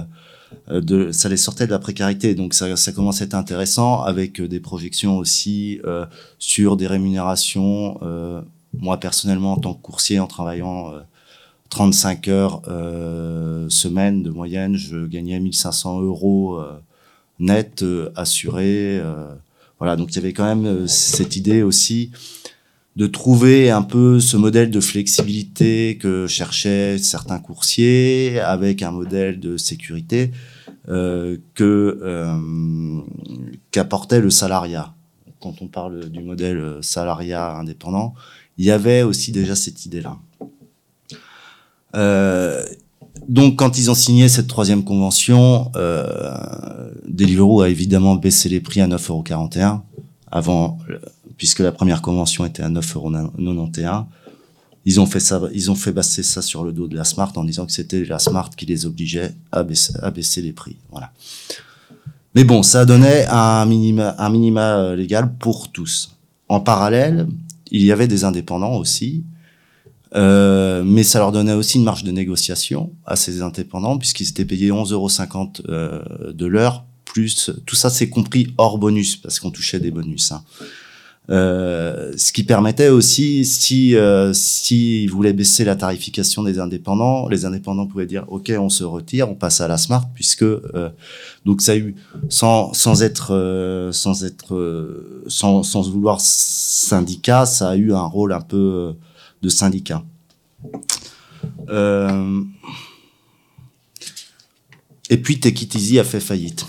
de, 0.70 1.10
ça 1.10 1.28
les 1.28 1.36
sortait 1.36 1.66
de 1.66 1.72
la 1.72 1.80
précarité. 1.80 2.34
Donc 2.36 2.54
ça, 2.54 2.76
ça 2.76 2.92
commençait 2.92 3.24
à 3.24 3.26
être 3.26 3.34
intéressant 3.34 4.02
avec 4.02 4.40
des 4.40 4.60
projections 4.60 5.18
aussi 5.18 5.80
euh, 5.84 6.06
sur 6.38 6.76
des 6.76 6.86
rémunérations. 6.86 7.98
Euh, 8.02 8.40
moi 8.78 8.98
personnellement, 9.00 9.54
en 9.54 9.58
tant 9.58 9.74
que 9.74 9.82
coursier, 9.82 10.20
en 10.20 10.28
travaillant 10.28 10.92
35 11.68 12.28
heures 12.28 12.62
semaine 13.68 14.22
de 14.22 14.30
moyenne, 14.30 14.76
je 14.76 15.06
gagnais 15.06 15.40
1500 15.40 16.00
euros 16.00 16.58
net 17.38 17.84
assurés. 18.14 19.00
voilà, 19.78 19.96
donc 19.96 20.12
il 20.12 20.16
y 20.16 20.18
avait 20.18 20.32
quand 20.32 20.44
même 20.44 20.86
cette 20.88 21.36
idée 21.36 21.62
aussi 21.62 22.10
de 22.96 23.06
trouver 23.06 23.70
un 23.70 23.82
peu 23.82 24.20
ce 24.20 24.38
modèle 24.38 24.70
de 24.70 24.80
flexibilité 24.80 25.98
que 26.00 26.26
cherchaient 26.26 26.96
certains 26.96 27.38
coursiers 27.38 28.40
avec 28.40 28.82
un 28.82 28.90
modèle 28.90 29.38
de 29.38 29.58
sécurité 29.58 30.32
euh, 30.88 31.36
que 31.54 31.98
euh, 32.02 33.00
qu'apportait 33.70 34.20
le 34.20 34.30
salariat. 34.30 34.94
Quand 35.40 35.60
on 35.60 35.68
parle 35.68 36.08
du 36.08 36.22
modèle 36.22 36.78
salariat 36.80 37.56
indépendant, 37.56 38.14
il 38.56 38.64
y 38.64 38.70
avait 38.70 39.02
aussi 39.02 39.30
déjà 39.30 39.54
cette 39.54 39.84
idée-là. 39.84 40.16
Euh, 41.96 42.64
donc, 43.28 43.56
quand 43.56 43.78
ils 43.78 43.90
ont 43.90 43.94
signé 43.94 44.28
cette 44.28 44.46
troisième 44.46 44.84
convention, 44.84 45.72
euh, 45.76 46.90
Deliveroo 47.08 47.62
a 47.62 47.68
évidemment 47.68 48.14
baissé 48.14 48.48
les 48.48 48.60
prix 48.60 48.80
à 48.80 48.86
9,41 48.86 49.68
euros 49.68 49.80
avant 50.30 50.78
puisque 51.36 51.60
la 51.60 51.72
première 51.72 52.02
convention 52.02 52.44
était 52.44 52.62
à 52.62 52.70
9,91 52.70 53.44
euros. 53.44 54.06
Ils 54.84 55.00
ont 55.00 55.06
fait 55.06 55.34
ils 55.52 55.70
ont 55.70 55.74
fait 55.74 55.92
baisser 55.92 56.22
ça 56.22 56.40
sur 56.42 56.62
le 56.62 56.72
dos 56.72 56.86
de 56.86 56.94
la 56.94 57.04
Smart 57.04 57.32
en 57.36 57.42
disant 57.42 57.66
que 57.66 57.72
c'était 57.72 58.04
la 58.04 58.20
Smart 58.20 58.48
qui 58.50 58.66
les 58.66 58.86
obligeait 58.86 59.34
à 59.50 59.64
baisser, 59.64 60.42
les 60.42 60.52
prix. 60.52 60.76
Mais 62.34 62.44
bon, 62.44 62.62
ça 62.62 62.84
donnait 62.84 63.26
un 63.28 63.66
minima, 63.66 64.14
un 64.18 64.30
minima 64.30 64.94
légal 64.94 65.34
pour 65.38 65.72
tous. 65.72 66.16
En 66.48 66.60
parallèle, 66.60 67.26
il 67.72 67.84
y 67.84 67.90
avait 67.90 68.06
des 68.06 68.22
indépendants 68.22 68.76
aussi, 68.76 69.24
euh, 70.16 70.82
mais 70.84 71.02
ça 71.02 71.18
leur 71.18 71.32
donnait 71.32 71.52
aussi 71.52 71.78
une 71.78 71.84
marge 71.84 72.04
de 72.04 72.10
négociation 72.10 72.92
à 73.06 73.16
ces 73.16 73.42
indépendants 73.42 73.98
puisqu'ils 73.98 74.28
étaient 74.28 74.44
payés 74.44 74.70
11,50 74.70 74.92
euros 74.92 75.10
euh, 75.68 76.32
de 76.32 76.46
l'heure 76.46 76.84
plus 77.04 77.50
tout 77.66 77.76
ça 77.76 77.90
c'est 77.90 78.08
compris 78.08 78.54
hors 78.58 78.78
bonus 78.78 79.16
parce 79.16 79.40
qu'on 79.40 79.50
touchait 79.50 79.80
des 79.80 79.90
bonus. 79.90 80.32
Hein. 80.32 80.42
Euh, 81.28 82.12
ce 82.16 82.32
qui 82.32 82.44
permettait 82.44 82.88
aussi, 82.88 83.44
si 83.44 83.96
euh, 83.96 84.32
s'ils 84.32 85.10
voulaient 85.10 85.32
baisser 85.32 85.64
la 85.64 85.74
tarification 85.74 86.44
des 86.44 86.60
indépendants, 86.60 87.28
les 87.28 87.44
indépendants 87.44 87.86
pouvaient 87.86 88.06
dire 88.06 88.24
OK, 88.28 88.52
on 88.56 88.68
se 88.68 88.84
retire, 88.84 89.28
on 89.28 89.34
passe 89.34 89.60
à 89.60 89.66
la 89.66 89.76
smart, 89.76 90.04
puisque 90.14 90.42
euh, 90.42 90.90
donc 91.44 91.62
ça 91.62 91.72
a 91.72 91.76
eu 91.76 91.96
sans 92.28 92.72
sans 92.74 93.02
être 93.02 93.34
euh, 93.34 93.90
sans 93.90 94.24
être 94.24 95.24
sans 95.26 95.64
sans 95.64 95.90
vouloir 95.90 96.20
syndicat, 96.20 97.44
ça 97.44 97.70
a 97.70 97.76
eu 97.76 97.92
un 97.92 98.06
rôle 98.06 98.32
un 98.32 98.40
peu 98.40 98.94
de 99.42 99.48
syndicat. 99.48 100.04
et 105.10 105.16
puis 105.18 105.40
Take 105.40 105.98
a 105.98 106.04
fait 106.04 106.20
faillite. 106.20 106.66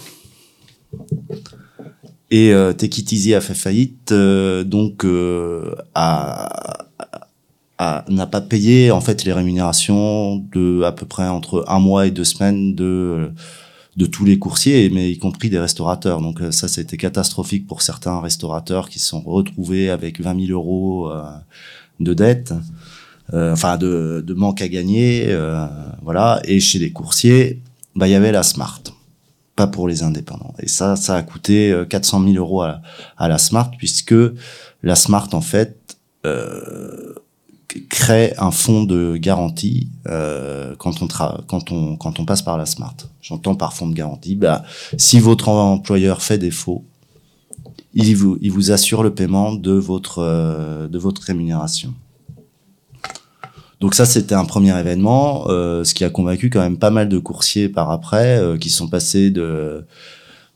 Et 2.29 2.53
euh, 2.53 2.73
Easy 2.81 3.33
a 3.33 3.41
fait 3.41 3.53
faillite, 3.53 4.11
euh, 4.11 4.63
donc 4.63 5.05
euh, 5.05 5.73
n'a 8.09 8.27
pas 8.29 8.41
payé 8.41 8.91
en 8.91 8.99
fait 8.99 9.23
les 9.23 9.31
rémunérations 9.31 10.37
de 10.51 10.81
à 10.83 10.91
peu 10.91 11.05
près 11.05 11.27
entre 11.27 11.63
un 11.67 11.79
mois 11.79 12.05
et 12.05 12.11
deux 12.11 12.25
semaines 12.25 12.75
de 12.75 13.31
de 13.97 14.05
tous 14.05 14.25
les 14.25 14.37
coursiers, 14.37 14.89
mais 14.91 15.11
y 15.11 15.17
compris 15.17 15.49
des 15.49 15.57
restaurateurs. 15.57 16.21
Donc 16.21 16.41
euh, 16.41 16.51
ça, 16.51 16.67
c'était 16.67 16.97
catastrophique 16.97 17.65
pour 17.65 17.81
certains 17.81 18.19
restaurateurs 18.21 18.89
qui 18.89 18.99
se 18.99 19.07
sont 19.07 19.21
retrouvés 19.21 19.89
avec 19.89 20.21
20 20.21 20.47
000 20.47 20.51
euros 20.51 21.11
euh, 22.01 22.03
de 22.03 22.13
dettes, 22.13 22.53
enfin 23.33 23.77
de, 23.77 24.33
manque 24.35 24.61
à 24.61 24.67
gagner, 24.67 25.35
voilà. 26.01 26.41
Et 26.45 26.59
chez 26.59 26.79
les 26.79 26.91
coursiers, 26.91 27.61
bah 27.95 28.07
il 28.07 28.11
y 28.11 28.15
avait 28.15 28.31
la 28.31 28.43
Smart 28.43 28.81
pas 29.57 29.67
pour 29.67 29.89
les 29.89 30.03
indépendants. 30.03 30.53
Et 30.59 30.69
ça, 30.69 30.95
ça 30.95 31.17
a 31.17 31.23
coûté 31.23 31.75
400 31.89 32.21
euh, 32.21 32.31
000 32.31 32.37
euros 32.37 32.61
à, 32.61 32.79
la 33.27 33.37
Smart, 33.37 33.69
puisque 33.77 34.15
la 34.83 34.95
Smart, 34.95 35.27
en 35.33 35.41
fait, 35.41 35.97
euh, 36.25 37.15
crée 37.89 38.33
un 38.37 38.51
fonds 38.51 38.83
de 38.83 39.17
garantie 39.17 39.89
euh, 40.07 40.75
quand 40.77 41.01
on 41.01 42.25
passe 42.25 42.43
par 42.43 42.57
la 42.57 42.67
Smart. 42.67 42.95
J'entends 43.21 43.55
par 43.55 43.73
fonds 43.73 43.87
de 43.87 43.95
garantie. 43.95 44.35
Bah, 44.35 44.63
si 44.95 45.19
votre 45.19 45.49
employeur 45.49 46.21
fait 46.21 46.37
défaut, 46.37 46.85
il 47.93 48.51
vous 48.51 48.71
assure 48.71 49.03
le 49.03 49.13
paiement 49.13 49.53
de 49.53 49.71
votre 49.71 50.19
euh, 50.19 50.87
de 50.87 50.97
votre 50.97 51.21
rémunération. 51.21 51.93
Donc 53.79 53.93
ça, 53.93 54.05
c'était 54.05 54.35
un 54.35 54.45
premier 54.45 54.77
événement, 54.77 55.45
euh, 55.49 55.83
ce 55.83 55.93
qui 55.93 56.03
a 56.03 56.09
convaincu 56.09 56.49
quand 56.49 56.61
même 56.61 56.77
pas 56.77 56.89
mal 56.89 57.09
de 57.09 57.19
coursiers 57.19 57.69
par 57.69 57.91
après, 57.91 58.39
euh, 58.39 58.57
qui 58.57 58.69
sont 58.69 58.87
passés 58.87 59.29
de 59.29 59.85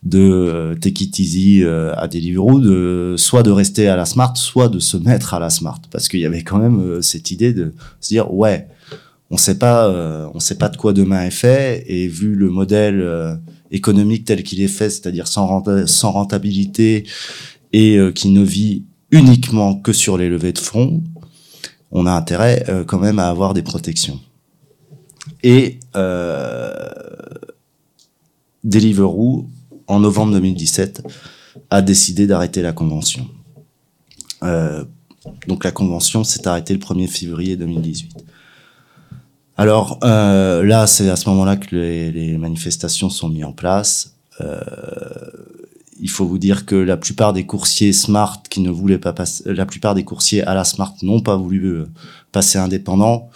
de 0.03 0.75
Take 0.82 1.03
It 1.03 1.19
Easy 1.19 1.63
à 1.63 2.07
Deliveroo, 2.07 2.59
de 2.59 3.13
soit 3.19 3.43
de 3.43 3.51
rester 3.51 3.88
à 3.88 3.95
la 3.95 4.05
Smart, 4.05 4.36
soit 4.36 4.67
de 4.67 4.79
se 4.79 4.97
mettre 4.97 5.36
à 5.36 5.39
la 5.39 5.51
Smart, 5.51 5.79
parce 5.91 6.07
qu'il 6.07 6.21
y 6.21 6.25
avait 6.25 6.41
quand 6.41 6.57
même 6.57 7.03
cette 7.03 7.29
idée 7.29 7.53
de 7.53 7.75
se 7.99 8.09
dire 8.09 8.34
ouais, 8.34 8.67
on 9.29 9.38
sait 9.38 9.59
pas, 9.59 10.32
sait 10.39 10.57
pas 10.57 10.69
de 10.69 10.77
quoi 10.77 10.93
demain 10.93 11.21
est 11.25 11.29
fait, 11.29 11.84
et 11.86 12.07
vu 12.07 12.34
le 12.34 12.49
modèle 12.49 13.39
économique 13.72 14.26
tel 14.26 14.43
qu'il 14.43 14.61
est 14.61 14.67
fait, 14.67 14.89
c'est-à-dire 14.89 15.28
sans, 15.28 15.47
rentabilité 16.11 17.05
et 17.74 17.97
qui 18.13 18.30
ne 18.30 18.43
vit 18.43 18.84
uniquement 19.11 19.76
que 19.76 19.93
sur 19.93 20.17
les 20.17 20.30
levées 20.30 20.53
de 20.53 20.59
fonds, 20.59 21.03
on 21.91 22.05
a 22.05 22.11
intérêt 22.11 22.65
euh, 22.69 22.84
quand 22.84 22.99
même 22.99 23.19
à 23.19 23.28
avoir 23.28 23.53
des 23.53 23.61
protections. 23.61 24.19
Et 25.43 25.80
euh, 25.95 26.89
Deliveroo, 28.63 29.49
en 29.88 29.99
novembre 29.99 30.34
2017, 30.34 31.03
a 31.69 31.82
décidé 31.82 32.28
d'arrêter 32.28 32.61
la 32.61 32.72
convention. 32.72 33.28
Euh, 34.43 34.86
donc 35.47 35.63
la 35.63 35.72
convention 35.72 36.24
s'est 36.24 36.47
arrêtée 36.47 36.74
le 36.74 36.80
1er 36.80 37.07
février 37.07 37.57
2018. 37.57 38.11
Alors 39.57 39.99
euh, 40.03 40.63
là, 40.63 40.87
c'est 40.87 41.09
à 41.09 41.15
ce 41.15 41.29
moment-là 41.29 41.57
que 41.57 41.75
les, 41.75 42.11
les, 42.11 42.37
manifestations 42.37 43.09
sont 43.09 43.29
mises 43.29 43.45
en 43.45 43.51
place. 43.51 44.15
Euh, 44.39 44.59
il 45.99 46.09
faut 46.09 46.25
vous 46.25 46.39
dire 46.39 46.65
que 46.65 46.75
la 46.75 46.97
plupart 46.97 47.31
des 47.31 47.45
coursiers 47.45 47.93
smart 47.93 48.41
qui 48.49 48.61
ne 48.61 48.71
voulaient 48.71 48.97
pas 48.97 49.13
passer, 49.13 49.43
la 49.53 49.65
plupart 49.65 49.93
des 49.93 50.03
coursiers 50.03 50.41
à 50.43 50.55
la 50.55 50.63
smart 50.63 50.95
n'ont 51.03 51.21
pas 51.21 51.35
voulu 51.35 51.65
euh, 51.65 51.85
passer 52.31 52.57
indépendant. 52.57 53.29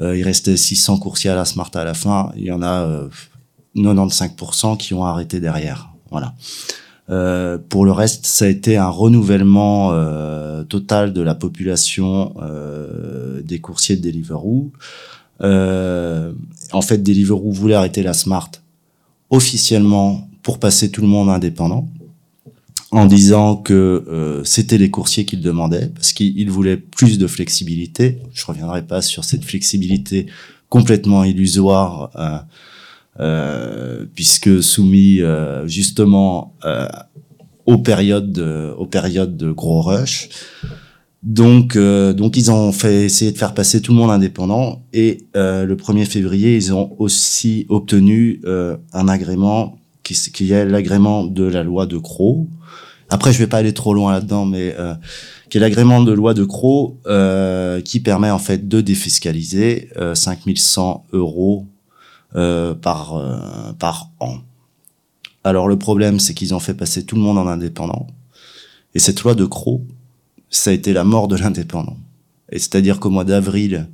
Euh, 0.00 0.16
il 0.16 0.22
restait 0.22 0.56
600 0.56 0.98
coursiers 0.98 1.30
à 1.30 1.34
la 1.34 1.44
smart 1.44 1.70
à 1.74 1.84
la 1.84 1.94
fin. 1.94 2.32
Il 2.36 2.44
y 2.44 2.52
en 2.52 2.62
a 2.62 3.08
95% 3.76 4.72
euh, 4.72 4.76
qui 4.76 4.92
ont 4.92 5.04
arrêté 5.04 5.40
derrière. 5.40 5.88
Voilà. 6.10 6.34
Euh, 7.10 7.58
pour 7.68 7.84
le 7.84 7.92
reste, 7.92 8.26
ça 8.26 8.46
a 8.46 8.48
été 8.48 8.76
un 8.76 8.88
renouvellement 8.88 9.92
euh, 9.92 10.64
total 10.64 11.12
de 11.12 11.20
la 11.20 11.34
population 11.34 12.34
euh, 12.40 13.42
des 13.42 13.60
coursiers 13.60 13.96
de 13.96 14.02
Deliveroo. 14.02 14.72
En 15.40 16.82
fait, 16.82 16.98
Deliveroo 16.98 17.52
voulait 17.52 17.74
arrêter 17.74 18.02
la 18.02 18.14
Smart 18.14 18.50
officiellement 19.30 20.28
pour 20.42 20.58
passer 20.58 20.90
tout 20.90 21.00
le 21.00 21.08
monde 21.08 21.28
indépendant 21.28 21.88
en 22.94 23.06
disant 23.06 23.56
que 23.56 24.04
euh, 24.06 24.44
c'était 24.44 24.78
les 24.78 24.88
coursiers 24.88 25.24
qu'ils 25.24 25.40
demandaient 25.40 25.90
parce 25.92 26.12
qu'ils 26.12 26.48
voulaient 26.48 26.76
plus 26.76 27.18
de 27.18 27.26
flexibilité. 27.26 28.18
Je 28.32 28.46
reviendrai 28.46 28.82
pas 28.86 29.02
sur 29.02 29.24
cette 29.24 29.44
flexibilité 29.44 30.26
complètement 30.68 31.24
illusoire 31.24 32.10
euh, 32.14 32.38
euh, 33.18 34.04
puisque 34.14 34.62
soumis 34.62 35.20
euh, 35.20 35.66
justement 35.66 36.54
euh, 36.64 36.86
aux 37.66 37.78
périodes 37.78 38.30
de, 38.30 38.72
aux 38.78 38.86
périodes 38.86 39.36
de 39.36 39.50
gros 39.50 39.82
rush. 39.82 40.28
Donc, 41.24 41.74
euh, 41.74 42.12
donc 42.12 42.36
ils 42.36 42.50
ont 42.50 42.70
fait 42.70 43.06
de 43.06 43.36
faire 43.36 43.54
passer 43.54 43.80
tout 43.80 43.92
le 43.92 43.98
monde 43.98 44.10
indépendant 44.10 44.82
et 44.92 45.26
le 45.34 45.74
1er 45.74 46.04
février, 46.04 46.56
ils 46.56 46.72
ont 46.72 46.94
aussi 46.98 47.66
obtenu 47.68 48.40
un 48.44 49.08
agrément 49.08 49.78
qui, 50.04 50.52
est 50.52 50.64
l'agrément 50.66 51.24
de 51.24 51.44
la 51.44 51.62
loi 51.62 51.86
de 51.86 51.98
Croix. 51.98 52.36
Après, 53.10 53.32
je 53.32 53.38
vais 53.38 53.46
pas 53.46 53.58
aller 53.58 53.74
trop 53.74 53.94
loin 53.94 54.12
là-dedans, 54.12 54.44
mais 54.44 54.74
euh, 54.78 54.94
qui 55.48 55.58
est 55.58 55.60
l'agrément 55.60 56.02
de 56.02 56.12
loi 56.12 56.34
de 56.34 56.44
Croix 56.44 56.92
euh, 57.06 57.80
qui 57.80 58.00
permet 58.00 58.30
en 58.30 58.38
fait 58.38 58.68
de 58.68 58.80
défiscaliser 58.80 59.90
euh, 59.96 60.14
5100 60.14 61.06
euros 61.12 61.66
euh, 62.36 62.74
par 62.74 63.16
euh, 63.16 63.72
par 63.78 64.10
an. 64.20 64.38
Alors 65.42 65.68
le 65.68 65.78
problème, 65.78 66.18
c'est 66.20 66.34
qu'ils 66.34 66.54
ont 66.54 66.60
fait 66.60 66.74
passer 66.74 67.04
tout 67.04 67.16
le 67.16 67.22
monde 67.22 67.38
en 67.38 67.46
indépendant, 67.46 68.06
et 68.94 68.98
cette 68.98 69.22
loi 69.22 69.34
de 69.34 69.44
Croix, 69.44 69.78
ça 70.56 70.70
a 70.70 70.72
été 70.72 70.92
la 70.92 71.04
mort 71.04 71.28
de 71.28 71.36
l'indépendant. 71.36 71.96
Et 72.50 72.58
c'est-à-dire 72.58 73.00
qu'au 73.00 73.10
mois 73.10 73.24
d'avril 73.24 73.88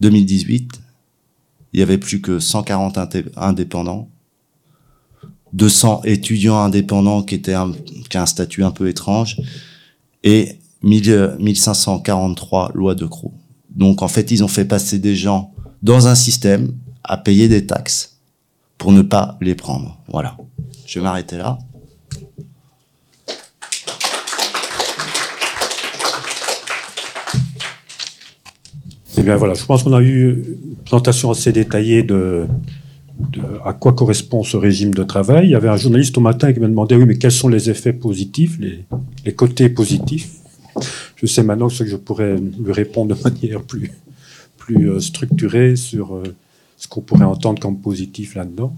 2018, 0.00 0.80
il 1.72 1.80
y 1.80 1.82
avait 1.82 1.98
plus 1.98 2.20
que 2.20 2.38
140 2.38 2.98
indépendants 3.36 4.08
200 5.52 6.02
étudiants 6.04 6.58
indépendants 6.58 7.22
qui 7.22 7.34
étaient 7.34 7.54
un 7.54 8.26
statut 8.26 8.62
un 8.64 8.70
peu 8.70 8.88
étrange 8.88 9.40
et 10.22 10.58
1543 10.82 12.72
lois 12.74 12.94
de 12.94 13.06
Croix. 13.06 13.32
Donc 13.70 14.02
en 14.02 14.08
fait, 14.08 14.30
ils 14.30 14.44
ont 14.44 14.48
fait 14.48 14.64
passer 14.64 14.98
des 14.98 15.16
gens 15.16 15.52
dans 15.82 16.06
un 16.06 16.14
système 16.14 16.72
à 17.04 17.16
payer 17.16 17.48
des 17.48 17.66
taxes 17.66 18.18
pour 18.78 18.92
ne 18.92 19.02
pas 19.02 19.36
les 19.40 19.54
prendre. 19.54 19.98
Voilà. 20.08 20.36
Je 20.86 20.98
vais 20.98 21.02
m'arrêter 21.02 21.36
là. 21.36 21.58
Eh 29.20 29.22
bien 29.22 29.36
voilà, 29.36 29.52
je 29.52 29.66
pense 29.66 29.82
qu'on 29.82 29.92
a 29.92 30.00
eu 30.00 30.30
une 30.32 30.76
présentation 30.76 31.30
assez 31.30 31.52
détaillée 31.52 32.02
de, 32.02 32.46
à 33.66 33.74
quoi 33.74 33.92
correspond 33.92 34.42
ce 34.42 34.56
régime 34.56 34.94
de 34.94 35.04
travail. 35.04 35.48
Il 35.48 35.50
y 35.50 35.54
avait 35.54 35.68
un 35.68 35.76
journaliste 35.76 36.16
au 36.16 36.22
matin 36.22 36.54
qui 36.54 36.58
m'a 36.58 36.68
demandé 36.68 36.96
oui, 36.96 37.04
mais 37.04 37.18
quels 37.18 37.30
sont 37.30 37.48
les 37.48 37.68
effets 37.68 37.92
positifs, 37.92 38.58
les, 38.58 39.34
côtés 39.34 39.68
positifs? 39.68 40.30
Je 41.16 41.26
sais 41.26 41.42
maintenant 41.42 41.68
ce 41.68 41.82
que 41.82 41.90
je 41.90 41.96
pourrais 41.96 42.36
lui 42.38 42.72
répondre 42.72 43.14
de 43.14 43.22
manière 43.30 43.60
plus, 43.60 43.92
plus 44.56 44.88
euh, 44.88 45.00
structurée 45.00 45.76
sur 45.76 46.14
euh, 46.14 46.22
ce 46.78 46.88
qu'on 46.88 47.02
pourrait 47.02 47.26
entendre 47.26 47.60
comme 47.60 47.78
positif 47.78 48.36
là-dedans. 48.36 48.74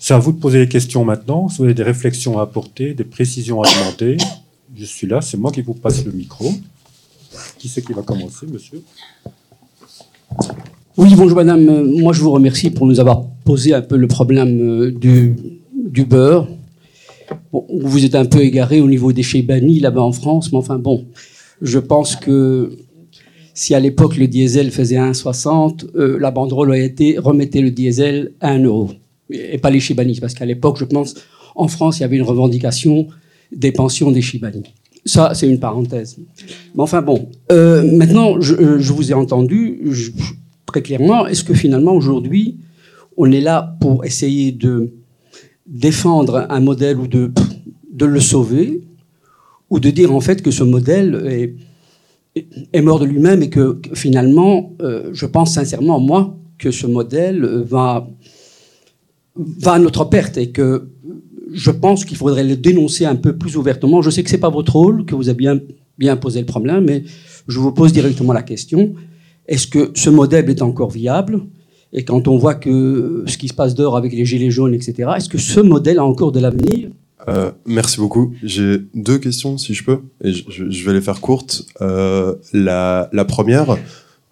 C'est 0.00 0.14
à 0.14 0.18
vous 0.18 0.32
de 0.32 0.40
poser 0.40 0.58
les 0.58 0.68
questions 0.68 1.04
maintenant. 1.04 1.48
Si 1.48 1.58
vous 1.58 1.64
avez 1.64 1.74
des 1.74 1.84
réflexions 1.84 2.40
à 2.40 2.42
apporter, 2.42 2.94
des 2.94 3.04
précisions 3.04 3.62
à 3.62 3.68
demander, 3.68 4.16
je 4.76 4.84
suis 4.84 5.06
là, 5.06 5.20
c'est 5.20 5.36
moi 5.36 5.52
qui 5.52 5.62
vous 5.62 5.74
passe 5.74 6.04
le 6.04 6.10
micro. 6.10 6.52
Qui 7.58 7.68
c'est 7.68 7.82
qui 7.82 7.92
va 7.92 8.02
commencer, 8.02 8.46
monsieur 8.46 8.82
oui, 10.98 11.14
bonjour 11.14 11.36
madame. 11.36 11.90
Moi, 12.00 12.14
je 12.14 12.22
vous 12.22 12.30
remercie 12.30 12.70
pour 12.70 12.86
nous 12.86 13.00
avoir 13.00 13.26
posé 13.44 13.74
un 13.74 13.82
peu 13.82 13.98
le 13.98 14.08
problème 14.08 14.60
euh, 14.60 14.90
du, 14.90 16.04
beurre. 16.04 16.48
Vous 17.52 18.04
êtes 18.06 18.14
un 18.14 18.24
peu 18.24 18.40
égaré 18.40 18.80
au 18.80 18.88
niveau 18.88 19.12
des 19.12 19.22
chez 19.22 19.42
bannis 19.42 19.78
là-bas 19.78 20.00
en 20.00 20.12
France, 20.12 20.52
mais 20.52 20.58
enfin 20.58 20.78
bon, 20.78 21.04
je 21.60 21.78
pense 21.78 22.16
que 22.16 22.78
si 23.52 23.74
à 23.74 23.80
l'époque 23.80 24.16
le 24.16 24.26
diesel 24.26 24.70
faisait 24.70 24.96
1,60, 24.96 25.84
euh, 25.96 26.18
la 26.18 26.30
banderole 26.30 26.72
a 26.72 26.78
été 26.78 27.18
remettez 27.18 27.60
le 27.60 27.72
diesel 27.72 28.32
à 28.40 28.52
1 28.52 28.62
euro. 28.62 28.90
Et 29.28 29.58
pas 29.58 29.68
les 29.68 29.80
Chibani, 29.80 30.18
parce 30.18 30.32
qu'à 30.32 30.46
l'époque, 30.46 30.78
je 30.78 30.86
pense, 30.86 31.14
en 31.54 31.68
France, 31.68 31.98
il 31.98 32.02
y 32.02 32.04
avait 32.04 32.16
une 32.16 32.22
revendication 32.22 33.06
des 33.52 33.72
pensions 33.72 34.10
des 34.10 34.22
Chibani. 34.22 34.62
Ça, 35.04 35.32
c'est 35.34 35.46
une 35.46 35.60
parenthèse. 35.60 36.16
Enfin 36.78 37.00
bon, 37.00 37.30
euh, 37.50 37.82
maintenant, 37.90 38.40
je, 38.40 38.78
je, 38.78 38.92
vous 38.92 39.10
ai 39.10 39.14
entendu 39.14 39.80
très 40.66 40.82
clairement. 40.82 41.26
Est-ce 41.26 41.42
que 41.42 41.54
finalement, 41.54 41.92
aujourd'hui, 41.92 42.58
on 43.16 43.30
est 43.32 43.40
là 43.40 43.76
pour 43.80 44.04
essayer 44.04 44.52
de 44.52 44.92
défendre 45.66 46.46
un 46.50 46.60
modèle 46.60 46.98
ou 46.98 47.06
de, 47.06 47.32
le 48.04 48.20
sauver, 48.20 48.82
ou 49.70 49.80
de 49.80 49.90
dire 49.90 50.14
en 50.14 50.20
fait 50.20 50.42
que 50.42 50.50
ce 50.50 50.62
modèle 50.62 51.54
est, 52.74 52.82
mort 52.82 53.00
de 53.00 53.06
lui-même 53.06 53.42
et 53.42 53.48
que, 53.48 53.80
finalement, 53.94 54.74
euh, 54.82 55.08
je 55.12 55.24
pense 55.24 55.54
sincèrement, 55.54 55.98
moi, 55.98 56.36
que 56.58 56.70
ce 56.70 56.86
modèle 56.86 57.44
va, 57.64 58.06
va 59.34 59.72
à 59.72 59.78
notre 59.78 60.04
perte 60.04 60.36
et 60.36 60.50
que 60.50 60.90
je 61.52 61.70
pense 61.70 62.04
qu'il 62.04 62.18
faudrait 62.18 62.44
le 62.44 62.56
dénoncer 62.56 63.06
un 63.06 63.16
peu 63.16 63.36
plus 63.36 63.56
ouvertement. 63.56 64.02
Je 64.02 64.10
sais 64.10 64.22
que 64.22 64.28
c'est 64.28 64.38
pas 64.38 64.50
votre 64.50 64.76
rôle, 64.76 65.06
que 65.06 65.14
vous 65.14 65.30
avez 65.30 65.38
bien, 65.38 65.58
bien 65.98 66.16
posé 66.16 66.40
le 66.40 66.46
problème, 66.46 66.84
mais 66.84 67.04
je 67.48 67.58
vous 67.58 67.72
pose 67.72 67.92
directement 67.92 68.32
la 68.32 68.42
question. 68.42 68.94
Est-ce 69.46 69.66
que 69.66 69.92
ce 69.94 70.10
modèle 70.10 70.50
est 70.50 70.62
encore 70.62 70.90
viable? 70.90 71.40
Et 71.92 72.04
quand 72.04 72.28
on 72.28 72.36
voit 72.36 72.54
que 72.54 73.24
ce 73.26 73.38
qui 73.38 73.48
se 73.48 73.54
passe 73.54 73.74
dehors 73.74 73.96
avec 73.96 74.12
les 74.12 74.24
gilets 74.24 74.50
jaunes, 74.50 74.74
etc., 74.74 75.10
est-ce 75.16 75.28
que 75.28 75.38
ce 75.38 75.60
modèle 75.60 75.98
a 75.98 76.04
encore 76.04 76.32
de 76.32 76.40
l'avenir? 76.40 76.90
Euh, 77.28 77.50
merci 77.64 77.98
beaucoup. 77.98 78.34
J'ai 78.42 78.78
deux 78.94 79.18
questions, 79.18 79.58
si 79.58 79.74
je 79.74 79.84
peux, 79.84 80.00
et 80.22 80.32
je, 80.32 80.84
vais 80.84 80.92
les 80.92 81.00
faire 81.00 81.20
courtes. 81.20 81.66
Euh, 81.80 82.34
la, 82.52 83.08
première, 83.26 83.76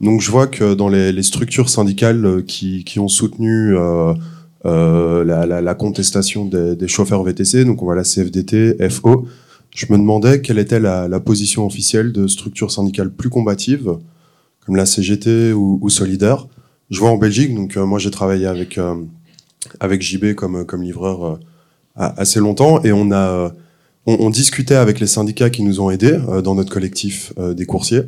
donc 0.01 0.21
je 0.21 0.31
vois 0.31 0.47
que 0.47 0.75
dans 0.75 0.89
les, 0.89 1.23
structures 1.23 1.69
syndicales 1.69 2.45
qui, 2.47 2.99
ont 2.99 3.09
soutenu 3.09 3.77
euh, 3.77 5.25
la, 5.25 5.75
contestation 5.75 6.45
des, 6.45 6.77
des, 6.77 6.89
chauffeurs 6.89 7.23
VTC, 7.23 7.65
donc 7.65 7.83
on 7.83 7.87
voit 7.87 7.97
la 7.97 8.05
CFDT, 8.05 8.77
FO. 8.91 9.27
Je 9.75 9.87
me 9.91 9.99
demandais 9.99 10.41
quelle 10.41 10.59
était 10.59 10.81
la, 10.81 11.09
la 11.09 11.21
position 11.21 11.67
officielle 11.67 12.13
de 12.13 12.27
structures 12.27 12.71
syndicales 12.71 13.11
plus 13.11 13.29
combatives, 13.29 13.97
comme 14.65 14.77
la 14.77 14.87
CGT 14.87 15.53
ou, 15.53 15.79
ou 15.83 15.91
Solidaire. 15.91 16.47
Je 16.91 17.01
vois 17.01 17.11
en 17.11 17.17
Belgique, 17.17 17.55
donc 17.55 17.77
euh, 17.77 17.85
moi 17.85 17.99
j'ai 17.99 18.11
travaillé 18.11 18.47
avec 18.47 18.79
euh, 18.79 18.95
avec 19.81 20.01
JB 20.01 20.35
comme 20.35 20.65
comme 20.65 20.83
livreur 20.83 21.25
euh, 21.25 21.39
assez 21.97 22.41
longtemps 22.41 22.83
et 22.85 22.93
on 22.93 23.11
a 23.13 23.53
on, 24.07 24.17
on, 24.21 24.31
discutait 24.31 24.75
avec 24.75 25.01
les 25.01 25.07
syndicats 25.07 25.51
qui 25.51 25.63
nous 25.63 25.81
ont 25.81 25.91
aidés 25.91 26.19
dans 26.45 26.55
notre 26.55 26.71
collectif 26.71 27.33
des 27.39 27.65
coursiers 27.65 28.03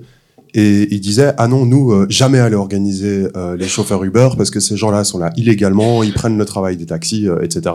et 0.57 0.89
ils 0.91 1.01
disaient 1.01 1.35
ah 1.37 1.49
non 1.49 1.67
nous 1.67 1.93
euh, 1.93 2.07
jamais 2.09 2.39
aller 2.39 2.57
organiser 2.57 3.29
euh, 3.37 3.57
les 3.57 3.69
chauffeurs 3.69 4.03
Uber 4.03 4.31
parce 4.39 4.51
que 4.51 4.59
ces 4.59 4.77
gens-là 4.77 5.05
sont 5.05 5.19
là 5.19 5.31
illégalement, 5.37 6.03
ils 6.03 6.15
prennent 6.15 6.39
le 6.39 6.45
travail 6.47 6.79
des 6.79 6.87
taxis, 6.87 7.29
euh, 7.29 7.43
etc. 7.43 7.75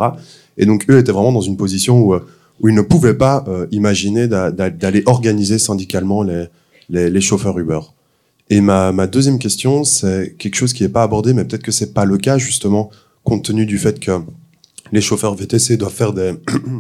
Et 0.58 0.66
donc 0.66 0.86
eux 0.90 0.98
étaient 0.98 1.12
vraiment 1.12 1.32
dans 1.32 1.42
une 1.42 1.58
position 1.58 2.00
où 2.00 2.16
où 2.62 2.70
ils 2.70 2.76
ne 2.76 2.82
pouvaient 2.82 3.18
pas 3.18 3.44
imaginer 3.72 4.28
d'aller 4.28 5.04
organiser 5.06 5.60
syndicalement 5.60 6.24
les, 6.24 6.46
les, 6.90 7.10
les, 7.10 7.22
chauffeurs 7.22 7.58
Uber. 7.58 7.80
Et 8.50 8.62
ma, 8.62 8.92
ma 8.92 9.08
deuxième 9.08 9.40
question, 9.40 9.84
c'est 9.84 10.36
quelque 10.38 10.56
chose 10.56 10.74
qui 10.74 10.84
n'est 10.84 10.90
pas 10.90 11.04
abordé, 11.04 11.34
mais 11.34 11.44
peut-être 11.44 11.64
que 11.64 11.72
c'est 11.72 11.94
pas 11.94 12.06
le 12.06 12.18
cas 12.18 12.38
justement, 12.38 12.90
compte 13.24 13.44
tenu 13.44 13.66
du 13.66 13.78
fait 13.78 14.00
que 14.00 14.12
les 14.92 15.02
chauffeurs 15.02 15.36
VTC 15.36 15.78
doivent 15.78 15.94
faire 15.94 16.14
des, 16.14 16.34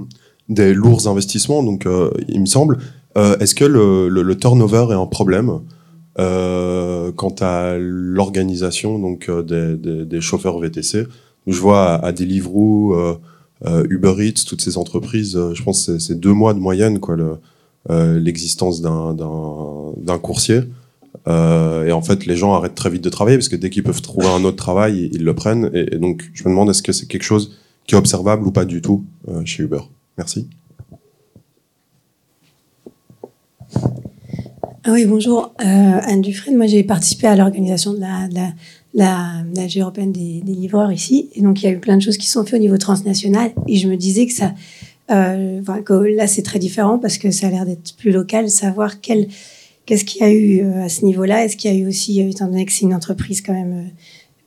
des 0.49 0.73
lourds 0.73 1.07
investissements. 1.07 1.63
Donc, 1.63 1.87
il 2.27 2.41
me 2.41 2.45
semble, 2.45 2.77
est-ce 3.15 3.55
que 3.55 3.65
le, 3.65 4.07
le, 4.09 4.21
le, 4.21 4.37
turnover 4.37 4.87
est 4.91 4.95
un 4.95 5.07
problème 5.07 5.61
euh, 6.19 7.11
quant 7.13 7.35
à 7.39 7.77
l'organisation 7.77 8.99
donc 8.99 9.29
euh, 9.29 9.43
des, 9.43 10.05
des, 10.05 10.21
chauffeurs 10.21 10.59
VTC, 10.59 11.07
je 11.47 11.59
vois 11.59 11.93
à, 11.93 12.07
à 12.07 12.11
Deliveroo, 12.11 12.93
euh, 12.93 12.97
euh, 12.97 13.15
Uber 13.65 14.15
Eats, 14.19 14.43
toutes 14.47 14.61
ces 14.61 14.77
entreprises, 14.77 15.35
euh, 15.35 15.53
je 15.53 15.63
pense 15.63 15.85
que 15.85 15.99
c'est 15.99 16.19
deux 16.19 16.33
mois 16.33 16.53
de 16.53 16.59
moyenne 16.59 16.99
quoi 16.99 17.15
l'existence 17.89 18.81
le, 18.81 19.13
d'un 19.97 20.17
coursier. 20.19 20.61
et 21.27 21.91
en 21.91 22.01
fait, 22.01 22.25
les 22.25 22.35
gens 22.35 22.53
arrêtent 22.53 22.75
très 22.75 22.89
vite 22.89 23.03
de 23.03 23.09
travailler 23.09 23.38
parce 23.38 23.49
que 23.49 23.55
dès 23.55 23.69
qu'ils 23.69 23.83
peuvent 23.83 24.01
trouver 24.01 24.27
un 24.27 24.43
autre 24.43 24.57
travail, 24.57 25.09
ils, 25.13 25.23
le 25.23 25.33
prennent. 25.33 25.69
Et, 25.73 25.97
donc, 25.97 26.29
je 26.33 26.43
me 26.43 26.49
demande 26.49 26.69
est-ce 26.69 26.83
que 26.83 26.91
c'est 26.91 27.07
quelque 27.07 27.23
chose 27.23 27.57
qui 27.88 27.95
est 27.95 27.97
observable 27.97 28.45
ou 28.47 28.51
pas 28.51 28.65
du 28.65 28.81
tout 28.81 29.03
chez 29.45 29.63
Uber? 29.63 29.81
Merci. 30.17 30.47
Ah 34.83 34.93
oui, 34.93 35.05
bonjour. 35.05 35.53
Euh, 35.61 35.63
Anne 35.63 36.21
Dufresne, 36.21 36.57
moi 36.57 36.65
j'ai 36.65 36.83
participé 36.83 37.27
à 37.27 37.35
l'organisation 37.35 37.93
de 37.93 37.99
la, 37.99 38.27
la, 38.93 39.43
la 39.55 39.68
européenne 39.77 40.11
des, 40.11 40.41
livreurs 40.45 40.91
ici. 40.91 41.30
Et 41.35 41.41
donc 41.41 41.61
il 41.61 41.65
y 41.65 41.69
a 41.69 41.72
eu 41.72 41.80
plein 41.80 41.97
de 41.97 42.01
choses 42.01 42.18
qui 42.18 42.27
sont 42.27 42.43
faites 42.43 42.55
au 42.55 42.61
niveau 42.61 42.77
transnational. 42.77 43.51
Et 43.68 43.77
je 43.77 43.88
me 43.88 43.95
disais 43.95 44.26
que 44.26 44.34
ça, 44.34 44.53
euh, 45.11 45.61
là 46.15 46.27
c'est 46.27 46.43
très 46.43 46.59
différent 46.59 46.99
parce 46.99 47.18
que 47.18 47.31
ça 47.31 47.47
a 47.47 47.49
l'air 47.49 47.65
d'être 47.65 47.95
plus 47.97 48.11
local, 48.11 48.49
savoir 48.49 49.01
quel, 49.01 49.27
qu'est-ce 49.85 50.05
qu'il 50.05 50.22
y 50.22 50.26
a 50.26 50.31
eu 50.31 50.61
euh, 50.61 50.84
à 50.84 50.89
ce 50.89 51.05
niveau-là. 51.05 51.45
Est-ce 51.45 51.57
qu'il 51.57 51.72
y 51.73 51.76
a 51.76 51.77
eu 51.77 51.88
aussi, 51.88 52.22
euh, 52.22 52.30
étant 52.30 52.47
donné 52.47 52.65
que 52.65 52.72
c'est 52.72 52.85
une 52.85 52.93
entreprise 52.93 53.41
quand 53.41 53.53
même 53.53 53.89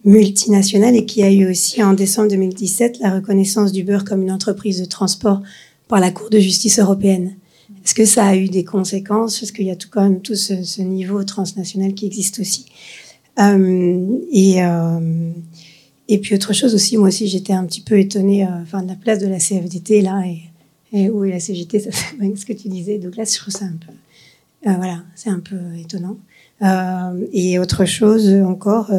multinationale 0.05 0.95
et 0.97 1.07
qu'il 1.07 1.23
y 1.23 1.27
a 1.27 1.33
eu 1.33 1.51
aussi 1.51 1.83
en 1.83 1.95
décembre 1.95 2.29
2017 2.29 2.99
la 3.01 3.15
reconnaissance 3.15 3.73
du 3.73 3.85
beurre 3.85 4.05
comme 4.05 4.23
une 4.23 4.33
entreprise 4.33 4.81
de 4.81 4.85
transport 4.85 5.41
par 5.89 6.01
la 6.01 6.11
Cour 6.11 6.31
de 6.31 6.39
justice 6.39 6.79
européenne? 6.79 7.37
Est-ce 7.85 7.95
que 7.95 8.05
ça 8.05 8.27
a 8.27 8.37
eu 8.37 8.49
des 8.49 8.65
conséquences? 8.65 9.41
Parce 9.41 9.53
qu'il 9.53 9.67
y 9.67 9.71
a 9.71 9.77
tout 9.77 9.89
quand 9.91 10.03
même 10.03 10.21
tout 10.21 10.35
ce, 10.35 10.81
niveau 10.81 11.23
transnational 11.25 11.95
qui 11.95 12.07
existe 12.07 12.39
aussi? 12.41 12.67
Euh, 13.39 14.19
et, 14.31 14.63
euh, 14.63 15.31
et 16.09 16.19
puis 16.19 16.35
autre 16.35 16.53
chose 16.53 16.75
aussi, 16.75 16.97
moi 16.97 17.09
aussi 17.09 17.27
j'étais 17.27 17.53
un 17.53 17.65
petit 17.65 17.81
peu 17.81 17.99
étonnée, 17.99 18.45
euh, 18.45 18.63
enfin 18.63 18.83
de 18.83 18.89
la 18.89 18.95
place 18.95 19.19
de 19.19 19.27
la 19.27 19.39
CFDT 19.39 20.03
là 20.03 20.23
et, 20.93 21.11
où 21.11 21.25
est 21.25 21.31
la 21.31 21.41
CGT, 21.41 21.81
ça 21.81 21.91
c'est 22.21 22.37
ce 22.37 22.47
que 22.47 22.53
tu 22.53 22.69
disais. 22.69 22.99
Donc 22.99 23.17
là, 23.17 23.25
je 23.25 23.37
trouve 23.37 23.53
ça 23.53 23.65
un 23.65 23.77
peu, 23.85 23.93
voilà, 24.65 25.03
c'est 25.17 25.31
un 25.31 25.41
peu 25.41 25.57
étonnant. 25.77 26.17
Et 27.33 27.59
autre 27.59 27.85
chose 27.85 28.33
encore, 28.47 28.93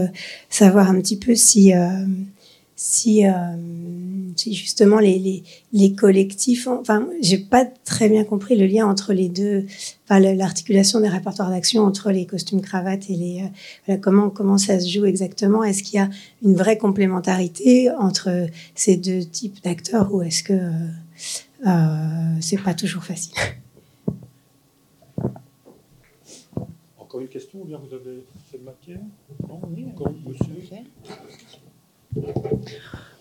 savoir 0.49 0.89
un 0.89 0.99
petit 0.99 1.15
peu 1.15 1.35
si 1.35 1.71
si 2.75 3.23
justement 4.37 4.99
les, 4.99 5.19
les, 5.19 5.43
les, 5.73 5.93
collectifs, 5.95 6.67
enfin, 6.67 7.07
j'ai 7.21 7.37
pas 7.37 7.65
très 7.65 8.09
bien 8.09 8.23
compris 8.23 8.57
le 8.57 8.65
lien 8.65 8.87
entre 8.87 9.13
les 9.13 9.29
deux, 9.29 9.65
enfin, 10.05 10.19
l'articulation 10.19 10.99
des 10.99 11.09
répertoires 11.09 11.49
d'action 11.49 11.83
entre 11.83 12.11
les 12.11 12.25
costumes 12.25 12.61
cravates 12.61 13.09
et 13.09 13.15
les, 13.15 13.41
euh, 13.41 13.47
voilà, 13.85 14.01
comment, 14.01 14.29
comment 14.29 14.57
ça 14.57 14.79
se 14.79 14.87
joue 14.89 15.05
exactement? 15.05 15.63
Est-ce 15.63 15.83
qu'il 15.83 15.95
y 15.95 16.03
a 16.03 16.09
une 16.43 16.55
vraie 16.55 16.77
complémentarité 16.77 17.91
entre 17.91 18.47
ces 18.75 18.97
deux 18.97 19.23
types 19.23 19.63
d'acteurs 19.63 20.13
ou 20.13 20.21
est-ce 20.21 20.43
que 20.43 20.53
euh, 20.53 20.71
euh, 21.67 22.37
c'est 22.41 22.61
pas 22.61 22.73
toujours 22.73 23.03
facile? 23.03 23.33
Encore 26.97 27.21
une 27.21 27.27
question 27.27 27.61
ou 27.61 27.65
bien 27.65 27.77
vous 27.77 27.95
avez 27.95 28.23
cette 28.51 28.63
matière 28.63 28.99
Non, 29.47 29.61
oui, 29.69 29.85
Encore, 29.87 30.13
monsieur? 30.27 30.55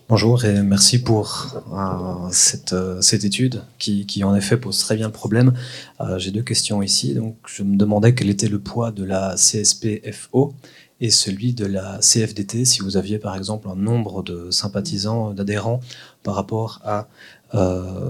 Bonjour 0.06 0.44
et 0.44 0.60
merci 0.60 1.02
pour 1.02 1.62
euh, 1.72 2.28
cette, 2.31 2.74
euh, 2.74 3.01
cette, 3.01 3.24
étude 3.24 3.62
qui, 3.78 4.22
en 4.22 4.36
effet 4.36 4.59
pose 4.59 4.78
très 4.78 4.97
bien 4.97 5.06
le 5.06 5.12
problème. 5.14 5.55
Euh, 6.02 6.18
J'ai 6.18 6.31
deux 6.31 6.43
questions 6.43 6.82
ici. 6.82 7.14
Donc, 7.14 7.39
je 7.47 7.62
me 7.62 7.76
demandais 7.76 8.14
quel 8.14 8.28
était 8.28 8.48
le 8.48 8.59
poids 8.59 8.90
de 8.90 9.02
la 9.02 9.35
CSPFO 9.36 10.52
et 11.01 11.09
celui 11.09 11.55
de 11.55 11.64
la 11.64 12.01
CFDT, 12.02 12.66
si 12.66 12.82
vous 12.82 12.98
aviez 12.98 13.18
par 13.18 13.35
exemple 13.35 13.66
un 13.66 13.76
nombre 13.76 14.22
de 14.22 14.51
sympathisants, 14.51 15.32
d'adhérents 15.32 15.81
par 16.22 16.35
rapport 16.35 16.82
à 16.85 17.09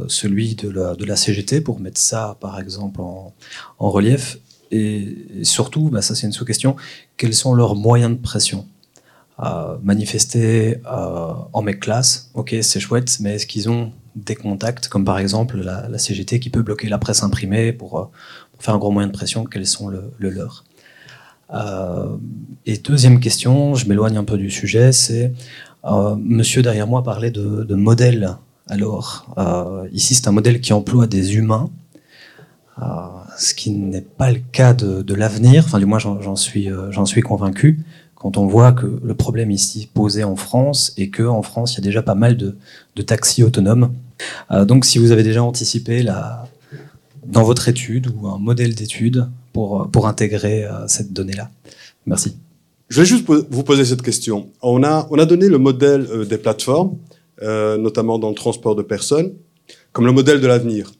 celui 0.09 0.57
de 0.57 0.71
la, 0.71 1.16
CGT, 1.16 1.61
pour 1.61 1.79
mettre 1.79 2.01
ça 2.01 2.37
par 2.41 2.59
exemple 2.59 3.03
en, 3.03 3.33
relief. 3.79 4.39
Et, 4.73 5.16
et 5.39 5.45
surtout, 5.45 5.91
bah, 5.91 6.03
ça 6.03 6.16
c'est 6.16 6.27
une 6.27 6.33
sous-question, 6.33 6.75
quels 7.16 7.35
sont 7.35 7.55
leurs 7.55 7.77
moyens 7.77 8.16
de 8.16 8.21
pression? 8.21 8.66
Manifester 9.82 10.78
euh, 10.86 11.32
en 11.52 11.62
mec 11.62 11.81
classe, 11.81 12.31
ok, 12.35 12.55
c'est 12.62 12.81
chouette, 12.81 13.19
mais 13.20 13.35
est-ce 13.35 13.47
qu'ils 13.47 13.69
ont 13.69 13.93
des 14.15 14.36
contacts, 14.36 14.89
comme 14.89 15.05
par 15.05 15.19
exemple 15.19 15.59
la, 15.59 15.98
CGT 15.98 16.39
qui 16.39 16.51
peut 16.51 16.62
bloquer 16.62 16.89
la 16.89 16.98
presse 16.98 17.23
imprimée 17.24 17.73
pour, 17.73 17.98
euh, 17.98 18.05
pour 18.52 18.62
faire 18.62 18.74
un 18.74 18.78
gros 18.78 18.93
moyen 18.93 19.09
de 19.09 19.12
pression, 19.12 19.44
quels 19.44 19.66
sont 19.66 19.89
le, 19.89 20.12
le 20.19 20.31
leurs 20.31 20.65
euh, 21.52 22.16
Et 22.65 22.78
deuxième 22.78 23.19
question, 23.19 23.74
je 23.74 23.89
m'éloigne 23.89 24.16
un 24.16 24.24
peu 24.24 24.39
du 24.39 24.51
sujet, 24.51 24.93
c'est 24.93 25.32
monsieur 26.16 26.62
derrière 26.62 26.86
moi 26.86 27.02
parlait 27.02 27.31
de, 27.31 27.65
de 27.65 27.74
modèle. 27.74 28.36
Alors, 28.69 29.27
ici 29.93 30.15
c'est 30.15 30.28
un 30.28 30.32
modèle 30.32 30.62
qui 30.62 30.73
emploie 30.73 31.06
des 31.06 31.36
humains, 31.36 31.69
ce 33.36 33.52
qui 33.52 33.70
n'est 33.70 34.01
pas 34.01 34.31
le 34.31 34.40
cas 34.52 34.73
de, 34.73 35.15
l'avenir, 35.15 35.65
enfin 35.66 35.78
du 35.78 35.85
moins 35.85 35.98
j'en 35.98 36.36
suis 36.36 37.20
convaincu 37.23 37.85
quand 38.25 38.39
on 38.39 38.47
voit 38.47 38.73
que 38.73 38.87
le 39.05 39.15
problème 39.15 39.51
ici 39.51 39.87
posé 39.93 40.25
en 40.25 40.35
France 40.35 40.95
et 40.97 41.11
qu'en 41.11 41.43
France, 41.43 41.75
il 41.75 41.77
y 41.77 41.81
a 41.81 41.85
déjà 41.85 42.01
pas 42.01 42.15
mal 42.15 42.39
de, 42.39 43.03
taxis 43.03 43.43
autonomes. 43.43 43.93
Euh, 44.51 44.65
donc, 44.65 44.87
si 44.87 44.97
vous 44.97 45.11
avez 45.13 45.23
déjà 45.23 45.43
anticipé 45.43 46.03
dans 47.27 47.43
votre 47.43 47.69
étude 47.69 48.11
ou 48.17 48.27
un 48.29 48.39
modèle 48.39 48.75
d'étude 48.75 49.29
pour, 49.53 49.91
pour 49.91 50.07
intégrer 50.07 50.65
euh, 50.65 50.89
cette 50.89 51.13
donnée-là. 51.13 51.51
Merci. 52.07 52.35
Je 52.89 53.03
vais 53.03 53.07
juste 53.07 53.27
vous 53.29 53.63
poser 53.63 53.85
cette 53.85 54.01
question. 54.01 54.49
On 54.63 54.83
a, 54.83 55.07
on 55.11 55.19
a 55.19 55.27
donné 55.27 55.51
le 55.51 55.59
modèle 55.59 56.07
euh, 56.11 56.25
des 56.25 56.39
plateformes, 56.39 56.97
euh, 57.43 57.77
notamment 57.77 58.19
dans 58.19 58.31
le 58.31 58.35
transport 58.35 58.75
de 58.75 58.83
personnes, 58.83 59.35
comme 59.93 60.07
le 60.07 60.13
modèle 60.13 60.41
de 60.41 60.47
l'avenir. 60.47 60.93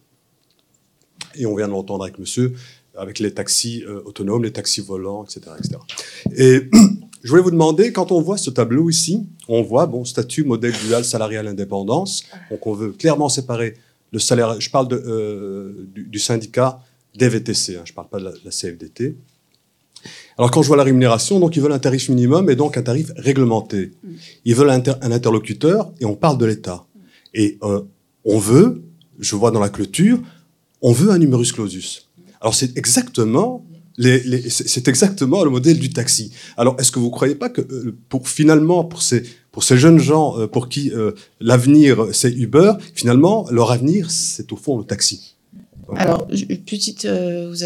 Et 1.37 1.47
on 1.47 1.57
vient 1.57 1.69
de 1.69 1.73
l'entendre 1.73 2.05
avec 2.05 2.19
monsieur, 2.19 2.53
avec 2.97 3.19
les 3.19 3.33
taxis 3.33 3.83
euh, 3.87 4.03
autonomes, 4.05 4.45
les 4.45 4.53
taxis 4.53 4.81
volants, 4.81 5.25
etc., 5.25 5.41
etc. 5.59 5.77
Et 6.37 6.71
je 7.25 7.31
voulais 7.31 7.43
vous 7.43 7.51
demander, 7.51 7.91
quand 7.91 8.13
on 8.13 8.21
voit 8.21 8.37
ce 8.39 8.51
tableau 8.51 8.89
ici, 8.91 9.27
on 9.49 9.63
voit, 9.63 9.87
bon, 9.87 10.05
statut, 10.05 10.45
modèle 10.45 10.75
dual, 10.87 11.05
salarial, 11.05 11.49
indépendance. 11.49 12.25
Donc, 12.51 12.67
on 12.67 12.75
veut 12.75 12.91
clairement 12.93 13.29
séparer 13.29 13.75
le 14.13 14.19
salaire. 14.19 14.61
Je 14.61 14.71
parle 14.71 14.89
de, 14.89 14.97
euh, 14.97 15.89
du, 15.95 16.05
du 16.05 16.19
syndicat 16.19 16.81
des 17.17 17.29
VTC, 17.29 17.77
hein, 17.77 17.83
je 17.85 17.93
ne 17.93 17.95
parle 17.97 18.09
pas 18.09 18.19
de 18.21 18.25
la, 18.27 18.33
la 18.45 18.51
CFDT. 18.51 19.17
Alors, 20.37 20.51
quand 20.51 20.63
je 20.63 20.69
vois 20.69 20.77
la 20.77 20.83
rémunération, 20.85 21.41
donc 21.41 21.57
ils 21.57 21.63
veulent 21.63 21.73
un 21.73 21.79
tarif 21.79 22.09
minimum 22.11 22.51
et 22.51 22.57
donc 22.57 22.77
un 22.77 22.83
tarif 22.83 23.11
réglementé. 23.17 23.93
Ils 24.45 24.55
veulent 24.55 24.71
inter- 24.71 24.95
un 25.01 25.11
interlocuteur 25.13 25.93
et 26.01 26.05
on 26.05 26.15
parle 26.17 26.37
de 26.39 26.45
l'État. 26.45 26.85
Et 27.33 27.57
euh, 27.63 27.81
on 28.25 28.39
veut, 28.39 28.83
je 29.19 29.35
vois 29.35 29.51
dans 29.51 29.61
la 29.61 29.71
clôture, 29.71 30.19
on 30.83 30.93
veut 30.93 31.11
un 31.11 31.19
numerus 31.19 31.53
clausus. 31.53 32.11
Alors, 32.43 32.55
c'est 32.55 32.77
exactement. 32.77 33.64
C'est 33.99 34.89
exactement 34.89 35.45
le 35.45 35.51
modèle 35.51 35.79
du 35.79 35.91
taxi. 35.91 36.33
Alors, 36.57 36.77
est-ce 36.81 36.91
que 36.91 36.99
vous 36.99 37.11
croyez 37.11 37.37
pas 37.37 37.49
que 37.49 37.61
euh, 37.61 37.97
finalement 38.25 38.85
pour 38.85 39.03
ces 39.03 39.77
jeunes 39.77 40.01
gens 40.01 40.39
euh, 40.39 40.47
pour 40.49 40.69
qui 40.69 40.91
euh, 40.91 41.12
l'avenir 41.41 42.09
c'est 42.12 42.33
Uber, 42.33 42.73
finalement 42.95 43.47
leur 43.51 43.71
avenir 43.71 44.11
c'est 44.11 44.53
au 44.53 44.57
fond 44.57 44.79
le 44.79 44.85
taxi? 44.85 45.31
Alors, 45.97 46.27
petite, 46.66 47.07
vous 47.07 47.62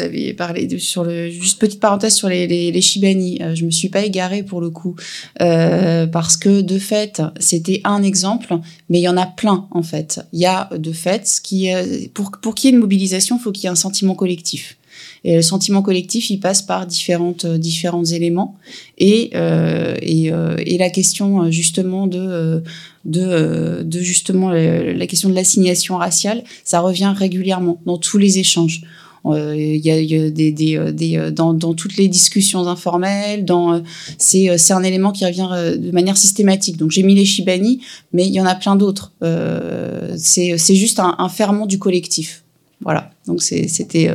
avez 0.00 0.32
parlé 0.32 0.78
sur 0.78 1.04
le 1.04 1.28
juste 1.28 1.60
petite 1.60 1.80
parenthèse 1.80 2.14
sur 2.14 2.28
les 2.28 2.46
les, 2.46 2.72
les 2.72 2.80
Shibani. 2.80 3.42
Euh, 3.42 3.54
je 3.54 3.66
me 3.66 3.70
suis 3.70 3.90
pas 3.90 4.02
égarée 4.02 4.42
pour 4.42 4.60
le 4.60 4.70
coup 4.70 4.96
parce 5.38 6.36
que 6.36 6.62
de 6.62 6.78
fait 6.78 7.22
c'était 7.38 7.82
un 7.84 8.02
exemple, 8.02 8.58
mais 8.88 8.98
il 8.98 9.02
y 9.02 9.08
en 9.08 9.18
a 9.18 9.26
plein 9.26 9.68
en 9.70 9.82
fait. 9.84 10.20
Il 10.32 10.40
y 10.40 10.46
a 10.46 10.70
de 10.76 10.92
fait 10.92 11.28
ce 11.28 11.40
qui 11.40 11.68
pour 12.14 12.54
qu'il 12.56 12.70
y 12.70 12.72
ait 12.72 12.74
une 12.74 12.80
mobilisation, 12.80 13.36
il 13.38 13.42
faut 13.42 13.52
qu'il 13.52 13.64
y 13.64 13.66
ait 13.66 13.70
un 13.70 13.76
sentiment 13.76 14.16
collectif. 14.16 14.76
Et 15.24 15.36
le 15.36 15.42
sentiment 15.42 15.82
collectif, 15.82 16.30
il 16.30 16.40
passe 16.40 16.62
par 16.62 16.86
différentes 16.86 17.44
euh, 17.44 17.58
différents 17.58 18.04
éléments 18.04 18.56
et 18.98 19.30
euh, 19.34 19.96
euh, 20.02 20.56
et 20.58 20.78
la 20.78 20.90
question 20.90 21.50
justement 21.50 22.06
de 22.06 22.62
de, 23.04 23.84
justement 24.00 24.50
la 24.50 25.06
question 25.06 25.28
de 25.28 25.34
l'assignation 25.34 25.96
raciale, 25.96 26.44
ça 26.64 26.80
revient 26.80 27.12
régulièrement 27.16 27.80
dans 27.86 27.98
tous 27.98 28.18
les 28.18 28.38
échanges. 28.38 28.82
Il 29.24 29.76
y 29.76 29.90
a, 29.90 30.30
des, 30.30 30.50
des, 30.50 31.30
dans, 31.30 31.54
dans 31.54 31.74
toutes 31.74 31.96
les 31.96 32.08
discussions 32.08 32.66
informelles, 32.66 33.44
dans 33.44 33.82
c'est 34.18 34.56
c'est 34.58 34.72
un 34.72 34.82
élément 34.82 35.12
qui 35.12 35.24
revient 35.24 35.48
de 35.78 35.90
manière 35.92 36.16
systématique. 36.16 36.76
Donc 36.76 36.90
j'ai 36.90 37.02
mis 37.04 37.14
les 37.14 37.24
Shibani, 37.24 37.80
mais 38.12 38.26
il 38.26 38.32
y 38.32 38.40
en 38.40 38.46
a 38.46 38.54
plein 38.54 38.76
d'autres. 38.76 39.12
Euh, 39.22 40.12
c'est 40.16 40.74
juste 40.74 41.00
un, 41.00 41.28
ferment 41.28 41.66
du 41.66 41.78
collectif. 41.78 42.44
Voilà. 42.80 43.10
Donc 43.26 43.42
c'était. 43.42 44.10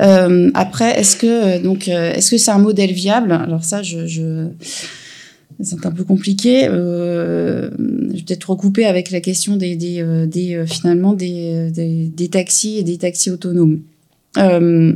Euh, 0.00 0.50
après, 0.54 0.98
est-ce 0.98 1.16
que 1.16 1.26
euh, 1.26 1.62
donc 1.62 1.88
euh, 1.88 2.12
est-ce 2.12 2.30
que 2.32 2.38
c'est 2.38 2.50
un 2.50 2.58
modèle 2.58 2.92
viable? 2.92 3.32
Alors 3.32 3.64
ça, 3.64 3.82
je, 3.82 4.06
je 4.06 4.48
c'est 5.62 5.86
un 5.86 5.92
peu 5.92 6.04
compliqué. 6.04 6.66
Euh, 6.68 7.70
je 8.10 8.16
vais 8.16 8.22
peut-être 8.22 8.50
recouper 8.50 8.86
avec 8.86 9.10
la 9.10 9.20
question 9.20 9.56
des, 9.56 9.76
des, 9.76 10.00
euh, 10.02 10.26
des 10.26 10.64
finalement 10.66 11.12
des, 11.12 11.70
des, 11.70 12.06
des 12.06 12.28
taxis 12.28 12.78
et 12.78 12.82
des 12.82 12.98
taxis 12.98 13.30
autonomes. 13.30 13.80
Euh, 14.36 14.92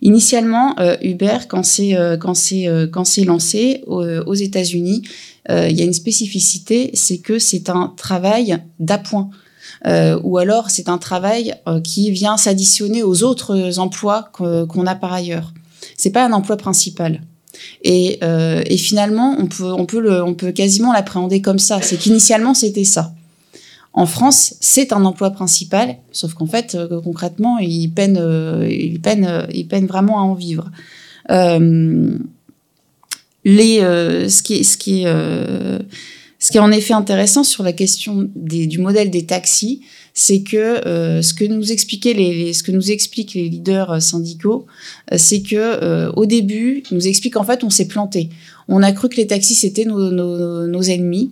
initialement, 0.00 0.74
euh, 0.80 0.96
Uber, 1.02 1.38
quand 1.48 1.64
c'est 1.64 1.94
quand 2.18 2.34
c'est 2.34 2.66
quand 2.90 3.04
c'est 3.04 3.24
lancé 3.24 3.82
aux 3.86 4.34
États-Unis, 4.34 5.02
il 5.50 5.72
y 5.72 5.82
a 5.82 5.84
une 5.84 5.92
spécificité, 5.92 6.90
c'est 6.94 7.18
que 7.18 7.38
c'est 7.38 7.68
un 7.68 7.92
travail 7.96 8.56
d'appoint. 8.78 9.28
Euh, 9.86 10.18
ou 10.22 10.38
alors 10.38 10.70
c'est 10.70 10.88
un 10.88 10.98
travail 10.98 11.56
euh, 11.66 11.80
qui 11.80 12.10
vient 12.12 12.36
s'additionner 12.36 13.02
aux 13.02 13.24
autres 13.24 13.78
emplois 13.78 14.30
qu'on 14.32 14.86
a 14.86 14.94
par 14.94 15.12
ailleurs. 15.12 15.52
C'est 15.96 16.10
pas 16.10 16.24
un 16.24 16.32
emploi 16.32 16.56
principal. 16.56 17.22
Et, 17.82 18.18
euh, 18.22 18.62
et 18.66 18.76
finalement, 18.76 19.36
on 19.38 19.46
peut, 19.46 19.72
on 19.72 19.86
peut, 19.86 20.00
le, 20.00 20.22
on 20.22 20.34
peut 20.34 20.52
quasiment 20.52 20.92
l'appréhender 20.92 21.40
comme 21.40 21.58
ça. 21.58 21.80
C'est 21.82 21.96
qu'initialement, 21.96 22.54
c'était 22.54 22.84
ça. 22.84 23.12
En 23.94 24.06
France, 24.06 24.54
c'est 24.60 24.92
un 24.92 25.04
emploi 25.04 25.30
principal, 25.30 25.96
sauf 26.12 26.32
qu'en 26.32 26.46
fait, 26.46 26.74
euh, 26.74 27.00
concrètement, 27.02 27.58
ils 27.58 27.88
peinent, 27.88 28.16
euh, 28.18 28.66
ils 28.70 29.00
peinent, 29.00 29.26
euh, 29.26 29.46
ils 29.52 29.68
peinent 29.68 29.86
vraiment 29.86 30.18
à 30.18 30.22
en 30.22 30.34
vivre. 30.34 30.70
Les, 33.44 33.80
ce 33.80 34.42
qui 34.42 34.64
ce 34.64 34.76
qui 34.78 35.02
est, 35.02 35.12
ce 36.42 36.50
qui 36.50 36.56
est 36.56 36.60
en 36.60 36.72
effet 36.72 36.92
intéressant 36.92 37.44
sur 37.44 37.62
la 37.62 37.72
question 37.72 38.28
du 38.34 38.78
modèle 38.78 39.10
des 39.10 39.24
taxis, 39.26 39.80
c'est 40.12 40.42
que 40.42 40.56
euh, 40.88 41.22
ce 41.22 41.34
que 41.34 41.44
nous 41.44 41.70
expliquent 41.70 42.04
les 43.34 43.48
leaders 43.48 43.92
euh, 43.92 44.00
syndicaux, 44.00 44.66
euh, 45.12 45.16
c'est 45.18 45.42
que 45.42 46.10
au 46.16 46.26
début, 46.26 46.82
ils 46.90 46.94
nous 46.94 47.06
expliquent 47.06 47.34
qu'en 47.34 47.44
fait, 47.44 47.62
on 47.62 47.70
s'est 47.70 47.86
planté. 47.86 48.28
On 48.66 48.82
a 48.82 48.90
cru 48.90 49.08
que 49.08 49.18
les 49.18 49.28
taxis 49.28 49.54
c'était 49.54 49.84
nos, 49.84 50.10
nos, 50.10 50.82
ennemis. 50.82 51.30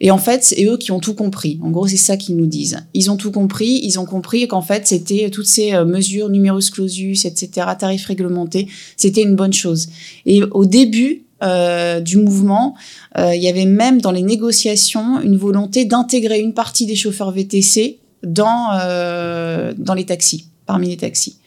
Et 0.00 0.10
en 0.10 0.18
fait, 0.18 0.44
c'est 0.44 0.62
eux 0.66 0.76
qui 0.76 0.92
ont 0.92 1.00
tout 1.00 1.14
compris. 1.14 1.58
En 1.62 1.70
gros, 1.70 1.88
c'est 1.88 1.96
ça 1.96 2.18
qu'ils 2.18 2.36
nous 2.36 2.46
disent. 2.46 2.76
Ils 2.92 3.10
ont 3.10 3.16
tout 3.16 3.32
compris. 3.32 3.80
Ils 3.82 3.98
ont 3.98 4.04
compris 4.04 4.46
qu'en 4.48 4.62
fait, 4.62 4.86
c'était 4.86 5.30
toutes 5.30 5.46
ces 5.46 5.72
mesures 5.84 6.28
numerus 6.28 6.68
clausus, 6.68 7.24
etc., 7.24 7.68
tarifs 7.78 8.04
réglementés, 8.04 8.68
c'était 8.98 9.22
une 9.22 9.34
bonne 9.34 9.54
chose. 9.54 9.88
Et 10.26 10.42
au 10.42 10.66
début 10.66 11.22
euh, 11.42 12.00
du 12.00 12.18
mouvement, 12.18 12.74
euh, 13.18 13.34
il 13.34 13.42
y 13.42 13.48
avait 13.48 13.64
même 13.64 14.00
dans 14.00 14.12
les 14.12 14.22
négociations 14.22 15.20
une 15.20 15.36
volonté 15.36 15.84
d'intégrer 15.84 16.38
une 16.40 16.54
partie 16.54 16.86
des 16.86 16.94
chauffeurs 16.94 17.32
VTC 17.32 17.98
dans 18.22 18.68
euh, 18.80 19.74
dans 19.76 19.94
les 19.94 20.06
taxis, 20.06 20.46
parmi 20.66 20.88
les 20.88 20.96
taxis. 20.96 21.38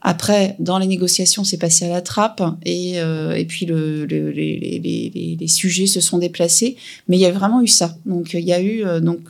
Après, 0.00 0.56
dans 0.58 0.78
les 0.78 0.86
négociations, 0.86 1.44
c'est 1.44 1.58
passé 1.58 1.84
à 1.84 1.90
la 1.90 2.00
trappe 2.00 2.42
et, 2.64 2.94
et 2.94 3.44
puis 3.44 3.66
le, 3.66 4.06
le- 4.06 4.30
les, 4.30 5.36
sujets 5.46 5.84
se 5.84 6.00
sont 6.00 6.16
déplacés. 6.16 6.76
Mais 7.06 7.18
il 7.18 7.20
y 7.20 7.26
a 7.26 7.30
vraiment 7.30 7.60
eu 7.60 7.66
ça. 7.66 7.98
Donc 8.06 8.32
il 8.32 8.40
y 8.40 8.54
a 8.54 8.62
eu 8.62 8.82
donc 9.02 9.20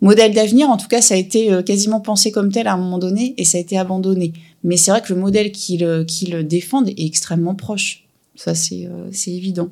modèle 0.00 0.32
d'avenir. 0.32 0.70
En 0.70 0.76
tout 0.76 0.86
cas, 0.86 1.02
ça 1.02 1.14
a 1.14 1.16
été 1.16 1.50
quasiment 1.66 2.00
pensé 2.00 2.30
comme 2.30 2.52
tel 2.52 2.68
à 2.68 2.74
un 2.74 2.76
moment 2.76 2.98
donné 2.98 3.34
et 3.36 3.44
ça 3.44 3.58
a 3.58 3.60
été 3.60 3.76
abandonné. 3.76 4.32
Mais 4.62 4.76
c'est 4.76 4.92
vrai 4.92 5.02
que 5.02 5.12
le 5.12 5.18
modèle 5.18 5.50
qu'ils 5.50 6.04
qu'ils 6.06 6.46
défendent 6.46 6.88
est 6.88 7.04
extrêmement 7.04 7.56
proche. 7.56 8.05
Ça, 8.36 8.54
c'est 8.54 8.86
euh, 8.86 9.08
c'est 9.12 9.32
évident. 9.32 9.68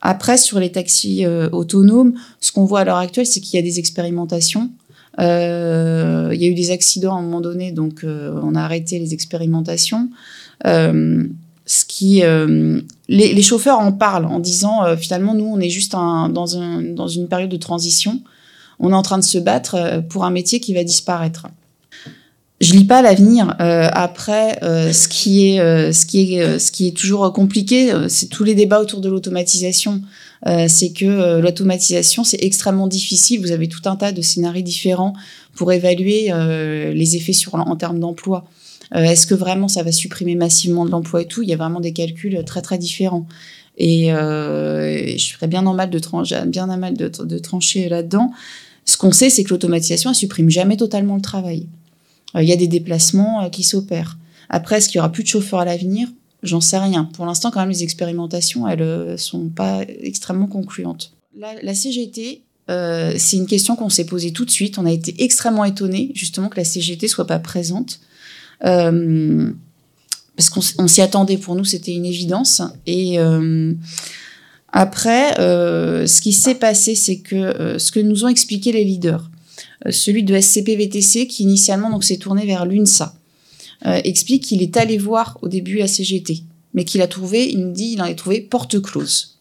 Après, 0.00 0.36
sur 0.36 0.58
les 0.58 0.72
taxis 0.72 1.24
euh, 1.24 1.48
autonomes, 1.50 2.14
ce 2.40 2.52
qu'on 2.52 2.64
voit 2.64 2.80
à 2.80 2.84
l'heure 2.84 2.96
actuelle, 2.96 3.26
c'est 3.26 3.40
qu'il 3.40 3.56
y 3.56 3.62
a 3.62 3.62
des 3.62 3.78
expérimentations. 3.78 4.70
Euh, 5.20 6.30
il 6.34 6.42
y 6.42 6.46
a 6.46 6.48
eu 6.48 6.54
des 6.54 6.70
accidents 6.72 7.14
à 7.14 7.18
un 7.18 7.22
moment 7.22 7.40
donné, 7.40 7.70
donc 7.72 8.04
on 8.04 8.54
a 8.56 8.60
arrêté 8.60 8.98
les 8.98 9.14
expérimentations. 9.14 10.10
Ce 10.64 11.84
qui, 11.86 12.22
les, 13.08 13.42
chauffeurs 13.42 13.78
en 13.78 13.92
parlent 13.92 14.26
en 14.26 14.40
disant 14.40 14.96
finalement 14.96 15.34
nous 15.34 15.46
on 15.46 15.60
est 15.60 15.70
juste 15.70 15.92
dans, 15.92 16.56
un, 16.56 16.82
dans 16.82 17.06
une 17.06 17.28
période 17.28 17.48
de 17.48 17.56
transition. 17.56 18.22
On 18.80 18.90
est 18.90 18.96
en 18.96 19.02
train 19.02 19.18
de 19.18 19.24
se 19.24 19.38
battre 19.38 20.02
pour 20.08 20.24
un 20.24 20.30
métier 20.30 20.58
qui 20.58 20.74
va 20.74 20.82
disparaître. 20.82 21.46
Je 22.60 22.72
lis 22.72 22.84
pas 22.84 23.02
l'avenir. 23.02 23.54
Après, 23.58 24.58
ce 24.62 25.08
qui 25.08 25.56
est, 25.56 26.96
toujours 26.96 27.32
compliqué, 27.32 27.92
euh, 27.92 28.08
c'est 28.08 28.26
tous 28.26 28.44
les 28.44 28.54
débats 28.54 28.80
autour 28.80 29.00
de 29.00 29.08
l'automatisation. 29.08 30.02
Euh, 30.46 30.66
c'est 30.68 30.92
que 30.92 31.04
euh, 31.04 31.40
l'automatisation, 31.40 32.22
c'est 32.22 32.42
extrêmement 32.42 32.86
difficile. 32.86 33.40
Vous 33.40 33.52
avez 33.52 33.68
tout 33.68 33.82
un 33.86 33.96
tas 33.96 34.12
de 34.12 34.22
scénarios 34.22 34.62
différents 34.62 35.14
pour 35.54 35.72
évaluer 35.72 36.32
les 36.94 37.16
effets 37.16 37.32
sur 37.32 37.54
en 37.54 37.76
termes 37.76 38.00
d'emploi. 38.00 38.44
Est-ce 38.92 39.24
que 39.26 39.34
vraiment 39.34 39.68
ça 39.68 39.84
va 39.84 39.92
supprimer 39.92 40.34
massivement 40.34 40.84
de 40.84 40.90
l'emploi 40.90 41.22
et 41.22 41.26
tout? 41.26 41.42
Il 41.42 41.48
y 41.48 41.52
a 41.52 41.56
vraiment 41.56 41.78
des 41.78 41.92
calculs 41.92 42.42
très 42.44 42.60
très 42.60 42.76
différents. 42.76 43.26
Et, 43.78 44.06
je 44.08 45.16
serais 45.32 45.46
bien 45.46 45.64
en 45.64 45.74
mal 45.74 45.90
de 45.90 45.98
de, 45.98 47.24
de 47.24 47.38
trancher 47.38 47.88
là-dedans. 47.88 48.32
Ce 48.84 48.96
qu'on 48.96 49.12
sait, 49.12 49.30
c'est 49.30 49.44
que 49.44 49.50
l'automatisation, 49.50 50.10
elle 50.10 50.16
supprime 50.16 50.50
jamais 50.50 50.76
totalement 50.76 51.14
le 51.14 51.22
travail. 51.22 51.68
Euh, 52.36 52.42
Il 52.42 52.48
y 52.48 52.52
a 52.52 52.56
des 52.56 52.68
déplacements 52.68 53.44
euh, 53.44 53.48
qui 53.48 53.62
s'opèrent. 53.62 54.18
Après, 54.48 54.76
est-ce 54.78 54.88
qu'il 54.88 54.96
y 54.96 55.00
aura 55.00 55.12
plus 55.12 55.22
de 55.22 55.28
chauffeurs 55.28 55.60
à 55.60 55.64
l'avenir? 55.64 56.08
J'en 56.42 56.60
sais 56.60 56.78
rien. 56.78 57.04
Pour 57.04 57.24
l'instant, 57.26 57.50
quand 57.50 57.60
même, 57.60 57.70
les 57.70 57.82
expérimentations, 57.82 58.68
elles 58.68 58.82
euh, 58.82 59.16
sont 59.16 59.48
pas 59.48 59.82
extrêmement 60.00 60.46
concluantes. 60.46 61.12
La, 61.36 61.74
CGT, 61.74 62.42
c'est 62.68 63.36
une 63.36 63.46
question 63.46 63.76
qu'on 63.76 63.88
s'est 63.88 64.06
posée 64.06 64.32
tout 64.32 64.44
de 64.44 64.50
suite. 64.50 64.78
On 64.78 64.86
a 64.86 64.92
été 64.92 65.24
extrêmement 65.24 65.64
étonnés, 65.64 66.12
justement, 66.14 66.48
que 66.48 66.56
la 66.56 66.64
CGT 66.64 67.08
soit 67.08 67.26
pas 67.26 67.40
présente. 67.40 67.98
Parce 68.60 69.52
qu'on 70.50 70.88
s'y 70.88 71.00
attendait, 71.02 71.38
pour 71.38 71.56
nous, 71.56 71.64
c'était 71.64 71.92
une 71.92 72.06
évidence. 72.06 72.62
Et 72.86 73.18
après, 74.72 75.34
ce 75.36 76.20
qui 76.20 76.32
s'est 76.32 76.54
passé, 76.54 76.94
c'est 76.94 77.18
que 77.18 77.78
ce 77.78 77.90
que 77.90 77.98
nous 77.98 78.24
ont 78.24 78.28
expliqué 78.28 78.70
les 78.70 78.84
leaders, 78.84 79.28
celui 79.90 80.22
de 80.22 80.34
SCP-VTC, 80.34 81.26
qui 81.26 81.42
initialement 81.42 81.90
donc 81.90 82.04
s'est 82.04 82.16
tourné 82.16 82.46
vers 82.46 82.66
l'UNSA, 82.66 83.14
euh, 83.86 84.00
explique 84.04 84.44
qu'il 84.44 84.62
est 84.62 84.76
allé 84.76 84.98
voir 84.98 85.38
au 85.42 85.48
début 85.48 85.78
la 85.78 85.88
CGT, 85.88 86.42
mais 86.72 86.84
qu'il 86.84 87.02
a 87.02 87.06
trouvé, 87.06 87.50
il 87.50 87.60
nous 87.60 87.72
dit, 87.72 87.92
il 87.92 88.02
en 88.02 88.06
a 88.06 88.14
trouvé 88.14 88.40
porte 88.40 88.80
close. 88.80 89.34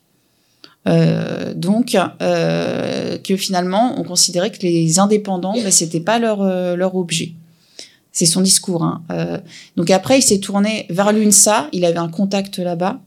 Euh, 0.87 1.53
donc, 1.53 1.97
euh, 2.21 3.17
que 3.17 3.37
finalement, 3.37 3.99
on 3.99 4.03
considérait 4.03 4.51
que 4.51 4.61
les 4.61 4.99
indépendants, 4.99 5.53
ben, 5.53 5.71
c'était 5.71 6.01
pas 6.01 6.19
leur, 6.19 6.41
euh, 6.41 6.75
leur 6.75 6.95
objet. 6.95 7.33
C'est 8.11 8.25
son 8.25 8.41
discours. 8.41 8.83
Hein. 8.83 9.01
Euh, 9.11 9.39
donc 9.75 9.89
après, 9.89 10.19
il 10.19 10.21
s'est 10.21 10.39
tourné 10.39 10.85
vers 10.89 11.11
l'UNSA. 11.11 11.69
Il 11.71 11.85
avait 11.85 11.97
un 11.97 12.09
contact 12.09 12.59
là-bas. 12.59 12.99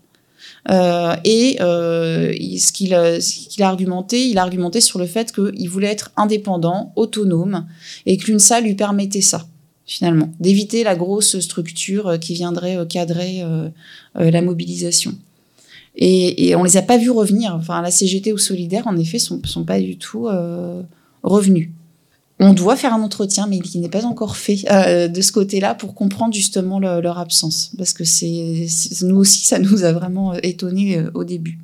Euh, 0.71 1.15
et 1.25 1.59
euh, 1.61 2.33
ce 2.33 2.73
qu'il 2.73 2.93
a 2.95 3.69
argumenté, 3.69 4.29
il 4.29 4.39
a 4.39 4.43
argumenté 4.43 4.81
sur 4.81 4.99
le 4.99 5.07
fait 5.07 5.33
qu'il 5.33 5.69
voulait 5.69 5.89
être 5.89 6.11
indépendant, 6.17 6.93
autonome, 6.97 7.67
et 8.05 8.17
que 8.17 8.31
l'UNSA 8.31 8.61
lui 8.61 8.75
permettait 8.75 9.21
ça, 9.21 9.47
finalement, 9.85 10.33
d'éviter 10.41 10.85
la 10.85 10.97
grosse 10.97 11.39
structure 11.39 12.19
qui 12.21 12.35
viendrait 12.35 12.79
cadrer 12.89 13.43
la 14.15 14.43
mobilisation. 14.43 15.15
Et, 15.95 16.49
et 16.49 16.57
on 16.57 16.65
les 16.65 16.77
a 16.77 16.83
pas 16.83 16.99
vus 16.99 17.11
revenir. 17.11 17.55
Enfin, 17.55 17.81
la 17.81 17.91
CGT 17.91 18.33
ou 18.33 18.39
Solidaire, 18.39 18.87
en 18.87 18.97
effet, 18.97 19.19
sont, 19.19 19.41
sont 19.45 19.65
pas 19.65 19.81
du 19.81 19.97
tout 19.97 20.29
revenus 21.23 21.71
on 22.39 22.53
doit 22.53 22.77
faire 22.77 22.93
un 22.93 23.03
entretien, 23.03 23.47
mais 23.47 23.61
qui 23.61 23.79
n'est 23.79 23.89
pas 23.89 24.05
encore 24.05 24.37
fait 24.37 24.59
euh, 24.71 25.09
de 25.09 25.21
ce 25.23 25.33
côté-là 25.33 25.75
pour 25.75 25.95
comprendre 25.95 26.35
justement 26.35 26.79
leur 26.79 27.19
absence, 27.19 27.73
parce 27.79 27.93
que 27.93 28.05
c'est 28.05 28.67
nous 29.03 29.17
aussi 29.17 29.45
ça 29.45 29.59
nous 29.59 29.85
a 29.85 29.93
vraiment 29.93 30.35
euh, 30.35 30.39
étonné 30.43 30.99
euh, 30.99 31.11
au 31.15 31.25
début. 31.25 31.59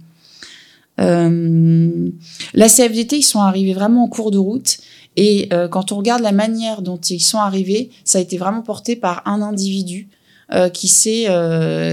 la 0.98 2.68
CFDT, 2.68 3.18
ils 3.18 3.22
sont 3.22 3.40
arrivés 3.40 3.74
vraiment 3.74 4.04
en 4.04 4.08
cours 4.08 4.30
de 4.30 4.38
route, 4.38 4.78
et 5.16 5.50
quand 5.70 5.92
on 5.92 5.96
regarde 5.96 6.22
la 6.22 6.32
manière 6.32 6.80
dont 6.80 6.96
ils 6.96 7.20
sont 7.20 7.38
arrivés, 7.38 7.90
ça 8.04 8.18
a 8.18 8.20
été 8.20 8.38
vraiment 8.38 8.62
porté 8.62 8.96
par 8.96 9.22
un 9.26 9.42
individu 9.42 10.08
qui 10.72 10.88
s'est 10.88 11.26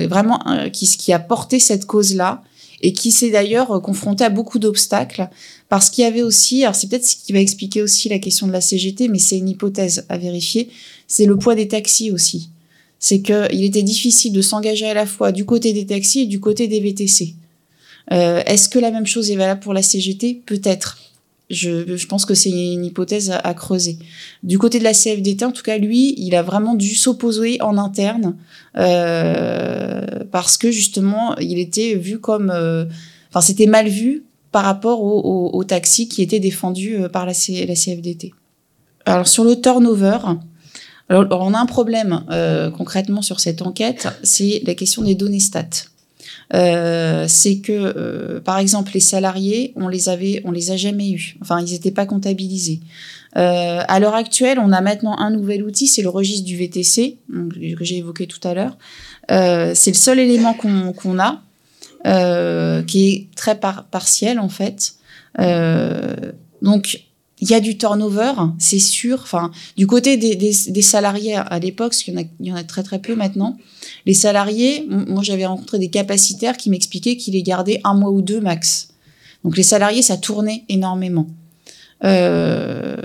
vraiment 0.07 0.39
qui, 0.71 0.85
qui 0.85 1.11
a 1.11 1.19
porté 1.19 1.59
cette 1.59 1.85
cause-là 1.85 2.43
et 2.81 2.93
qui 2.93 3.11
s'est 3.11 3.29
d'ailleurs 3.29 3.81
confronté 3.81 4.23
à 4.23 4.29
beaucoup 4.29 4.59
d'obstacles 4.59 5.29
parce 5.67 5.89
qu'il 5.89 6.03
y 6.03 6.07
avait 6.07 6.23
aussi, 6.23 6.63
alors 6.63 6.75
c'est 6.75 6.87
peut-être 6.87 7.05
ce 7.05 7.15
qui 7.15 7.33
va 7.33 7.39
expliquer 7.39 7.81
aussi 7.81 8.09
la 8.09 8.19
question 8.19 8.47
de 8.47 8.51
la 8.51 8.61
CGT, 8.61 9.07
mais 9.07 9.19
c'est 9.19 9.37
une 9.37 9.49
hypothèse 9.49 10.05
à 10.09 10.17
vérifier, 10.17 10.69
c'est 11.07 11.25
le 11.25 11.37
poids 11.37 11.55
des 11.55 11.67
taxis 11.67 12.11
aussi. 12.11 12.49
C'est 12.99 13.21
qu'il 13.21 13.63
était 13.63 13.83
difficile 13.83 14.33
de 14.33 14.41
s'engager 14.41 14.85
à 14.85 14.93
la 14.93 15.05
fois 15.05 15.31
du 15.31 15.45
côté 15.45 15.71
des 15.73 15.85
taxis 15.85 16.21
et 16.21 16.25
du 16.25 16.39
côté 16.39 16.67
des 16.67 16.79
VTC. 16.79 17.35
Euh, 18.11 18.41
Est-ce 18.45 18.67
que 18.67 18.79
la 18.79 18.91
même 18.91 19.05
chose 19.05 19.31
est 19.31 19.35
valable 19.35 19.61
pour 19.61 19.73
la 19.73 19.83
CGT 19.83 20.41
Peut-être. 20.45 20.97
Je, 21.49 21.97
je, 21.97 22.07
pense 22.07 22.25
que 22.25 22.35
c'est 22.35 22.51
une 22.51 22.85
hypothèse 22.85 23.31
à, 23.43 23.53
creuser. 23.53 23.97
Du 24.43 24.59
côté 24.59 24.77
de 24.77 24.83
la 24.83 24.93
CFDT, 24.93 25.45
en 25.45 25.51
tout 25.51 25.63
cas, 25.63 25.77
lui, 25.77 26.13
il 26.17 26.35
a 26.35 26.43
vraiment 26.43 26.75
dû 26.75 26.93
s'opposer 26.93 27.59
en 27.61 27.77
interne 27.77 28.35
euh, 28.77 30.05
parce 30.31 30.57
que 30.57 30.69
justement, 30.69 31.35
il 31.37 31.57
était 31.57 31.95
vu 31.95 32.19
comme, 32.19 32.51
euh, 32.53 32.85
enfin, 33.29 33.41
c'était 33.41 33.65
mal 33.65 33.87
vu 33.87 34.25
par 34.51 34.63
rapport 34.63 35.01
aux 35.01 35.49
au, 35.53 35.63
taxis 35.63 36.07
qui 36.07 36.21
étaient 36.21 36.39
défendus 36.39 36.95
euh, 36.95 37.09
par 37.09 37.25
la, 37.25 37.33
la, 37.33 37.75
CFDT. 37.75 38.33
Alors 39.05 39.27
sur 39.27 39.43
le 39.43 39.59
turnover, 39.59 40.19
alors, 41.09 41.41
on 41.41 41.55
a 41.55 41.59
un 41.59 41.65
problème 41.65 42.23
euh, 42.29 42.69
concrètement 42.69 43.23
sur 43.23 43.39
cette 43.39 43.63
enquête, 43.63 44.07
c'est 44.21 44.61
la 44.65 44.75
question 44.75 45.01
des 45.01 45.15
données 45.15 45.39
stats. 45.39 45.87
Euh, 46.53 47.25
c'est 47.27 47.59
que, 47.59 47.71
euh, 47.71 48.39
par 48.39 48.57
exemple, 48.57 48.91
les 48.93 48.99
salariés, 48.99 49.73
on 49.75 49.87
les 49.87 50.09
avait, 50.09 50.41
on 50.45 50.51
les 50.51 50.71
a 50.71 50.77
jamais 50.77 51.11
eus. 51.11 51.37
Enfin, 51.41 51.61
ils 51.61 51.71
n'étaient 51.71 51.91
pas 51.91 52.05
comptabilisés. 52.05 52.79
Euh, 53.37 53.81
à 53.87 53.99
l'heure 53.99 54.15
actuelle, 54.15 54.59
on 54.59 54.71
a 54.71 54.81
maintenant 54.81 55.17
un 55.17 55.29
nouvel 55.29 55.63
outil, 55.63 55.87
c'est 55.87 56.01
le 56.01 56.09
registre 56.09 56.45
du 56.45 56.57
VTC 56.57 57.17
que 57.31 57.83
j'ai 57.83 57.97
évoqué 57.97 58.25
tout 58.25 58.45
à 58.47 58.53
l'heure. 58.53 58.77
C'est 59.29 59.91
le 59.91 59.97
seul 59.97 60.19
élément 60.19 60.53
qu'on 60.53 61.19
a. 61.19 61.41
Qui 62.87 63.09
est 63.09 63.27
très 63.35 63.59
partiel 63.59 64.39
en 64.39 64.49
fait. 64.49 64.95
Donc 66.61 67.01
il 67.41 67.49
y 67.49 67.53
a 67.53 67.59
du 67.59 67.77
turnover, 67.77 68.33
c'est 68.57 68.79
sûr. 68.79 69.19
Enfin, 69.21 69.51
du 69.77 69.87
côté 69.87 70.17
des, 70.17 70.35
des, 70.35 70.81
salariés 70.81 71.35
à 71.35 71.59
l'époque, 71.59 71.91
parce 71.91 72.03
qu'il 72.03 72.17
y, 72.17 72.29
il 72.39 72.47
y 72.47 72.51
en 72.51 72.55
a 72.55 72.63
très 72.63 72.83
très 72.83 72.99
peu 72.99 73.15
maintenant, 73.15 73.57
les 74.05 74.13
salariés, 74.13 74.85
moi 74.89 75.23
j'avais 75.23 75.45
rencontré 75.45 75.79
des 75.79 75.89
capacitaires 75.89 76.57
qui 76.57 76.69
m'expliquaient 76.69 77.17
qu'ils 77.17 77.33
les 77.33 77.43
gardaient 77.43 77.81
un 77.83 77.93
mois 77.93 78.11
ou 78.11 78.21
deux 78.21 78.41
max. 78.41 78.89
Donc 79.43 79.55
les 79.55 79.63
salariés, 79.63 80.01
ça 80.01 80.17
tournait 80.17 80.63
énormément. 80.69 81.27
Euh, 82.03 82.95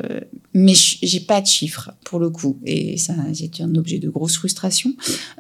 mais 0.53 0.75
j'ai 0.75 1.21
pas 1.21 1.41
de 1.41 1.47
chiffres 1.47 1.91
pour 2.05 2.21
le 2.21 2.31
coup 2.31 2.59
et 2.65 2.97
ça 2.97 3.13
c'est 3.35 3.61
un 3.61 3.75
objet 3.75 3.99
de 3.99 4.09
grosse 4.09 4.37
frustration 4.37 4.93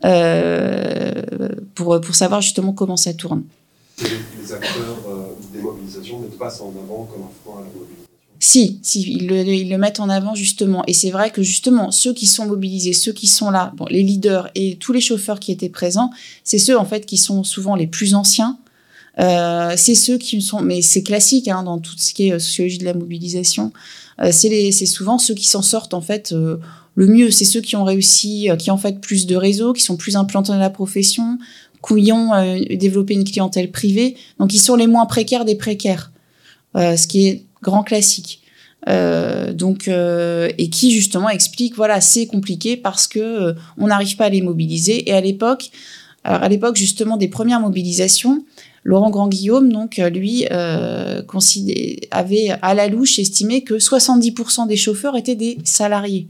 euh, 0.04 1.22
pour 1.76 2.00
pour 2.00 2.16
savoir 2.16 2.40
justement 2.40 2.72
comment 2.72 2.96
ça 2.96 3.14
tourne. 3.14 3.44
Les, 4.02 4.52
acteurs 4.52 4.98
euh, 5.08 5.26
des 5.52 5.60
mobilisations 5.60 6.18
mettent 6.18 6.36
pas 6.36 6.60
en 6.60 6.70
avant 6.70 7.04
comme 7.04 7.22
un 7.22 7.30
frein 7.44 7.60
à 7.60 7.60
la 7.60 7.66
mobilisation. 7.66 8.03
Si, 8.46 8.78
si 8.82 9.00
ils, 9.00 9.26
le, 9.26 9.78
mettent 9.78 10.00
en 10.00 10.10
avant 10.10 10.34
justement. 10.34 10.84
Et 10.86 10.92
c'est 10.92 11.10
vrai 11.10 11.30
que 11.30 11.42
justement, 11.42 11.90
ceux 11.90 12.12
qui 12.12 12.26
sont 12.26 12.44
mobilisés, 12.44 12.92
ceux 12.92 13.14
qui 13.14 13.26
sont 13.26 13.50
là, 13.50 13.72
bon, 13.74 13.86
les 13.88 14.02
leaders 14.02 14.50
et 14.54 14.76
tous 14.76 14.92
les 14.92 15.00
chauffeurs 15.00 15.40
qui 15.40 15.50
étaient 15.50 15.70
présents, 15.70 16.10
c'est 16.44 16.58
ceux 16.58 16.78
en 16.78 16.84
fait 16.84 17.06
qui 17.06 17.16
sont 17.16 17.42
souvent 17.42 17.74
les 17.74 17.86
plus 17.86 18.14
anciens, 18.14 18.58
euh, 19.18 19.72
c'est 19.78 19.94
ceux 19.94 20.18
qui 20.18 20.42
sont, 20.42 20.60
mais 20.60 20.82
c'est 20.82 21.02
classique 21.02 21.48
hein, 21.48 21.62
dans 21.62 21.78
tout 21.78 21.94
ce 21.96 22.12
qui 22.12 22.28
est 22.28 22.32
euh, 22.32 22.38
sociologie 22.38 22.76
de 22.76 22.84
la 22.84 22.92
mobilisation. 22.92 23.72
Euh, 24.20 24.28
c'est 24.30 24.84
souvent 24.84 25.16
ceux 25.16 25.32
qui 25.32 25.48
s'en 25.48 25.62
sortent 25.62 25.94
en 25.94 26.02
fait 26.02 26.34
le 26.34 27.06
mieux. 27.06 27.30
C'est 27.30 27.46
ceux 27.46 27.62
qui 27.62 27.76
ont 27.76 27.84
réussi, 27.84 28.50
qui 28.58 28.70
ont 28.70 28.76
fait 28.76 29.00
plus 29.00 29.24
de 29.24 29.36
réseaux, 29.36 29.72
qui 29.72 29.82
sont 29.82 29.96
plus 29.96 30.16
implantés 30.16 30.52
dans 30.52 30.58
la 30.58 30.68
profession, 30.68 31.38
qui 31.82 32.12
ont 32.12 32.32
développé 32.76 33.14
une 33.14 33.24
clientèle 33.24 33.70
privée. 33.70 34.16
Donc 34.38 34.52
ils 34.52 34.60
sont 34.60 34.76
les 34.76 34.86
moins 34.86 35.06
précaires 35.06 35.46
des 35.46 35.54
précaires, 35.54 36.12
ce 36.74 37.06
qui 37.06 37.28
est 37.28 37.44
grand 37.64 37.82
classique. 37.82 38.40
Euh, 38.86 39.54
donc 39.54 39.88
euh, 39.88 40.50
et 40.58 40.68
qui 40.68 40.92
justement 40.92 41.30
explique 41.30 41.74
voilà 41.74 42.02
c'est 42.02 42.26
compliqué 42.26 42.76
parce 42.76 43.06
que 43.06 43.54
on 43.78 43.86
n'arrive 43.86 44.14
pas 44.16 44.26
à 44.26 44.28
les 44.28 44.42
mobiliser 44.42 45.08
et 45.08 45.14
à 45.14 45.22
l'époque 45.22 45.70
à 46.22 46.46
l'époque 46.50 46.76
justement 46.76 47.16
des 47.16 47.28
premières 47.28 47.60
mobilisations 47.60 48.44
Laurent 48.84 49.10
Grand-Guillaume, 49.10 49.72
donc, 49.72 49.98
euh, 49.98 50.10
lui, 50.10 50.46
euh, 50.52 51.22
avait 52.10 52.50
à 52.60 52.74
la 52.74 52.86
louche 52.86 53.18
estimé 53.18 53.62
que 53.64 53.74
70% 53.78 54.68
des 54.68 54.76
chauffeurs 54.76 55.16
étaient 55.16 55.34
des 55.34 55.58
salariés. 55.64 56.28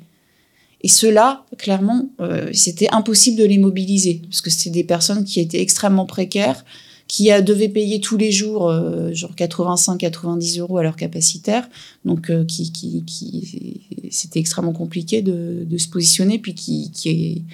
Et 0.82 0.88
ceux-là, 0.88 1.44
clairement, 1.58 2.10
euh, 2.20 2.50
c'était 2.52 2.88
impossible 2.92 3.38
de 3.38 3.44
les 3.44 3.58
mobiliser, 3.58 4.22
parce 4.22 4.40
que 4.40 4.50
c'était 4.50 4.70
des 4.70 4.84
personnes 4.84 5.24
qui 5.24 5.40
étaient 5.40 5.60
extrêmement 5.60 6.06
précaires, 6.06 6.64
qui 7.06 7.30
devaient 7.42 7.68
payer 7.68 8.00
tous 8.00 8.16
les 8.16 8.32
jours 8.32 8.72
genre 9.12 9.34
85-90 9.36 10.60
euros 10.60 10.78
à 10.78 10.82
leur 10.82 10.96
capacitaire, 10.96 11.68
donc 12.04 12.32
qui, 12.46 12.72
qui, 12.72 13.04
qui 13.04 13.80
c'était 14.10 14.40
extrêmement 14.40 14.72
compliqué 14.72 15.22
de, 15.22 15.64
de, 15.64 15.78
se 15.78 15.88
positionner, 15.88 16.38
puis 16.38 16.54
qui, 16.54 16.90
qui, 16.92 17.44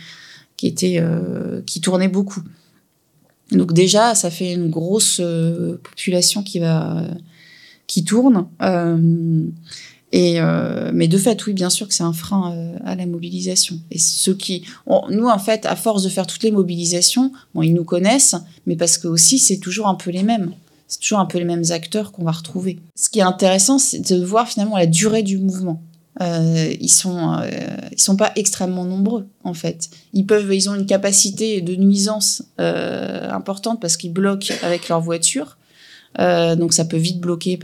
qui 0.56 0.66
était 0.66 1.02
qui 1.66 1.80
tournait 1.80 2.08
beaucoup. 2.08 2.42
Donc 3.52 3.72
déjà, 3.72 4.14
ça 4.14 4.30
fait 4.30 4.52
une 4.52 4.70
grosse 4.70 5.18
euh, 5.20 5.80
population 5.82 6.42
qui 6.42 6.58
va 6.58 7.04
qui 7.86 8.04
tourne. 8.04 8.46
Euh, 10.12 10.18
et 10.18 10.40
euh, 10.40 10.90
mais 10.92 11.08
de 11.08 11.18
fait, 11.18 11.46
oui, 11.46 11.52
bien 11.52 11.70
sûr 11.70 11.88
que 11.88 11.94
c'est 11.94 12.02
un 12.02 12.12
frein 12.12 12.74
à 12.84 12.94
la 12.94 13.06
mobilisation. 13.06 13.78
Et 13.90 13.98
ceux 13.98 14.34
qui, 14.34 14.64
nous 15.10 15.26
en 15.26 15.38
fait, 15.38 15.66
à 15.66 15.76
force 15.76 16.02
de 16.02 16.08
faire 16.08 16.26
toutes 16.26 16.42
les 16.42 16.50
mobilisations, 16.50 17.32
bon, 17.54 17.62
ils 17.62 17.74
nous 17.74 17.84
connaissent, 17.84 18.36
mais 18.66 18.76
parce 18.76 18.98
que 18.98 19.08
aussi 19.08 19.38
c'est 19.38 19.58
toujours 19.58 19.86
un 19.88 19.94
peu 19.94 20.10
les 20.10 20.22
mêmes. 20.22 20.52
C'est 20.88 21.00
toujours 21.00 21.20
un 21.20 21.26
peu 21.26 21.38
les 21.38 21.44
mêmes 21.44 21.64
acteurs 21.70 22.10
qu'on 22.10 22.24
va 22.24 22.32
retrouver. 22.32 22.80
Ce 22.96 23.08
qui 23.08 23.20
est 23.20 23.22
intéressant, 23.22 23.78
c'est 23.78 24.00
de 24.00 24.24
voir 24.24 24.48
finalement 24.48 24.76
la 24.76 24.86
durée 24.86 25.22
du 25.22 25.38
mouvement 25.38 25.80
euh, 26.20 26.74
ils 26.80 26.90
sont 26.90 27.32
euh, 27.32 27.48
ils 27.92 28.00
sont 28.00 28.16
pas 28.16 28.32
extrêmement 28.36 28.84
nombreux 28.84 29.26
en 29.44 29.54
fait. 29.54 29.88
Ils 30.12 30.26
peuvent 30.26 30.52
ils 30.52 30.68
ont 30.68 30.74
une 30.74 30.86
capacité 30.86 31.60
de 31.62 31.74
nuisance 31.76 32.42
euh, 32.60 33.30
importante 33.30 33.80
parce 33.80 33.96
qu'ils 33.96 34.12
bloquent 34.12 34.54
avec 34.62 34.88
leur 34.88 35.00
voiture. 35.00 35.56
Euh, 36.18 36.56
donc 36.56 36.72
ça 36.72 36.84
peut 36.84 36.96
vite 36.96 37.20
bloquer, 37.20 37.58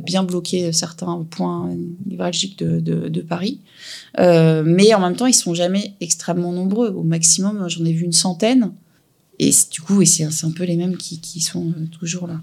bien 0.00 0.24
bloquer 0.24 0.72
certains 0.72 1.24
points 1.30 1.70
névralgiques 2.06 2.58
de, 2.58 3.20
Paris. 3.20 3.60
Euh, 4.18 4.62
mais 4.66 4.92
en 4.94 5.00
même 5.00 5.16
temps, 5.16 5.26
ils 5.26 5.34
sont 5.34 5.54
jamais 5.54 5.94
extrêmement 6.00 6.52
nombreux. 6.52 6.88
Au 6.88 7.02
maximum, 7.02 7.68
j'en 7.68 7.84
ai 7.84 7.92
vu 7.92 8.04
une 8.04 8.12
centaine. 8.12 8.72
Et 9.38 9.50
du 9.70 9.80
coup, 9.80 10.04
c'est 10.04 10.24
un 10.24 10.50
peu 10.50 10.64
les 10.64 10.76
mêmes 10.76 10.96
qui, 10.96 11.20
qui 11.20 11.40
sont 11.40 11.72
toujours 11.98 12.26
là. 12.26 12.40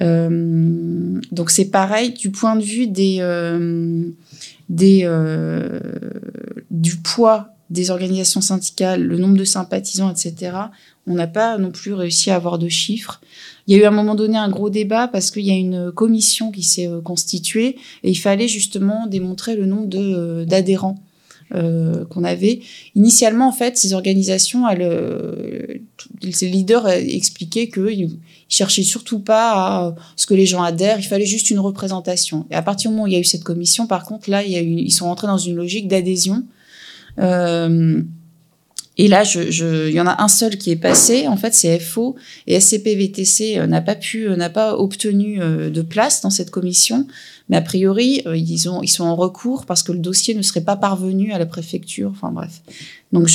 Euh, 0.00 1.20
donc 1.32 1.50
c'est 1.50 1.66
pareil 1.66 2.12
du 2.12 2.30
point 2.30 2.56
de 2.56 2.62
vue 2.62 2.86
des, 2.86 3.18
euh, 3.20 4.04
des 4.68 5.00
euh, 5.04 5.80
du 6.70 6.96
poids 6.96 7.54
des 7.70 7.90
organisations 7.90 8.40
syndicales, 8.40 9.02
le 9.02 9.18
nombre 9.18 9.36
de 9.36 9.44
sympathisants, 9.44 10.10
etc. 10.10 10.52
On 11.06 11.14
n'a 11.14 11.26
pas 11.26 11.58
non 11.58 11.70
plus 11.70 11.92
réussi 11.92 12.30
à 12.30 12.36
avoir 12.36 12.58
de 12.58 12.68
chiffres. 12.68 13.20
Il 13.66 13.76
y 13.76 13.78
a 13.78 13.82
eu 13.82 13.84
à 13.84 13.88
un 13.88 13.92
moment 13.92 14.14
donné 14.14 14.38
un 14.38 14.48
gros 14.48 14.70
débat 14.70 15.08
parce 15.08 15.30
qu'il 15.30 15.44
y 15.44 15.50
a 15.50 15.54
une 15.54 15.92
commission 15.92 16.50
qui 16.50 16.62
s'est 16.62 16.88
constituée 17.04 17.76
et 18.02 18.10
il 18.10 18.18
fallait 18.18 18.48
justement 18.48 19.06
démontrer 19.06 19.56
le 19.56 19.66
nombre 19.66 19.86
de 19.86 20.44
d'adhérents 20.44 20.98
euh, 21.54 22.04
qu'on 22.04 22.24
avait. 22.24 22.60
Initialement, 22.94 23.48
en 23.48 23.52
fait, 23.52 23.78
ces 23.78 23.94
organisations, 23.94 24.68
elles, 24.68 24.82
euh, 24.82 25.78
ces 26.30 26.46
leaders 26.46 26.86
expliquaient 26.88 27.70
qu'ils 27.70 28.18
cherchaient 28.50 28.82
surtout 28.82 29.20
pas 29.20 29.52
à 29.52 29.94
ce 30.16 30.26
que 30.26 30.34
les 30.34 30.44
gens 30.44 30.62
adhèrent, 30.62 30.98
il 30.98 31.06
fallait 31.06 31.24
juste 31.24 31.48
une 31.48 31.58
représentation. 31.58 32.46
Et 32.50 32.54
à 32.54 32.60
partir 32.60 32.90
du 32.90 32.96
moment 32.96 33.04
où 33.04 33.06
il 33.06 33.14
y 33.14 33.16
a 33.16 33.18
eu 33.18 33.24
cette 33.24 33.44
commission, 33.44 33.86
par 33.86 34.04
contre, 34.04 34.28
là, 34.28 34.44
il 34.44 34.52
y 34.52 34.56
a 34.56 34.60
eu, 34.60 34.74
ils 34.74 34.90
sont 34.90 35.06
rentrés 35.06 35.26
dans 35.26 35.38
une 35.38 35.56
logique 35.56 35.88
d'adhésion. 35.88 36.44
Euh, 37.18 38.02
et 38.96 39.06
là, 39.06 39.22
il 39.22 39.92
y 39.92 40.00
en 40.00 40.06
a 40.08 40.22
un 40.22 40.28
seul 40.28 40.56
qui 40.56 40.72
est 40.72 40.76
passé. 40.76 41.28
En 41.28 41.36
fait, 41.36 41.54
c'est 41.54 41.78
FO 41.78 42.16
et 42.48 42.58
SCP-VTC 42.58 43.64
n'a 43.68 43.80
pas 43.80 43.94
pu, 43.94 44.28
n'a 44.30 44.50
pas 44.50 44.76
obtenu 44.76 45.38
de 45.38 45.82
place 45.82 46.20
dans 46.20 46.30
cette 46.30 46.50
commission. 46.50 47.06
Mais 47.48 47.56
a 47.56 47.62
priori, 47.62 48.24
ils, 48.26 48.68
ont, 48.68 48.82
ils 48.82 48.88
sont 48.88 49.04
en 49.04 49.14
recours 49.14 49.66
parce 49.66 49.84
que 49.84 49.92
le 49.92 50.00
dossier 50.00 50.34
ne 50.34 50.42
serait 50.42 50.62
pas 50.62 50.74
parvenu 50.74 51.32
à 51.32 51.38
la 51.38 51.46
préfecture. 51.46 52.10
Enfin 52.10 52.32
bref. 52.32 52.60
Donc, 53.12 53.30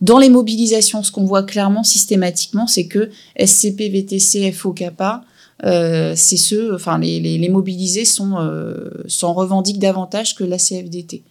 dans 0.00 0.18
les 0.18 0.28
mobilisations, 0.28 1.02
ce 1.02 1.10
qu'on 1.10 1.24
voit 1.24 1.42
clairement 1.42 1.84
systématiquement, 1.84 2.66
c'est 2.66 2.86
que 2.86 3.10
SCP, 3.38 3.88
VTC, 3.90 4.52
FO, 4.52 4.72
CAPA, 4.72 5.24
euh, 5.64 6.12
c'est 6.16 6.36
ceux, 6.36 6.74
enfin, 6.74 6.98
les, 6.98 7.48
mobilisés 7.48 8.04
sont, 8.04 8.36
euh, 8.38 8.90
s'en 9.06 9.32
revendiquent 9.32 9.78
davantage 9.78 10.34
que 10.34 10.44
la 10.44 10.58
CFDT. 10.58 11.22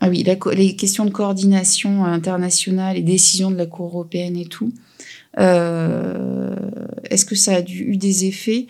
Ah 0.00 0.08
oui, 0.08 0.24
les 0.52 0.76
questions 0.76 1.04
de 1.04 1.10
coordination 1.10 2.04
internationale 2.04 2.96
et 2.96 3.02
décisions 3.02 3.50
de 3.50 3.56
la 3.56 3.66
Cour 3.66 3.86
européenne 3.88 4.36
et 4.36 4.46
tout. 4.46 4.72
Euh, 5.38 6.54
Est-ce 7.10 7.24
que 7.24 7.34
ça 7.34 7.56
a 7.56 7.62
dû, 7.62 7.84
eu 7.84 7.96
des 7.96 8.24
effets? 8.26 8.66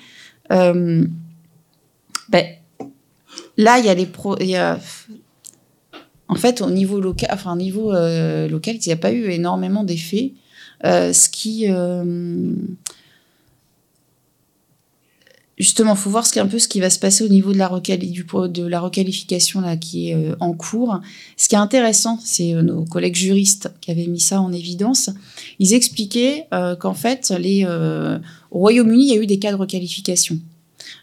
Euh, 0.52 1.04
ben, 2.28 2.46
Là, 3.58 3.78
il 3.78 3.84
y 3.84 3.88
a 3.88 3.94
les 3.94 4.06
pro, 4.06 4.38
y 4.38 4.56
a, 4.56 4.78
en 6.28 6.34
fait, 6.36 6.62
au 6.62 6.70
niveau 6.70 7.00
local, 7.00 7.28
enfin, 7.32 7.52
au 7.52 7.56
niveau 7.56 7.92
euh, 7.92 8.48
local, 8.48 8.76
il 8.76 8.86
n'y 8.86 8.92
a 8.92 8.96
pas 8.96 9.12
eu 9.12 9.30
énormément 9.30 9.84
d'effets. 9.84 10.32
Ce 10.84 11.28
qui. 11.28 11.66
Justement, 15.58 15.96
faut 15.96 16.10
voir 16.10 16.24
ce 16.24 16.38
un 16.38 16.46
peu 16.46 16.60
ce 16.60 16.68
qui 16.68 16.78
va 16.78 16.88
se 16.88 17.00
passer 17.00 17.24
au 17.24 17.28
niveau 17.28 17.52
de 17.52 17.58
la, 17.58 18.80
requalification 18.80 19.60
là, 19.60 19.76
qui 19.76 20.10
est 20.10 20.14
euh, 20.14 20.36
en 20.38 20.52
cours. 20.52 21.00
Ce 21.36 21.48
qui 21.48 21.56
est 21.56 21.58
intéressant, 21.58 22.20
c'est 22.22 22.54
euh, 22.54 22.62
nos 22.62 22.84
collègues 22.84 23.16
juristes 23.16 23.72
qui 23.80 23.90
avaient 23.90 24.06
mis 24.06 24.20
ça 24.20 24.40
en 24.40 24.52
évidence. 24.52 25.10
Ils 25.58 25.74
expliquaient 25.74 26.46
euh, 26.52 26.76
qu'en 26.76 26.94
fait, 26.94 27.32
au 27.32 28.58
Royaume-Uni, 28.58 29.08
il 29.08 29.14
y 29.14 29.18
a 29.18 29.20
eu 29.20 29.26
des 29.26 29.40
cas 29.40 29.50
de 29.50 29.56
requalification. 29.56 30.38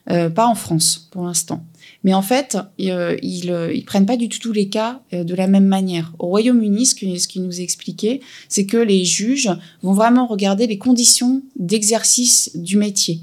pas 0.07 0.48
en 0.48 0.56
France, 0.56 1.10
pour 1.11 1.23
l'instant. 1.26 1.65
Mais 2.06 2.14
en 2.14 2.22
fait, 2.22 2.57
ils, 2.77 3.18
ils, 3.23 3.84
prennent 3.86 4.06
pas 4.06 4.15
du 4.15 4.30
tout 4.30 4.40
tous 4.40 4.53
les 4.53 4.69
cas 4.69 5.02
de 5.11 5.36
la 5.36 5.48
même 5.48 5.65
manière. 5.65 6.14
Au 6.19 6.27
Royaume-Uni, 6.27 6.86
ce 6.86 6.95
qu'ils 6.95 7.18
qui 7.27 7.40
nous 7.40 7.60
expliquaient, 7.60 8.22
c'est 8.48 8.65
que 8.65 8.77
les 8.77 9.03
juges 9.03 9.52
vont 9.82 9.94
vraiment 9.94 10.27
regarder 10.27 10.65
les 10.65 10.77
conditions 10.77 11.41
d'exercice 11.57 12.52
du 12.56 12.77
métier. 12.77 13.22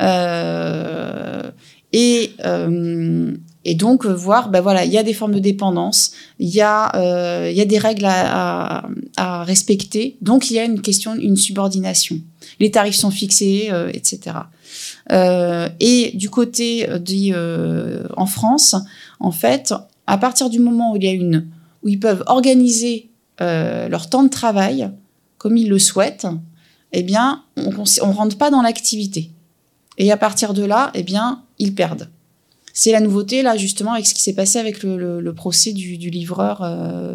Euh, 0.00 1.50
et, 1.92 2.32
euh, 2.44 3.34
et 3.64 3.74
donc 3.74 4.06
voir, 4.06 4.48
ben 4.48 4.60
voilà, 4.60 4.84
il 4.84 4.92
y 4.92 4.98
a 4.98 5.02
des 5.02 5.12
formes 5.12 5.34
de 5.34 5.38
dépendance, 5.38 6.12
il 6.38 6.48
y 6.48 6.60
a, 6.60 6.94
euh, 6.96 7.50
y 7.50 7.60
a 7.60 7.64
des 7.64 7.78
règles 7.78 8.06
à, 8.06 8.88
respecter, 9.44 10.16
donc 10.22 10.50
il 10.50 10.54
y 10.54 10.58
a 10.58 10.64
une 10.64 10.80
question, 10.80 11.14
une 11.14 11.36
subordination. 11.36 12.20
Les 12.58 12.70
tarifs 12.70 12.94
sont 12.94 13.10
fixés, 13.10 13.68
euh, 13.70 13.90
etc. 13.92 14.36
Euh, 15.12 15.68
et 15.80 16.12
du 16.14 16.30
côté 16.30 16.88
euh, 16.88 18.06
en 18.16 18.26
France, 18.26 18.76
en 19.18 19.32
fait, 19.32 19.74
à 20.06 20.16
partir 20.16 20.48
du 20.48 20.58
moment 20.58 20.92
où 20.92 20.96
il 20.96 21.04
y 21.04 21.08
a 21.08 21.12
une, 21.12 21.46
où 21.82 21.88
ils 21.88 22.00
peuvent 22.00 22.22
organiser 22.26 23.08
leur 23.40 24.10
temps 24.10 24.22
de 24.22 24.28
travail 24.28 24.90
comme 25.38 25.56
ils 25.56 25.70
le 25.70 25.78
souhaitent, 25.78 26.26
eh 26.92 27.02
bien, 27.02 27.42
on, 27.56 27.70
on 28.02 28.12
rentre 28.12 28.36
pas 28.36 28.50
dans 28.50 28.60
l'activité. 28.60 29.30
Et 30.00 30.10
à 30.10 30.16
partir 30.16 30.54
de 30.54 30.64
là, 30.64 30.90
eh 30.94 31.02
bien, 31.02 31.42
ils 31.58 31.74
perdent. 31.74 32.08
C'est 32.72 32.90
la 32.90 33.00
nouveauté, 33.00 33.42
là, 33.42 33.58
justement, 33.58 33.92
avec 33.92 34.06
ce 34.06 34.14
qui 34.14 34.22
s'est 34.22 34.32
passé 34.32 34.58
avec 34.58 34.82
le, 34.82 35.32
procès 35.34 35.74
du, 35.74 36.08
livreur, 36.08 36.62
euh, 36.62 37.14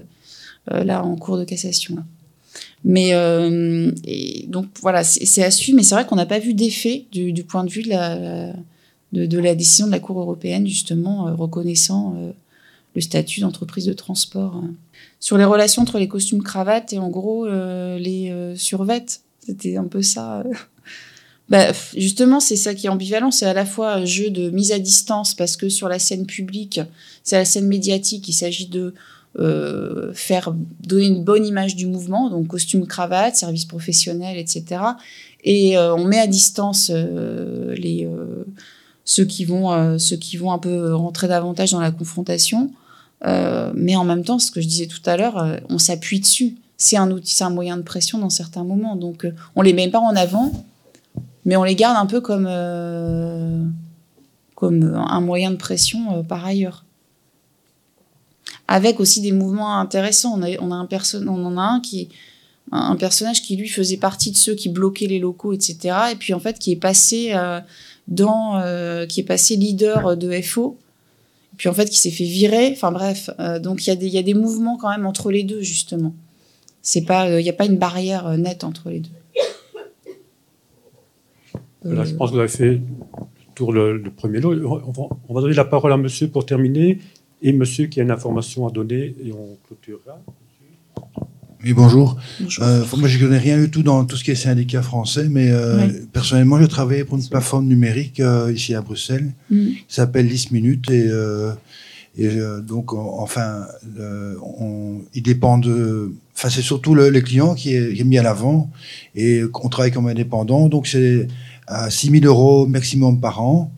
euh, 0.71 0.83
là, 0.83 1.03
en 1.03 1.15
cours 1.15 1.39
de 1.39 1.45
cassation. 1.45 1.97
Mais 2.83 3.15
euh, 3.15 3.91
donc, 4.49 4.67
voilà, 4.81 5.03
c'est 5.03 5.43
à 5.43 5.49
suivre, 5.49 5.77
mais 5.77 5.81
c'est 5.81 5.95
vrai 5.95 6.05
qu'on 6.05 6.15
n'a 6.15 6.27
pas 6.27 6.37
vu 6.37 6.53
d'effet 6.53 7.07
du, 7.11 7.43
point 7.43 7.63
de 7.63 7.71
vue 7.71 7.81
de 7.81 7.89
la, 7.89 8.53
de, 9.13 9.39
la 9.39 9.55
décision 9.55 9.87
de 9.87 9.91
la 9.91 9.99
Cour 9.99 10.19
européenne, 10.19 10.67
justement, 10.67 11.35
reconnaissant 11.35 12.15
le 12.93 13.01
statut 13.01 13.41
d'entreprise 13.41 13.87
de 13.87 13.93
transport. 13.93 14.57
Hein. 14.57 14.75
Sur 15.19 15.39
les 15.39 15.45
relations 15.45 15.81
entre 15.81 15.97
les 15.97 16.07
costumes 16.07 16.43
cravates 16.43 16.93
et, 16.93 16.99
en 16.99 17.09
gros, 17.09 17.47
les 17.47 18.53
survêtes, 18.55 19.21
c'était 19.43 19.75
un 19.75 19.85
peu 19.85 20.03
ça. 20.03 20.43
Bah, 21.49 21.67
justement, 21.95 22.39
c'est 22.39 22.55
ça 22.55 22.73
qui 22.73 22.87
est 22.87 22.89
ambivalent. 22.89 23.31
C'est 23.31 23.45
à 23.45 23.53
la 23.53 23.65
fois 23.65 23.93
un 23.93 24.05
jeu 24.05 24.29
de 24.29 24.49
mise 24.49 24.71
à 24.71 24.79
distance 24.79 25.35
parce 25.35 25.57
que 25.57 25.69
sur 25.69 25.87
la 25.87 25.99
scène 25.99 26.25
publique, 26.25 26.81
c'est 27.23 27.37
la 27.37 27.45
scène 27.45 27.67
médiatique, 27.67 28.27
il 28.27 28.33
s'agit 28.33 28.67
de 28.67 28.93
euh, 29.37 30.13
faire 30.13 30.55
donner 30.81 31.07
une 31.07 31.23
bonne 31.23 31.45
image 31.45 31.75
du 31.75 31.87
mouvement, 31.87 32.29
donc 32.29 32.47
costume, 32.47 32.87
cravate, 32.87 33.35
service 33.35 33.65
professionnel, 33.65 34.37
etc. 34.37 34.81
Et 35.43 35.77
euh, 35.77 35.93
on 35.93 36.05
met 36.05 36.19
à 36.19 36.27
distance 36.27 36.89
euh, 36.93 37.75
ceux 39.03 39.25
qui 39.25 39.45
vont 39.45 39.99
ceux 39.99 40.15
qui 40.15 40.37
vont 40.37 40.51
un 40.51 40.57
peu 40.57 40.95
rentrer 40.95 41.27
davantage 41.27 41.71
dans 41.71 41.81
la 41.81 41.91
confrontation. 41.91 42.71
mais 43.75 43.95
en 43.95 44.05
même 44.05 44.23
temps, 44.23 44.39
ce 44.39 44.51
que 44.51 44.61
je 44.61 44.67
disais 44.67 44.87
tout 44.87 45.01
à 45.05 45.17
l'heure, 45.17 45.59
on 45.69 45.77
s'appuie 45.77 46.19
dessus. 46.19 46.55
C'est 46.77 46.97
un 46.97 47.11
outil, 47.11 47.33
c'est 47.35 47.43
un 47.43 47.49
moyen 47.49 47.77
de 47.77 47.83
pression 47.83 48.17
dans 48.17 48.29
certains 48.29 48.63
moments. 48.63 48.95
Donc, 48.95 49.27
on 49.55 49.61
les 49.61 49.73
met 49.73 49.89
pas 49.89 49.99
en 49.99 50.15
avant 50.15 50.51
mais 51.45 51.55
on 51.55 51.63
les 51.63 51.75
garde 51.75 51.97
un 51.97 52.07
peu 52.07 52.21
comme, 52.21 52.47
euh, 52.49 53.63
comme 54.55 54.95
un 54.95 55.21
moyen 55.21 55.51
de 55.51 55.57
pression 55.57 56.17
euh, 56.17 56.23
par 56.23 56.43
ailleurs. 56.43 56.83
Avec 58.67 58.99
aussi 58.99 59.21
des 59.21 59.31
mouvements 59.31 59.79
intéressants. 59.79 60.39
On, 60.39 60.41
a, 60.41 60.49
on, 60.59 60.71
a 60.71 60.75
un 60.75 60.87
on 61.27 61.45
en 61.45 61.57
a 61.57 61.61
un 61.61 61.79
qui 61.79 62.09
un 62.71 62.95
personnage 62.95 63.43
qui 63.43 63.55
lui 63.55 63.69
faisait 63.69 63.97
partie 63.97 64.31
de 64.31 64.37
ceux 64.37 64.55
qui 64.55 64.69
bloquaient 64.69 65.05
les 65.05 65.19
locaux, 65.19 65.53
etc. 65.53 65.95
Et 66.11 66.15
puis 66.15 66.33
en 66.33 66.39
fait 66.39 66.57
qui 66.57 66.71
est 66.71 66.77
passé 66.77 67.29
euh, 67.35 67.61
dans, 68.07 68.59
qui 69.07 69.19
est 69.19 69.25
passé 69.25 69.55
leader 69.55 70.17
de 70.17 70.41
FO. 70.41 70.75
Et 71.53 71.57
puis 71.57 71.69
en 71.69 71.73
fait 71.73 71.87
qui 71.87 71.99
s'est 71.99 72.09
fait 72.09 72.23
virer. 72.23 72.71
Enfin 72.71 72.91
bref, 72.91 73.29
donc 73.61 73.85
il 73.85 74.03
y, 74.03 74.07
y, 74.09 74.17
a 74.17 74.23
des 74.23 74.33
mouvements 74.33 74.77
quand 74.77 74.89
même 74.89 75.05
entre 75.05 75.29
les 75.29 75.43
deux 75.43 75.61
justement. 75.61 76.15
C'est 76.81 77.03
pas, 77.03 77.39
il 77.39 77.43
n'y 77.43 77.49
a 77.49 77.53
pas 77.53 77.65
une 77.65 77.77
barrière 77.77 78.35
nette 78.35 78.63
entre 78.63 78.89
les 78.89 79.01
deux. 79.01 79.11
Voilà, 81.85 82.03
je 82.03 82.15
pense 82.15 82.31
que 82.31 82.35
vous 82.35 82.39
avez 82.39 82.49
fait 82.49 82.71
le 82.71 82.81
tour 83.53 83.71
le, 83.71 83.97
le 83.97 84.09
premier 84.09 84.39
lot. 84.39 84.53
On 84.65 84.91
va, 84.91 85.03
on 85.29 85.33
va, 85.33 85.41
donner 85.41 85.53
la 85.53 85.65
parole 85.65 85.93
à 85.93 85.97
monsieur 85.97 86.27
pour 86.27 86.45
terminer, 86.45 86.99
et 87.41 87.53
monsieur 87.53 87.85
qui 87.85 87.99
a 87.99 88.03
une 88.03 88.11
information 88.11 88.67
à 88.67 88.71
donner, 88.71 89.15
et 89.23 89.31
on 89.31 89.57
clôturera. 89.67 90.19
Oui, 91.63 91.73
bonjour. 91.73 92.17
bonjour. 92.39 92.63
Euh, 92.63 92.83
moi, 92.97 93.07
je 93.07 93.17
ne 93.17 93.23
connais 93.23 93.39
rien 93.39 93.59
du 93.59 93.71
tout 93.71 93.81
dans 93.81 94.05
tout 94.05 94.17
ce 94.17 94.23
qui 94.23 94.31
est 94.31 94.35
syndicat 94.35 94.81
français, 94.81 95.27
mais 95.29 95.49
euh, 95.51 95.87
oui. 95.87 95.93
personnellement, 96.11 96.59
je 96.59 96.65
travaillais 96.65 97.05
pour 97.05 97.17
une 97.17 97.27
plateforme 97.27 97.65
numérique 97.65 98.19
euh, 98.19 98.51
ici 98.53 98.75
à 98.75 98.81
Bruxelles, 98.81 99.33
mm. 99.49 99.67
qui 99.87 99.95
s'appelle 99.95 100.27
10 100.27 100.51
minutes, 100.51 100.89
et, 100.91 101.07
euh, 101.07 101.53
et 102.17 102.27
euh, 102.27 102.61
donc, 102.61 102.93
on, 102.93 103.19
enfin, 103.19 103.65
on, 104.59 105.01
il 105.13 105.23
dépend 105.23 105.57
de... 105.57 106.13
Enfin, 106.35 106.49
c'est 106.49 106.61
surtout 106.61 106.93
le, 106.93 107.09
les 107.09 107.23
clients 107.23 107.55
qui 107.55 107.75
est, 107.75 107.93
qui 107.95 108.01
est 108.01 108.05
mis 108.05 108.17
à 108.17 108.23
l'avant, 108.23 108.69
et 109.15 109.41
on 109.53 109.69
travaille 109.69 109.91
comme 109.91 110.07
indépendant, 110.07 110.67
donc 110.67 110.85
c'est 110.85 111.27
à 111.67 111.89
6 111.89 112.19
000 112.21 112.25
euros 112.25 112.65
maximum 112.65 113.19
par 113.19 113.41
an. 113.41 113.71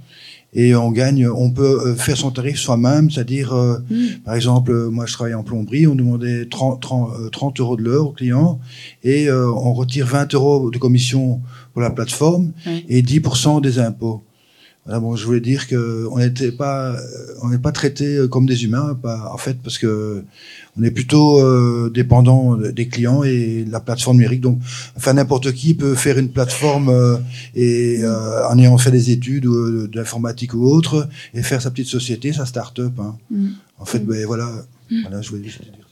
Et 0.54 0.74
on 0.76 0.92
gagne, 0.92 1.28
on 1.28 1.52
peut 1.52 1.94
faire 1.96 2.16
son 2.18 2.32
tarif 2.32 2.58
soi-même, 2.58 3.12
c'est-à-dire, 3.12 3.54
euh, 3.54 3.78
mmh. 3.90 4.06
par 4.26 4.34
exemple, 4.34 4.74
moi 4.90 5.06
je 5.06 5.14
travaille 5.14 5.34
en 5.34 5.44
plomberie, 5.44 5.88
on 5.88 5.94
demandait 5.94 6.46
30, 6.46 6.82
30, 6.82 7.32
30 7.32 7.60
euros 7.60 7.76
de 7.76 7.84
l'heure 7.84 8.08
au 8.08 8.12
client 8.12 8.60
et 9.04 9.28
euh, 9.30 9.52
on 9.52 9.74
retire 9.74 10.08
20 10.08 10.34
euros 10.34 10.72
de 10.72 10.78
commission 10.78 11.42
pour 11.74 11.82
la 11.82 11.90
plateforme 11.90 12.54
et 12.88 13.02
10% 13.02 13.62
des 13.62 13.78
impôts. 13.78 14.24
Voilà, 14.88 15.02
bon, 15.02 15.18
je 15.18 15.26
voulais 15.26 15.42
dire 15.42 15.68
que 15.68 16.08
on 16.12 16.18
n'était 16.18 16.54
pas, 16.54 16.96
on 17.42 17.50
n'est 17.50 17.58
pas 17.58 17.74
traité 17.74 18.20
comme 18.32 18.46
des 18.46 18.64
humains, 18.64 18.98
pas, 19.02 19.30
en 19.34 19.38
fait, 19.38 19.58
parce 19.62 19.78
que 19.78 20.24
on 20.80 20.84
est 20.84 20.92
plutôt 20.92 21.42
euh, 21.42 21.92
dépendant 21.94 22.56
des 22.56 22.88
clients 22.88 23.24
et 23.24 23.66
de 23.66 23.72
la 23.72 23.82
plateforme 23.82 24.18
numérique. 24.18 24.42
Donc, 24.42 24.60
enfin, 24.96 25.14
n'importe 25.14 25.52
qui 25.54 25.74
peut 25.74 25.96
faire 25.96 26.18
une 26.18 26.30
plateforme 26.30 26.90
euh, 26.90 27.18
et 27.54 28.00
euh, 28.04 28.48
en 28.48 28.58
ayant 28.58 28.78
fait 28.78 28.92
des 28.92 29.12
études 29.12 29.48
euh, 29.48 29.90
d'informatique 29.94 30.54
ou 30.54 30.66
autre 30.66 31.10
et 31.34 31.44
faire 31.44 31.62
sa 31.62 31.72
petite 31.72 31.88
société, 31.88 32.32
sa 32.32 32.46
start-up. 32.46 32.94
Hein. 33.00 33.18
Mm. 33.30 33.48
En 33.80 33.86
fait, 33.86 34.00
mm. 34.00 34.06
ben 34.06 34.26
voilà, 34.26 34.50
mm. 34.90 35.02
voilà, 35.02 35.22
je 35.22 35.30
voulais 35.30 35.44
juste 35.44 35.64
dire. 35.64 35.87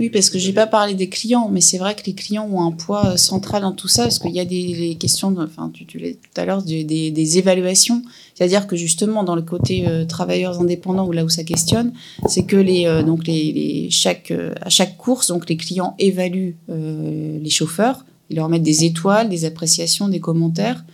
Oui, 0.00 0.10
parce 0.10 0.30
que 0.30 0.38
j'ai 0.38 0.52
pas 0.52 0.66
parlé 0.66 0.94
des 0.94 1.08
clients, 1.08 1.48
mais 1.50 1.60
c'est 1.60 1.78
vrai 1.78 1.94
que 1.94 2.02
les 2.04 2.14
clients 2.14 2.48
ont 2.50 2.62
un 2.62 2.72
poids 2.72 3.16
central 3.16 3.62
dans 3.62 3.72
tout 3.72 3.88
ça, 3.88 4.04
parce 4.04 4.18
qu'il 4.18 4.32
y 4.32 4.40
a 4.40 4.44
des 4.44 4.96
questions, 4.98 5.34
enfin, 5.38 5.70
tu, 5.72 5.86
tu 5.86 5.98
l'as 5.98 6.10
tout 6.12 6.40
à 6.40 6.44
l'heure, 6.44 6.62
des, 6.62 7.38
évaluations. 7.38 8.02
C'est-à-dire 8.34 8.66
que 8.66 8.74
justement, 8.74 9.22
dans 9.22 9.36
le 9.36 9.42
côté 9.42 9.86
euh, 9.86 10.04
travailleurs 10.04 10.60
indépendants, 10.60 11.06
ou 11.06 11.12
là 11.12 11.24
où 11.24 11.28
ça 11.28 11.44
questionne, 11.44 11.92
c'est 12.26 12.44
que 12.44 12.56
les, 12.56 12.86
euh, 12.86 13.02
donc 13.02 13.26
les, 13.26 13.52
les 13.52 13.90
chaque, 13.90 14.30
euh, 14.30 14.52
à 14.60 14.70
chaque 14.70 14.96
course, 14.96 15.28
donc 15.28 15.48
les 15.48 15.56
clients 15.56 15.94
évaluent 15.98 16.56
euh, 16.70 17.38
les 17.40 17.50
chauffeurs, 17.50 18.04
Ils 18.30 18.36
leur 18.36 18.48
mettent 18.48 18.62
des 18.62 18.84
étoiles, 18.84 19.28
des 19.28 19.44
appréciations, 19.44 20.08
des 20.08 20.20
commentaires. 20.20 20.84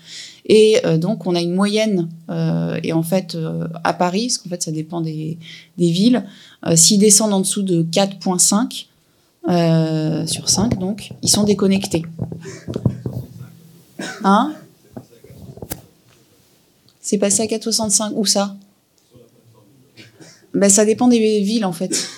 Et 0.48 0.80
donc, 0.98 1.26
on 1.26 1.34
a 1.34 1.40
une 1.40 1.54
moyenne. 1.54 2.08
et 2.82 2.92
en 2.92 3.02
fait, 3.02 3.36
à 3.82 3.92
Paris, 3.92 4.26
parce 4.28 4.38
qu'en 4.38 4.48
fait, 4.50 4.62
ça 4.62 4.70
dépend 4.70 5.00
des, 5.00 5.38
des 5.76 5.90
villes, 5.90 6.24
s'ils 6.76 7.00
descendent 7.00 7.32
en 7.32 7.40
dessous 7.40 7.62
de 7.62 7.82
4,5 7.82 8.86
sur 10.28 10.48
5, 10.48 10.78
donc, 10.78 11.10
ils 11.22 11.28
sont 11.28 11.42
déconnectés. 11.42 12.04
Hein? 14.22 14.54
C'est 17.00 17.18
passé 17.18 17.42
à 17.42 17.46
4,65. 17.46 18.12
Où 18.14 18.26
ça? 18.26 18.56
Ben, 20.52 20.68
Ça 20.68 20.84
dépend 20.84 21.06
des 21.06 21.40
villes, 21.40 21.64
en 21.64 21.72
fait. 21.72 22.08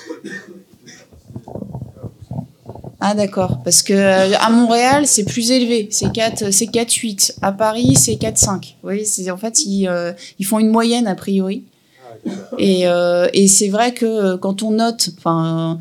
Ah 3.00 3.14
d'accord, 3.14 3.60
parce 3.62 3.82
que 3.82 3.92
euh, 3.92 4.36
à 4.40 4.50
Montréal 4.50 5.06
c'est 5.06 5.24
plus 5.24 5.52
élevé, 5.52 5.88
c'est 5.92 6.10
4 6.12 6.52
c'est 6.52 6.66
4 6.66 6.92
8. 6.92 7.36
À 7.42 7.52
Paris 7.52 7.94
c'est 7.94 8.16
4 8.16 8.36
5. 8.36 8.76
Vous 8.82 8.88
voyez, 8.88 9.04
c'est 9.04 9.30
en 9.30 9.36
fait 9.36 9.64
ils, 9.64 9.86
euh, 9.86 10.12
ils, 10.40 10.44
font 10.44 10.58
une 10.58 10.70
moyenne 10.70 11.06
a 11.06 11.14
priori. 11.14 11.64
Et, 12.58 12.88
euh, 12.88 13.28
et 13.32 13.46
c'est 13.46 13.68
vrai 13.68 13.94
que 13.94 14.34
quand 14.36 14.64
on 14.64 14.72
note 14.72 15.10
enfin 15.16 15.78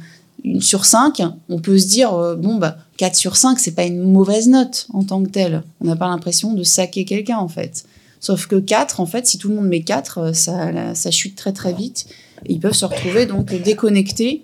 sur 0.60 0.86
5, 0.86 1.24
on 1.50 1.60
peut 1.60 1.80
se 1.80 1.88
dire 1.88 2.12
bon 2.38 2.56
bah 2.56 2.78
4 2.98 3.16
sur 3.16 3.36
5, 3.36 3.58
c'est 3.60 3.72
pas 3.72 3.86
une 3.86 4.04
mauvaise 4.04 4.48
note 4.48 4.86
en 4.94 5.04
tant 5.04 5.24
que 5.24 5.30
telle. 5.30 5.64
On 5.82 5.86
n'a 5.86 5.96
pas 5.96 6.08
l'impression 6.08 6.54
de 6.54 6.62
saquer 6.62 7.04
quelqu'un 7.04 7.38
en 7.38 7.48
fait. 7.48 7.86
Sauf 8.20 8.46
que 8.46 8.58
4 8.58 9.00
en 9.00 9.08
fait, 9.08 9.26
si 9.26 9.40
tout 9.40 9.50
le 9.50 9.56
monde 9.56 9.68
met 9.68 9.82
4, 9.82 10.36
ça 10.36 10.94
ça 10.94 11.10
chute 11.10 11.36
très 11.36 11.52
très 11.52 11.74
vite 11.74 12.06
et 12.46 12.54
ils 12.54 12.60
peuvent 12.60 12.74
se 12.74 12.86
retrouver 12.86 13.26
donc 13.26 13.52
déconnectés 13.64 14.44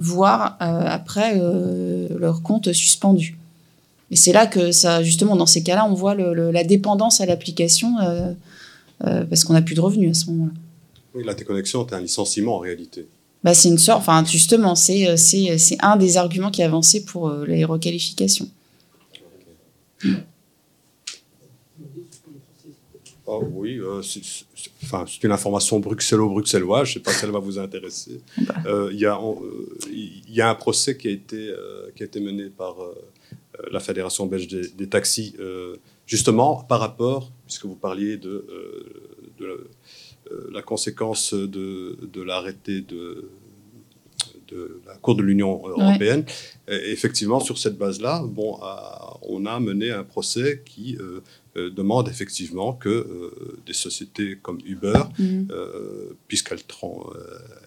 voire 0.00 0.56
euh, 0.62 0.80
après 0.86 1.34
euh, 1.36 2.08
leur 2.18 2.42
compte 2.42 2.72
suspendu. 2.72 3.36
Et 4.10 4.16
c'est 4.16 4.32
là 4.32 4.46
que 4.46 4.72
ça, 4.72 5.04
justement, 5.04 5.36
dans 5.36 5.46
ces 5.46 5.62
cas-là, 5.62 5.86
on 5.88 5.94
voit 5.94 6.16
la 6.16 6.64
dépendance 6.64 7.20
à 7.20 7.26
l'application 7.26 7.94
euh, 8.00 8.32
parce 8.98 9.44
qu'on 9.44 9.52
n'a 9.52 9.62
plus 9.62 9.76
de 9.76 9.80
revenus 9.80 10.10
à 10.10 10.14
ce 10.14 10.30
moment-là. 10.30 10.52
Oui, 11.14 11.22
la 11.24 11.34
déconnexion 11.34 11.86
est 11.86 11.92
un 11.92 12.00
licenciement 12.00 12.56
en 12.56 12.58
réalité. 12.58 13.06
Bah, 13.44 13.54
c'est 13.54 13.68
une 13.68 13.78
sorte, 13.78 14.00
enfin, 14.00 14.24
justement, 14.24 14.74
c'est, 14.74 15.16
c'est, 15.16 15.58
c'est 15.58 15.76
un 15.80 15.96
des 15.96 16.16
arguments 16.16 16.50
qui 16.50 16.60
est 16.60 16.64
avancé 16.64 17.04
pour 17.04 17.30
les 17.30 17.64
requalifications. 17.64 18.48
Oh, 23.26 23.44
oui, 23.52 23.80
c'est, 24.02 24.22
enfin, 24.92 25.04
c'est 25.06 25.22
une 25.24 25.32
information 25.32 25.80
bruxello-bruxelloise, 25.80 26.86
je 26.86 26.90
ne 26.90 26.94
sais 26.94 27.00
pas 27.00 27.12
si 27.12 27.24
elle 27.24 27.30
va 27.30 27.38
vous 27.38 27.58
intéresser. 27.58 28.20
Bah. 28.38 28.54
Euh, 28.66 28.90
il 28.92 29.04
euh, 29.04 30.20
y, 30.28 30.40
a 30.40 30.50
un 30.50 30.54
procès 30.54 30.96
qui 30.96 31.08
a 31.08 31.10
été, 31.10 31.52
qui 31.94 32.02
a 32.02 32.06
été 32.06 32.20
mené 32.20 32.50
par 32.50 32.76
la 33.70 33.80
Fédération 33.80 34.26
belge 34.26 34.48
des, 34.48 34.88
taxis, 34.88 35.36
justement 36.06 36.62
par 36.64 36.80
rapport, 36.80 37.30
puisque 37.46 37.66
vous 37.66 37.76
parliez 37.76 38.16
de, 38.16 38.46
de 39.38 39.68
la 40.50 40.62
conséquence 40.62 41.34
de, 41.34 41.98
de 42.02 42.22
l'arrêté 42.22 42.80
de, 42.80 43.30
de 44.50 44.80
la 44.86 44.94
Cour 44.96 45.14
de 45.14 45.22
l'Union 45.22 45.62
européenne. 45.66 46.24
effectivement, 46.68 47.40
sur 47.40 47.58
cette 47.58 47.78
base-là, 47.78 48.22
bon, 48.26 48.58
on 49.22 49.46
a 49.46 49.60
mené 49.60 49.90
un 49.90 50.04
procès 50.04 50.62
qui 50.64 50.96
euh, 51.56 51.68
demande 51.68 52.08
effectivement 52.08 52.74
que 52.74 52.88
euh, 52.88 53.58
des 53.66 53.72
sociétés 53.72 54.38
comme 54.40 54.58
Uber, 54.64 55.02
mhm. 55.18 55.48
euh, 55.50 56.16
puisqu'elles 56.28 56.60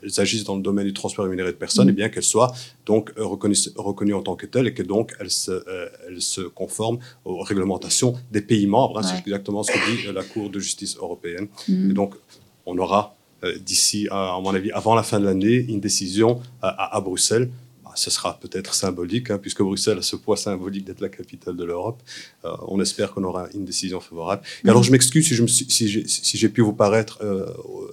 elles 0.02 0.22
agissent 0.22 0.46
dans 0.46 0.56
le 0.56 0.62
domaine 0.62 0.86
du 0.86 0.94
transport 0.94 1.26
rémunéré 1.26 1.52
de 1.52 1.58
personnes, 1.58 1.88
mhm. 1.88 1.92
et 1.92 1.96
bien 1.96 2.10
qu'elles 2.10 2.24
soient 2.24 2.54
donc 2.86 3.12
reconnues, 3.18 4.14
en 4.14 4.22
tant 4.22 4.38
que 4.38 4.46
telles 4.46 4.68
et 4.68 4.74
que 4.74 4.84
donc 4.84 5.14
elles 5.20 5.32
se, 5.32 5.66
elles 6.08 6.22
se 6.22 6.40
conforment 6.40 7.00
aux 7.26 7.42
réglementations 7.42 8.14
des 8.32 8.42
pays 8.42 8.68
membres. 8.68 9.00
Hein, 9.00 9.04
c'est 9.04 9.20
exactement 9.20 9.64
ce 9.64 9.74
que 9.74 9.98
dit 9.98 10.14
la 10.14 10.24
Cour 10.24 10.50
de 10.50 10.60
justice 10.60 10.96
européenne. 10.96 11.50
Mhm. 11.68 11.92
Et 11.92 11.94
donc, 11.94 12.16
on 12.66 12.78
aura 12.78 13.18
d'ici, 13.60 14.08
à, 14.12 14.40
mon 14.42 14.54
avis, 14.54 14.72
avant 14.72 14.96
la 14.96 15.04
fin 15.04 15.20
de 15.20 15.26
l'année, 15.26 15.56
une 15.56 15.80
décision 15.80 16.42
à, 16.62 16.96
à 16.96 17.02
Bruxelles 17.02 17.50
ce 17.96 18.10
sera 18.10 18.40
peut-être 18.40 18.74
symbolique, 18.74 19.30
hein, 19.30 19.38
puisque 19.38 19.62
Bruxelles 19.62 19.98
a 19.98 20.02
ce 20.02 20.16
poids 20.16 20.38
symbolique 20.38 20.86
d'être 20.86 21.02
la 21.02 21.10
capitale 21.10 21.56
de 21.56 21.64
l'Europe. 21.64 22.02
Euh, 22.46 22.52
on 22.68 22.80
espère 22.82 23.14
qu'on 23.14 23.24
aura 23.24 23.48
une 23.54 23.66
décision 23.66 24.00
favorable. 24.00 24.42
Et 24.66 24.70
alors, 24.70 24.84
je 24.84 24.92
m'excuse 24.92 25.28
si, 25.48 26.38
j'ai 26.38 26.50
pu 26.50 26.62
vous 26.62 26.74
paraître 26.74 27.20
euh, 27.22 27.46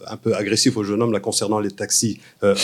un 0.06 0.16
peu 0.16 0.34
agressif 0.34 0.76
au 0.76 0.84
jeune 0.84 1.02
homme 1.02 1.12
là, 1.12 1.20
concernant 1.20 1.60
les 1.60 1.70
taxis, 1.70 2.20
euh, 2.42 2.54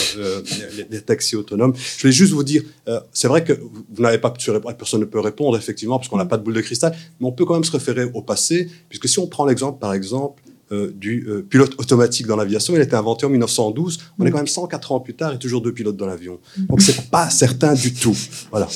les, 0.89 1.01
taxis 1.01 1.35
autonomes. 1.35 1.73
Je 1.75 2.01
voulais 2.01 2.13
juste 2.13 2.33
vous 2.33 2.43
dire, 2.43 2.63
c'est 3.11 3.27
vrai 3.27 3.43
que 3.43 3.53
vous 3.53 4.01
n'avez 4.01 4.17
pas 4.17 4.31
personne 4.31 4.99
ne 4.99 5.05
peut 5.05 5.19
répondre, 5.19 5.57
effectivement, 5.57 5.97
parce 5.97 6.09
qu'on 6.09 6.17
n'a 6.17 6.25
pas 6.25 6.37
de 6.37 6.43
boule 6.43 6.53
de 6.53 6.61
cristal, 6.61 6.95
mais 7.19 7.27
on 7.27 7.31
peut 7.31 7.45
quand 7.45 7.53
même 7.53 7.63
se 7.63 7.71
référer 7.71 8.05
au 8.13 8.21
passé, 8.21 8.69
puisque 8.89 9.07
si 9.07 9.19
on 9.19 9.27
prend 9.27 9.45
l'exemple, 9.45 9.79
par 9.79 9.93
exemple, 9.93 10.41
euh, 10.71 10.91
du 10.93 11.25
euh, 11.29 11.41
pilote 11.49 11.75
automatique 11.79 12.27
dans 12.27 12.35
l'aviation. 12.35 12.73
Il 12.75 12.81
a 12.81 12.83
été 12.83 12.95
inventé 12.95 13.25
en 13.25 13.29
1912. 13.29 13.99
On 14.19 14.25
est 14.25 14.29
mm. 14.29 14.31
quand 14.31 14.37
même 14.37 14.47
104 14.47 14.91
ans 14.91 14.99
plus 14.99 15.13
tard 15.13 15.33
et 15.33 15.39
toujours 15.39 15.61
deux 15.61 15.73
pilotes 15.73 15.95
dans 15.95 16.07
l'avion. 16.07 16.39
Donc 16.57 16.81
c'est 16.81 17.09
pas 17.09 17.29
certain 17.29 17.73
du 17.73 17.93
tout. 17.93 18.17
Voilà. 18.51 18.67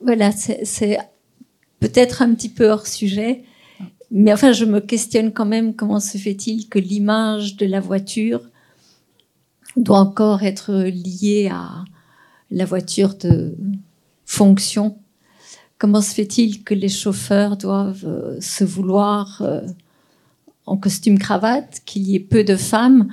Voilà, 0.00 0.30
c'est 0.32 0.98
peut-être 1.80 2.22
un 2.22 2.32
petit 2.34 2.48
peu 2.48 2.70
hors 2.70 2.86
sujet, 2.86 3.42
mais 4.12 4.32
enfin, 4.32 4.52
je 4.52 4.64
me 4.64 4.80
questionne 4.80 5.32
quand 5.32 5.46
même 5.46 5.74
comment 5.74 5.98
se 5.98 6.16
fait-il 6.16 6.68
que 6.68 6.78
l'image 6.78 7.56
de 7.56 7.66
la 7.66 7.80
voiture 7.80 8.40
doit 9.76 9.98
encore 9.98 10.44
être 10.44 10.84
liée 10.84 11.50
à 11.52 11.84
la 12.52 12.64
voiture 12.64 13.14
de 13.14 13.56
fonction 14.24 14.99
Comment 15.80 16.02
se 16.02 16.12
fait-il 16.12 16.62
que 16.62 16.74
les 16.74 16.90
chauffeurs 16.90 17.56
doivent 17.56 18.04
euh, 18.04 18.36
se 18.38 18.64
vouloir 18.64 19.40
euh, 19.40 19.62
en 20.66 20.76
costume 20.76 21.18
cravate, 21.18 21.80
qu'il 21.86 22.02
y 22.02 22.16
ait 22.16 22.20
peu 22.20 22.44
de 22.44 22.54
femmes? 22.54 23.08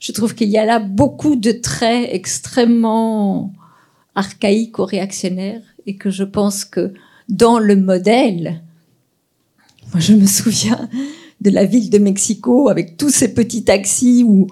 Je 0.00 0.10
trouve 0.10 0.34
qu'il 0.34 0.48
y 0.48 0.58
a 0.58 0.64
là 0.64 0.80
beaucoup 0.80 1.36
de 1.36 1.52
traits 1.52 2.08
extrêmement 2.10 3.52
archaïques 4.16 4.80
ou 4.80 4.84
réactionnaires 4.86 5.62
et 5.86 5.94
que 5.94 6.10
je 6.10 6.24
pense 6.24 6.64
que 6.64 6.92
dans 7.28 7.60
le 7.60 7.76
modèle, 7.76 8.60
moi 9.92 10.00
je 10.00 10.14
me 10.14 10.26
souviens 10.26 10.88
de 11.40 11.50
la 11.50 11.64
ville 11.64 11.90
de 11.90 11.98
Mexico 11.98 12.68
avec 12.68 12.96
tous 12.96 13.10
ces 13.10 13.32
petits 13.34 13.62
taxis 13.62 14.24
où 14.26 14.48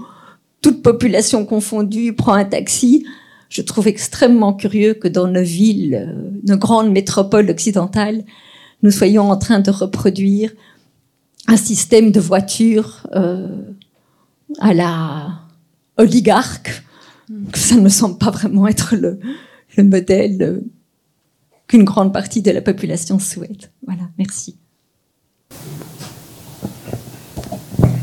toute 0.62 0.80
population 0.80 1.44
confondue 1.44 2.12
prend 2.12 2.34
un 2.34 2.44
taxi 2.44 3.04
je 3.48 3.62
trouve 3.62 3.88
extrêmement 3.88 4.52
curieux 4.52 4.94
que 4.94 5.08
dans 5.08 5.26
nos 5.26 5.42
villes, 5.42 5.94
euh, 5.94 6.30
nos 6.46 6.56
grandes 6.56 6.90
métropoles 6.90 7.50
occidentales, 7.50 8.24
nous 8.82 8.90
soyons 8.90 9.30
en 9.30 9.36
train 9.36 9.60
de 9.60 9.70
reproduire 9.70 10.52
un 11.46 11.56
système 11.56 12.12
de 12.12 12.20
voitures 12.20 13.06
euh, 13.14 13.48
à 14.60 14.74
la 14.74 15.40
oligarque. 15.96 16.82
Ça 17.54 17.74
ne 17.76 17.80
me 17.80 17.88
semble 17.88 18.18
pas 18.18 18.30
vraiment 18.30 18.66
être 18.68 18.96
le, 18.96 19.18
modèle 19.78 20.42
euh, 20.42 20.60
qu'une 21.68 21.84
grande 21.84 22.12
partie 22.12 22.42
de 22.42 22.50
la 22.50 22.60
population 22.60 23.18
souhaite. 23.18 23.70
Voilà, 23.86 24.02
merci. 24.18 24.56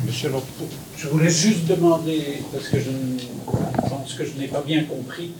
Monsieur 0.05 0.29
je 1.05 1.09
voulais 1.11 1.29
juste 1.29 1.67
demander, 1.67 2.39
parce 2.51 2.67
que 2.67 2.79
je 2.79 2.89
pense 3.89 4.13
que 4.13 4.25
je 4.25 4.39
n'ai 4.39 4.47
pas 4.47 4.61
bien 4.61 4.83
compris, 4.85 5.31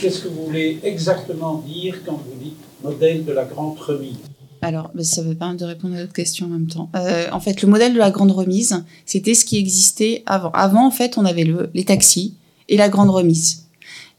qu'est-ce 0.00 0.22
que 0.22 0.28
vous 0.28 0.46
voulez 0.46 0.80
exactement 0.82 1.62
dire 1.66 1.96
quand 2.06 2.12
vous 2.26 2.42
dites 2.42 2.56
modèle 2.82 3.24
de 3.24 3.32
la 3.32 3.44
grande 3.44 3.78
remise 3.78 4.16
alors, 4.62 4.90
ça 5.02 5.20
veut 5.20 5.34
pas 5.34 5.52
de 5.52 5.62
répondre 5.62 5.94
à 5.94 6.00
votre 6.00 6.14
question 6.14 6.46
en 6.46 6.48
même 6.48 6.68
temps. 6.68 6.88
Euh, 6.96 7.26
en 7.32 7.38
fait, 7.38 7.60
le 7.60 7.68
modèle 7.68 7.92
de 7.92 7.98
la 7.98 8.10
grande 8.10 8.30
remise, 8.30 8.82
c'était 9.04 9.34
ce 9.34 9.44
qui 9.44 9.58
existait 9.58 10.22
avant. 10.24 10.48
Avant, 10.52 10.86
en 10.86 10.90
fait, 10.90 11.18
on 11.18 11.26
avait 11.26 11.44
le, 11.44 11.68
les 11.74 11.84
taxis 11.84 12.32
et 12.70 12.78
la 12.78 12.88
grande 12.88 13.10
remise. 13.10 13.66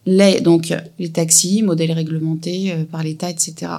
Les, 0.06 0.41
donc, 0.41 0.72
les 0.99 1.10
taxis, 1.10 1.64
modèle 1.64 1.91
réglementé 1.94 2.74
euh, 2.74 2.84
par 2.84 3.02
l'État, 3.02 3.28
etc. 3.32 3.72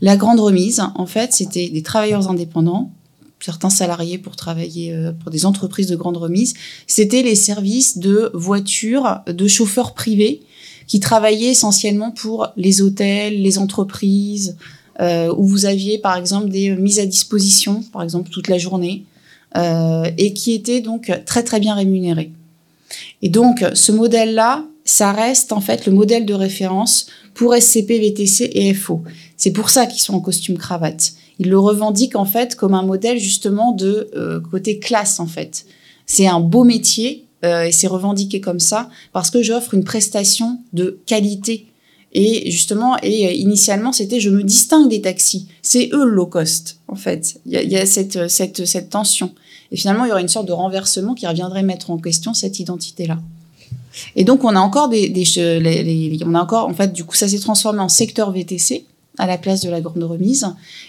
La 0.00 0.16
grande 0.16 0.38
remise, 0.38 0.80
en 0.94 1.06
fait, 1.06 1.32
c'était 1.32 1.68
des 1.68 1.82
travailleurs 1.82 2.30
indépendants 2.30 2.92
certains 3.44 3.68
salariés 3.68 4.16
pour 4.16 4.36
travailler 4.36 4.94
euh, 4.94 5.12
pour 5.12 5.30
des 5.30 5.44
entreprises 5.44 5.86
de 5.86 5.96
grande 5.96 6.16
remise, 6.16 6.54
c'était 6.86 7.22
les 7.22 7.34
services 7.34 7.98
de 7.98 8.30
voitures 8.32 9.20
de 9.26 9.46
chauffeurs 9.48 9.92
privés 9.92 10.40
qui 10.86 10.98
travaillaient 10.98 11.50
essentiellement 11.50 12.10
pour 12.10 12.48
les 12.56 12.80
hôtels, 12.80 13.42
les 13.42 13.58
entreprises, 13.58 14.56
euh, 15.00 15.30
où 15.36 15.44
vous 15.44 15.66
aviez 15.66 15.98
par 15.98 16.16
exemple 16.16 16.48
des 16.48 16.70
mises 16.70 17.00
à 17.00 17.04
disposition, 17.04 17.82
par 17.92 18.02
exemple 18.02 18.30
toute 18.30 18.48
la 18.48 18.56
journée, 18.56 19.04
euh, 19.58 20.10
et 20.16 20.32
qui 20.32 20.54
étaient 20.54 20.80
donc 20.80 21.12
très 21.26 21.42
très 21.42 21.60
bien 21.60 21.74
rémunérés. 21.74 22.30
Et 23.20 23.28
donc 23.28 23.62
ce 23.74 23.92
modèle-là, 23.92 24.64
ça 24.86 25.12
reste 25.12 25.52
en 25.52 25.60
fait 25.60 25.84
le 25.84 25.92
modèle 25.92 26.24
de 26.24 26.34
référence 26.34 27.08
pour 27.34 27.54
SCP, 27.54 27.98
VTC 28.00 28.50
et 28.54 28.72
FO. 28.72 29.02
C'est 29.36 29.52
pour 29.52 29.68
ça 29.68 29.84
qu'ils 29.84 30.00
sont 30.00 30.14
en 30.14 30.20
costume 30.20 30.56
cravate 30.56 31.12
il 31.38 31.48
le 31.48 31.58
revendique 31.58 32.16
en 32.16 32.24
fait 32.24 32.54
comme 32.54 32.74
un 32.74 32.82
modèle 32.82 33.18
justement 33.18 33.72
de 33.72 34.10
euh, 34.16 34.40
côté 34.40 34.78
classe 34.78 35.20
en 35.20 35.26
fait. 35.26 35.66
C'est 36.06 36.26
un 36.26 36.40
beau 36.40 36.64
métier 36.64 37.24
euh, 37.44 37.64
et 37.64 37.72
c'est 37.72 37.86
revendiqué 37.86 38.40
comme 38.40 38.60
ça 38.60 38.88
parce 39.12 39.30
que 39.30 39.42
j'offre 39.42 39.74
une 39.74 39.84
prestation 39.84 40.58
de 40.72 40.98
qualité 41.06 41.66
Et 42.12 42.50
justement, 42.50 42.96
et 43.02 43.36
initialement, 43.36 43.92
c'était 43.92 44.20
je 44.20 44.30
me 44.30 44.44
distingue 44.44 44.88
des 44.88 45.00
taxis. 45.00 45.48
C'est 45.62 45.90
eux 45.92 46.04
le 46.04 46.10
low 46.10 46.26
cost, 46.26 46.78
en 46.86 46.94
fait. 46.94 47.40
Il 47.44 47.52
y 47.52 47.76
a, 47.76 47.86
cette, 47.86 48.28
cette, 48.28 48.64
cette 48.64 48.90
tension. 48.90 49.32
Et 49.72 49.76
finalement, 49.76 50.04
il 50.04 50.10
y 50.10 50.12
aurait 50.12 50.22
une 50.22 50.28
sorte 50.28 50.46
de 50.46 50.52
renversement 50.52 51.14
qui 51.14 51.26
reviendrait 51.26 51.64
mettre 51.64 51.90
en 51.90 51.98
question 51.98 52.32
cette 52.32 52.60
identité-là. 52.60 53.18
Et 54.14 54.22
donc, 54.24 54.44
on 54.44 54.54
a 54.54 54.60
encore 54.60 54.88
des 54.88 55.10
on 56.24 56.34
a 56.34 56.40
encore, 56.40 56.68
en 56.68 56.74
fait, 56.74 56.92
du 56.92 57.04
coup, 57.04 57.16
ça 57.16 57.26
s'est 57.26 57.40
transformé 57.40 57.80
en 57.80 57.88
secteur 57.88 58.30
VTC 58.30 58.86
à 59.18 59.26
la 59.26 59.38
place 59.38 59.60
de 59.60 59.70
la 59.70 59.80
grande 59.80 60.02
remise. 60.02 60.46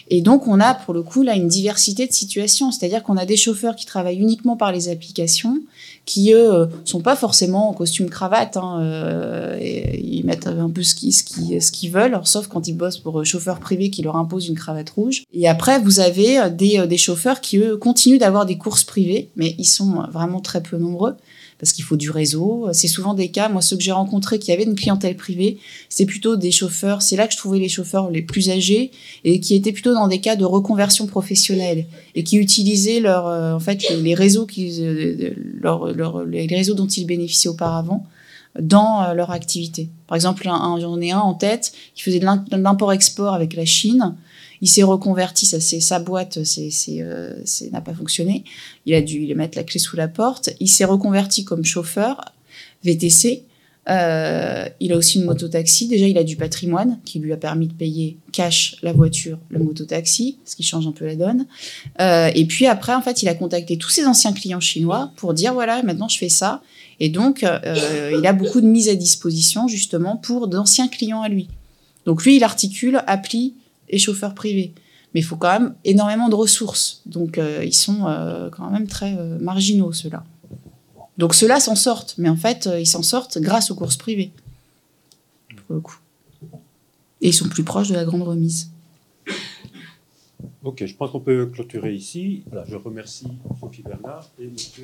Et 0.10 0.22
donc, 0.22 0.48
on 0.48 0.60
a 0.60 0.74
pour 0.74 0.94
le 0.94 1.04
coup 1.04 1.22
là 1.22 1.36
une 1.36 1.48
diversité 1.48 2.08
de 2.08 2.14
situations. 2.14 2.72
C'est-à-dire 2.72 3.04
qu'on 3.04 3.18
a 3.18 3.26
des 3.26 3.38
chauffeurs 3.38 3.76
qui 3.76 3.86
travaillent 3.86 4.18
uniquement 4.18 4.56
par 4.56 4.72
les 4.72 4.90
applications, 4.90 5.60
qui 6.06 6.34
eux 6.34 6.54
euh, 6.54 6.66
sont 6.86 7.02
pas 7.02 7.16
forcément 7.16 7.70
en 7.70 7.74
costume 7.74 8.10
cravate. 8.10 8.58
Hein, 8.58 8.80
euh, 8.82 9.60
ils 9.62 10.26
mettent 10.26 10.48
un 10.48 10.70
peu 10.70 10.84
ce 10.84 10.96
qu'ils 10.96 11.14
qui, 11.14 11.90
veulent, 11.90 12.20
sauf 12.24 12.48
quand 12.48 12.68
ils 12.68 12.76
bossent 12.76 12.98
pour 12.98 13.20
euh, 13.20 13.24
chauffeurs 13.24 13.60
privés 13.60 13.90
qui 13.90 14.02
leur 14.02 14.16
imposent 14.16 14.48
une 14.48 14.56
cravate 14.56 14.90
rouge. 14.90 15.24
Et 15.34 15.48
après, 15.48 15.80
vous 15.80 16.00
avez 16.00 16.50
des, 16.50 16.88
des 16.88 16.98
chauffeurs 16.98 17.42
qui 17.42 17.58
eux 17.58 17.78
continuent 17.78 18.20
d'avoir 18.20 18.46
des 18.46 18.58
courses 18.58 18.84
privées, 18.84 19.30
mais 19.36 19.56
ils 19.58 19.66
sont 19.66 20.04
vraiment 20.12 20.40
très 20.40 20.64
peu 20.64 20.78
nombreux 20.78 21.16
parce 21.60 21.72
qu'il 21.74 21.84
faut 21.84 21.96
du 21.96 22.10
réseau. 22.10 22.68
C'est 22.74 22.88
souvent 22.88 23.14
des 23.14 23.30
cas, 23.30 23.50
moi 23.50 23.62
ceux 23.62 23.78
que 23.78 23.84
j'ai 23.84 23.92
rencontrés 23.92 24.40
qui 24.40 24.52
avaient 24.52 24.64
une 24.64 24.76
clientèle 24.76 25.16
privée, 25.16 25.58
c'est 25.90 26.06
plutôt 26.06 26.36
des 26.36 26.52
chauffeurs, 26.52 27.02
c'est 27.02 27.16
là 27.16 27.28
que 27.28 27.34
je 27.34 27.38
trouvais 27.38 27.60
les 27.60 27.70
chauffeurs 27.70 28.10
les 28.10 28.22
plus 28.22 28.50
âgés 28.50 28.92
et 29.24 29.40
qui 29.40 29.56
étaient 29.56 29.72
plutôt 29.72 29.94
dans 29.94 30.08
des 30.08 30.20
cas 30.20 30.36
de 30.36 30.46
reconversion 30.46 31.08
professionnelle 31.08 31.86
et 32.16 32.24
qui 32.24 32.38
utilisaient 32.38 33.00
leur, 33.00 33.28
euh, 33.28 33.54
en 33.54 33.60
fait, 33.60 33.90
les 34.02 34.14
réseaux, 34.14 34.48
euh, 34.58 36.26
les 36.28 36.48
réseaux 36.48 36.74
dont 36.74 36.88
ils 36.88 37.06
bénéficiaient 37.06 37.50
auparavant 37.50 38.06
dans 38.60 39.04
euh, 39.04 39.14
leur 39.14 39.32
activité. 39.32 39.90
Par 40.08 40.16
exemple, 40.16 40.44
j'en 40.44 41.02
ai 41.02 41.12
un 41.12 41.20
en 41.20 41.34
tête 41.34 41.74
qui 41.94 42.04
faisait 42.04 42.20
de 42.20 42.56
l'import-export 42.56 43.34
avec 43.34 43.54
la 43.54 43.66
Chine 43.66 44.16
il 44.62 44.70
s'est 44.70 44.84
reconverti, 44.84 45.46
ça 45.46 45.60
c'est 45.60 45.80
sa 45.80 46.00
boîte, 46.00 46.44
c'est 46.44 46.72
euh, 47.00 47.34
n'a 47.72 47.82
pas 47.82 47.94
fonctionné. 47.94 48.44
Il 48.86 48.94
a 48.94 49.02
dû 49.02 49.34
mettre 49.36 49.58
la 49.58 49.64
clé 49.64 49.80
sous 49.80 49.96
la 49.96 50.08
porte. 50.08 50.50
Il 50.60 50.70
s'est 50.70 50.86
reconverti 50.86 51.44
comme 51.46 51.66
chauffeur 51.66 52.34
VTC. 52.84 53.44
Euh, 53.88 54.66
il 54.80 54.94
a 54.94 54.98
aussi 54.98 55.20
une 55.20 55.26
moto-taxi. 55.26 55.88
Déjà, 55.88 56.08
il 56.08 56.18
a 56.18 56.24
du 56.24 56.36
patrimoine 56.36 56.98
qui 57.06 57.20
lui 57.20 57.32
a 57.34 57.38
permis 57.38 57.68
de 57.68 57.74
payer 57.74 58.18
cash 58.32 58.78
la 58.82 58.94
voiture, 58.94 59.38
le 59.50 59.60
moto-taxi, 59.60 60.40
ce 60.44 60.56
qui 60.56 60.64
change 60.64 60.88
un 60.88 60.92
peu 60.92 61.06
la 61.06 61.16
donne. 61.16 61.46
Euh, 62.02 62.32
et 62.34 62.46
puis 62.46 62.66
après, 62.66 62.96
en 62.96 63.02
fait, 63.02 63.22
il 63.22 63.30
a 63.30 63.36
contacté 63.36 63.78
tous 63.78 63.90
ses 63.90 64.08
anciens 64.08 64.34
clients 64.34 64.60
chinois 64.60 65.12
pour 65.18 65.36
dire 65.36 65.54
voilà, 65.54 65.84
maintenant 65.84 66.08
je 66.08 66.18
fais 66.18 66.30
ça. 66.30 66.64
Et 67.00 67.10
donc, 67.10 67.42
il 67.44 68.26
a 68.26 68.34
beaucoup 68.34 68.62
de 68.62 68.66
mise 68.66 68.90
à 68.90 68.96
disposition 68.96 69.68
justement 69.68 70.16
pour 70.16 70.48
d'anciens 70.48 70.88
clients 70.88 71.22
à 71.22 71.30
lui. 71.30 71.50
Donc 72.06 72.24
lui, 72.24 72.38
il 72.38 72.44
articule 72.44 73.04
appli 73.06 73.54
et 73.90 73.98
chauffeurs 73.98 74.36
privés. 74.36 74.74
Mais 75.14 75.22
il 75.22 75.24
faut 75.24 75.38
quand 75.38 75.60
même 75.60 75.76
énormément 75.86 76.28
de 76.30 76.36
ressources. 76.36 77.02
Donc 77.06 77.38
euh, 77.38 77.64
ils 77.64 77.76
sont 77.76 78.06
euh, 78.06 78.50
quand 78.50 78.70
même 78.70 78.88
très 78.88 79.16
euh, 79.18 79.40
marginaux, 79.40 79.94
ceux-là. 79.94 80.24
Donc 81.18 81.34
ceux-là 81.34 81.60
s'en 81.60 81.76
sortent. 81.76 82.16
Mais 82.18 82.30
en 82.30 82.36
fait, 82.36 82.70
ils 82.78 82.88
s'en 82.88 83.02
sortent 83.02 83.38
grâce 83.38 83.72
aux 83.72 83.76
courses 83.76 83.98
privées. 83.98 84.32
Pour 85.68 85.76
le 85.76 85.82
coup. 85.82 85.98
Et 87.22 87.30
ils 87.30 87.34
sont 87.34 87.48
plus 87.48 87.64
proches 87.64 87.88
de 87.88 87.96
la 87.96 88.04
grande 88.04 88.24
remise. 88.24 88.72
Ok, 90.64 90.84
je 90.86 90.96
pense 90.96 91.12
qu'on 91.12 91.20
peut 91.20 91.46
clôturer 91.46 91.94
ici. 91.94 92.44
Voilà, 92.48 92.66
je 92.68 92.76
remercie 92.76 93.28
Sophie 93.60 93.84
Bernard 93.84 94.28
et 94.40 94.48
monsieur. 94.48 94.84